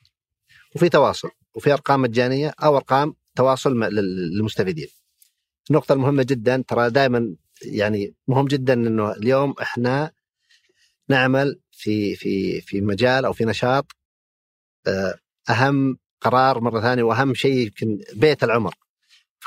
وفي 0.76 0.90
تواصل 0.90 1.30
وفي 1.56 1.74
أرقام 1.74 2.02
مجانية 2.02 2.54
أو 2.64 2.78
أرقام 2.78 3.16
تواصل 3.36 3.80
للمستفيدين. 3.80 4.88
النقطه 5.70 5.94
المهمه 5.94 6.24
جدا 6.24 6.64
ترى 6.68 6.90
دائما 6.90 7.36
يعني 7.62 8.14
مهم 8.28 8.46
جدا 8.46 8.74
إنه 8.74 9.12
اليوم 9.12 9.54
إحنا 9.62 10.12
نعمل 11.10 11.60
في 11.72 12.16
في 12.16 12.62
في 12.62 12.82
مجال 12.82 13.26
أو 13.26 13.34
في 13.34 13.46
نشاط 13.46 13.86
آه، 14.88 15.20
أهم 15.50 15.98
قرار 16.22 16.60
مرة 16.60 16.82
ثانية 16.82 17.04
وأهم 17.04 17.34
شيء 17.34 17.58
يمكن 17.58 18.00
بيت 18.14 18.44
العمر 18.44 18.76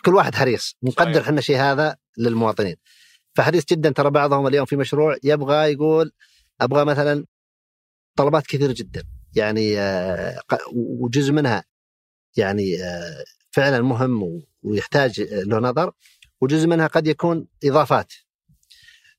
كل 0.04 0.14
واحد 0.14 0.34
حريص. 0.34 0.76
نقدر 0.82 1.20
إحنا 1.20 1.38
الشيء 1.38 1.56
هذا 1.56 1.96
للمواطنين. 2.18 2.76
فحريص 3.34 3.64
جدا 3.64 3.90
ترى 3.90 4.10
بعضهم 4.10 4.46
اليوم 4.46 4.66
في 4.66 4.76
مشروع 4.76 5.16
يبغى 5.24 5.72
يقول 5.72 6.12
أبغى 6.60 6.84
مثلا 6.84 7.24
طلبات 8.16 8.46
كثيره 8.46 8.72
جدا. 8.72 9.04
يعني 9.36 9.78
آه، 9.78 10.40
وجزء 10.74 11.32
منها 11.32 11.64
يعني 12.36 12.82
آه، 12.82 13.24
فعلا 13.50 13.82
مهم 13.82 14.42
ويحتاج 14.62 15.20
له 15.20 15.58
نظر 15.58 15.92
وجزء 16.40 16.66
منها 16.66 16.86
قد 16.86 17.06
يكون 17.06 17.46
إضافات. 17.64 18.12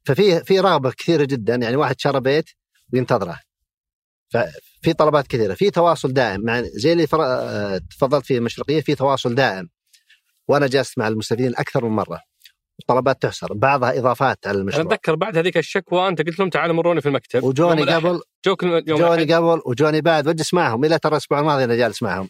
ففي 0.06 0.44
في 0.44 0.60
رغبة 0.60 0.92
كثيرة 0.92 1.26
جدا. 1.26 1.56
يعني 1.56 1.76
واحد 1.76 2.00
شرى 2.00 2.20
بيت 2.20 2.50
وينتظره. 2.94 3.40
ففي 4.30 4.94
طلبات 4.98 5.28
كثيرة. 5.28 5.54
في 5.54 5.72
تواصل 5.72 6.14
دائم. 6.14 6.42
مع 6.42 6.62
زي 6.62 6.94
اللي 6.94 7.08
آه، 7.14 7.78
تفضلت 7.78 8.26
فيه 8.26 8.38
المشرقيه 8.38 8.82
في 8.82 8.96
تواصل 8.96 9.36
دائم. 9.36 9.70
وأنا 10.48 10.68
جلست 10.68 10.98
مع 10.98 11.08
المستفيدين 11.08 11.56
أكثر 11.56 11.86
من 11.86 11.92
مرة. 11.92 12.22
الطلبات 12.80 13.22
تحصر 13.22 13.54
بعضها 13.54 14.00
إضافات 14.00 14.48
على 14.48 14.58
المشروع. 14.58 14.82
أنا 14.82 14.94
أتذكر 14.94 15.16
بعد 15.16 15.38
هذيك 15.38 15.58
الشكوى 15.58 16.08
انت 16.08 16.22
قلت 16.22 16.40
لهم 16.40 16.50
تعالوا 16.50 16.76
مروني 16.76 17.02
في 17.02 17.10
المكتب. 17.10 17.44
وجوني 17.44 17.94
قبل 17.94 18.22
جوك 18.46 18.64
يوم 18.64 18.80
جوني 18.80 19.34
قبل 19.34 19.62
وجوني 19.66 20.02
بعد 20.02 20.28
واجلس 20.28 20.54
معهم 20.54 20.86
إلى 20.86 21.00
ترى 21.00 21.12
الأسبوع 21.12 21.40
الماضي 21.40 21.64
أنا 21.64 21.76
جالس 21.76 22.04
معهم. 22.04 22.30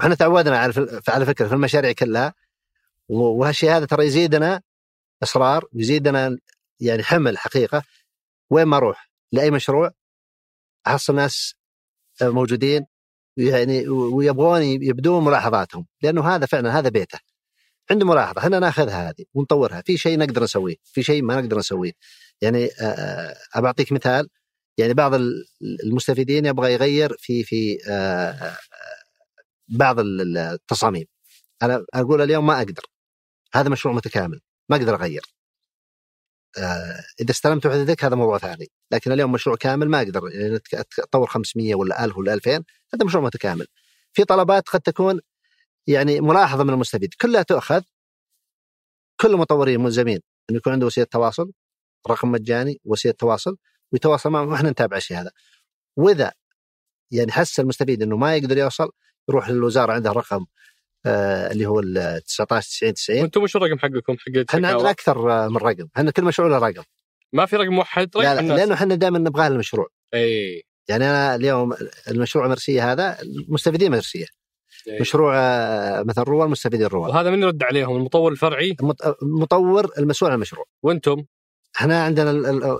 إحنا 0.00 0.14
تعودنا 0.14 0.58
على 0.58 1.02
على 1.08 1.26
فكرة 1.26 1.46
في 1.48 1.54
المشاريع 1.54 1.92
كلها. 1.92 2.34
وهالشيء 3.08 3.70
هذا 3.70 3.86
ترى 3.86 4.06
يزيدنا 4.06 4.62
إصرار 5.22 5.64
ويزيدنا 5.72 6.38
يعني 6.80 7.02
حمل 7.02 7.38
حقيقة. 7.38 7.82
وين 8.50 8.64
ما 8.64 8.76
أروح 8.76 9.10
لأي 9.32 9.50
مشروع 9.50 9.90
أحصل 10.86 11.14
ناس 11.14 11.54
موجودين 12.22 12.86
يعني 13.36 13.88
ويبغون 13.88 14.62
يبدون 14.62 15.24
ملاحظاتهم 15.24 15.86
لأنه 16.02 16.34
هذا 16.34 16.46
فعلا 16.46 16.78
هذا 16.78 16.88
بيته. 16.88 17.18
عنده 17.90 18.06
ملاحظة 18.06 18.38
إحنا 18.38 18.58
ناخذها 18.58 19.08
هذه 19.08 19.24
ونطورها 19.34 19.82
في 19.86 19.96
شيء 19.96 20.18
نقدر 20.18 20.42
نسويه 20.42 20.76
في 20.84 21.02
شيء 21.02 21.22
ما 21.22 21.40
نقدر 21.40 21.58
نسويه. 21.58 21.92
يعني 22.40 22.68
ابى 23.54 23.66
أعطيك 23.66 23.92
مثال 23.92 24.28
يعني 24.78 24.94
بعض 24.94 25.12
المستفيدين 25.84 26.46
يبغى 26.46 26.72
يغير 26.72 27.16
في 27.18 27.44
في 27.44 27.78
بعض 29.68 29.96
التصاميم. 30.00 31.04
أنا 31.62 31.84
أقول 31.94 32.22
اليوم 32.22 32.46
ما 32.46 32.58
أقدر 32.58 32.82
هذا 33.54 33.68
مشروع 33.68 33.94
متكامل 33.94 34.40
ما 34.68 34.76
أقدر 34.76 34.94
أغير. 34.94 35.22
إذا 37.20 37.30
استلمت 37.30 37.66
وحدتك 37.66 38.04
هذا 38.04 38.16
موضوع 38.16 38.38
ثاني. 38.38 38.70
لكن 38.90 39.12
اليوم 39.12 39.32
مشروع 39.32 39.56
كامل 39.56 39.88
ما 39.88 40.02
أقدر 40.02 40.20
يعني 40.32 40.60
اطور 40.98 41.26
500 41.26 41.74
ولا 41.74 42.04
1000 42.04 42.16
ولا 42.18 42.34
2000 42.34 42.50
هذا 42.94 43.04
مشروع 43.04 43.24
متكامل. 43.24 43.66
في 44.12 44.24
طلبات 44.24 44.68
قد 44.68 44.80
تكون 44.80 45.20
يعني 45.86 46.20
ملاحظة 46.20 46.64
من 46.64 46.70
المستفيد. 46.70 47.14
كلها 47.20 47.42
تؤخذ 47.42 47.82
كل 49.20 49.30
المطورين 49.30 49.80
ملزمين 49.80 50.20
انه 50.50 50.58
يكون 50.58 50.72
عنده 50.72 50.86
وسيلة 50.86 51.06
تواصل 51.10 51.52
رقم 52.10 52.32
مجاني 52.32 52.80
وسيلة 52.84 53.14
تواصل 53.18 53.56
ويتواصل 53.92 54.30
معهم. 54.30 54.48
وإحنا 54.48 54.70
نتابع 54.70 54.96
الشيء 54.96 55.20
هذا. 55.20 55.30
وإذا 55.96 56.32
يعني 57.10 57.32
حس 57.32 57.60
المستفيد 57.60 58.02
إنه 58.02 58.16
ما 58.16 58.36
يقدر 58.36 58.58
يوصل 58.58 58.90
يروح 59.28 59.50
للوزارة 59.50 59.92
عندها 59.92 60.12
رقم 60.12 60.46
آه 61.06 61.52
اللي 61.52 61.66
هو 61.66 61.80
ال 61.80 62.20
19 62.26 62.68
90 62.68 62.94
90 62.94 63.20
وأنتم 63.20 63.42
وش 63.42 63.56
الرقم 63.56 63.78
حقكم 63.78 64.16
حق 64.18 64.54
إحنا 64.54 64.68
عندنا 64.68 64.90
أكثر 64.90 65.48
من 65.48 65.56
رقم. 65.56 65.88
إحنا 65.96 66.10
كل 66.10 66.24
مشروع 66.24 66.48
له 66.48 66.58
رقم. 66.58 66.82
ما 67.32 67.46
في 67.46 67.56
رقم 67.56 67.72
موحد 67.72 68.10
لا, 68.16 68.34
لا 68.34 68.54
لأنه 68.54 68.74
إحنا 68.74 68.94
دائما 68.94 69.18
نبغاه 69.18 69.48
للمشروع. 69.48 69.88
إي. 70.14 70.62
يعني 70.88 71.04
أنا 71.04 71.34
اليوم 71.34 71.74
المشروع 72.10 72.48
مرسيه 72.48 72.92
هذا 72.92 73.22
المستفيدين 73.22 73.92
مرسيه 73.92 74.26
أي. 74.88 75.00
مشروع 75.00 75.36
آه، 75.38 76.02
مثلا 76.02 76.24
روى 76.24 76.44
المستفيدين 76.44 76.86
روى 76.86 77.08
وهذا 77.08 77.30
من 77.30 77.42
يرد 77.42 77.62
عليهم؟ 77.62 77.96
المطور 77.96 78.32
الفرعي؟ 78.32 78.76
المطور 79.22 79.90
المسؤول 79.98 80.30
عن 80.30 80.36
المشروع. 80.36 80.66
وأنتم؟ 80.82 81.24
إحنا 81.76 82.04
عندنا 82.04 82.30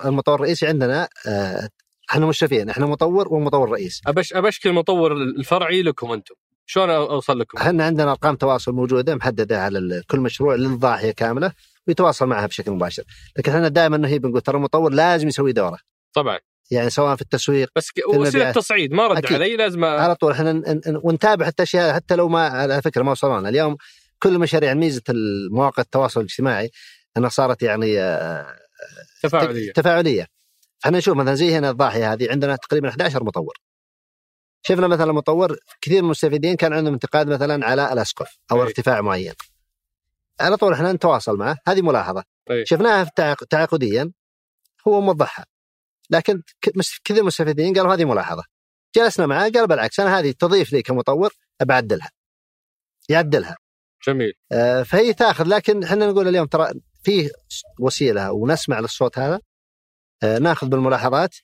المطور 0.07 0.35
الرئيسي 0.35 0.67
عندنا 0.67 1.09
آه، 1.27 1.69
إحنا 2.11 2.25
مشرفين. 2.25 2.69
إحنا 2.69 2.85
مطور 2.85 3.33
ومطور 3.33 3.69
رئيس 3.69 4.01
ابش 4.07 4.33
ابشكل 4.33 4.69
المطور 4.69 5.13
الفرعي 5.13 5.81
لكم 5.81 6.11
أنتم. 6.11 6.35
شلون 6.65 6.89
أوصل 6.89 7.39
لكم؟ 7.39 7.57
إحنا 7.57 7.85
عندنا 7.85 8.11
أرقام 8.11 8.35
تواصل 8.35 8.71
موجودة 8.71 9.15
محددة 9.15 9.63
على 9.63 10.03
كل 10.07 10.19
مشروع 10.19 10.55
للضاحيه 10.55 11.11
كاملة 11.11 11.51
ويتواصل 11.87 12.25
معها 12.25 12.47
بشكل 12.47 12.71
مباشر، 12.71 13.03
لكن 13.37 13.51
إحنا 13.51 13.67
دائما 13.67 13.97
نهي 13.97 14.19
بنقول 14.19 14.41
ترى 14.41 14.57
المطور 14.57 14.91
لازم 14.91 15.27
يسوي 15.27 15.51
دوره. 15.51 15.77
طبعا. 16.13 16.39
يعني 16.71 16.89
سواء 16.89 17.15
في 17.15 17.21
التسويق 17.21 17.69
بس 17.75 17.89
وسيلة 18.15 18.51
تصعيد 18.51 18.93
ما 18.93 19.07
رد 19.07 19.17
أكيد. 19.17 19.33
علي 19.33 19.55
لازم 19.55 19.85
على 19.85 20.15
طول 20.15 20.31
إحنا 20.31 20.63
ونتابع 21.03 21.45
حتى 21.45 21.63
أشياء 21.63 21.93
حتى 21.93 22.15
لو 22.15 22.29
ما 22.29 22.47
على 22.47 22.81
فكرة 22.81 23.03
ما 23.03 23.11
وصلنا. 23.11 23.49
اليوم 23.49 23.77
كل 24.19 24.29
المشاريع 24.29 24.73
ميزة 24.73 25.01
مواقع 25.51 25.83
التواصل 25.83 26.19
الاجتماعي 26.19 26.69
أنها 27.17 27.29
صارت 27.29 27.63
يعني 27.63 27.99
آه، 27.99 28.55
تفاعلية. 29.23 29.71
تفاعلية. 29.71 30.27
إحنا 30.85 30.97
نشوف 30.97 31.17
مثلا 31.17 31.35
زي 31.35 31.57
هنا 31.57 31.69
الضاحية 31.69 32.13
هذه 32.13 32.31
عندنا 32.31 32.55
تقريبا 32.55 32.89
11 32.89 33.23
مطور. 33.23 33.53
شفنا 34.67 34.87
مثلا 34.87 35.13
مطور 35.13 35.57
كثير 35.81 35.97
من 35.97 36.05
المستفيدين 36.05 36.55
كان 36.55 36.73
عندهم 36.73 36.93
انتقاد 36.93 37.27
مثلا 37.27 37.65
على 37.65 37.93
الاسقف 37.93 38.37
أو 38.51 38.57
أي. 38.57 38.61
ارتفاع 38.61 39.01
معين. 39.01 39.33
على 40.39 40.57
طول 40.57 40.73
إحنا 40.73 40.93
نتواصل 40.93 41.37
معه. 41.37 41.57
هذه 41.67 41.81
ملاحظة. 41.81 42.23
أي. 42.51 42.65
شفناها 42.65 43.03
في 43.03 43.09
التعاق- 43.09 43.43
تعاقديا. 43.49 44.11
هو 44.87 45.01
موضحها. 45.01 45.45
لكن 46.09 46.41
كثير 46.61 46.83
من 47.09 47.17
المستفيدين 47.19 47.73
قالوا 47.73 47.93
هذه 47.93 48.05
ملاحظة. 48.05 48.43
جلسنا 48.95 49.25
معاه 49.25 49.49
قال 49.49 49.67
بالعكس 49.67 49.99
أنا 49.99 50.19
هذه 50.19 50.31
تضيف 50.31 50.73
لي 50.73 50.81
كمطور 50.81 51.33
بعدلها 51.61 52.09
يعدلها. 53.09 53.57
جميل. 54.07 54.33
آه، 54.51 54.83
فهي 54.83 55.13
تاخذ. 55.13 55.47
لكن 55.47 55.83
إحنا 55.83 56.07
نقول 56.07 56.27
اليوم 56.27 56.45
ترى 56.47 56.71
في 57.03 57.29
وسيلة 57.79 58.31
ونسمع 58.31 58.79
للصوت 58.79 59.19
هذا. 59.19 59.39
آه، 60.23 60.37
ناخذ 60.37 60.67
بالملاحظات. 60.67 61.35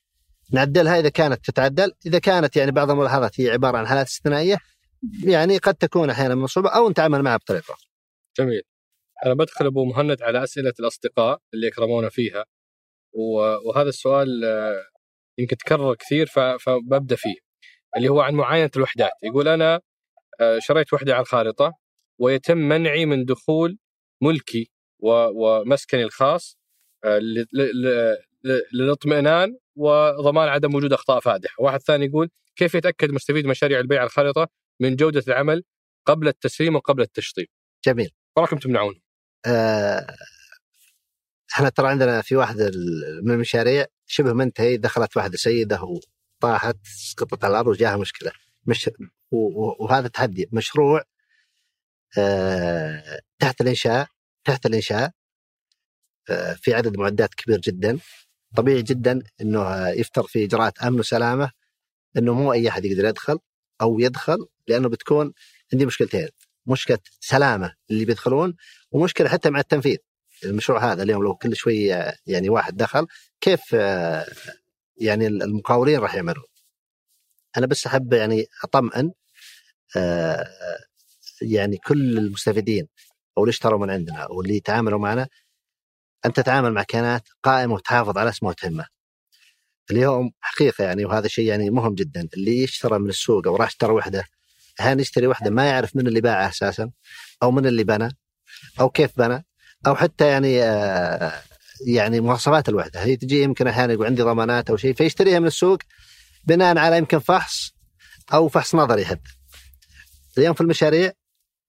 نعدلها 0.54 1.00
إذا 1.00 1.10
كانت 1.10 1.46
تتعدل 1.46 1.92
إذا 2.06 2.20
كانت 2.20 2.56
يعني 2.56 2.72
بعض 2.72 2.92
الملاحظات 2.92 3.42
هي 3.42 3.50
عبارة 3.50 3.78
عن 3.78 3.88
حالات 3.88 4.08
استثنائية 4.08 4.58
يعني 5.26 5.58
قد 5.58 5.76
تكون 5.76 6.10
أحيانا 6.10 6.36
من 6.36 6.48
صعوبه 6.48 6.70
أو 6.70 6.90
نتعامل 6.90 7.22
معها 7.22 7.38
بطريقة. 7.38 7.76
جميل. 8.38 8.62
أنا 9.26 9.34
بدخل 9.34 9.66
أبو 9.66 9.86
مهند 9.86 10.22
على 10.22 10.44
أسئلة 10.44 10.74
الأصدقاء 10.80 11.40
اللي 11.54 11.68
اكرمونا 11.68 12.10
فيها 12.10 12.46
وهذا 13.66 13.90
السؤال 13.90 14.46
آه، 14.46 14.84
يمكن 15.38 15.58
تكرر 15.58 15.96
كثير 15.96 16.28
فببدأ 16.60 17.16
فيه 17.16 17.36
اللي 17.98 18.10
هو 18.10 18.22
عن 18.22 18.34
معاينة 18.34 18.70
الوحدات. 18.76 19.12
يقول 19.24 19.48
أنا 19.48 19.82
آه، 20.42 20.60
شريت 20.60 20.94
وحدة 20.94 21.14
على 21.14 21.22
الخارطة 21.22 21.74
ويتم 22.20 22.58
منعي 22.58 23.06
من 23.06 23.26
دخول 23.26 23.78
ملكي 24.22 24.72
ومسكني 25.00 26.04
الخاص 26.04 26.58
آه، 27.06 27.20
للاطمئنان 28.74 29.58
وضمان 29.76 30.48
عدم 30.48 30.76
وجود 30.76 30.94
أخطاء 30.94 31.20
فادحة، 31.20 31.56
واحد 31.60 31.80
ثاني 31.82 32.06
يقول 32.06 32.30
كيف 32.56 32.76
يتأكد 32.76 33.12
مستفيد 33.12 33.46
مشاريع 33.46 33.80
البيع 33.80 34.00
على 34.00 34.08
الخارطة 34.08 34.48
من 34.80 34.96
جودة 34.96 35.24
العمل 35.28 35.64
قبل 36.06 36.28
التسليم 36.28 36.76
وقبل 36.76 37.02
التشطيب؟ 37.02 37.48
جميل. 37.86 38.12
وراكم 38.38 38.58
تمنعون. 38.58 39.02
آه، 39.46 40.16
إحنا 41.54 41.70
ترى 41.70 41.88
عندنا 41.88 42.22
في 42.22 42.36
واحد 42.36 42.58
من 43.24 43.32
المشاريع 43.34 43.86
شبه 44.06 44.34
منتهي 44.34 44.78
دخلت 44.78 45.18
واحدة 45.18 45.38
سيدة 45.38 45.80
وطاحت 46.42 46.78
سقطت 46.84 47.44
على 47.44 47.52
الأرض 47.52 47.68
وجاها 47.68 47.98
مشكلة. 47.98 48.32
مش 48.66 48.90
و- 49.32 49.36
و- 49.66 49.76
وهذا 49.80 50.08
تحدي. 50.08 50.50
مشروع 50.52 51.04
آه، 52.18 53.22
تحت 53.40 53.62
الإنشاء 53.62 54.08
تحت 54.46 54.66
الإنشاء 54.66 55.12
آه، 56.30 56.54
في 56.54 56.74
عدد 56.74 56.98
معدات 56.98 57.34
كبير 57.34 57.60
جدا. 57.60 58.00
طبيعي 58.56 58.82
جدا 58.82 59.22
إنه 59.42 59.90
يفترض 59.90 60.26
في 60.26 60.46
إجراءات 60.46 60.80
أمن 60.80 61.00
وسلامة 61.00 61.52
إنه 62.18 62.34
مو 62.34 62.54
أي 62.54 62.70
أحد 62.70 62.86
يقدر 62.86 63.06
يدخل 63.06 63.40
أو 63.82 64.00
يدخل 64.00 64.38
لأنه 64.68 64.90
بتكون 64.90 65.34
عندي 65.74 65.86
مشكلتين 65.86 66.28
مشكلة 66.66 67.00
سلامة 67.20 67.74
اللي 67.92 68.06
بيدخلون 68.06 68.56
ومشكلة 68.92 69.30
حتى 69.30 69.50
مع 69.50 69.60
التنفيذ. 69.60 69.98
المشروع 70.44 70.92
هذا 70.92 71.04
اليوم 71.04 71.24
لو 71.24 71.36
كل 71.36 71.56
شوي 71.56 71.86
يعني 72.28 72.50
واحد 72.50 72.78
دخل 72.78 73.08
كيف 73.42 73.74
يعني 74.98 75.28
المقاولين 75.28 76.00
راح 76.00 76.16
يعملون؟ 76.16 76.46
أنا 77.58 77.66
بس 77.66 77.88
أحب 77.88 78.14
يعني 78.14 78.46
أطمئن 78.64 79.12
آه، 79.98 80.48
يعني 81.42 81.78
كل 81.78 82.18
المستفيدين 82.18 82.88
أو 83.38 83.44
اللي 83.44 83.52
اشتروا 83.52 83.80
من 83.80 83.90
عندنا 83.90 84.18
أو 84.20 84.42
اللي 84.42 84.56
يتعاملوا 84.56 85.00
معنا 85.00 85.28
أن 86.26 86.34
تتعامل 86.34 86.74
مع 86.74 86.84
كيانات 86.84 87.30
قائمة 87.44 87.74
وتحافظ 87.74 88.18
على 88.18 88.30
اسمها 88.30 88.52
وتهمة. 88.52 88.86
اليوم 89.92 90.32
حقيقة 90.42 90.84
يعني 90.84 91.06
وهذا 91.06 91.28
شيء 91.28 91.46
يعني 91.46 91.70
مهم 91.70 91.96
جدا 91.96 92.28
اللي 92.34 92.64
يشترى 92.64 93.00
من 93.00 93.10
السوق 93.10 93.48
أو 93.48 93.56
راح 93.56 93.68
اشترى 93.68 93.92
وحدة 93.92 94.24
أحيانا 94.80 95.02
يشتري 95.02 95.28
وحدة 95.28 95.50
ما 95.50 95.66
يعرف 95.66 95.96
من 95.96 96.08
اللي 96.08 96.22
باعها 96.22 96.50
أساسا 96.50 96.92
أو 97.44 97.52
من 97.52 97.66
اللي 97.66 97.84
بنى 97.84 98.18
أو 98.80 98.90
كيف 98.90 99.12
بنى 99.18 99.46
أو 99.88 99.96
حتى 99.96 100.28
يعني 100.28 100.64
آه 100.64 101.34
يعني 101.88 102.20
مواصفات 102.20 102.70
الوحدة 102.70 103.04
هي 103.04 103.16
تجي 103.16 103.42
يمكن 103.42 103.68
أحيانا 103.68 103.94
يقول 103.94 104.06
عندي 104.06 104.22
ضمانات 104.22 104.70
أو 104.70 104.78
شيء 104.78 104.94
فيشتريها 104.94 105.40
من 105.40 105.48
السوق 105.48 105.80
بناء 106.44 106.78
على 106.78 106.98
يمكن 106.98 107.20
فحص 107.20 107.74
أو 108.34 108.48
فحص 108.48 108.76
نظري 108.76 109.06
حتى. 109.06 109.32
اليوم 110.38 110.54
في 110.54 110.62
المشاريع 110.62 111.12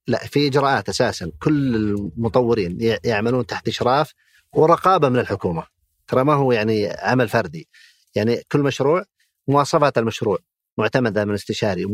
لا 0.07 0.27
في 0.27 0.47
إجراءات 0.47 0.89
أساسا 0.89 1.33
كل 1.43 1.74
المطورين 1.77 2.99
يعملون 3.05 3.47
تحت 3.47 3.69
إشراف 3.69 4.12
ورقابة 4.55 5.09
من 5.09 5.19
الحكومة. 5.19 5.62
ترى 6.09 6.24
ما 6.24 6.35
هو 6.35 6.53
يعني 6.53 6.87
عمل 6.99 7.29
فردي. 7.29 7.69
يعني 8.15 8.43
كل 8.53 8.61
مشروع 8.61 9.05
مواصفات 9.49 9.99
المشروع 9.99 10.39
معتمدة 10.79 11.24
من 11.24 11.35
استشاري 11.35 11.85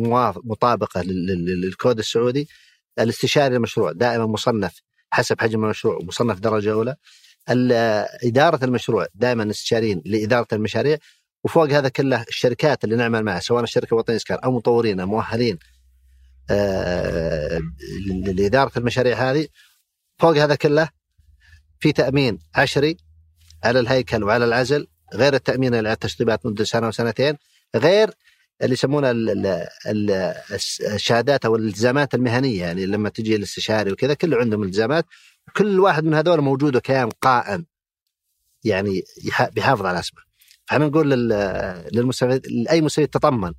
مطابقة 0.44 1.02
لل- 1.02 1.26
لل- 1.26 1.60
للكود 1.60 1.98
السعودي. 1.98 2.48
الاستشاري 2.98 3.56
المشروع 3.56 3.92
دائما 3.92 4.26
مصنف 4.26 4.80
حسب 5.10 5.40
حجم 5.40 5.64
المشروع 5.64 5.98
مصنف 6.02 6.38
درجة 6.40 6.72
أولى. 6.72 6.96
إدارة 8.24 8.64
المشروع 8.64 9.06
دائما 9.14 9.50
استشاريين 9.50 10.02
لإدارة 10.06 10.46
المشاريع. 10.52 10.98
وفوق 11.44 11.70
هذا 11.70 11.88
كله 11.88 12.22
الشركات 12.28 12.84
اللي 12.84 12.96
نعمل 12.96 13.22
معها 13.24 13.40
سواء 13.40 13.62
الشركة 13.62 13.94
الوطنية 13.94 14.16
اسكان 14.16 14.38
أو 14.38 14.52
مطورين 14.52 15.04
مؤهلين 15.04 15.58
آه، 16.50 17.60
لإدارة 18.24 18.72
المشاريع 18.78 19.30
هذه. 19.30 19.48
فوق 20.18 20.36
هذا 20.36 20.54
كله 20.54 20.88
في 21.80 21.92
تأمين 21.92 22.38
عشري 22.54 22.96
على 23.64 23.80
الهيكل 23.80 24.24
وعلى 24.24 24.44
العزل 24.44 24.86
غير 25.14 25.34
التأمين 25.34 25.74
على 25.74 25.92
التشطيبات 25.92 26.46
مده 26.46 26.64
سنة 26.64 26.88
وسنتين 26.88 27.36
غير 27.76 28.10
اللي 28.62 28.72
يسمونها 28.72 29.10
ال- 29.10 29.30
ال- 29.30 29.66
ال- 29.86 30.34
الشهادات 30.94 31.44
أو 31.44 31.56
الالتزامات 31.56 32.14
المهنية 32.14 32.60
يعني 32.60 32.86
لما 32.86 33.08
تجي 33.08 33.36
الاستشاري 33.36 33.92
وكذا 33.92 34.14
كله 34.14 34.36
عندهم 34.36 34.62
التزامات 34.62 35.06
كل 35.56 35.80
واحد 35.80 36.04
من 36.04 36.14
هذول 36.14 36.40
موجود 36.40 36.76
وكيان 36.76 37.08
قائم 37.10 37.66
يعني 38.64 39.02
يح- 39.24 39.48
بيحافظ 39.48 39.86
على 39.86 39.98
أسمه. 39.98 40.20
إحنا 40.72 40.86
نقول 40.86 41.10
لل- 41.10 41.88
للمستفيد 41.92 42.46
لأي 42.46 42.80
مستفيد 42.80 43.08
تطمن 43.08 43.52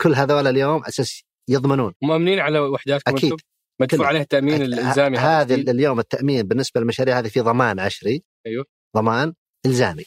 كل 0.00 0.14
هذول 0.14 0.46
اليوم 0.46 0.84
أساس 0.84 1.22
يضمنون. 1.48 1.92
مؤمنين 2.02 2.38
على 2.38 2.58
وحداتكم 2.58 3.16
أكيد. 3.16 3.32
مدفوع. 3.80 4.06
عليه 4.06 4.20
التامين 4.20 4.62
الالزامي 4.62 5.18
هذا؟ 5.18 5.54
اليوم 5.54 6.00
التأمين 6.00 6.48
بالنسبة 6.48 6.80
للمشاريع 6.80 7.18
هذه 7.18 7.28
في 7.28 7.40
ضمان 7.40 7.80
عشري. 7.80 8.24
أيوه. 8.46 8.64
ضمان 8.96 9.34
إلزامي. 9.66 10.04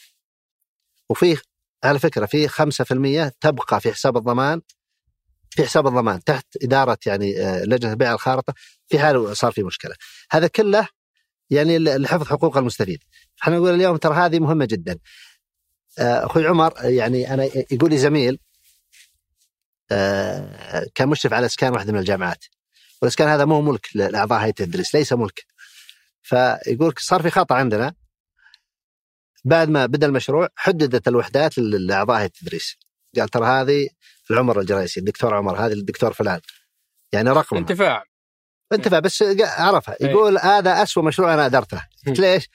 وفي 1.10 1.38
على 1.84 1.99
فكرة 1.99 2.26
في 2.26 2.48
5% 2.48 3.31
تبقى 3.41 3.81
في 3.81 3.91
حساب 3.91 4.18
الضمان 4.18 4.61
في 5.49 5.64
حساب 5.64 5.88
الضمان 5.88 6.23
تحت 6.23 6.45
إدارة 6.64 6.98
يعني 7.06 7.41
آه، 7.41 7.64
لجنة 7.64 7.91
البيع 7.91 8.14
الخارطة. 8.14 8.53
في 8.88 8.99
حال 8.99 9.38
صار 9.38 9.52
في 9.52 9.64
مشكلة. 9.64 9.95
هذا 10.31 10.48
كله 10.48 10.88
يعني 11.49 11.80
لحفظ 11.80 12.27
حقوق 12.27 12.57
المستفيد. 12.57 13.03
إحنا 13.44 13.57
نقول 13.57 13.73
اليوم 13.73 13.98
ترى 13.98 14.15
هذه 14.15 14.39
مهمة 14.39 14.65
جدا. 14.65 14.99
آه، 15.99 16.26
أخوي 16.26 16.48
عمر 16.48 16.73
يعني 16.84 17.34
أنا 17.34 17.44
يقول 17.72 17.89
لي 17.89 17.98
زميل 17.98 18.39
آه، 19.91 20.85
كان 20.95 21.10
مشرف 21.10 21.34
على 21.34 21.45
إسكان 21.45 21.73
واحدة 21.73 21.94
من 21.94 21.99
الجامعات. 21.99 22.45
والاسكان 23.02 23.28
هذا 23.28 23.45
مو 23.45 23.61
ملك 23.61 23.88
لأعضاء 23.95 24.40
هيئة 24.40 24.49
التدريس 24.49 24.95
ليس 24.95 25.14
ملك. 25.14 25.45
فيقول 26.22 26.94
صار 26.99 27.22
في 27.22 27.30
خطأ 27.30 27.56
عندنا. 27.56 27.94
بعد 29.45 29.69
ما 29.69 29.86
بدأ 29.86 30.07
المشروع 30.07 30.48
حددت 30.56 31.07
الوحدات 31.07 31.57
لأعضاء 31.57 32.18
هيئة 32.18 32.26
التدريس. 32.26 32.76
قال 33.18 33.30
ترى 33.30 33.45
هذه 33.45 33.90
العمر 34.32 34.60
الجريسي 34.60 34.99
الدكتور 34.99 35.34
عمر 35.34 35.65
هذه 35.65 35.74
الدكتور 35.74 36.14
فلان. 36.14 36.40
يعني 37.11 37.30
رقم 37.30 37.57
انتفاع. 37.57 38.03
انتفع 38.74 38.99
بس 38.99 39.24
عرفها. 39.41 39.95
إيه. 40.02 40.07
يقول 40.07 40.38
هذا 40.38 40.84
أسوأ 40.84 41.03
مشروع 41.03 41.34
أنا 41.34 41.45
أدرته. 41.45 41.82
قلت 42.07 42.19
ليش؟ 42.19 42.49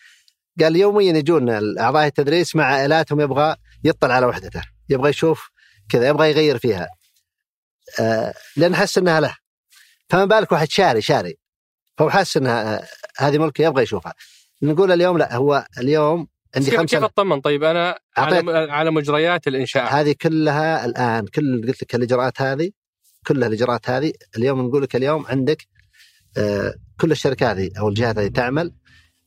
قال 0.60 0.77
يوميا 0.77 1.12
يجون 1.12 1.78
اعضاء 1.78 2.06
التدريس 2.06 2.56
مع 2.56 2.64
عائلاتهم 2.64 3.20
يبغى 3.20 3.56
يطلع 3.85 4.14
على 4.14 4.27
وحدته. 4.27 4.62
يبغى 4.89 5.10
يشوف 5.10 5.51
كذا 5.89 6.09
يبغى 6.09 6.31
يغير 6.31 6.59
فيها. 6.59 6.89
آه 8.01 8.35
لأن 8.56 8.77
حس 8.77 8.98
إنها 8.98 9.20
له. 9.20 9.36
فما 10.09 10.24
بالك 10.24 10.53
واحد 10.53 10.70
شاري 10.70 11.01
شاري. 11.01 11.39
فهو 11.99 12.11
حس 12.11 12.37
إنها 12.37 12.89
هذه 13.19 13.39
ملكه 13.39 13.62
يبغى 13.62 13.83
يشوفها. 13.83 14.15
نقول 14.62 14.93
اليوم 14.93 15.19
لا 15.19 15.37
هو 15.37 15.66
اليوم 15.79 16.29
عندي 16.57 16.70
كيف 16.70 16.81
خمسة 16.81 16.97
كيف 16.99 17.05
اطمن؟ 17.05 17.41
طيب 17.41 17.65
أنا. 17.65 17.99
على 18.16 18.70
على 18.70 18.91
مجريات 18.91 19.49
الإنشاء. 19.49 19.95
هذه 19.95 20.15
كلها 20.20 20.85
الآن 20.85 21.27
كل 21.27 21.66
قلت 21.66 21.83
لك 21.83 21.95
الإجراءات 21.95 22.43
هذه 22.43 22.70
كلها 23.27 23.49
الإجراءات 23.49 23.91
هذه 23.91 24.12
اليوم 24.37 24.61
نقول 24.66 24.83
لك 24.83 24.97
اليوم 24.97 25.27
عندك 25.27 25.66
آه، 26.37 26.74
كل 27.01 27.12
الشركات 27.12 27.59
هذه 27.59 27.70
أو 27.79 27.89
الجهات 27.89 28.19
هذه 28.19 28.29
تعمل 28.29 28.74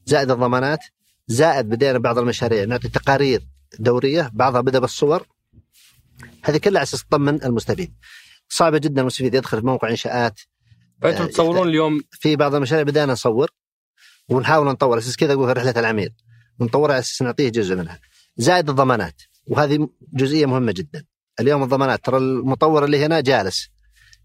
زائد 0.06 0.32
الضمانات 0.32 0.80
زائد 1.28 1.70
بدينا 1.70 1.98
بعض 1.98 2.18
المشاريع 2.18 2.64
نعطي 2.64 2.90
تقارير 2.90 3.48
دورية 3.80 4.32
بعضها 4.34 4.62
بدأ 4.62 4.80
بالصور. 4.80 5.28
هذه 6.44 6.58
كلها 6.58 6.80
على 6.80 6.84
أساس 6.84 7.06
تطمن 7.06 7.44
المستفيد. 7.44 7.94
صعبة 8.50 8.78
جدا 8.78 9.02
المستفيد 9.02 9.34
يدخل 9.34 9.60
في 9.60 9.66
موقع 9.66 9.90
إنشاءات 9.90 10.40
فأنتم 11.02 11.24
آه، 11.24 11.28
تصورون 11.28 11.68
اليوم 11.70 12.02
في 12.12 12.36
بعض 12.36 12.56
المشاريع 12.56 12.84
بدأنا 12.84 13.14
نصور 13.14 13.52
ونحاول 14.30 14.68
نطور. 14.68 14.98
أساس 14.98 15.18
كذا 15.18 15.34
أقول 15.34 15.58
رحلة 15.58 15.74
العميل. 15.80 16.10
ونطورها 16.60 16.94
على 16.94 17.00
أساس 17.00 17.22
نعطيه 17.22 17.50
جزء 17.50 17.76
منها. 17.76 18.00
زائد 18.38 18.70
الضمانات. 18.70 19.22
وهذه 19.48 19.90
جزئية 20.14 20.46
مهمة 20.46 20.72
جدا. 20.72 21.06
اليوم 21.40 21.64
الضمانات. 21.64 22.06
ترى 22.06 22.18
المطور 22.18 22.86
اللي 22.86 23.06
هنا 23.06 23.20
جالس. 23.20 23.70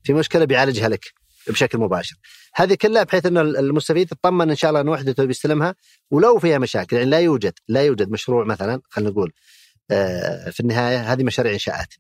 في 0.02 0.12
مشكلة 0.12 0.44
بيعالجها 0.44 0.88
لك 0.88 1.04
بشكل 1.48 1.78
مباشر. 1.78 2.16
هذه 2.54 2.74
كلها 2.74 3.02
بحيث 3.02 3.26
إن 3.26 3.38
المستفيد 3.38 4.12
يطمن 4.12 4.50
إن 4.50 4.56
شاء 4.56 4.68
الله 4.68 4.80
إن 4.80 4.88
وحدته 4.88 5.24
بيستلمها. 5.24 5.74
ولو 6.10 6.38
فيها 6.38 6.58
مشاكل 6.58 6.96
يعني 6.96 7.10
لا 7.10 7.20
يوجد 7.20 7.52
لا 7.68 7.82
يوجد 7.82 8.10
مشروع 8.10 8.44
مثلا 8.44 8.80
خلينا 8.88 9.10
نقول 9.10 9.32
آه، 9.90 10.50
في 10.50 10.60
النهاية 10.60 11.12
هذه 11.12 11.22
مشاريع 11.24 11.52
إنشاءات. 11.52 11.94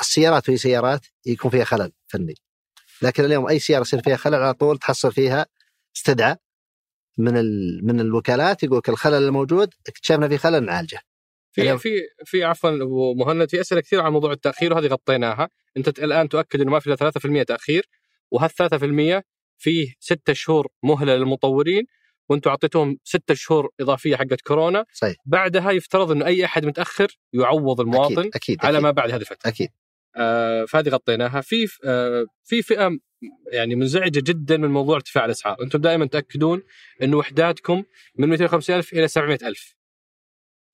السيارات 0.00 0.48
وهي 0.48 0.58
سيارات 0.58 1.06
يكون 1.26 1.50
فيها 1.50 1.64
خلل 1.64 1.92
فني. 2.06 2.34
لكن 3.02 3.24
اليوم 3.24 3.48
أي 3.48 3.58
سياره 3.58 3.80
يصير 3.80 4.02
فيها 4.02 4.16
خلل 4.16 4.34
على 4.34 4.54
طول 4.54 4.78
تحصل 4.78 5.12
فيها 5.12 5.46
استدعاء 5.96 6.38
من 7.18 7.34
من 7.84 8.00
الوكالات 8.00 8.62
يقول 8.62 8.82
الخلل 8.88 9.14
الموجود 9.26 9.74
اكتشفنا 9.88 10.28
في 10.28 10.38
خلل 10.38 10.64
نعالجه 10.64 11.00
في 11.52 11.78
في 11.78 11.90
في 12.24 12.44
عفوا 12.44 12.70
أبو 12.70 13.14
مهند 13.14 13.50
في 13.50 13.60
أسئلة 13.60 13.80
كثير 13.80 14.00
عن 14.00 14.12
موضوع 14.12 14.32
التأخير 14.32 14.72
وهذه 14.72 14.86
غطيناها 14.86 15.48
أنت 15.76 15.88
الآن 15.88 16.28
تؤكد 16.28 16.60
إنه 16.60 16.70
ما 16.70 16.80
في 16.80 16.86
إلا 16.86 17.10
3% 17.42 17.44
تأخير 17.44 17.88
وهال 18.30 18.50
3% 19.20 19.22
فيه 19.58 19.94
ستة 20.00 20.32
شهور 20.32 20.68
مهلة 20.82 21.16
للمطورين 21.16 21.86
وأنتم 22.28 22.50
أعطيتوهم 22.50 22.98
ستة 23.04 23.34
شهور 23.34 23.70
إضافية 23.80 24.16
حقت 24.16 24.40
كورونا 24.40 24.84
صحيح 24.92 25.16
بعدها 25.26 25.70
يفترض 25.70 26.10
إنه 26.10 26.26
أي 26.26 26.44
أحد 26.44 26.66
متأخر 26.66 27.18
يعوض 27.32 27.80
المواطن 27.80 28.18
أكيد. 28.18 28.34
أكيد. 28.34 28.58
على 28.62 28.70
أكيد. 28.70 28.84
ما 28.84 28.90
بعد 28.90 29.10
هذه 29.10 29.20
الفترة 29.20 29.48
أكيد 29.48 29.70
فهذه 30.68 30.88
غطيناها. 30.88 31.40
في 31.40 31.66
آه 31.84 32.26
في 32.44 32.62
فئة 32.62 32.98
يعني 33.52 33.74
منزعجة 33.74 34.22
جدا 34.24 34.56
من 34.56 34.68
موضوع 34.70 34.96
ارتفاع 34.96 35.24
الأسعار. 35.24 35.62
أنتم 35.62 35.78
دائما 35.78 36.06
تأكدون 36.06 36.62
انه 37.02 37.16
وحداتكم 37.16 37.84
من 38.18 38.28
250000 38.28 38.92
إلى 38.92 39.08
700000 39.08 39.74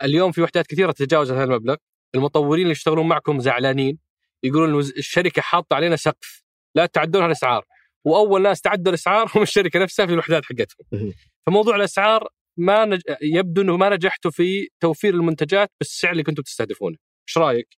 اليوم 0.03 0.33
في 0.33 0.43
وحدات 0.43 0.67
كثيرة 0.67 0.93
تتجاوز 0.93 1.33
هذا 1.33 1.45
المبلغ. 1.45 1.77
المطورين 2.15 2.63
اللي 2.63 2.73
يشتغلون 2.73 3.09
معكم 3.09 3.41
زعلانين 3.41 3.99
يقولون 4.43 4.81
الشركة 4.81 5.43
حاطة 5.43 5.75
علينا 5.75 5.97
سقف. 5.97 6.45
لا 6.75 6.87
تعدون 6.87 7.25
الاسعار 7.27 7.65
وأول 8.05 8.43
ناس 8.43 8.61
تعدوا 8.61 8.89
الأسعار 8.89 9.31
هم 9.35 9.43
الشركة 9.43 9.79
نفسها 9.81 10.07
في 10.07 10.13
الوحدات 10.13 10.45
حقتهم. 10.45 11.13
فموضوع 11.47 11.77
الأسعار 11.77 12.29
ما 12.57 12.85
نج... 12.85 13.01
يبدو 13.23 13.63
إنه 13.63 13.77
ما 13.77 13.89
نجحتوا 13.89 14.31
في 14.31 14.69
توفير 14.81 15.15
المنتجات 15.15 15.71
بالسعر 15.81 16.13
اللي 16.13 16.23
كنتم 16.23 16.43
تستهدفونه 16.43 16.97
إيش 17.29 17.39
رأيك؟ 17.39 17.69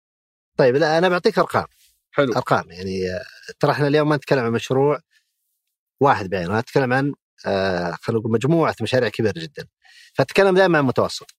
طيب 0.57 0.77
لا 0.77 0.99
أنا 0.99 1.09
بعطيك 1.09 1.39
أرقام. 1.39 1.67
حلو. 2.13 2.33
أرقام 2.33 2.71
يعني 2.71 3.01
ترى 3.61 3.73
إحنا 3.73 3.89
اليوم 3.89 4.09
ما 4.09 4.17
نتكلم 4.17 4.45
عن 4.45 4.53
مشروع 4.53 5.01
واحد 6.01 6.31
بعينه 6.31 6.59
نتكلم 6.61 6.93
عن 6.93 7.13
آه 7.47 7.93
خلينا 8.03 8.21
نقول 8.21 8.33
مجموعة 8.33 8.77
مشاريع 8.83 9.09
كبيرة 9.09 9.35
جدا. 9.37 9.69
فأتكلم 10.15 10.55
دائما 10.55 10.79
عن 10.79 10.85
المتوسط. 10.85 11.31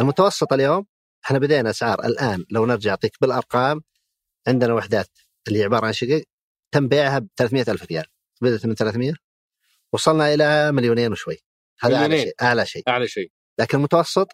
المتوسط 0.00 0.52
اليوم 0.52 0.86
إحنا 1.24 1.38
بدينا 1.38 1.70
أسعار 1.70 2.04
الآن 2.04 2.44
لو 2.50 2.66
نرجع 2.66 2.90
أعطيك 2.90 3.12
بالأرقام 3.20 3.82
عندنا 4.48 4.74
وحدات 4.74 5.10
اللي 5.48 5.64
عبارة 5.64 5.86
عن 5.86 5.92
شقق 5.92 6.22
تم 6.72 6.88
بيعها 6.88 7.18
ب 7.18 7.28
300 7.36 7.64
ألف 7.68 7.84
ريال. 7.84 8.04
بدأت 8.42 8.66
من 8.66 8.74
300 8.74 9.14
وصلنا 9.92 10.34
إلى 10.34 10.72
مليونين 10.72 11.12
وشوي. 11.12 11.36
هذا 11.80 11.94
أعلى 11.94 12.08
مليونين. 12.08 12.26
شيء 12.26 12.34
أعلى 12.42 12.66
شيء. 12.66 12.82
أعلى 12.88 13.08
شيء. 13.08 13.32
لكن 13.58 13.78
المتوسط 13.78 14.28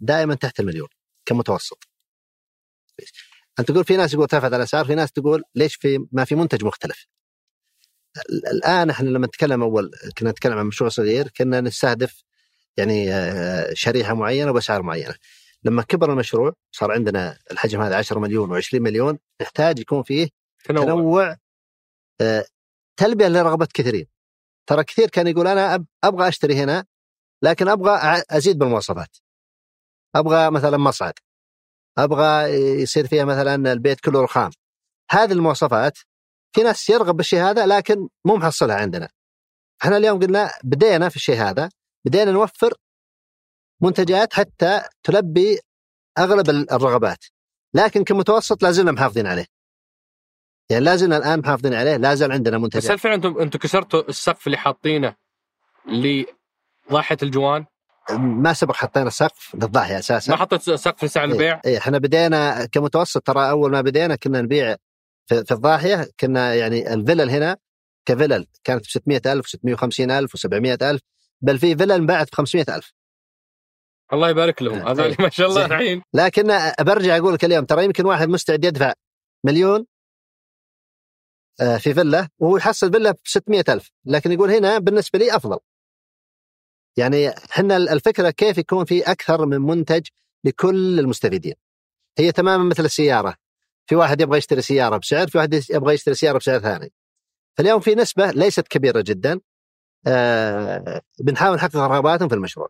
دائما 0.00 0.34
تحت 0.34 0.60
المليون 0.60 0.88
كمتوسط. 1.26 1.91
أنت 3.60 3.70
تقول 3.70 3.84
في 3.84 3.96
ناس 3.96 4.12
يقول 4.12 4.22
ارتفعت 4.22 4.52
الأسعار 4.52 4.84
في 4.84 4.94
ناس 4.94 5.12
تقول 5.12 5.42
ليش 5.54 5.74
في 5.74 6.06
ما 6.12 6.24
في 6.24 6.34
منتج 6.34 6.64
مختلف. 6.64 7.06
ال- 8.30 8.46
الآن 8.46 8.90
إحنا 8.90 9.08
لما 9.08 9.26
نتكلم 9.26 9.62
أول 9.62 9.90
كنا 10.18 10.30
نتكلم 10.30 10.58
عن 10.58 10.66
مشروع 10.66 10.90
صغير 10.90 11.28
كنا 11.28 11.60
نستهدف 11.60 12.22
يعني 12.76 13.14
آه، 13.14 13.70
شريحة 13.74 14.14
معينة 14.14 14.50
وبأسعار 14.50 14.82
معينة. 14.82 15.14
لما 15.64 15.82
كبر 15.82 16.12
المشروع 16.12 16.52
صار 16.72 16.92
عندنا 16.92 17.38
الحجم 17.50 17.80
هذا 17.80 17.96
10 17.96 18.18
مليون 18.18 18.62
و20 18.62 18.74
مليون 18.74 19.18
نحتاج 19.42 19.78
يكون 19.78 20.02
فيه 20.02 20.28
تنوع, 20.64 20.84
تنوع 20.84 21.36
آه، 22.20 22.44
تلبية 22.96 23.28
لرغبة 23.28 23.68
كثيرين. 23.74 24.06
ترى 24.66 24.84
كثير 24.84 25.08
كان 25.08 25.26
يقول 25.26 25.46
أنا 25.46 25.84
أبغى 26.04 26.28
أشتري 26.28 26.54
هنا 26.54 26.84
لكن 27.42 27.68
أبغى 27.68 28.22
أزيد 28.30 28.58
بالمواصفات. 28.58 29.16
أبغى 30.14 30.50
مثلا 30.50 30.76
مصعد. 30.76 31.12
أبغى 31.98 32.52
يصير 32.82 33.06
فيها 33.06 33.24
مثلا 33.24 33.72
البيت 33.72 34.00
كله 34.00 34.22
رخام. 34.22 34.50
هذه 35.10 35.32
المواصفات 35.32 35.98
في 36.52 36.62
ناس 36.62 36.90
يرغب 36.90 37.16
بالشيء 37.16 37.40
هذا 37.42 37.66
لكن 37.66 38.08
مو 38.24 38.36
محصلها 38.36 38.76
عندنا. 38.76 39.08
إحنا 39.82 39.96
اليوم 39.96 40.20
قلنا 40.20 40.50
بدينا 40.64 41.08
في 41.08 41.16
الشيء 41.16 41.36
هذا 41.36 41.70
بدينا 42.06 42.32
نوفر 42.32 42.74
منتجات 43.80 44.32
حتى 44.32 44.82
تلبي 45.02 45.58
أغلب 46.18 46.50
الرغبات. 46.50 47.24
لكن 47.74 48.04
كمتوسط 48.04 48.62
لازلنا 48.62 48.92
محافظين 48.92 49.26
عليه. 49.26 49.46
يعني 50.70 50.84
لازلنا 50.84 51.16
الآن 51.16 51.38
محافظين 51.38 51.74
عليه 51.74 51.96
لا 51.96 52.14
زال 52.14 52.32
عندنا 52.32 52.56
بس 52.56 52.62
منتجات 52.62 52.90
هل 52.90 52.98
فعلا 52.98 53.14
أنتم 53.14 53.38
أنتم 53.38 53.58
كسرتوا 53.58 54.08
السقف 54.08 54.46
اللي 54.46 54.58
حاطينه 54.58 55.16
لضاحية 55.86 57.16
الجوان؟ 57.22 57.66
ما 58.10 58.52
سبق 58.52 58.74
حطينا 58.74 59.10
سقف 59.10 59.54
للضاحيه 59.54 59.98
أساسا 59.98 60.32
ما 60.32 60.38
حطيت 60.38 60.62
سقف 60.62 61.04
لسعر 61.04 61.24
البيع؟ 61.24 61.60
اي 61.66 61.78
إحنا 61.78 61.98
بدينا 61.98 62.66
كمتوسط 62.66 63.22
ترى 63.22 63.50
أول 63.50 63.70
ما 63.70 63.80
بدينا 63.80 64.16
كنا 64.16 64.42
نبيع 64.42 64.76
في, 65.26 65.44
في 65.44 65.54
الضاحية 65.54 66.08
كنا 66.20 66.54
يعني 66.54 66.94
الفلل 66.94 67.30
هنا 67.30 67.56
كفلل 68.06 68.46
كانت 68.64 68.84
ب 68.84 68.86
600000 68.86 69.46
و650000 69.46 70.28
و700000 70.28 70.98
بل 71.40 71.58
في 71.58 71.76
فلل 71.76 71.92
انباعت 71.92 72.30
ب 72.30 72.34
500000 72.34 72.92
الله 74.12 74.30
يبارك 74.30 74.62
لهم 74.62 74.78
آه، 74.78 74.92
هذول 74.92 75.14
طيب. 75.14 75.22
ما 75.22 75.28
شاء 75.28 75.48
الله. 75.48 75.66
الحين 75.66 76.02
لكن 76.14 76.58
برجع 76.80 77.16
أقول 77.16 77.34
لك 77.34 77.44
اليوم 77.44 77.64
ترى 77.64 77.84
يمكن 77.84 78.06
واحد 78.06 78.28
مستعد 78.28 78.64
يدفع 78.64 78.92
مليون 79.44 79.86
آه، 81.60 81.76
في 81.76 81.94
فيلا 81.94 82.28
وهو 82.38 82.56
يحصل 82.56 82.92
فيلا 82.92 83.10
ب 83.10 83.16
600000 83.24 83.90
لكن 84.04 84.32
يقول 84.32 84.50
هنا 84.50 84.78
بالنسبة 84.78 85.18
لي 85.18 85.36
أفضل 85.36 85.58
يعني 86.96 87.28
إحنا 87.28 87.76
الفكرة 87.76 88.30
كيف 88.30 88.58
يكون 88.58 88.84
في 88.84 89.02
أكثر 89.02 89.46
من 89.46 89.58
منتج 89.58 90.06
لكل 90.44 91.00
المستفيدين. 91.00 91.54
هي 92.18 92.32
تماما 92.32 92.64
مثل 92.64 92.84
السيارة. 92.84 93.34
في 93.86 93.96
واحد 93.96 94.20
يبغى 94.20 94.38
يشتري 94.38 94.62
سيارة 94.62 94.96
بسعر 94.96 95.28
في 95.28 95.38
واحد 95.38 95.62
يبغى 95.70 95.94
يشتري 95.94 96.14
سيارة 96.14 96.38
بسعر 96.38 96.58
ثاني. 96.58 96.92
فاليوم 97.56 97.80
في 97.80 97.94
نسبة 97.94 98.30
ليست 98.30 98.68
كبيرة 98.68 99.00
جدا 99.00 99.40
آه 100.06 101.02
بنحاول 101.20 101.56
نحقق 101.56 101.76
رغباتهم 101.76 102.28
في 102.28 102.34
المشروع. 102.34 102.68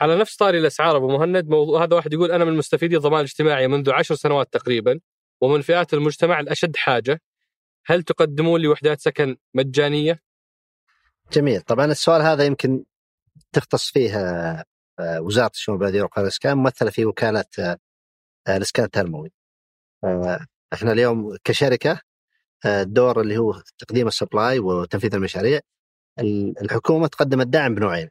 على 0.00 0.18
نفس 0.18 0.36
طاري 0.36 0.58
الأسعار 0.58 0.96
أبو 0.96 1.08
مهند 1.08 1.48
موضوع 1.48 1.84
هذا 1.84 1.96
واحد 1.96 2.12
يقول 2.12 2.32
أنا 2.32 2.44
من 2.44 2.56
مستفيدي 2.56 2.96
الضمان 2.96 3.20
الاجتماعي 3.20 3.68
منذ 3.68 3.90
عشر 3.90 4.14
سنوات 4.14 4.52
تقريبا 4.52 5.00
ومن 5.40 5.60
فئات 5.60 5.94
المجتمع 5.94 6.40
الأشد 6.40 6.76
حاجة. 6.76 7.20
هل 7.86 8.02
تقدمون 8.02 8.60
لي 8.60 8.68
وحدات 8.68 9.00
سكن 9.00 9.36
مجانية؟ 9.54 10.20
جميل. 11.32 11.60
طبعا 11.60 11.84
السؤال 11.84 12.22
هذا 12.22 12.44
يمكن 12.44 12.84
تختص 13.52 13.90
فيه 13.90 14.16
آه، 14.18 14.64
آه، 14.98 15.20
وزارة 15.20 15.50
الشؤون 15.54 15.78
البلدية 15.78 16.02
وقطاع 16.02 16.22
الإسكان 16.24 16.58
ممثلة 16.58 16.90
في 16.90 17.04
وكالة 17.04 17.44
آه، 17.58 17.76
الإسكان 18.48 18.84
التنموي. 18.84 19.32
إحنا 20.72 20.92
اليوم 20.92 21.36
كشركة 21.44 22.00
الدور 22.66 23.20
اللي 23.20 23.38
هو 23.38 23.62
تقديم 23.78 24.06
السبلاي 24.08 24.58
وتنفيذ 24.58 25.14
المشاريع 25.14 25.60
ال- 26.18 26.62
الحكومة 26.62 27.06
تقدم 27.06 27.40
الدعم 27.40 27.74
بنوعين 27.74 28.08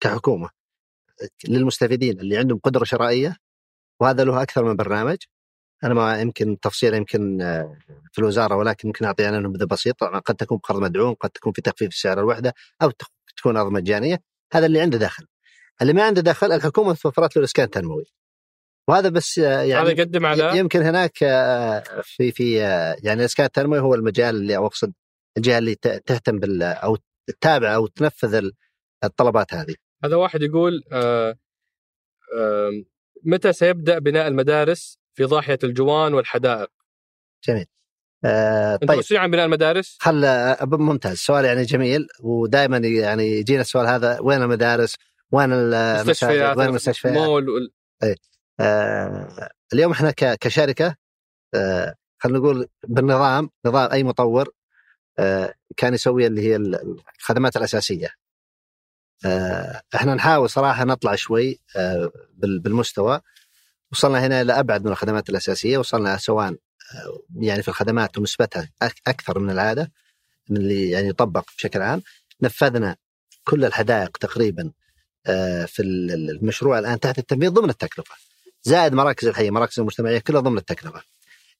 كحكومة. 0.00 0.48
للمستفيدين 1.48 2.20
اللي 2.20 2.36
عندهم 2.38 2.58
قدرة 2.58 2.84
شرائية 2.84 3.36
وهذا 4.00 4.24
له 4.24 4.42
أكثر 4.42 4.64
من 4.64 4.76
برنامج. 4.76 5.16
أنا 5.84 5.94
ما 5.94 6.20
يمكن 6.20 6.60
تفصيل 6.60 6.94
يمكن 6.94 7.38
في 8.12 8.18
الوزارة 8.18 8.56
ولكن 8.56 8.88
يمكن 8.88 9.04
أعطي 9.04 9.24
عنه 9.26 9.38
نبذه 9.38 9.64
بسيطه 9.64 10.06
قد 10.06 10.34
تكون 10.36 10.58
بقرض 10.58 10.80
مدعوم 10.82 11.14
قد 11.14 11.30
تكون 11.30 11.52
في 11.52 11.62
تخفيف 11.62 11.94
سعر 11.94 12.20
الوحدة 12.20 12.54
أو 12.82 12.92
تكون 13.36 13.56
أرض 13.56 13.72
مجانية. 13.72 14.22
هذا 14.52 14.66
اللي 14.66 14.80
عنده 14.80 14.98
دخل 14.98 15.26
اللي 15.82 15.92
ما 15.92 16.02
عنده 16.02 16.22
دخل 16.22 16.52
الحكومة 16.52 16.94
توفرت 16.94 17.36
له 17.36 17.40
الإسكان 17.40 17.64
التنموي 17.64 18.04
وهذا 18.88 19.08
بس 19.08 19.38
آه، 19.38 19.42
هذا 19.54 19.64
يعني 19.64 19.88
يقدم 19.90 20.26
على 20.26 20.58
يمكن 20.58 20.82
هناك 20.82 21.22
آه، 21.22 21.82
في 22.02 22.32
في 22.32 22.62
آه، 22.62 22.96
يعني 23.02 23.20
الإسكان 23.20 23.46
التنموي 23.46 23.78
هو 23.78 23.94
المجال 23.94 24.34
اللي 24.36 24.56
أو 24.56 24.66
أقصد 24.66 24.92
الجهة 25.36 25.58
اللي 25.58 25.74
تهتم 25.74 26.38
بال 26.38 26.62
أو 26.62 26.98
تتابع 27.26 27.74
أو 27.74 27.86
تنفذ 27.86 28.34
ال- 28.34 28.52
الطلبات 29.04 29.54
هذه. 29.54 29.74
هذا 30.04 30.16
واحد 30.16 30.42
يقول 30.42 30.84
متى 33.24 33.52
سيبدأ 33.52 33.98
بناء 33.98 34.28
المدارس 34.28 34.98
في 35.14 35.24
ضاحية 35.24 35.58
الجوان 35.64 36.14
والحدائق؟ 36.14 36.68
جميل. 37.48 37.66
آه 38.24 38.76
طيب 38.76 38.98
مسؤولين 38.98 39.22
عن 39.22 39.30
بناء 39.30 39.44
المدارس؟ 39.44 39.96
خل 40.00 40.24
آه، 40.24 40.58
ممتاز 40.64 41.12
السؤال 41.12 41.44
يعني 41.44 41.62
جميل 41.62 42.06
ودائما 42.20 42.76
يعني 42.78 43.24
يجينا 43.38 43.60
السؤال 43.60 43.86
هذا 43.86 44.20
وين 44.20 44.42
المدارس؟ 44.42 44.94
وين 45.32 45.52
المساجد؟ 45.52 46.08
مستشفيات 46.10 46.56
وين 46.56 46.68
المستشفيات؟ 46.68 47.14
مول 47.14 47.48
وال- 47.48 47.72
آه 48.60 49.50
اليوم 49.72 49.92
إحنا 49.92 50.10
كشركة 50.16 50.96
آه 51.54 51.94
خلينا 52.18 52.38
نقول 52.38 52.66
بالنظام 52.88 53.50
نظام 53.66 53.90
أي 53.92 54.02
مطور 54.04 54.48
آه 55.18 55.54
كان 55.76 55.94
يسوي 55.94 56.26
اللي 56.26 56.40
هي 56.42 56.56
ال- 56.56 56.96
الخدمات 57.18 57.56
الأساسية 57.56 58.08
آه، 59.26 59.82
إحنا 59.94 60.14
نحاول 60.14 60.50
صراحة 60.50 60.84
نطلع 60.84 61.14
شوي 61.14 61.60
آه، 61.76 62.12
بال- 62.34 62.58
بالمستوى 62.60 63.20
وصلنا 63.92 64.26
هنا 64.26 64.40
إلى 64.40 64.52
أبعد 64.52 64.84
من 64.84 64.90
الخدمات 64.92 65.28
الأساسية 65.30 65.78
وصلنا 65.78 66.16
سواء 66.16 66.54
يعني 67.40 67.62
في 67.62 67.68
الخدمات 67.68 68.18
ونسبتها 68.18 68.70
أكثر 69.06 69.38
من 69.38 69.50
العادة 69.50 69.92
من 70.50 70.56
اللي 70.56 70.90
يعني 70.90 71.08
يطبق 71.08 71.44
بشكل 71.56 71.82
عام. 71.82 72.02
نفذنا 72.42 72.96
كل 73.44 73.64
الحدائق 73.64 74.16
تقريبا 74.16 74.72
آه، 75.26 75.64
في 75.64 75.82
ال- 75.82 76.10
ال- 76.12 76.30
المشروع 76.30 76.78
الآن 76.78 77.00
تحت 77.00 77.18
التنفيذ 77.18 77.50
ضمن 77.50 77.70
التكلفة. 77.70 78.14
زائد 78.62 78.92
مراكز 78.94 79.28
الحيه 79.28 79.50
مراكز 79.50 79.80
المجتمعية 79.80 80.18
كلها 80.18 80.40
ضمن 80.40 80.58
التكلفة. 80.58 81.02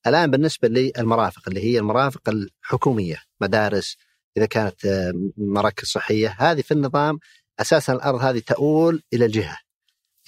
الآن 0.06 0.30
بالنسبة 0.30 0.68
للمرافق 0.68 1.42
اللي 1.48 1.60
هي 1.64 1.78
المرافق 1.78 2.28
الحكومية 2.28 3.22
مدارس 3.40 3.96
إذا 4.36 4.46
كانت 4.46 4.84
آه، 4.86 5.12
مراكز 5.36 5.88
صحية 5.88 6.36
هذه 6.38 6.60
في 6.60 6.74
النظام 6.74 7.18
أساسا 7.60 7.92
الأرض 7.92 8.20
هذه 8.20 8.38
تؤول 8.46 9.02
إلى 9.12 9.24
الجهه 9.24 9.59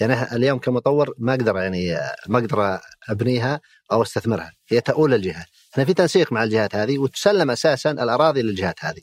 يعني 0.00 0.36
اليوم 0.36 0.58
كمطور 0.58 1.14
ما 1.18 1.32
أقدر 1.34 1.56
يعني 1.56 1.96
آه، 1.96 2.16
ما 2.28 2.38
أقدر 2.38 2.80
أبنيها 3.08 3.60
أو 3.92 4.02
أستثمرها. 4.02 4.52
هي 4.68 4.80
تؤول 4.80 5.10
للجهه 5.10 5.46
إحنا 5.72 5.84
في 5.84 5.94
تنسيق 5.94 6.32
مع 6.32 6.44
الجهات 6.44 6.74
هذه 6.74 6.98
وتسلم 6.98 7.50
أساسا 7.50 7.90
الأراضي 7.90 8.42
للجهات 8.42 8.84
هذه. 8.84 9.02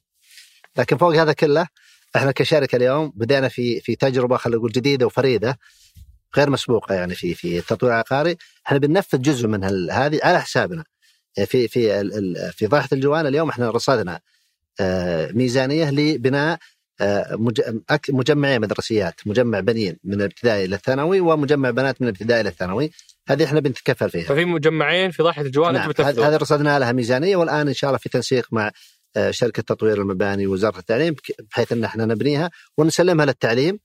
لكن 0.77 0.97
فوق 0.97 1.15
هذا 1.15 1.33
كله 1.33 1.67
إحنا 2.15 2.31
كشركة 2.31 2.75
اليوم 2.75 3.11
بدأنا 3.15 3.47
في 3.47 3.79
في 3.79 3.95
تجربة 3.95 4.37
خلينا 4.37 4.57
نقول 4.57 4.71
جديدة 4.71 5.05
وفريدة 5.05 5.59
غير 6.37 6.49
مسبوقة 6.49 6.95
يعني 6.95 7.15
في 7.15 7.33
في 7.33 7.59
التطوير 7.59 7.93
العقاري 7.93 8.37
إحنا 8.67 8.77
بننفذ 8.77 9.21
جزء 9.21 9.47
من 9.47 9.63
هذه 9.91 10.19
على 10.23 10.41
حسابنا. 10.41 10.83
في 11.45 11.67
في 11.67 12.03
في 12.51 12.67
ضاحيه 12.67 12.89
الجوان 12.93 13.27
اليوم 13.27 13.49
إحنا 13.49 13.69
رصدنا 13.69 14.19
آه، 14.79 15.31
ميزانية 15.31 15.89
لبناء 15.89 16.59
آه، 17.01 17.35
مج- 17.35 17.61
أك- 17.91 18.09
مجمعي 18.09 18.59
مدرسيات 18.59 19.15
مجمع 19.25 19.59
بنين 19.59 19.97
من 20.03 20.13
الابتدائي 20.13 20.65
إلى 20.65 20.75
الثانوي 20.75 21.19
ومجمع 21.19 21.69
بنات 21.69 22.01
من 22.01 22.07
الابتدائي 22.07 22.41
إلى 22.41 22.49
الثانوي. 22.49 22.91
هذه 23.27 23.43
إحنا 23.43 23.59
بنتكفل 23.59 24.09
فيها. 24.09 24.23
ففي 24.23 24.45
مجمعين 24.45 25.11
في 25.11 25.23
ضاحية 25.23 25.41
الجوال 25.41 25.73
نعم 25.73 25.91
هذه 25.99 26.37
رصدنا 26.37 26.79
لها 26.79 26.91
ميزانية 26.91 27.35
والآن 27.35 27.67
إن 27.67 27.73
شاء 27.73 27.89
الله 27.89 27.97
في 27.97 28.09
تنسيق 28.09 28.47
مع 28.51 28.71
آه، 29.15 29.31
شركة 29.31 29.61
تطوير 29.63 30.01
المباني 30.01 30.47
ووزاره 30.47 30.79
التعليم 30.79 31.15
بحيث 31.51 31.71
إن 31.71 31.83
إحنا 31.83 32.05
نبنيها 32.05 32.49
ونسلمها 32.77 33.25
للتعليم 33.25 33.79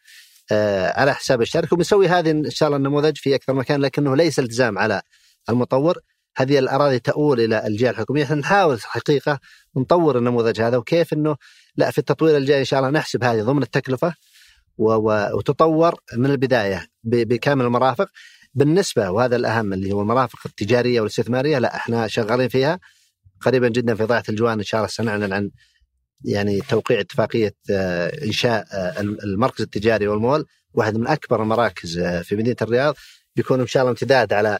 آه، 0.53 1.01
على 1.01 1.15
حساب 1.15 1.43
الشركة. 1.43 1.69
وبنسوي 1.75 2.09
هذه 2.09 2.31
إن 2.31 2.51
شاء 2.51 2.67
الله 2.67 2.77
النموذج 2.79 3.17
في 3.17 3.35
أكثر 3.35 3.55
مكان 3.55 3.81
لكنه 3.81 4.17
ليس 4.17 4.39
التزام 4.39 4.79
على 4.79 5.03
المطور. 5.49 5.99
هذه 6.37 6.59
الأراضي 6.59 6.99
تؤول 6.99 7.41
إلى 7.41 7.67
الجهة 7.67 7.91
الحكومية. 7.91 8.25
إحنا 8.25 8.37
نحاول 8.37 8.81
حقيقه 8.83 9.39
نطور 9.77 10.19
النموذج 10.19 10.61
هذا 10.61 10.77
وكيف 10.77 11.13
إنه 11.13 11.37
لا 11.77 11.91
في 11.91 11.99
التطوير 11.99 12.37
الجاي 12.37 12.61
إن 12.61 12.65
شاء 12.65 12.81
الله 12.81 12.91
نحسب 12.91 13.25
هذه 13.25 13.43
ضمن 13.43 13.63
التكلفة 13.63 14.15
وتطور 14.79 15.95
من 16.17 16.31
البداية 16.31 16.87
بكامل 17.05 17.65
المرافق. 17.65 18.09
بالنسبة 18.55 19.11
وهذا 19.11 19.37
الأهم 19.37 19.73
اللي 19.73 19.93
هو 19.93 20.01
المرافق 20.01 20.39
التجارية 20.47 21.01
والاستثمارية 21.01 21.59
لا 21.59 21.77
إحنا 21.77 22.07
شغالين 22.07 22.49
فيها. 22.49 22.81
قريبا 23.41 23.69
جدا 23.69 23.95
في 23.95 24.05
ضاحيه 24.05 24.25
الجوان 24.29 24.59
إن 24.59 24.65
شاء 24.65 24.79
الله 24.79 24.89
سنعلن 24.89 25.33
عن 25.33 25.51
يعني 26.25 26.61
توقيع 26.61 27.01
اتفاقية 27.01 27.55
آه، 27.71 28.25
إنشاء 28.25 28.67
آه، 28.73 29.01
المركز 29.01 29.63
التجاري 29.63 30.09
والمول 30.09 30.47
واحد 30.75 30.97
من 30.97 31.07
أكبر 31.07 31.43
المراكز 31.43 31.99
آه، 31.99 32.23
في 32.23 32.37
مدينة 32.37 32.57
الرياض. 32.63 32.95
بيكون 33.37 33.61
إن 33.61 33.67
شاء 33.67 33.83
الله 33.83 33.91
امتداد 33.91 34.33
على 34.33 34.59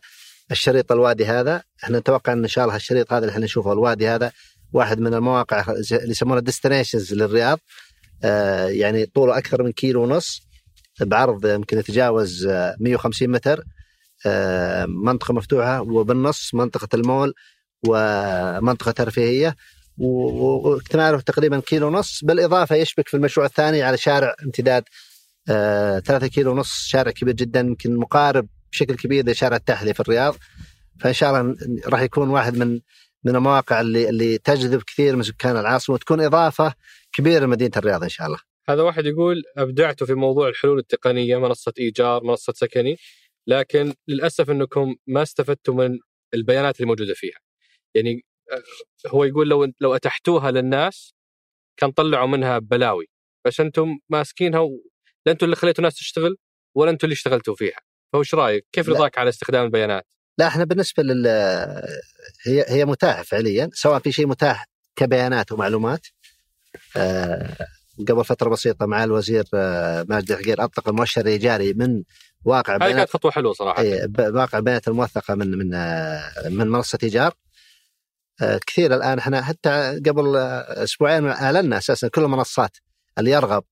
الشريط 0.51 0.93
الوادي 0.93 1.27
هذا. 1.27 1.63
إحنا 1.85 1.99
نتوقع 1.99 2.33
إن 2.33 2.43
ان 2.43 2.49
شاء 2.49 2.65
الله 2.65 2.77
الشريط 2.77 3.13
هذا 3.13 3.21
اللي 3.21 3.33
إحنا 3.33 3.45
نشوفه 3.45 3.73
الوادي 3.73 4.09
هذا 4.09 4.33
واحد 4.73 5.01
من 5.01 5.15
المواقع 5.15 5.65
اللي 5.71 6.11
يسمونها 6.11 6.41
ديستنيشنز 6.41 7.15
للرياض 7.15 7.59
آه، 8.25 8.69
يعني 8.69 9.07
طوله 9.07 9.39
أكثر 9.39 9.63
من 9.63 9.73
كيلو 9.73 10.03
ونص 10.03 10.47
بعرض 11.01 11.47
يمكن 11.47 11.79
يتجاوز 11.79 12.47
آه، 12.47 12.77
150 12.81 13.31
متر 13.31 13.65
آه، 14.27 14.87
منطقة 14.87 15.35
مفتوحة 15.35 15.81
وبالنص 15.81 16.55
منطقة 16.55 16.89
المول 16.95 17.35
ومنطقة 17.89 18.91
ترفيهية 18.91 19.57
واكتماله 19.99 21.21
تقريبا 21.21 21.61
كيلو 21.61 21.87
ونص 21.87 22.25
بالإضافة 22.25 22.77
يشبك 22.77 23.09
في 23.09 23.17
المشروع 23.17 23.47
الثاني 23.47 23.83
على 23.83 23.97
شارع 23.97 24.35
امتداد 24.45 24.85
آه، 25.49 25.99
ثلاثة 25.99 26.27
كيلو 26.27 26.53
ونص 26.53 26.87
شارع 26.87 27.11
كبير 27.11 27.35
جدا 27.35 27.61
يمكن 27.61 27.97
مقارب 27.97 28.49
بشكل 28.73 28.97
كبير 28.97 29.29
لشارع 29.29 29.57
التحلي 29.57 29.95
في 29.95 30.01
الرياض 30.01 30.37
فإن 31.01 31.13
شاء 31.13 31.31
الله 31.31 31.57
راح 31.87 32.01
يكون 32.01 32.29
واحد 32.29 32.57
من 32.57 32.81
من 33.27 33.37
المواقع 33.37 33.81
اللي 33.81 34.09
اللي 34.09 34.39
تجذب 34.39 34.83
كثير 34.83 35.17
من 35.17 35.23
سكان 35.23 35.57
العاصمة 35.57 35.95
وتكون 35.95 36.21
إضافة 36.21 36.75
كبيرة 37.13 37.45
لمدينة 37.45 37.71
الرياض 37.77 38.03
إن 38.03 38.09
شاء 38.09 38.27
الله. 38.27 38.39
هذا 38.69 38.83
واحد 38.83 39.07
يقول 39.07 39.43
أبدعتوا 39.57 40.07
في 40.07 40.15
موضوع 40.15 40.49
الحلول 40.49 40.79
التقنية 40.79 41.37
منصة 41.37 41.73
إيجار 41.79 42.25
منصة 42.25 42.53
سكني 42.53 42.97
لكن 43.47 43.95
للأسف 44.09 44.51
إنكم 44.51 44.97
ما 45.07 45.23
استفدتوا 45.23 45.75
من 45.75 45.99
البيانات 46.35 46.77
اللي 46.77 46.87
موجودة 46.87 47.15
فيها. 47.15 47.39
يعني 47.95 48.25
آه، 48.53 48.63
هو 49.09 49.25
يقول 49.25 49.49
لو 49.49 49.73
لو 49.81 49.95
أتحتوها 49.95 50.51
للناس 50.51 51.15
كان 51.81 51.91
طلعوا 51.91 52.27
منها 52.27 52.59
بلاوي. 52.59 53.07
بس 53.47 53.61
أنتم 53.61 53.99
ماسكينها 54.09 54.61
و... 54.61 54.71
لا 55.27 55.33
أنتم 55.33 55.45
اللي 55.45 55.57
خليتوا 55.57 55.81
الناس 55.83 55.95
تشتغل 55.95 56.37
ولا 56.77 56.91
أنتم 56.91 57.05
اللي 57.07 57.15
اشتغلتوا 57.15 57.55
فيها. 57.55 57.81
فوش 58.13 58.35
رأيك؟ 58.35 58.67
كيف. 58.73 58.89
رضاك 58.89 59.19
على 59.19 59.29
استخدام 59.29 59.65
البيانات؟ 59.65 60.07
لا 60.39 60.47
إحنا 60.47 60.65
بالنسبة 60.65 61.03
لل 61.03 61.27
هي 62.47 62.65
هي 62.69 62.85
متاحة 62.85 63.23
فعليا 63.23 63.71
سواء 63.73 63.99
في 63.99 64.13
شيء 64.13 64.27
متاح 64.27 64.67
كبيانات 64.97 65.53
ومعلومات. 65.53 66.07
آه، 66.97 67.57
قبل 68.09 68.25
فترة 68.25 68.49
بسيطة 68.51 68.87
مع 68.87 69.05
الوزير 69.05 69.45
آه، 69.55 70.07
ماجد 70.09 70.33
الحقير 70.33 70.65
أطلق 70.65 70.89
المؤشر 70.89 71.21
الإيجاري 71.21 71.73
من 71.73 72.03
واقع 72.45 72.75
هذه 72.75 72.79
بيانات 72.79 72.97
كانت 72.97 73.11
خطوة 73.11 73.31
حلوة 73.31 73.53
صراحة. 73.53 73.83
ب- 73.83 74.35
واقع 74.35 74.59
البيانات 74.59 74.89
الموثقة 74.89 75.35
من 75.35 75.59
من 75.59 75.75
آه، 75.75 76.49
من 76.49 76.67
منصة 76.69 76.99
إيجار. 77.03 77.35
كثير 78.67 78.95
الآن 78.95 79.19
إحنا 79.19 79.43
حتى 79.43 80.01
قبل 80.07 80.37
أسبوعين 80.37 81.27
أعلنا 81.27 81.79
أساسا 81.79 82.09
كل 82.09 82.25
المنصات 82.25 82.77
اللي 83.19 83.31
يرغب 83.31 83.65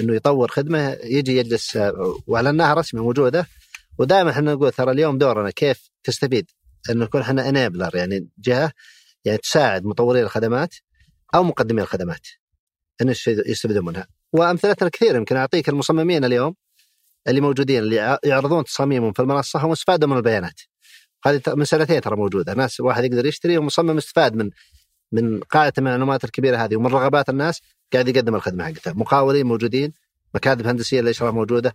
إنه 0.00 0.14
يطور 0.14 0.48
خدمة 0.50 0.96
يجي 1.04 1.36
يجلس 1.36 1.78
وأعلناها 2.26 2.74
رسمي 2.74 3.00
موجوده 3.00 3.46
ودائما 4.00 4.30
إحنا 4.30 4.54
نقول 4.54 4.72
ترى 4.72 4.90
اليوم 4.92 5.18
دورنا 5.18 5.50
كيف 5.50 5.90
تستفيد؟ 6.04 6.50
إنه 6.90 7.04
نكون 7.04 7.20
إحنا 7.20 7.48
انيبلر 7.48 7.96
يعني 7.96 8.28
جهة 8.38 8.72
يعني 9.24 9.38
تساعد 9.38 9.84
مطورين 9.84 10.22
الخدمات 10.24 10.74
أو 11.34 11.42
مقدمي 11.44 11.82
الخدمات 11.82 12.26
يستفيدوا- 13.02 13.48
يستفيدوا 13.48 13.82
منها. 13.82 14.06
وأمثلتنا 14.32 14.88
كثير 14.88 15.16
يمكن 15.16 15.36
أعطيك 15.36 15.68
المصممين 15.68 16.24
اليوم 16.24 16.54
اللي 17.28 17.40
موجودين 17.40 17.78
اللي 17.78 17.96
يع- 17.96 18.18
يعرضون 18.24 18.64
تصاميمهم 18.64 19.12
في 19.12 19.22
المنصة 19.22 19.58
هم 19.58 19.72
استفادوا 19.72 20.08
من 20.08 20.16
البيانات. 20.16 20.60
هذه 21.26 21.42
من 21.48 21.64
سنتين 21.64 22.00
ترى 22.00 22.16
موجودة. 22.16 22.54
ناس 22.54 22.80
واحد 22.80 23.04
يقدر 23.04 23.26
يشتري 23.26 23.58
ومصمم 23.58 23.96
استفاد 23.96 24.34
من 24.34 24.50
من 25.12 25.40
قاعدة 25.40 25.72
المعلومات 25.78 26.24
الكبيرة 26.24 26.56
هذه 26.56 26.76
ومن 26.76 26.86
رغبات 26.90 27.28
الناس 27.28 27.60
قاعد 27.92 28.08
يقدم 28.08 28.34
الخدمة 28.34 28.64
حقته. 28.64 28.92
مقاولين 28.92 29.46
موجودين 29.46 29.92
مكاتب 30.34 30.66
هندسية 30.66 31.00
الإشراف 31.00 31.34
موجودة 31.34 31.74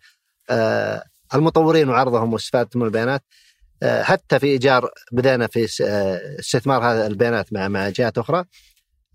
آه 0.49 1.03
المطورين 1.33 1.89
وعرضهم 1.89 2.33
واستفادتهم 2.33 2.81
من 2.81 2.87
البيانات. 2.87 3.23
آه 3.83 4.03
حتى 4.03 4.39
في 4.39 4.45
إيجار 4.47 4.89
بدأنا 5.11 5.47
في 5.47 5.67
آه، 5.83 6.39
استثمار 6.39 6.83
هذه 6.83 7.07
البيانات 7.07 7.53
مع 7.53 7.67
مع 7.67 7.89
جهات 7.89 8.17
أخرى 8.17 8.45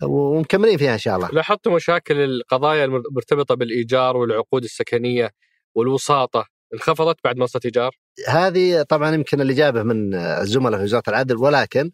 ومكملين 0.02 0.78
فيها 0.78 0.92
إن 0.92 0.98
شاء 0.98 1.16
الله. 1.16 1.28
لاحظتوا 1.28 1.74
مشاكل 1.74 2.20
القضايا 2.20 2.84
المرتبطه 2.84 3.54
بالإيجار 3.54 4.16
والعقود 4.16 4.64
السكنية 4.64 5.30
والوساطة. 5.74 6.46
انخفضت 6.74 7.16
بعد 7.24 7.36
منصه 7.36 7.60
إيجار؟ 7.64 7.96
هذه 8.28 8.82
طبعا 8.82 9.14
يمكن 9.14 9.40
الاجابه 9.40 9.82
من 9.82 10.14
الزملاء 10.14 10.78
في 10.78 10.84
وزارة 10.84 11.02
العدل 11.08 11.36
ولكن 11.36 11.90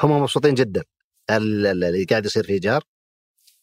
هم 0.00 0.20
مبسوطين 0.20 0.54
جدا. 0.54 0.84
ال- 1.30 1.66
ال- 1.66 1.84
اللي 1.84 2.04
قاعد 2.04 2.24
يصير 2.26 2.44
في 2.44 2.52
إيجار. 2.52 2.82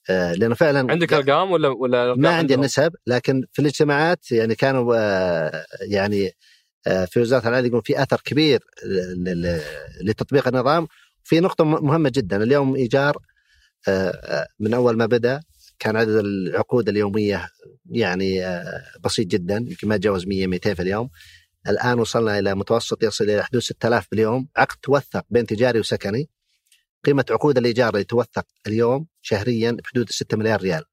لأنه 0.09 0.55
فعلا 0.55 0.91
عندك 0.91 1.13
أرقام 1.13 1.51
ولا 1.51 1.67
ولا 1.67 2.15
ما 2.15 2.29
عندي؟ 2.29 2.53
النسب 2.53 2.93
لكن 3.07 3.43
في 3.53 3.61
الاجتماعات 3.61 4.31
يعني 4.31 4.55
كانوا 4.55 4.95
آه، 4.97 5.65
يعني 5.81 6.31
آه، 6.87 7.05
في 7.05 7.19
وزارة 7.19 7.47
العدل 7.47 7.67
يقول 7.67 7.81
في 7.85 8.03
أثر 8.03 8.21
كبير 8.25 8.59
لتطبيق 10.01 10.47
النظام 10.47 10.87
في 11.23 11.39
نقطة 11.39 11.63
مهمة 11.63 12.11
جدا. 12.15 12.43
اليوم 12.43 12.75
إيجار 12.75 13.17
آه، 13.87 14.09
آه، 14.09 14.47
من 14.59 14.73
أول 14.73 14.97
ما 14.97 15.05
بدأ 15.05 15.41
كان 15.79 15.95
عدد 15.95 16.15
العقود 16.15 16.89
اليومية 16.89 17.47
يعني 17.89 18.45
آه، 18.45 18.83
بسيط 19.03 19.27
جدا 19.27 19.55
يمكن 19.55 19.87
ما 19.87 19.97
تجاوز 19.97 20.27
100 20.27 20.47
200 20.47 20.73
في 20.73 20.81
اليوم. 20.81 21.09
الآن 21.69 21.99
وصلنا 21.99 22.39
إلى 22.39 22.55
متوسط 22.55 23.03
يصل 23.03 23.23
إلى 23.23 23.43
حدود 23.43 23.61
6000 23.61 24.07
باليوم. 24.11 24.47
عقد 24.57 24.75
توثق 24.81 25.25
بين 25.29 25.45
تجاري 25.45 25.79
وسكني. 25.79 26.29
قيمة 27.05 27.25
عقود 27.31 27.57
الإيجار 27.57 27.93
اللي 27.93 28.03
توثق 28.03 28.45
اليوم 28.67 29.07
شهريا 29.21 29.71
بحدود 29.71 30.09
6 30.09 30.37
مليار 30.37 30.61
ريال. 30.61 30.83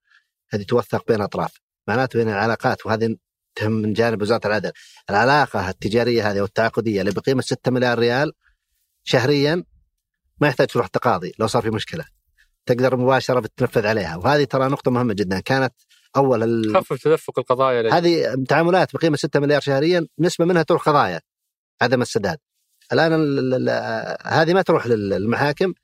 هذه 0.50 0.62
توثق 0.62 1.06
بين 1.08 1.20
اطراف 1.20 1.52
معناته 1.88 2.22
هنا 2.22 2.32
العلاقات 2.32 2.86
وهذه 2.86 3.16
تهم 3.54 3.72
من 3.72 3.92
جانب 3.92 4.22
وزارة 4.22 4.46
العدل. 4.46 4.72
العلاقة 5.10 5.68
التجارية 5.68 6.30
هذه 6.30 6.40
والتعاقدية 6.40 7.00
اللي 7.00 7.12
بقيمة 7.12 7.42
6 7.42 7.70
مليار 7.70 7.98
ريال 7.98 8.32
شهريا 9.04 9.64
ما 10.40 10.48
يحتاج 10.48 10.66
تروح 10.66 10.86
تقاضي 10.86 11.32
لو 11.38 11.46
صار 11.46 11.62
في 11.62 11.70
مشكلة. 11.70 12.04
تقدر 12.66 12.96
مباشرة 12.96 13.40
بتنفذ 13.40 13.86
عليها. 13.86 14.16
وهذه 14.16 14.44
ترى 14.44 14.68
نقطة 14.68 14.90
مهمة 14.90 15.14
جدا. 15.14 15.40
كانت 15.40 15.74
أول 16.16 16.42
ال... 16.42 16.76
خفف 16.76 17.02
تدفق 17.02 17.38
القضايا 17.38 17.92
هذه 17.92 18.44
تعاملات 18.48 18.96
بقيمة 18.96 19.16
6 19.16 19.40
مليار 19.40 19.60
شهريا 19.60 20.06
نسبة 20.18 20.44
منها 20.44 20.62
تروح 20.62 20.88
قضايا 20.88 21.20
عدم 21.82 22.02
السداد. 22.02 22.38
الآن 22.94 23.12
ال- 23.14 23.54
ال- 23.54 23.68
ال- 23.68 24.16
هذه 24.26 24.54
ما 24.54 24.62
تروح 24.62 24.86
للمحاكم 24.86 25.74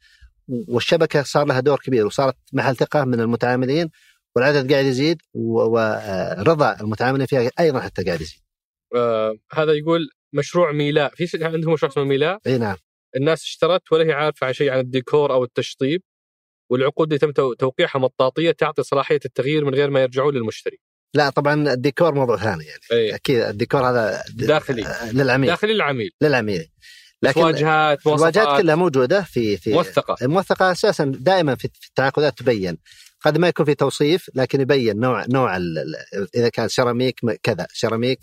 والشبكة 0.49 1.23
صار 1.23 1.47
لها 1.47 1.61
دور 1.61 1.79
كبير 1.79 2.07
وصارت 2.07 2.37
محل 2.53 2.77
ثقة 2.77 3.05
من 3.05 3.21
المتعاملين 3.21 3.91
والعدد 4.37 4.73
قاعد 4.73 4.85
يزيد 4.85 5.23
ورضا 5.35 6.77
المتعاملين 6.81 7.27
فيها 7.27 7.51
أيضا 7.61 7.81
حتى 7.81 8.05
قاعد 8.05 8.21
يزيد. 8.21 8.41
آه 8.97 9.35
هذا 9.53 9.73
يقول 9.73 10.09
مشروع 10.33 10.73
ميلاء 10.73 11.13
في 11.15 11.45
عندهم 11.45 11.73
مشروع 11.73 11.93
اسمه 11.93 12.05
ميلاء 12.05 12.39
إي 12.47 12.59
نعم. 12.59 12.77
الناس 13.17 13.43
اشترت 13.43 13.93
ولا 13.93 14.05
هي 14.05 14.13
عارفة 14.13 14.47
عن 14.47 14.53
شيء 14.53 14.71
عن 14.71 14.79
الديكور 14.81 15.33
أو 15.33 15.45
التشطيب 15.45 16.03
والعقود 16.71 17.07
اللي 17.09 17.19
تم 17.19 17.31
تو- 17.33 17.53
توقيعها 17.55 17.99
مطاطية 17.99 18.51
تعطي 18.51 18.83
صلاحية 18.83 19.21
التغيير 19.25 19.65
من 19.65 19.75
غير 19.75 19.91
ما 19.91 20.03
يرجعون 20.03 20.35
للمشتري. 20.35 20.79
لا 21.15 21.31
طبعا 21.31 21.73
الديكور 21.73 22.15
موضوع 22.15 22.37
ثاني 22.37 22.65
يعني. 22.65 22.81
إي. 22.93 23.15
أكيد 23.15 23.41
الديكور 23.41 23.81
هذا 23.91 24.23
داخلي. 24.35 24.85
للعميل. 25.13 25.51
داخلي 25.51 25.73
للعميل. 25.73 26.11
للعميل. 26.23 26.69
لكن 27.23 27.41
واجهات 27.41 28.07
الواجهات 28.07 28.61
كلها 28.61 28.75
موجودة 28.75 29.23
في 29.23 29.57
في 29.57 29.73
موثقة. 29.73 30.17
موثقة 30.23 30.73
أساسا 30.73 31.05
دائما 31.05 31.55
في 31.55 31.65
التعاقدات 31.89 32.39
تبين. 32.39 32.79
قد 33.21 33.39
ما 33.39 33.49
يكون 33.49 33.67
في 33.67 33.75
توصيف 33.75 34.31
لكن 34.35 34.61
يبين 34.61 34.97
نوع 35.01 35.25
نوع 35.29 35.57
إذا 36.35 36.49
كان 36.49 36.69
سيراميك 36.69 37.21
كذا 37.43 37.67
سيراميك. 37.73 38.19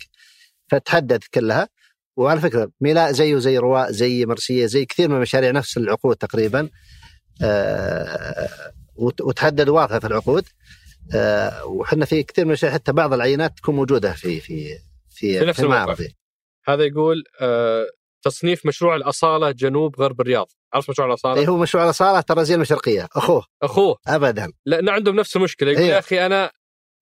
فتحدد 0.70 1.24
كلها. 1.34 1.68
وعلى 2.16 2.40
فكرة 2.40 2.70
ميلاء 2.80 3.12
زيه 3.12 3.38
زي 3.38 3.58
رواء 3.58 3.90
زي 3.92 4.26
مرسية 4.26 4.66
زي 4.66 4.84
كثير 4.84 5.08
من 5.08 5.16
المشاريع 5.16 5.50
نفس 5.50 5.76
العقود 5.76 6.16
تقريبا. 6.16 6.68
آه، 7.42 8.48
وت- 8.96 9.20
وتحدد 9.20 9.68
واضحة 9.68 9.98
في 9.98 10.06
العقود. 10.06 10.44
آه، 11.14 11.64
وحنا 11.64 12.04
في 12.04 12.22
كثير 12.22 12.44
من 12.44 12.50
المشاريع 12.50 12.74
حتى 12.74 12.92
بعض 12.92 13.12
العينات 13.12 13.56
تكون 13.56 13.74
موجودة 13.76 14.12
في 14.12 14.40
في 14.40 14.78
في 15.10 15.38
في 15.38 15.44
نفس. 15.46 15.60
الموقع. 15.60 15.96
هذا 16.68 16.84
يقول 16.84 17.22
آه 17.40 17.86
تصنيف 18.22 18.66
مشروع 18.66 18.96
الأصالة 18.96 19.50
جنوب 19.50 20.00
غرب 20.00 20.20
الرياض. 20.20 20.46
عرف 20.74 20.90
مشروع 20.90 21.08
الأصالة؟ 21.08 21.40
إيه 21.40 21.48
هو 21.48 21.56
مشروع 21.56 21.84
الأصالة 21.84 22.20
ترى 22.20 22.44
زي 22.44 22.54
المشرقية. 22.54 23.08
أخوه. 23.16 23.44
أخوه. 23.62 23.96
ابدا. 24.06 24.52
لأن 24.66 24.88
عندهم 24.88 25.16
نفس 25.16 25.36
المشكلة. 25.36 25.70
يقول 25.70 25.82
إيه. 25.82 25.90
يا 25.90 25.98
أخي 25.98 26.26
أنا 26.26 26.50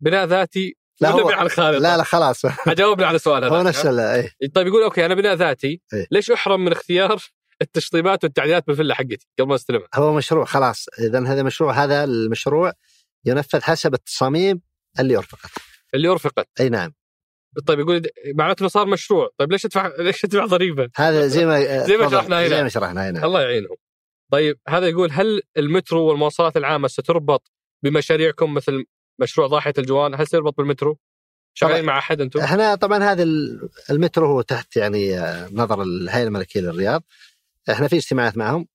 بناء 0.00 0.26
ذاتي 0.26 0.76
لا 1.00 1.10
هو- 1.10 1.30
على 1.30 1.46
الخالد 1.46 1.82
لا 1.82 1.96
لا 1.96 2.02
خلاص. 2.02 2.44
اجاوبنا 2.68 3.06
على 3.06 3.16
السؤال 3.16 3.44
هذا. 3.44 3.56
هو 3.56 3.62
نفس 3.62 3.86
إيه. 3.86 4.32
طيب 4.54 4.66
يقول 4.66 4.82
okay 4.82 5.06
أنا 5.06 5.14
بناء 5.14 5.34
ذاتي. 5.34 5.80
إيه. 5.94 6.06
ليش 6.10 6.30
أحرم 6.30 6.64
من 6.64 6.72
اختيار 6.72 7.22
التشطيبات 7.62 8.24
والتعديلات 8.24 8.66
بالفله 8.66 8.94
حقتي؟ 8.94 9.28
قبل 9.38 9.48
ما 9.48 9.54
أستلمها. 9.54 9.88
هو 9.94 10.14
مشروع 10.14 10.44
خلاص. 10.44 10.86
اذا 10.98 11.26
هذا 11.26 11.42
مشروع 11.42 11.72
هذا 11.84 12.04
المشروع 12.04 12.72
ينفذ 13.24 13.62
حسب 13.62 13.94
التصاميم 13.94 14.60
اللي 15.00 15.16
أرفقت. 15.16 15.50
اللي 15.94 16.08
أرفقت. 16.08 16.48
إي 16.60 16.68
نعم. 16.68 16.94
طيب 17.66 17.80
يقول 17.80 18.02
معناته 18.34 18.60
إنه 18.60 18.68
صار 18.68 18.86
مشروع. 18.86 19.30
طيب 19.38 19.52
ليش 19.52 19.64
ادفع 19.64 19.92
ليش 19.98 20.24
ادفع 20.24 20.46
ضريبه 20.46 20.88
هذا 20.96 21.26
زي 21.26 21.46
ما 21.46 21.60
زي 21.88 21.96
ما. 21.96 22.10
شرحنا 22.10 22.40
هنا. 22.40 22.48
زي 22.48 22.62
ما 22.62 22.68
شرحنا 22.68 23.10
هنا. 23.10 23.24
الله 23.26 23.42
يعينهم. 23.42 23.76
طيب 24.32 24.58
هذا 24.68 24.88
يقول 24.88 25.10
هل 25.12 25.42
المترو 25.56 26.02
والمواصلات 26.04 26.56
العامة 26.56 26.88
ستربط 26.88 27.52
بمشاريعكم 27.84 28.54
مثل 28.54 28.84
مشروع 29.20 29.46
ضاحية 29.46 29.72
الجوان؟ 29.78 30.14
هل 30.14 30.26
سيربط 30.26 30.56
بالمترو؟ 30.56 30.98
شغالين. 31.54 31.84
مع 31.84 31.98
أحد 31.98 32.20
أنتم؟ 32.20 32.40
إحنا 32.40 32.74
طبعا 32.74 32.98
هذا 33.04 33.22
ال- 33.22 33.68
المترو 33.90 34.26
هو 34.26 34.40
تحت 34.42 34.76
يعني 34.76 35.18
آه، 35.20 35.48
نظر 35.52 35.82
الهيئة 35.82 36.26
الملكية 36.26 36.60
للرياض. 36.60 37.02
إحنا 37.70 37.88
في 37.88 37.96
اجتماعات 37.96 38.36
معهم. 38.36 38.66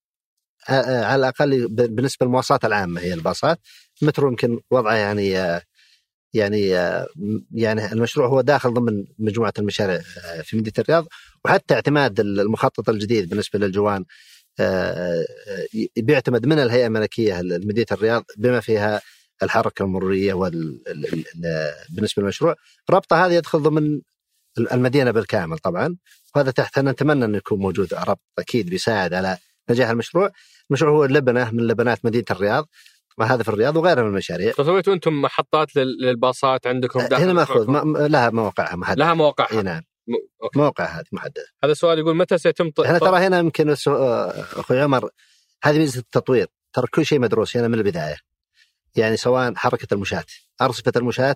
آه، 0.69 0.71
آه، 0.73 1.05
على 1.05 1.19
الأقل 1.19 1.67
بالنسبة 1.67 2.25
للمواصلات 2.25 2.65
العامة 2.65 3.01
هي 3.01 3.13
الباصات. 3.13 3.59
المترو 4.01 4.27
يمكن 4.29 4.59
وضعه 4.71 4.95
يعني 4.95 5.37
يعني 6.33 6.77
آه، 6.77 7.07
يعني 7.51 7.91
المشروع 7.91 8.27
هو 8.27 8.41
داخل 8.41 8.73
ضمن 8.73 9.05
مجموعة 9.19 9.53
المشاريع 9.59 9.95
آه، 9.95 10.41
في 10.41 10.57
مدينة 10.57 10.73
الرياض 10.79 11.07
وحتى 11.45 11.73
اعتماد 11.73 12.19
المخطط 12.19 12.89
الجديد 12.89 13.29
بالنسبة 13.29 13.59
للجوان 13.59 14.05
آه، 14.59 15.25
بيعتمد 15.97 16.45
من 16.45 16.59
الهيئة 16.59 16.87
الملكية 16.87 17.41
لمدينة 17.41 17.85
الرياض 17.91 18.23
بما 18.37 18.59
فيها 18.59 19.01
الحركة 19.43 19.83
المرورية 19.83 20.33
بالنسبة 21.89 22.21
للمشروع. 22.21 22.55
ربطة 22.89 23.25
هذه 23.25 23.33
يدخل 23.33 23.59
ضمن 23.59 24.01
المدينة 24.71 25.11
بالكامل 25.11 25.57
طبعا 25.57 25.97
وهذا 26.35 26.51
تحت 26.51 26.79
نتمنى 26.79 27.25
انه 27.25 27.37
يكون 27.37 27.59
موجود 27.59 27.93
ربط 27.93 28.21
أكيد 28.39 28.69
بيساعد 28.69 29.13
على 29.13 29.37
نجاح 29.69 29.89
المشروع. 29.89 30.31
المشروع 30.69 30.91
هو 30.91 31.05
لبنة 31.05 31.51
من 31.51 31.67
لبنات 31.67 32.05
مدينة 32.05 32.25
الرياض. 32.31 32.67
طبعا 33.17 33.27
هذا 33.29 33.43
في 33.43 33.49
الرياض 33.49 33.77
وغيرها 33.77 34.03
من 34.03 34.09
المشاريع. 34.09 34.51
فسويتوا 34.51 34.93
أنتم 34.93 35.21
محطات 35.21 35.75
لل- 35.75 35.97
للباصات 36.01 36.67
عندكم 36.67 36.99
داخل 36.99 37.23
هنا 37.23 37.33
ماخوذ؟ 37.33 37.69
ما- 37.71 38.07
لها 38.07 38.29
مواقعها 38.29 38.75
محددة. 38.75 39.05
لها 39.05 39.13
مواقعها. 39.13 39.51
إي 39.57 39.61
نعم. 39.63 39.81
موقع 40.55 40.85
هذه 40.85 41.05
محددة. 41.11 41.45
هذا 41.63 41.71
السؤال 41.71 41.99
يقول 41.99 42.15
متى 42.17 42.37
سيتم 42.37 42.69
ط- 42.69 42.79
إحنا 42.79 42.99
ترى 42.99 43.17
هنا 43.17 43.39
يمكن 43.39 43.67
بس- 43.71 43.87
أخوي 43.87 44.81
عمر 44.81 45.09
هذه 45.63 45.77
ميزة 45.77 45.99
التطوير. 45.99 46.47
ترى 46.73 46.87
كل 46.87 47.05
شيء 47.05 47.19
مدروس 47.19 47.57
هنا 47.57 47.67
من 47.67 47.73
البداية. 47.73 48.17
يعني 48.95 49.17
سواء 49.17 49.55
حركة 49.55 49.93
المشاة 49.93 50.23
أرصفة 50.61 50.91
المشاة 50.95 51.35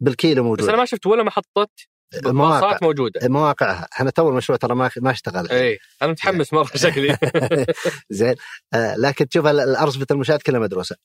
بالكيلو 0.00 0.42
بس 0.42 0.46
موجوده 0.48 0.68
أنا 0.70 0.78
ما 0.78 0.84
شفت 0.84 1.06
ولا 1.06 1.22
محطة 1.22 1.68
المواقع 2.14 2.78
موجودة. 2.82 3.28
مواقعها 3.28 3.88
إحنا 3.92 4.10
تو 4.10 4.28
المشروع 4.28 4.58
ترى 4.58 4.74
ما 4.74 4.90
ما 4.96 5.10
أشتغل. 5.10 5.50
اي 5.50 5.78
أنا 6.02 6.10
متحمس 6.10 6.52
مرة 6.52 6.70
شكلي. 6.86 7.18
زين. 8.10 8.34
آه 8.74 8.96
لكن 8.96 9.28
تشوف 9.28 9.46
ال- 9.46 9.60
الارصفه 9.60 10.06
المشاة 10.10 10.38
كلها 10.46 10.60
مدروسة. 10.60 10.96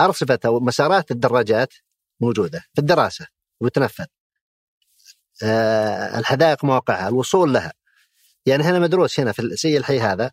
أرصفة 0.00 0.38
أو 0.44 0.60
مسارات 0.60 1.10
الدراجات 1.10 1.74
موجودة 2.20 2.58
في 2.74 2.78
الدراسة 2.80 3.26
وتنفذ. 3.60 4.04
آه 5.42 6.18
الحدائق 6.18 6.64
مواقعها 6.64 7.08
الوصول 7.08 7.52
لها. 7.52 7.72
يعني 8.46 8.62
هنا 8.62 8.78
مدروس 8.78 9.20
هنا 9.20 9.32
في 9.32 9.48
زي 9.56 9.76
الحي 9.76 10.00
هذا. 10.00 10.30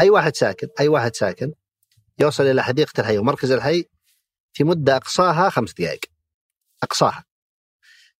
أي 0.00 0.10
واحد 0.10 0.36
ساكن 0.36 0.68
أي 0.80 0.88
واحد 0.88 1.16
ساكن 1.16 1.52
يوصل 2.18 2.44
إلى 2.46 2.62
حديقة 2.62 3.00
الحي 3.00 3.18
ومركز 3.18 3.50
الحي 3.52 3.84
في 4.52 4.64
مدة 4.64 4.96
أقصاها 4.96 5.50
خمس 5.50 5.72
دقائق. 5.72 6.00
أقصاها. 6.82 7.24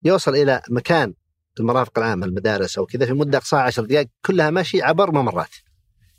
يوصل 0.07 0.35
إلى 0.35 0.62
مكان 0.70 1.15
المرافق 1.61 1.99
العامه 1.99 2.27
المدارس 2.27 2.78
أو 2.78 2.87
كذا 2.87 3.07
في 3.07 3.12
مدة 3.12 3.39
اقصاها 3.39 3.61
عشر 3.61 3.85
دقائق 3.85 4.09
كلها 4.27 4.51
ماشي 4.51 4.83
عبر 4.83 5.11
ممرات. 5.11 5.55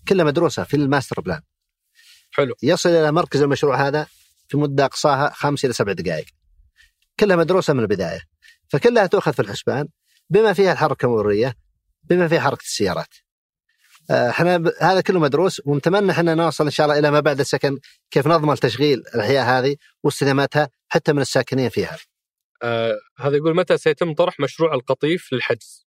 كلها 0.08 0.26
مدروسة 0.26 0.64
في 0.64 0.74
ال 0.78 0.84
master 0.84 1.22
plan. 1.22 1.42
حلو. 2.32 2.56
يصل 2.64 2.90
إلى 2.90 3.12
مركز 3.12 3.42
المشروع 3.42 3.88
هذا 3.88 4.08
في 4.48 4.58
مدة 4.58 4.86
اقصاها 4.86 5.30
خمس 5.36 5.66
إلى 5.66 5.74
سبع 5.74 5.92
دقائق. 5.92 6.26
كلها 7.20 7.36
مدروسة 7.36 7.74
من 7.74 7.80
البداية. 7.80 8.22
فكلها 8.70 9.06
تؤخذ 9.06 9.34
في 9.34 9.42
الحسبان 9.42 9.88
بما 10.30 10.54
فيها 10.54 10.72
الحركة 10.72 11.06
المروريه 11.06 11.56
بما 12.04 12.28
فيها 12.28 12.40
حركة 12.40 12.64
السيارات. 12.64 13.08
آه، 14.10 14.30
إحنا 14.30 14.58
ب- 14.58 14.74
هذا 14.82 15.02
كله 15.02 15.20
مدروس 15.20 15.62
ونتمنى 15.66 16.12
إحنا 16.12 16.36
نوصل 16.36 16.66
إن 16.66 16.72
شاء 16.72 16.86
الله 16.86 17.00
إلى 17.00 17.12
ما 17.12 17.20
بعد 17.20 17.40
السكن 17.40 17.80
كيف 18.12 18.28
نضمن 18.28 18.56
تشغيل 18.56 19.00
الأحياء 19.16 19.46
هذه 19.46 19.76
واستدامتها 20.04 20.70
حتى 20.90 21.14
من 21.14 21.22
الساكنين 21.22 21.70
فيها. 21.70 21.98
آه 22.64 23.00
هذا 23.18 23.36
يقول 23.38 23.56
متى 23.56 23.78
سيتم 23.78 24.14
طرح 24.14 24.40
مشروع 24.40 24.74
القطيف 24.74 25.34
للحجز؟ 25.34 25.88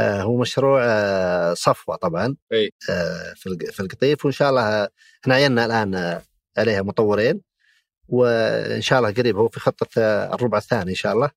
آه، 0.00 0.22
هو 0.22 0.36
مشروع 0.40 0.80
آه، 0.84 1.54
صفوة 1.54 1.96
طبعا 1.96 2.36
أي. 2.52 2.70
آه، 2.90 3.32
في 3.36 3.46
الق- 3.46 3.70
في 3.70 3.80
القطيف 3.80 4.24
وإن 4.24 4.32
شاء 4.32 4.50
الله 4.50 4.88
إحنا 5.22 5.34
عيننا 5.34 5.64
الآن 5.64 5.94
آه، 5.94 6.22
عليها 6.58 6.82
مطورين 6.82 7.40
وإن 8.08 8.80
شاء 8.82 8.98
الله 8.98 9.10
قريب 9.12 9.36
هو 9.36 9.48
في 9.48 9.60
خطة 9.60 9.86
آه، 9.98 10.34
الربع 10.34 10.58
الثاني 10.58 10.90
إن 10.90 10.94
شاء 10.94 11.12
الله 11.12 11.30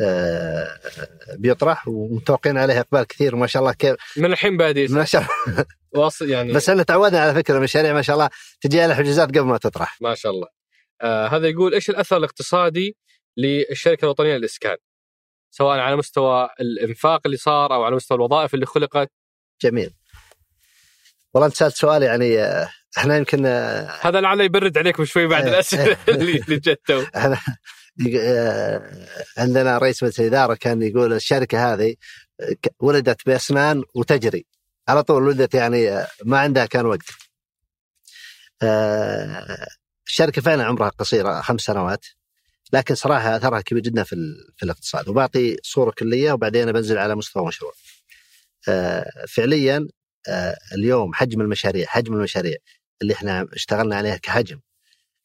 آه، 0.00 0.78
بيطرح 1.36 1.88
ومتوقعين 1.88 2.58
عليه 2.58 2.80
إقبال 2.80 3.04
كثير 3.04 3.36
ما 3.36 3.46
شاء 3.46 3.62
الله 3.62 3.72
كيف 3.72 3.96
من 4.16 4.32
الحين 4.32 4.56
بادي 4.56 4.88
ما 4.88 5.04
شاء 5.04 5.22
الله. 5.22 5.64
واصل 5.94 6.30
يعني. 6.30 6.52
بس 6.52 6.68
إحنا 6.68 6.82
تعودنا 6.82 7.20
على 7.20 7.34
فكرة 7.34 7.56
المشاريع 7.56 7.92
ما 7.92 8.02
شاء 8.02 8.16
الله 8.16 8.30
تجي 8.60 8.80
على 8.80 8.94
حجوزات 8.94 9.28
قبل 9.28 9.40
ما 9.40 9.58
تطرح. 9.58 9.98
ما 10.02 10.14
شاء 10.14 10.32
الله. 10.32 10.59
آه 11.02 11.26
هذا 11.26 11.48
يقول 11.48 11.74
إيش 11.74 11.90
الأثر 11.90 12.16
الاقتصادي 12.16 12.96
للشركة 13.36 14.04
الوطنية 14.04 14.36
للإسكان؟ 14.36 14.76
سواء 15.50 15.78
على 15.78 15.96
مستوى 15.96 16.48
الإنفاق 16.60 17.20
اللي 17.26 17.36
صار 17.36 17.74
أو 17.74 17.84
على 17.84 17.96
مستوى 17.96 18.16
الوظائف 18.16 18.54
اللي 18.54 18.66
خلقت. 18.66 19.10
جميل. 19.62 19.94
والله 21.34 21.46
أنت 21.46 21.56
سألت 21.56 21.76
سؤال 21.76 22.02
يعني 22.02 22.38
آه، 22.38 22.68
إحنا 22.98 23.16
يمكن 23.16 23.46
آه، 23.46 23.98
هذا 24.00 24.20
لعله 24.20 24.44
يبرد 24.44 24.78
عليكم 24.78 25.04
شوي 25.04 25.26
بعد 25.26 25.44
إيه. 25.44 25.52
الأسئلة 25.52 25.96
اللي 26.08 26.38
جت. 26.58 26.80
تو 26.86 27.02
إحنا 27.16 27.38
عندنا 29.38 29.78
رئيس 29.78 30.02
مجلس 30.02 30.20
الإدارة 30.20 30.54
كان 30.54 30.82
يقول 30.82 31.12
الشركة 31.12 31.72
هذه 31.72 31.94
ولدت 32.80 33.26
بأسنان 33.26 33.84
وتجري. 33.94 34.46
على 34.88 35.02
طول 35.02 35.22
ولدت 35.22 35.54
يعني 35.54 36.06
ما 36.24 36.38
عندها 36.38 36.66
كان 36.66 36.86
وقت. 36.86 37.10
الشركة 40.10 40.42
فعلا 40.42 40.64
عمرها 40.64 40.88
قصيره 40.88 41.40
خمس 41.40 41.60
سنوات 41.60 42.04
لكن 42.72 42.94
صراحة 42.94 43.36
أثرها 43.36 43.60
كبير 43.60 43.82
جدا 43.82 44.02
في 44.02 44.16
في 44.56 44.62
الاقتصاد. 44.62 45.08
وبعطي 45.08 45.56
صورة 45.62 45.90
كلية 45.90 46.32
وبعدين 46.32 46.72
بنزل 46.72 46.98
على 46.98 47.14
مستوى 47.14 47.46
مشروع. 47.46 47.72
آه، 48.68 49.10
فعليا 49.28 49.88
آه، 50.28 50.56
اليوم 50.74 51.14
حجم 51.14 51.40
المشاريع 51.40 51.86
حجم 51.86 52.14
المشاريع 52.14 52.56
اللي 53.02 53.14
إحنا 53.14 53.48
اشتغلنا 53.52 53.96
عليها 53.96 54.16
كحجم. 54.16 54.60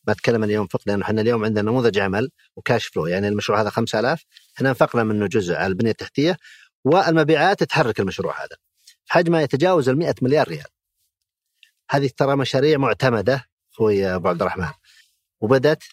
ما 0.07 0.14
أتكلم 0.14 0.44
عن 0.44 0.49
ينفق 0.49 0.82
لأنه 0.86 1.03
إحنا 1.03 1.22
اليوم 1.22 1.45
عندنا 1.45 1.72
نموذج 1.72 1.99
عمل 1.99 2.30
وكاش 2.56 2.88
فلو 2.88 3.06
يعني 3.07 3.28
المشروع 3.28 3.62
هذا 3.62 3.70
5000 3.70 4.24
إحنا 4.57 4.70
أنفقنا 4.70 5.03
منه 5.03 5.28
جزء 5.28 5.56
على 5.56 5.68
البنية 5.68 5.91
التحتية 5.91 6.38
والمبيعات 6.86 7.64
تحرك 7.64 7.99
المشروع 7.99 8.44
هذا. 8.44 8.57
حجمه 9.07 9.41
يتجاوز 9.41 9.90
ال 9.90 9.98
100 9.98 10.16
مليار 10.22 10.48
ريال. 10.48 10.68
هذه 11.91 12.10
ترى 12.18 12.36
مشاريع 12.36 12.78
معتمدة 12.78 13.45
أخوي 13.76 14.15
أبو 14.15 14.27
عبد 14.30 14.41
الرحمن 14.41 14.72
وبدت 15.41 15.84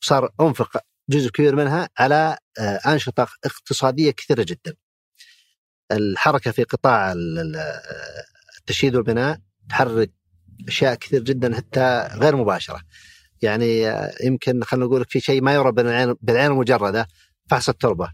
صار 0.00 0.30
أنفق 0.40 0.76
جزء 1.08 1.30
كبير 1.30 1.56
منها 1.56 1.88
على 1.98 2.38
آه، 2.58 2.80
أنشطة 2.86 3.28
اقتصادية 3.44 4.10
كثيرة 4.10 4.42
جدا. 4.42 4.74
الحركة 5.92 6.50
في 6.50 6.64
قطاع 6.64 7.14
التشييد 8.58 8.96
والبناء 8.96 9.38
تحرك 9.68 10.10
أشياء 10.68 10.94
كثير 10.94 11.22
جدا 11.22 11.56
حتى 11.56 12.08
غير 12.12 12.36
مباشرة. 12.36 12.80
يعني 13.42 13.90
آه، 13.90 14.12
يمكن 14.24 14.64
خلينا 14.64 14.86
نقول 14.86 15.04
في 15.04 15.20
شيء 15.20 15.42
ما 15.42 15.54
يرى 15.54 15.72
بالعين 15.72 16.14
بالعين 16.20 16.50
المجردة 16.50 17.08
فحص 17.50 17.68
التربة. 17.68 18.12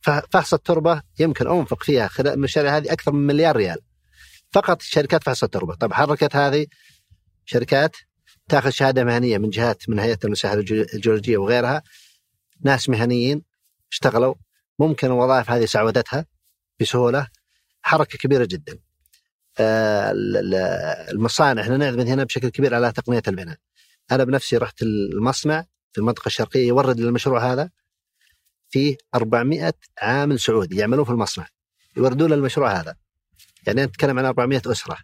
فحص 0.00 0.54
التربة 0.54 1.02
يمكن 1.18 1.48
أنفق 1.48 1.82
فيها 1.82 2.08
خلال 2.08 2.32
المشاريع 2.32 2.76
هذه 2.76 2.92
أكثر 2.92 3.12
من 3.12 3.26
مليار 3.26 3.56
ريال. 3.56 3.78
فقط 4.52 4.82
شركات 4.82 5.24
فحص 5.24 5.44
التربة، 5.44 5.74
طيب 5.74 5.92
حركت 5.92 6.36
هذه 6.36 6.66
شركات 7.44 7.96
تاخذ 8.48 8.70
شهادة 8.70 9.04
مهنية 9.04 9.38
من 9.38 9.50
جهات 9.50 9.88
من 9.88 9.98
هيئة 9.98 10.18
المساحة 10.24 10.54
الجيولوجية 10.54 11.36
وغيرها 11.36 11.82
ناس 12.64 12.88
مهنيين 12.88 13.42
اشتغلوا 13.92 14.34
ممكن 14.78 15.06
الوظائف 15.06 15.50
هذه 15.50 15.64
سعودتها 15.64 16.26
بسهولة 16.80 17.28
حركة 17.82 18.18
كبيرة 18.18 18.44
جدا. 18.44 18.78
آه، 19.58 20.12
المصانع 21.10 21.62
إحنا 21.62 21.76
نعتمد 21.76 22.08
هنا 22.08 22.24
بشكل 22.24 22.48
كبير 22.48 22.74
على 22.74 22.92
تقنية 22.92 23.22
البناء. 23.28 23.56
أنا 24.12 24.24
بنفسي 24.24 24.56
رحت 24.56 24.82
المصنع 24.82 25.64
في 25.92 25.98
المنطقة 25.98 26.26
الشرقية 26.26 26.68
يورد 26.68 27.00
للمشروع 27.00 27.52
هذا 27.52 27.70
فيه 28.70 28.96
400 29.14 29.72
عامل 29.98 30.40
سعودي 30.40 30.76
يعملون 30.76 31.04
في 31.04 31.10
المصنع 31.10 31.48
يوردون 31.96 32.32
للمشروع 32.32 32.72
هذا. 32.72 32.96
يعني 33.66 33.84
نتكلم 33.84 34.18
عن 34.18 34.24
400 34.24 34.62
أسرة. 34.66 34.98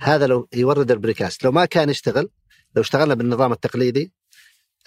هذا 0.00 0.26
لو 0.26 0.48
يورد 0.54 0.90
ال 0.90 0.97
precast 0.97 1.44
لو 1.44 1.52
ما 1.52 1.64
كان 1.64 1.90
يشتغل 1.90 2.28
لو 2.76 2.82
اشتغلنا 2.82 3.14
بالنظام 3.14 3.52
التقليدي 3.52 4.12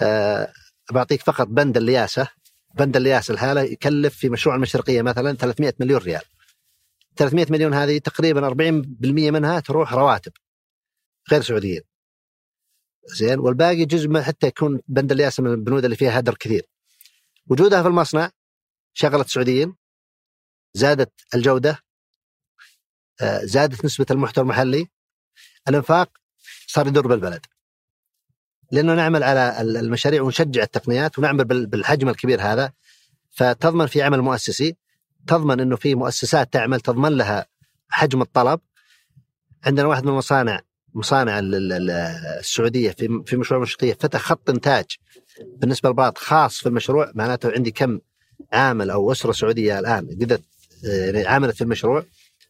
أه 0.02 0.54
بعطيك 0.92 1.22
فقط 1.22 1.48
بند 1.48 1.78
اللياسة. 1.78 2.28
بند 2.76 2.96
اللياسة 2.96 3.34
لحاله 3.34 3.62
يكلف 3.62 4.18
في 4.18 4.30
مشروع 4.30 4.56
المشرقية 4.56 5.02
مثلا 5.02 5.34
300 5.36 5.74
مليون 5.80 6.00
ريال. 6.00 6.22
300 7.18 7.46
مليون 7.50 7.74
هذه 7.74 7.98
تقريبا 7.98 8.48
40% 8.48 9.32
منها 9.32 9.60
تروح 9.60 9.94
رواتب 9.94 10.32
غير 11.32 11.42
سعوديين. 11.42 11.82
زين 13.06 13.40
والباقي 13.40 13.86
جزء 13.86 14.22
حتى 14.22 14.48
يكون 14.48 14.82
بند 14.88 15.12
اللياسة 15.12 15.44
من 15.44 15.52
البنود 15.52 15.84
اللي 15.84 15.96
فيها 15.96 16.20
هدر 16.20 16.36
كثير. 16.36 16.66
وجودها 17.48 17.82
في 17.82 17.88
المصنع 17.88 18.32
شغلت 18.94 19.30
سعوديين 19.30 19.76
زادت 20.74 21.14
الجودة 21.36 21.80
آه، 23.22 23.40
زادت 23.46 23.86
نسبة 23.86 24.06
المحتوى 24.12 24.44
المحلي. 24.44 24.88
الإنفاق 25.68 26.10
صار 26.68 26.88
يدور 26.88 27.08
بالبلد. 27.08 27.46
لأنه 28.72 28.96
نعمل 28.96 29.24
على 29.24 29.62
المشاريع 29.62 30.22
ونشجع 30.22 30.64
التقنيات 30.64 31.20
ونعمل 31.20 31.44
بالحجم 31.66 32.10
الكبير 32.10 32.42
هذا. 32.42 32.72
فتضمن 33.32 33.86
في 33.86 34.02
عمل 34.02 34.22
مؤسسي 34.22 34.76
تضمن 35.28 35.60
إنه 35.60 35.76
في 35.76 35.96
مؤسسات 35.96 36.54
تعمل 36.54 36.82
تضمن 36.82 37.10
لها 37.10 37.46
حجم 37.90 38.22
الطلب. 38.22 38.60
عندنا 39.64 39.88
واحد 39.88 40.04
من 40.04 40.10
المصانع 40.10 40.62
مصانع 40.94 41.40
السعودية 41.44 42.92
في 42.92 43.24
في 43.26 43.38
مشروع 43.38 43.58
المشرقية 43.58 43.94
فتح 43.94 44.22
خط 44.22 44.50
إنتاج 44.50 44.86
بالنسبة 45.58 45.90
للبعض 45.90 46.18
خاص 46.18 46.58
في 46.58 46.70
المشروع. 46.70 47.12
معناته 47.16 47.52
عندي 47.52 47.72
كم 47.72 48.00
عامل 48.54 48.90
أو 48.90 49.12
أسرة 49.12 49.32
سعودية 49.32 49.80
الآن 49.80 50.08
قدرت 50.22 50.44
يعني 50.84 51.28
عملت 51.28 51.56
في 51.56 51.62
المشروع. 51.62 52.06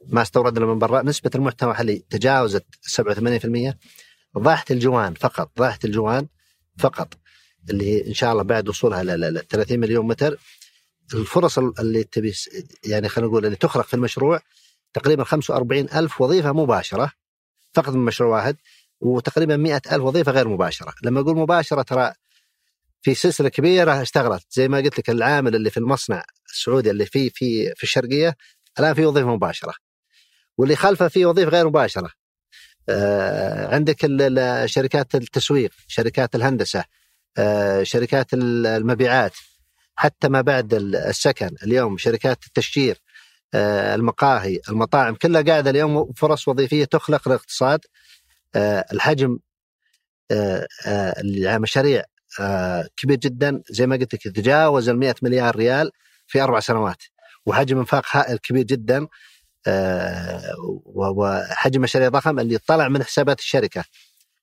ما 0.07 0.21
استوردنا 0.21 0.65
من 0.65 0.79
برا. 0.79 1.01
نسبة 1.01 1.31
المحتوى 1.35 1.69
المحلي 1.69 2.03
تجاوزت 2.09 2.65
87% 2.87 3.73
ضاحت 4.37 4.71
الجوان 4.71 5.13
فقط 5.13 5.51
ضاحت 5.59 5.85
الجوان 5.85 6.27
فقط 6.79 7.13
اللي 7.69 8.07
إن 8.07 8.13
شاء 8.13 8.31
الله 8.31 8.43
بعد 8.43 8.69
وصولها 8.69 9.03
ل 9.03 9.47
30 9.49 9.79
مليون 9.79 10.07
متر. 10.07 10.37
الفرص 11.13 11.59
اللي 11.59 12.03
تبي 12.03 12.33
يعني 12.85 13.09
خلينا 13.09 13.29
نقول 13.29 13.45
اللي 13.45 13.55
تخلق 13.55 13.85
في 13.85 13.93
المشروع 13.93 14.39
تقريبا 14.93 15.23
45 15.23 15.89
ألف 15.95 16.21
وظيفة 16.21 16.51
مباشرة 16.53 17.11
فقط 17.73 17.89
من 17.89 18.05
مشروع 18.05 18.29
واحد 18.37 18.55
وتقريبا 19.01 19.57
100 19.57 19.81
ألف 19.91 20.03
وظيفة 20.03 20.31
غير 20.31 20.47
مباشرة. 20.47 20.93
لما 21.03 21.19
أقول 21.19 21.37
مباشرة 21.37 21.81
ترى 21.81 22.13
في 23.01 23.15
سلسلة 23.15 23.49
كبيرة 23.49 24.01
اشتغلت. 24.01 24.45
زي 24.51 24.67
ما 24.67 24.77
قلت 24.77 24.99
لك 24.99 25.09
العامل 25.09 25.55
اللي 25.55 25.69
في 25.69 25.77
المصنع 25.77 26.23
السعودي 26.49 26.91
اللي 26.91 27.05
في 27.05 27.29
في 27.29 27.73
في 27.75 27.83
الشرقية 27.83 28.35
الآن 28.79 28.93
في 28.93 29.05
وظيفة 29.05 29.35
مباشرة. 29.35 29.73
واللي 30.57 30.75
خلفه 30.75 31.07
في 31.07 31.25
وظيفة 31.25 31.49
غير 31.49 31.67
مباشرة. 31.67 32.05
آه، 32.05 32.24
عندك 33.73 34.05
شركات 34.65 35.15
التسويق 35.15 35.71
شركات 35.87 36.35
الهندسة 36.35 36.83
آه، 37.37 37.83
شركات 37.83 38.27
المبيعات 38.33 39.33
حتى 39.95 40.29
ما 40.29 40.41
بعد 40.41 40.73
السكن 40.73 41.49
اليوم 41.63 41.97
شركات 41.97 42.45
التشجير 42.47 43.01
آه، 43.53 43.95
المقاهي 43.95 44.59
المطاعم 44.69 45.15
كلها 45.15 45.41
قاعدة 45.41 45.69
اليوم 45.69 46.13
فرص 46.13 46.47
وظيفية 46.47 46.85
تخلق 46.85 47.27
للاقتصاد 47.27 47.79
الحجم 48.93 49.39
المشاريع 51.45 52.03
كبير 52.97 53.17
جدا 53.17 53.61
زي 53.69 53.87
ما 53.87 53.95
قلت 53.95 54.13
لك 54.13 54.23
تجاوز 54.23 54.89
ال 54.89 54.99
100 54.99 55.15
مليار 55.21 55.55
ريال 55.55 55.91
في 56.27 56.41
أربع 56.41 56.59
سنوات 56.59 57.03
وحجم 57.45 57.77
انفاق 57.77 58.05
هائل 58.11 58.37
كبير 58.37 58.63
جدا. 58.63 58.97
آه، 58.97 59.07
وحجم 60.95 61.81
مشاريع 61.81 62.09
ضخم 62.09 62.39
اللي 62.39 62.57
طلع 62.57 62.87
من 62.87 63.03
حسابات 63.03 63.39
الشركة 63.39 63.83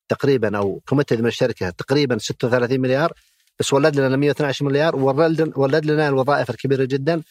تقريبا 0.08 0.58
أو 0.58 0.80
committed 0.88 1.20
من 1.20 1.26
الشركة 1.26 1.70
تقريبا 1.70 2.18
36 2.18 2.80
مليار 2.80 3.12
بس 3.58 3.72
ولد 3.72 4.00
لنا 4.00 4.16
112 4.16 4.64
مليار 4.64 4.96
وولد 4.96 5.52
ولد 5.56 5.86
لنا 5.86 6.08
الوظائف 6.08 6.50
الكبيرة 6.50 6.84
جدا 6.84 7.22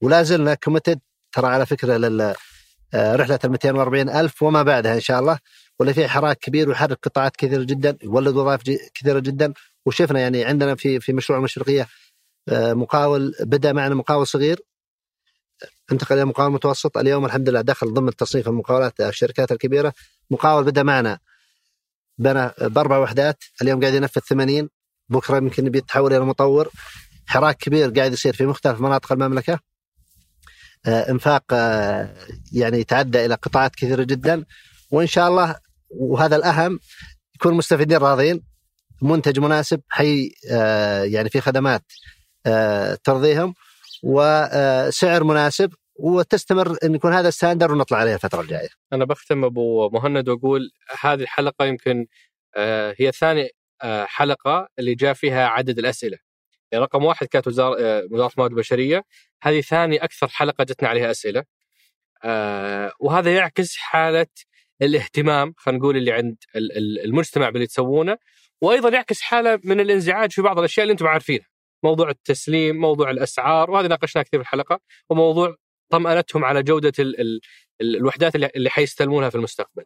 ولا 0.00 0.22
زلنا 0.22 0.54
committed 0.54 1.00
ترى 1.32 1.46
على 1.46 1.66
فكرة 1.66 1.96
لل 1.96 2.34
آه، 2.94 3.16
رحلة 3.16 3.38
ال 3.44 3.50
240 3.50 4.08
ألف 4.08 4.42
وما 4.42 4.62
بعدها 4.62 4.94
إن 4.94 5.00
شاء 5.00 5.20
الله 5.20 5.38
ولا 5.78 5.92
في 5.92 6.08
حراك 6.08 6.38
كبير 6.38 6.68
ويحرك 6.68 6.98
قطاعات 7.02 7.36
كثيرة 7.36 7.62
جدا 7.62 7.96
يولد 8.02 8.36
وظائف 8.36 8.62
كثيرة 8.94 9.18
جدا 9.18 9.52
وشفنا 9.86 10.20
يعني 10.20 10.44
عندنا 10.44 10.74
في 10.74 11.00
في 11.00 11.12
مشروع 11.12 11.38
المشرقيه 11.38 11.86
آه، 12.48 12.72
مقاول 12.74 13.34
بدأ 13.40 13.72
معنا 13.72 13.94
مقاول 13.94 14.26
صغير 14.26 14.60
انتقل 15.92 16.16
إلى 16.16 16.24
مقاول 16.24 16.52
متوسط. 16.52 16.98
اليوم 16.98 17.24
الحمد 17.24 17.48
لله 17.48 17.60
دخل 17.60 17.94
ضمن 17.94 18.16
تصنيف 18.16 18.48
المقاولات 18.48 19.00
الشركات 19.00 19.52
الكبيرة 19.52 19.92
مقاول 20.30 20.64
بدا 20.64 20.82
معنا. 20.82 21.18
بنى 22.18 22.50
بأربع 22.60 22.98
وحدات. 22.98 23.44
اليوم 23.62 23.80
قاعد 23.80 23.94
ينفذ 23.94 24.20
80 24.20 24.68
بكرة 25.08 25.36
يمكن 25.36 25.68
بيتحول 25.68 26.12
إلى 26.12 26.24
مطور. 26.24 26.70
حراك 27.26 27.56
كبير 27.56 27.90
قاعد 27.90 28.12
يصير 28.12 28.34
في 28.34 28.46
مختلف 28.46 28.80
مناطق 28.80 29.12
المملكة. 29.12 29.58
آه، 30.86 31.10
إنفاق 31.10 31.44
آه، 31.52 32.14
يعني 32.52 32.78
يتعدى 32.78 33.24
إلى 33.24 33.34
قطاعات 33.34 33.74
كثيرة 33.74 34.02
جدا. 34.02 34.44
وإن 34.90 35.06
شاء 35.06 35.28
الله 35.28 35.56
وهذا 35.90 36.36
الأهم 36.36 36.80
يكون 37.34 37.52
المستفيدين 37.52 37.98
راضين. 37.98 38.42
منتج 39.02 39.38
مناسب 39.38 39.80
حي 39.88 40.32
آه، 40.50 41.02
يعني 41.02 41.28
في 41.30 41.40
خدمات 41.40 41.82
ترضيهم. 43.04 43.54
وسعر 44.02 45.24
مناسب. 45.24 45.72
وتستمر 45.98 46.76
إن 46.84 46.94
يكون 46.94 47.12
هذا 47.12 47.30
ستاندر 47.30 47.72
ونطلع 47.72 47.98
عليه 47.98 48.14
الفترة 48.14 48.40
الجاية. 48.40 48.68
أنا 48.92 49.04
بختم 49.04 49.44
أبو 49.44 49.90
مهند 49.90 50.28
وأقول 50.28 50.70
هذه 51.00 51.22
الحلقة 51.22 51.64
يمكن 51.64 52.06
آه، 52.56 52.94
هي 52.98 53.12
ثاني 53.12 53.50
آه، 53.82 54.04
حلقة 54.04 54.68
اللي 54.78 54.94
جاء 54.94 55.14
فيها 55.14 55.46
عدد 55.46 55.78
الأسئلة. 55.78 56.18
يعني 56.72 56.84
رقم 56.84 57.04
واحد 57.04 57.26
كانت 57.26 57.46
وزارة 57.46 57.76
آه، 57.80 58.08
وزارة 58.10 58.32
الموارد 58.32 58.52
البشرية، 58.52 59.04
هذه 59.42 59.60
ثاني 59.60 60.04
أكثر 60.04 60.28
حلقة 60.28 60.64
جتنا 60.64 60.88
عليها 60.88 61.10
أسئلة. 61.10 61.44
وهذا 63.00 63.34
يعكس 63.36 63.76
حالة 63.76 64.26
الاهتمام 64.82 65.54
خلينا 65.56 65.78
نقول 65.78 65.96
اللي 65.96 66.12
عند 66.12 66.36
المجتمع 67.04 67.50
باللي 67.50 67.66
تسوونه 67.66 68.18
وأيضا 68.62 68.88
يعكس 68.88 69.20
حالة 69.20 69.60
من 69.64 69.80
الانزعاج 69.80 70.32
في 70.32 70.42
بعض 70.42 70.58
الأشياء 70.58 70.84
اللي 70.84 70.92
أنتم 70.92 71.06
عارفينها. 71.06 71.46
موضوع 71.84 72.10
التسليم 72.10 72.76
موضوع 72.76 73.10
الأسعار 73.10 73.70
وهذه 73.70 73.86
ناقشناها 73.86 74.24
كثير 74.24 74.40
في 74.40 74.46
الحلقة 74.46 74.80
وموضوع 75.10 75.56
طمأنتهم 75.90 76.44
على 76.44 76.62
جودة 76.62 76.92
ال 76.98 77.20
ال 77.20 77.40
الوحدات 77.80 78.34
اللي 78.36 78.70
حيستلمونها 78.70 79.30
في 79.30 79.34
المستقبل. 79.34 79.84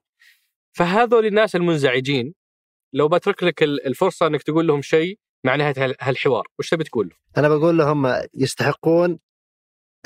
فهذول 0.76 1.26
الناس 1.26 1.56
المنزعجين 1.56 2.34
لو 2.92 3.08
بترك 3.08 3.42
لك 3.42 3.62
الفرصة 3.62 4.26
إنك 4.26 4.42
تقول 4.42 4.66
لهم 4.66 4.82
شيء 4.82 5.18
مع 5.44 5.56
نهايه 5.56 5.96
هالحوار. 6.00 6.46
وش 6.58 6.70
تبي 6.70 6.84
تقول 6.84 7.08
له؟ 7.08 7.16
أنا 7.36 7.48
بقول 7.48 7.78
لهم 7.78 8.14
يستحقون 8.34 9.18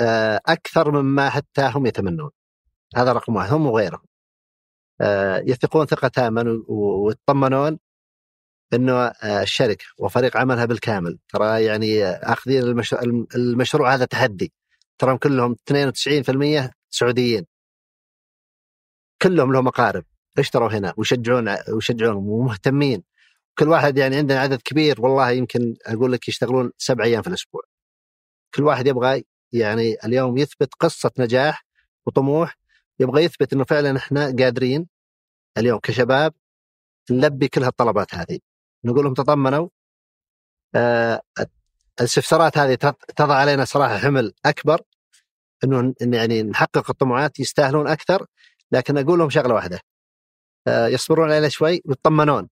آه، 0.01 0.41
أكثر 0.47 1.03
مما 1.03 1.31
حتى 1.31 1.71
هم 1.75 1.87
يتمنون. 1.87 2.31
هذا 2.97 3.13
رقم 3.13 3.37
واحد. 3.37 3.53
هم 3.53 3.67
وغيرهم. 3.67 4.07
آه، 5.01 5.43
يثقون 5.47 5.87
ثقه 5.87 6.09
تامه 6.09 6.65
ويطمنون 6.69 7.79
إنه 8.75 8.93
آه، 8.93 9.43
الشركة 9.43 9.85
وفريق 9.99 10.37
عملها 10.37 10.65
بالكامل. 10.65 11.19
ترى 11.29 11.65
يعني 11.65 12.05
أخذين 12.07 12.63
المشروع 13.35 13.95
هذا 13.95 14.05
تحدي. 14.05 14.53
ترى 14.99 15.19
كلهم 15.19 15.57
92% 15.71 16.71
سعوديين. 16.91 17.47
كلهم 19.23 19.53
لهم 19.53 19.69
اقارب 19.69 20.05
اشتروا 20.39 20.69
هنا 20.71 20.95
ويشجعون 20.97 21.57
ويشجعون 21.75 22.17
ومهتمين 22.17 23.03
كل 23.59 23.69
واحد 23.69 23.99
يعني 23.99 24.17
عندنا 24.17 24.41
عدد 24.41 24.63
كبير 24.63 25.01
والله 25.01 25.31
يمكن 25.31 25.77
أقول 25.87 26.13
لك 26.13 26.29
يشتغلون 26.29 26.73
سبع 26.79 27.05
أيام 27.05 27.23
في 27.23 27.29
الأسبوع. 27.29 27.63
كل 28.55 28.63
واحد 28.65 28.87
يبغى 28.87 29.25
يعني 29.53 29.97
اليوم 30.05 30.39
يثبت 30.39 30.75
قصة 30.75 31.11
نجاح 31.19 31.67
وطموح 32.07 32.59
يبغى 33.01 33.25
يثبت 33.25 33.53
إنه 33.53 33.65
فعلا 33.65 33.97
إحنا 33.97 34.25
قادرين 34.27 34.89
اليوم 35.59 35.79
كشباب 35.81 36.35
نلبي 37.11 37.49
كل 37.49 37.63
هالطلبات 37.65 38.15
هذه. 38.15 38.39
نقول 38.85 39.05
لهم 39.05 39.15
تطمنوا 39.15 39.69
آه 40.75 41.23
الاستفسارات 42.01 42.59
هذه 42.59 42.75
تضع 43.17 43.35
علينا 43.35 43.65
صراحة 43.65 43.99
حمل 43.99 44.33
أكبر 44.47 44.81
إنه 45.65 45.95
يعني 46.01 46.43
نحقق 46.43 46.91
الطموحات 46.91 47.41
يستاهلون 47.41 47.89
أكثر 47.89 48.27
لكن 48.73 48.99
أقول 48.99 49.19
لهم 49.19 49.31
شغلة 49.31 49.55
واحدة 49.55 49.81
آه 50.67 50.87
يصبرون 50.87 51.31
علينا 51.31 51.49
شوي 51.49 51.83
ويطمنون. 51.85 52.49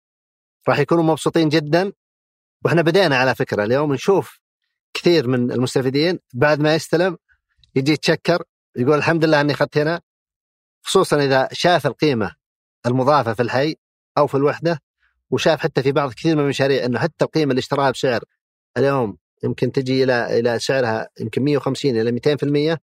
راح 0.69 0.79
يكونوا 0.79 1.05
مبسوطين 1.05 1.49
جدا 1.49 1.93
وإحنا 2.65 2.83
بدينا 2.83 3.17
على 3.17 3.35
فكرة 3.35 3.65
اليوم 3.65 3.93
نشوف 3.93 4.41
كثير 4.95 5.29
من 5.29 5.53
المستفيدين 5.53 6.19
بعد 6.35 6.61
ما 6.61 6.75
يستلم 6.75 7.19
يجي 7.75 7.93
يتشكر 7.93 8.43
يقول 8.77 8.99
الحمد 8.99 9.25
لله 9.25 9.41
إني 9.41 9.53
أخذت 9.53 9.79
هنا 9.79 10.01
خصوصا 10.83 11.25
إذا 11.25 11.49
شاف 11.53 11.87
القيمة 11.87 12.35
المضافة 12.87 13.35
في 13.35 13.43
الحي 13.43 13.77
أو 14.19 14.27
في 14.27 14.35
الوحدة 14.35 14.83
وشاف 15.31 15.61
حتى 15.61 15.83
في 15.83 15.93
بعض 15.93 16.13
كثير 16.13 16.37
من 16.37 16.43
المشاريع 16.43 16.85
إنه 16.85 16.99
حتى 16.99 17.25
القيمة 17.25 17.51
اللي 17.51 17.59
اشتراها 17.59 17.91
بسعر 17.91 18.25
اليوم 18.77 19.17
يمكن 19.45 19.73
تجي 19.73 20.05
إلى 20.05 20.39
إلى 20.39 20.59
سعرها 20.59 21.09
يمكن 21.21 21.43
150 21.43 22.01
إلى 22.01 22.21
200% 22.75 22.79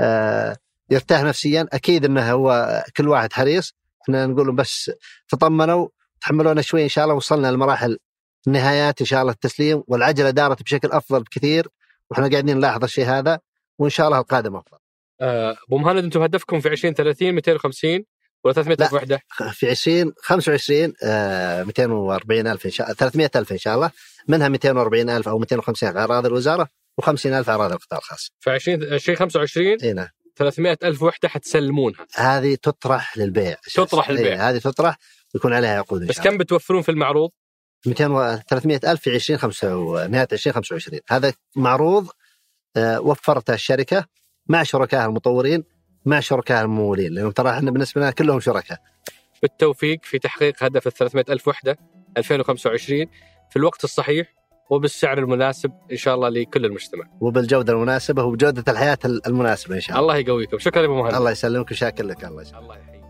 آه 0.00 0.56
يرتاح 0.90 1.22
نفسيا 1.22 1.68
أكيد 1.72 2.04
إنه 2.04 2.32
هو 2.32 2.82
كل 2.96 3.08
واحد 3.08 3.32
حريص 3.32 3.74
إحنا 4.02 4.26
نقول 4.26 4.56
بس 4.56 4.90
تطمنوا 5.28 5.88
تحملونا 6.20 6.62
شوي 6.62 6.84
إن 6.84 6.88
شاء 6.88 7.04
الله 7.04 7.14
وصلنا 7.16 7.50
لمراحل 7.50 7.98
النهايات 8.46 9.00
إن 9.00 9.06
شاء 9.06 9.20
الله 9.20 9.32
التسليم 9.32 9.82
والعجلة 9.86 10.30
دارت 10.30 10.62
بشكل 10.62 10.88
أفضل 10.88 11.22
بكثير 11.22 11.68
وإحنا 12.10 12.28
قاعدين 12.28 12.56
نلاحظ 12.56 12.84
الشيء 12.84 13.04
هذا 13.06 13.40
وإن 13.78 13.90
شاء 13.90 14.06
الله 14.06 14.18
القادم 14.18 14.56
أفضل. 14.56 14.78
آه، 15.20 15.56
أبو 15.68 15.78
مهند 15.78 16.04
أنتم 16.04 16.22
هدفكم 16.22 16.60
في 16.60 16.68
2030 16.68 17.32
250 17.32 18.04
ولا 18.44 18.54
300 18.54 18.76
ألف 18.80 18.92
وحدة؟ 18.92 19.20
في 19.52 19.70
20 19.70 20.12
25 20.22 20.92
آه 21.04 21.62
240 21.62 22.46
ألف 22.46 22.66
إن 22.66 22.70
شاء 22.70 22.86
الله 22.86 22.96
300 22.96 23.30
ألف 23.36 23.52
إن 23.52 23.58
شاء 23.58 23.74
الله 23.74 23.90
منها 24.28 24.48
240 24.48 25.10
ألف 25.10 25.28
أو 25.28 25.38
250 25.38 25.88
ألف 25.88 25.96
أراضي 25.96 26.28
الوزارة 26.28 26.68
و50 27.02 27.26
ألف 27.26 27.50
أراضي 27.50 27.74
القطاع 27.74 27.98
الخاص. 27.98 28.32
20 28.46 28.82
2025 28.82 29.76
إي 29.82 29.92
نعم 29.92 30.08
300 30.36 30.78
ألف 30.84 31.02
وحدة 31.02 31.28
حتسلمونها. 31.28 32.06
هذه 32.14 32.54
تطرح 32.54 33.18
للبيع 33.18 33.56
تطرح 33.74 34.10
للبيع 34.10 34.32
إيه 34.32 34.50
هذه 34.50 34.58
تطرح 34.58 34.96
ويكون 35.34 35.52
عليها 35.52 35.78
عقود 35.78 36.06
بس 36.06 36.20
كم 36.20 36.38
بتوفرون 36.38 36.82
في 36.82 36.88
المعروض؟ 36.88 37.30
200 37.86 38.06
و 38.06 38.36
300 38.48 38.80
ألف 38.84 39.00
في 39.00 39.14
20 39.14 39.38
5 39.38 40.06
نهايه 40.06 40.28
2025 40.32 41.00
هذا 41.08 41.32
معروض 41.56 42.08
آه 42.76 43.00
وفرته 43.00 43.54
الشركة 43.54 44.04
مع 44.46 44.62
شركائها 44.62 45.06
المطورين 45.06 45.64
مع 46.04 46.20
شركاء 46.20 46.62
الممولين 46.64 47.12
لأنه 47.12 47.32
ترى 47.32 47.50
إحنا 47.50 47.70
بالنسبة 47.70 48.00
لنا 48.00 48.10
كلهم 48.10 48.40
شركاء. 48.40 48.78
بالتوفيق 49.42 49.98
في 50.04 50.18
تحقيق 50.18 50.64
هدف 50.64 50.86
ال 50.86 50.92
300 50.92 51.24
ألف 51.28 51.48
وحدة 51.48 51.78
2025 52.16 53.06
في 53.52 53.58
الوقت 53.58 53.84
الصحيح 53.84 54.34
وبالسعر 54.70 55.18
المناسب 55.18 55.72
إن 55.92 55.96
شاء 55.96 56.14
الله 56.14 56.28
لكل 56.28 56.64
المجتمع. 56.64 57.04
وبالجودة 57.20 57.72
المناسبة 57.72 58.24
وبجودة 58.24 58.72
الحياة 58.72 58.98
المناسبة 59.26 59.74
إن 59.74 59.80
شاء 59.80 59.98
الله. 59.98 60.14
الله 60.14 60.16
يقويكم، 60.16 60.58
شكرا 60.58 60.82
يا 60.82 60.86
أبو 60.86 61.02
مهند. 61.02 61.14
الله 61.14 61.30
يسلمك 61.30 61.70
وشاكر 61.70 62.04
لك 62.04 62.24
الله 62.24 62.42
يسلمك. 62.42 62.62
الله 62.62 62.76
يحييك. 62.76 63.02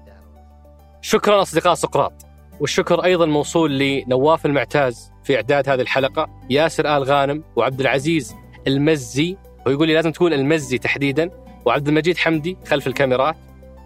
شكرا 1.00 1.42
أصدقاء 1.42 1.74
سقراط. 1.74 2.12
والشكر 2.60 3.04
أيضا 3.04 3.26
موصول 3.26 3.78
لنواف 3.78 4.46
المعتاز 4.46 5.10
في 5.24 5.36
إعداد 5.36 5.68
هذه 5.68 5.80
الحلقة، 5.80 6.28
ياسر 6.50 6.96
آل 6.96 7.02
غانم 7.02 7.44
وعبد 7.56 7.80
العزيز 7.80 8.34
المزي 8.66 9.36
ويقول 9.66 9.88
لي 9.88 9.94
لازم 9.94 10.12
تقول 10.12 10.34
المزي 10.34 10.78
تحديدا 10.78 11.30
وعبد 11.66 11.88
المجيد 11.88 12.16
حمدي 12.16 12.56
خلف 12.66 12.86
الكاميرات 12.86 13.36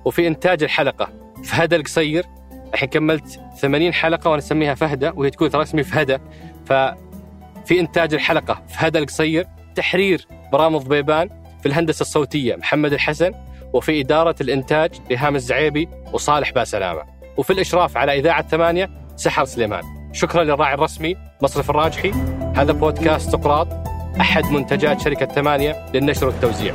وفي 0.04 0.26
إنتاج 0.26 0.62
الحلقة 0.62 1.08
فهدى 1.44 1.76
القصير 1.76 2.24
الحين 2.76 2.88
كملت 2.88 3.40
80 3.58 3.92
حلقة 3.92 4.30
وأنا 4.30 4.38
أسميها 4.38 4.74
فهده 4.74 5.12
وهي 5.16 5.30
تقول 5.30 5.50
ترى 5.50 5.62
اسمي 5.62 5.82
فهده 5.82 6.20
ففي 6.66 7.80
إنتاج 7.80 8.14
الحلقة 8.14 8.62
فهدى 8.68 8.98
القصير 8.98 9.46
تحرير 9.74 10.26
برامض 10.52 10.82
ضبيبان 10.82 11.28
في 11.60 11.66
الهندسة 11.66 12.02
الصوتية 12.02 12.56
محمد 12.56 12.92
الحسن 12.92 13.32
وفي 13.72 14.00
إدارة 14.00 14.34
الإنتاج 14.40 14.90
ريهام 15.10 15.36
الزعيبي 15.36 15.88
وصالح 16.12 16.52
باسلامة. 16.52 17.02
وفي 17.36 17.52
الإشراف 17.52 17.96
على 17.96 18.18
إذاعة 18.18 18.48
ثمانية 18.48 18.90
سحر 19.16 19.44
سليمان. 19.44 19.82
شكرا 20.12 20.44
للراعي 20.44 20.74
الرسمي 20.74 21.16
مصرف 21.42 21.70
الراجحي. 21.70 22.10
هذا 22.56 22.72
بودكاست 22.72 23.30
سقراط 23.30 23.68
أحد 24.20 24.44
منتجات 24.44 25.00
شركة 25.00 25.26
ثمانية 25.26 25.86
للنشر 25.94 26.26
والتوزيع. 26.26 26.74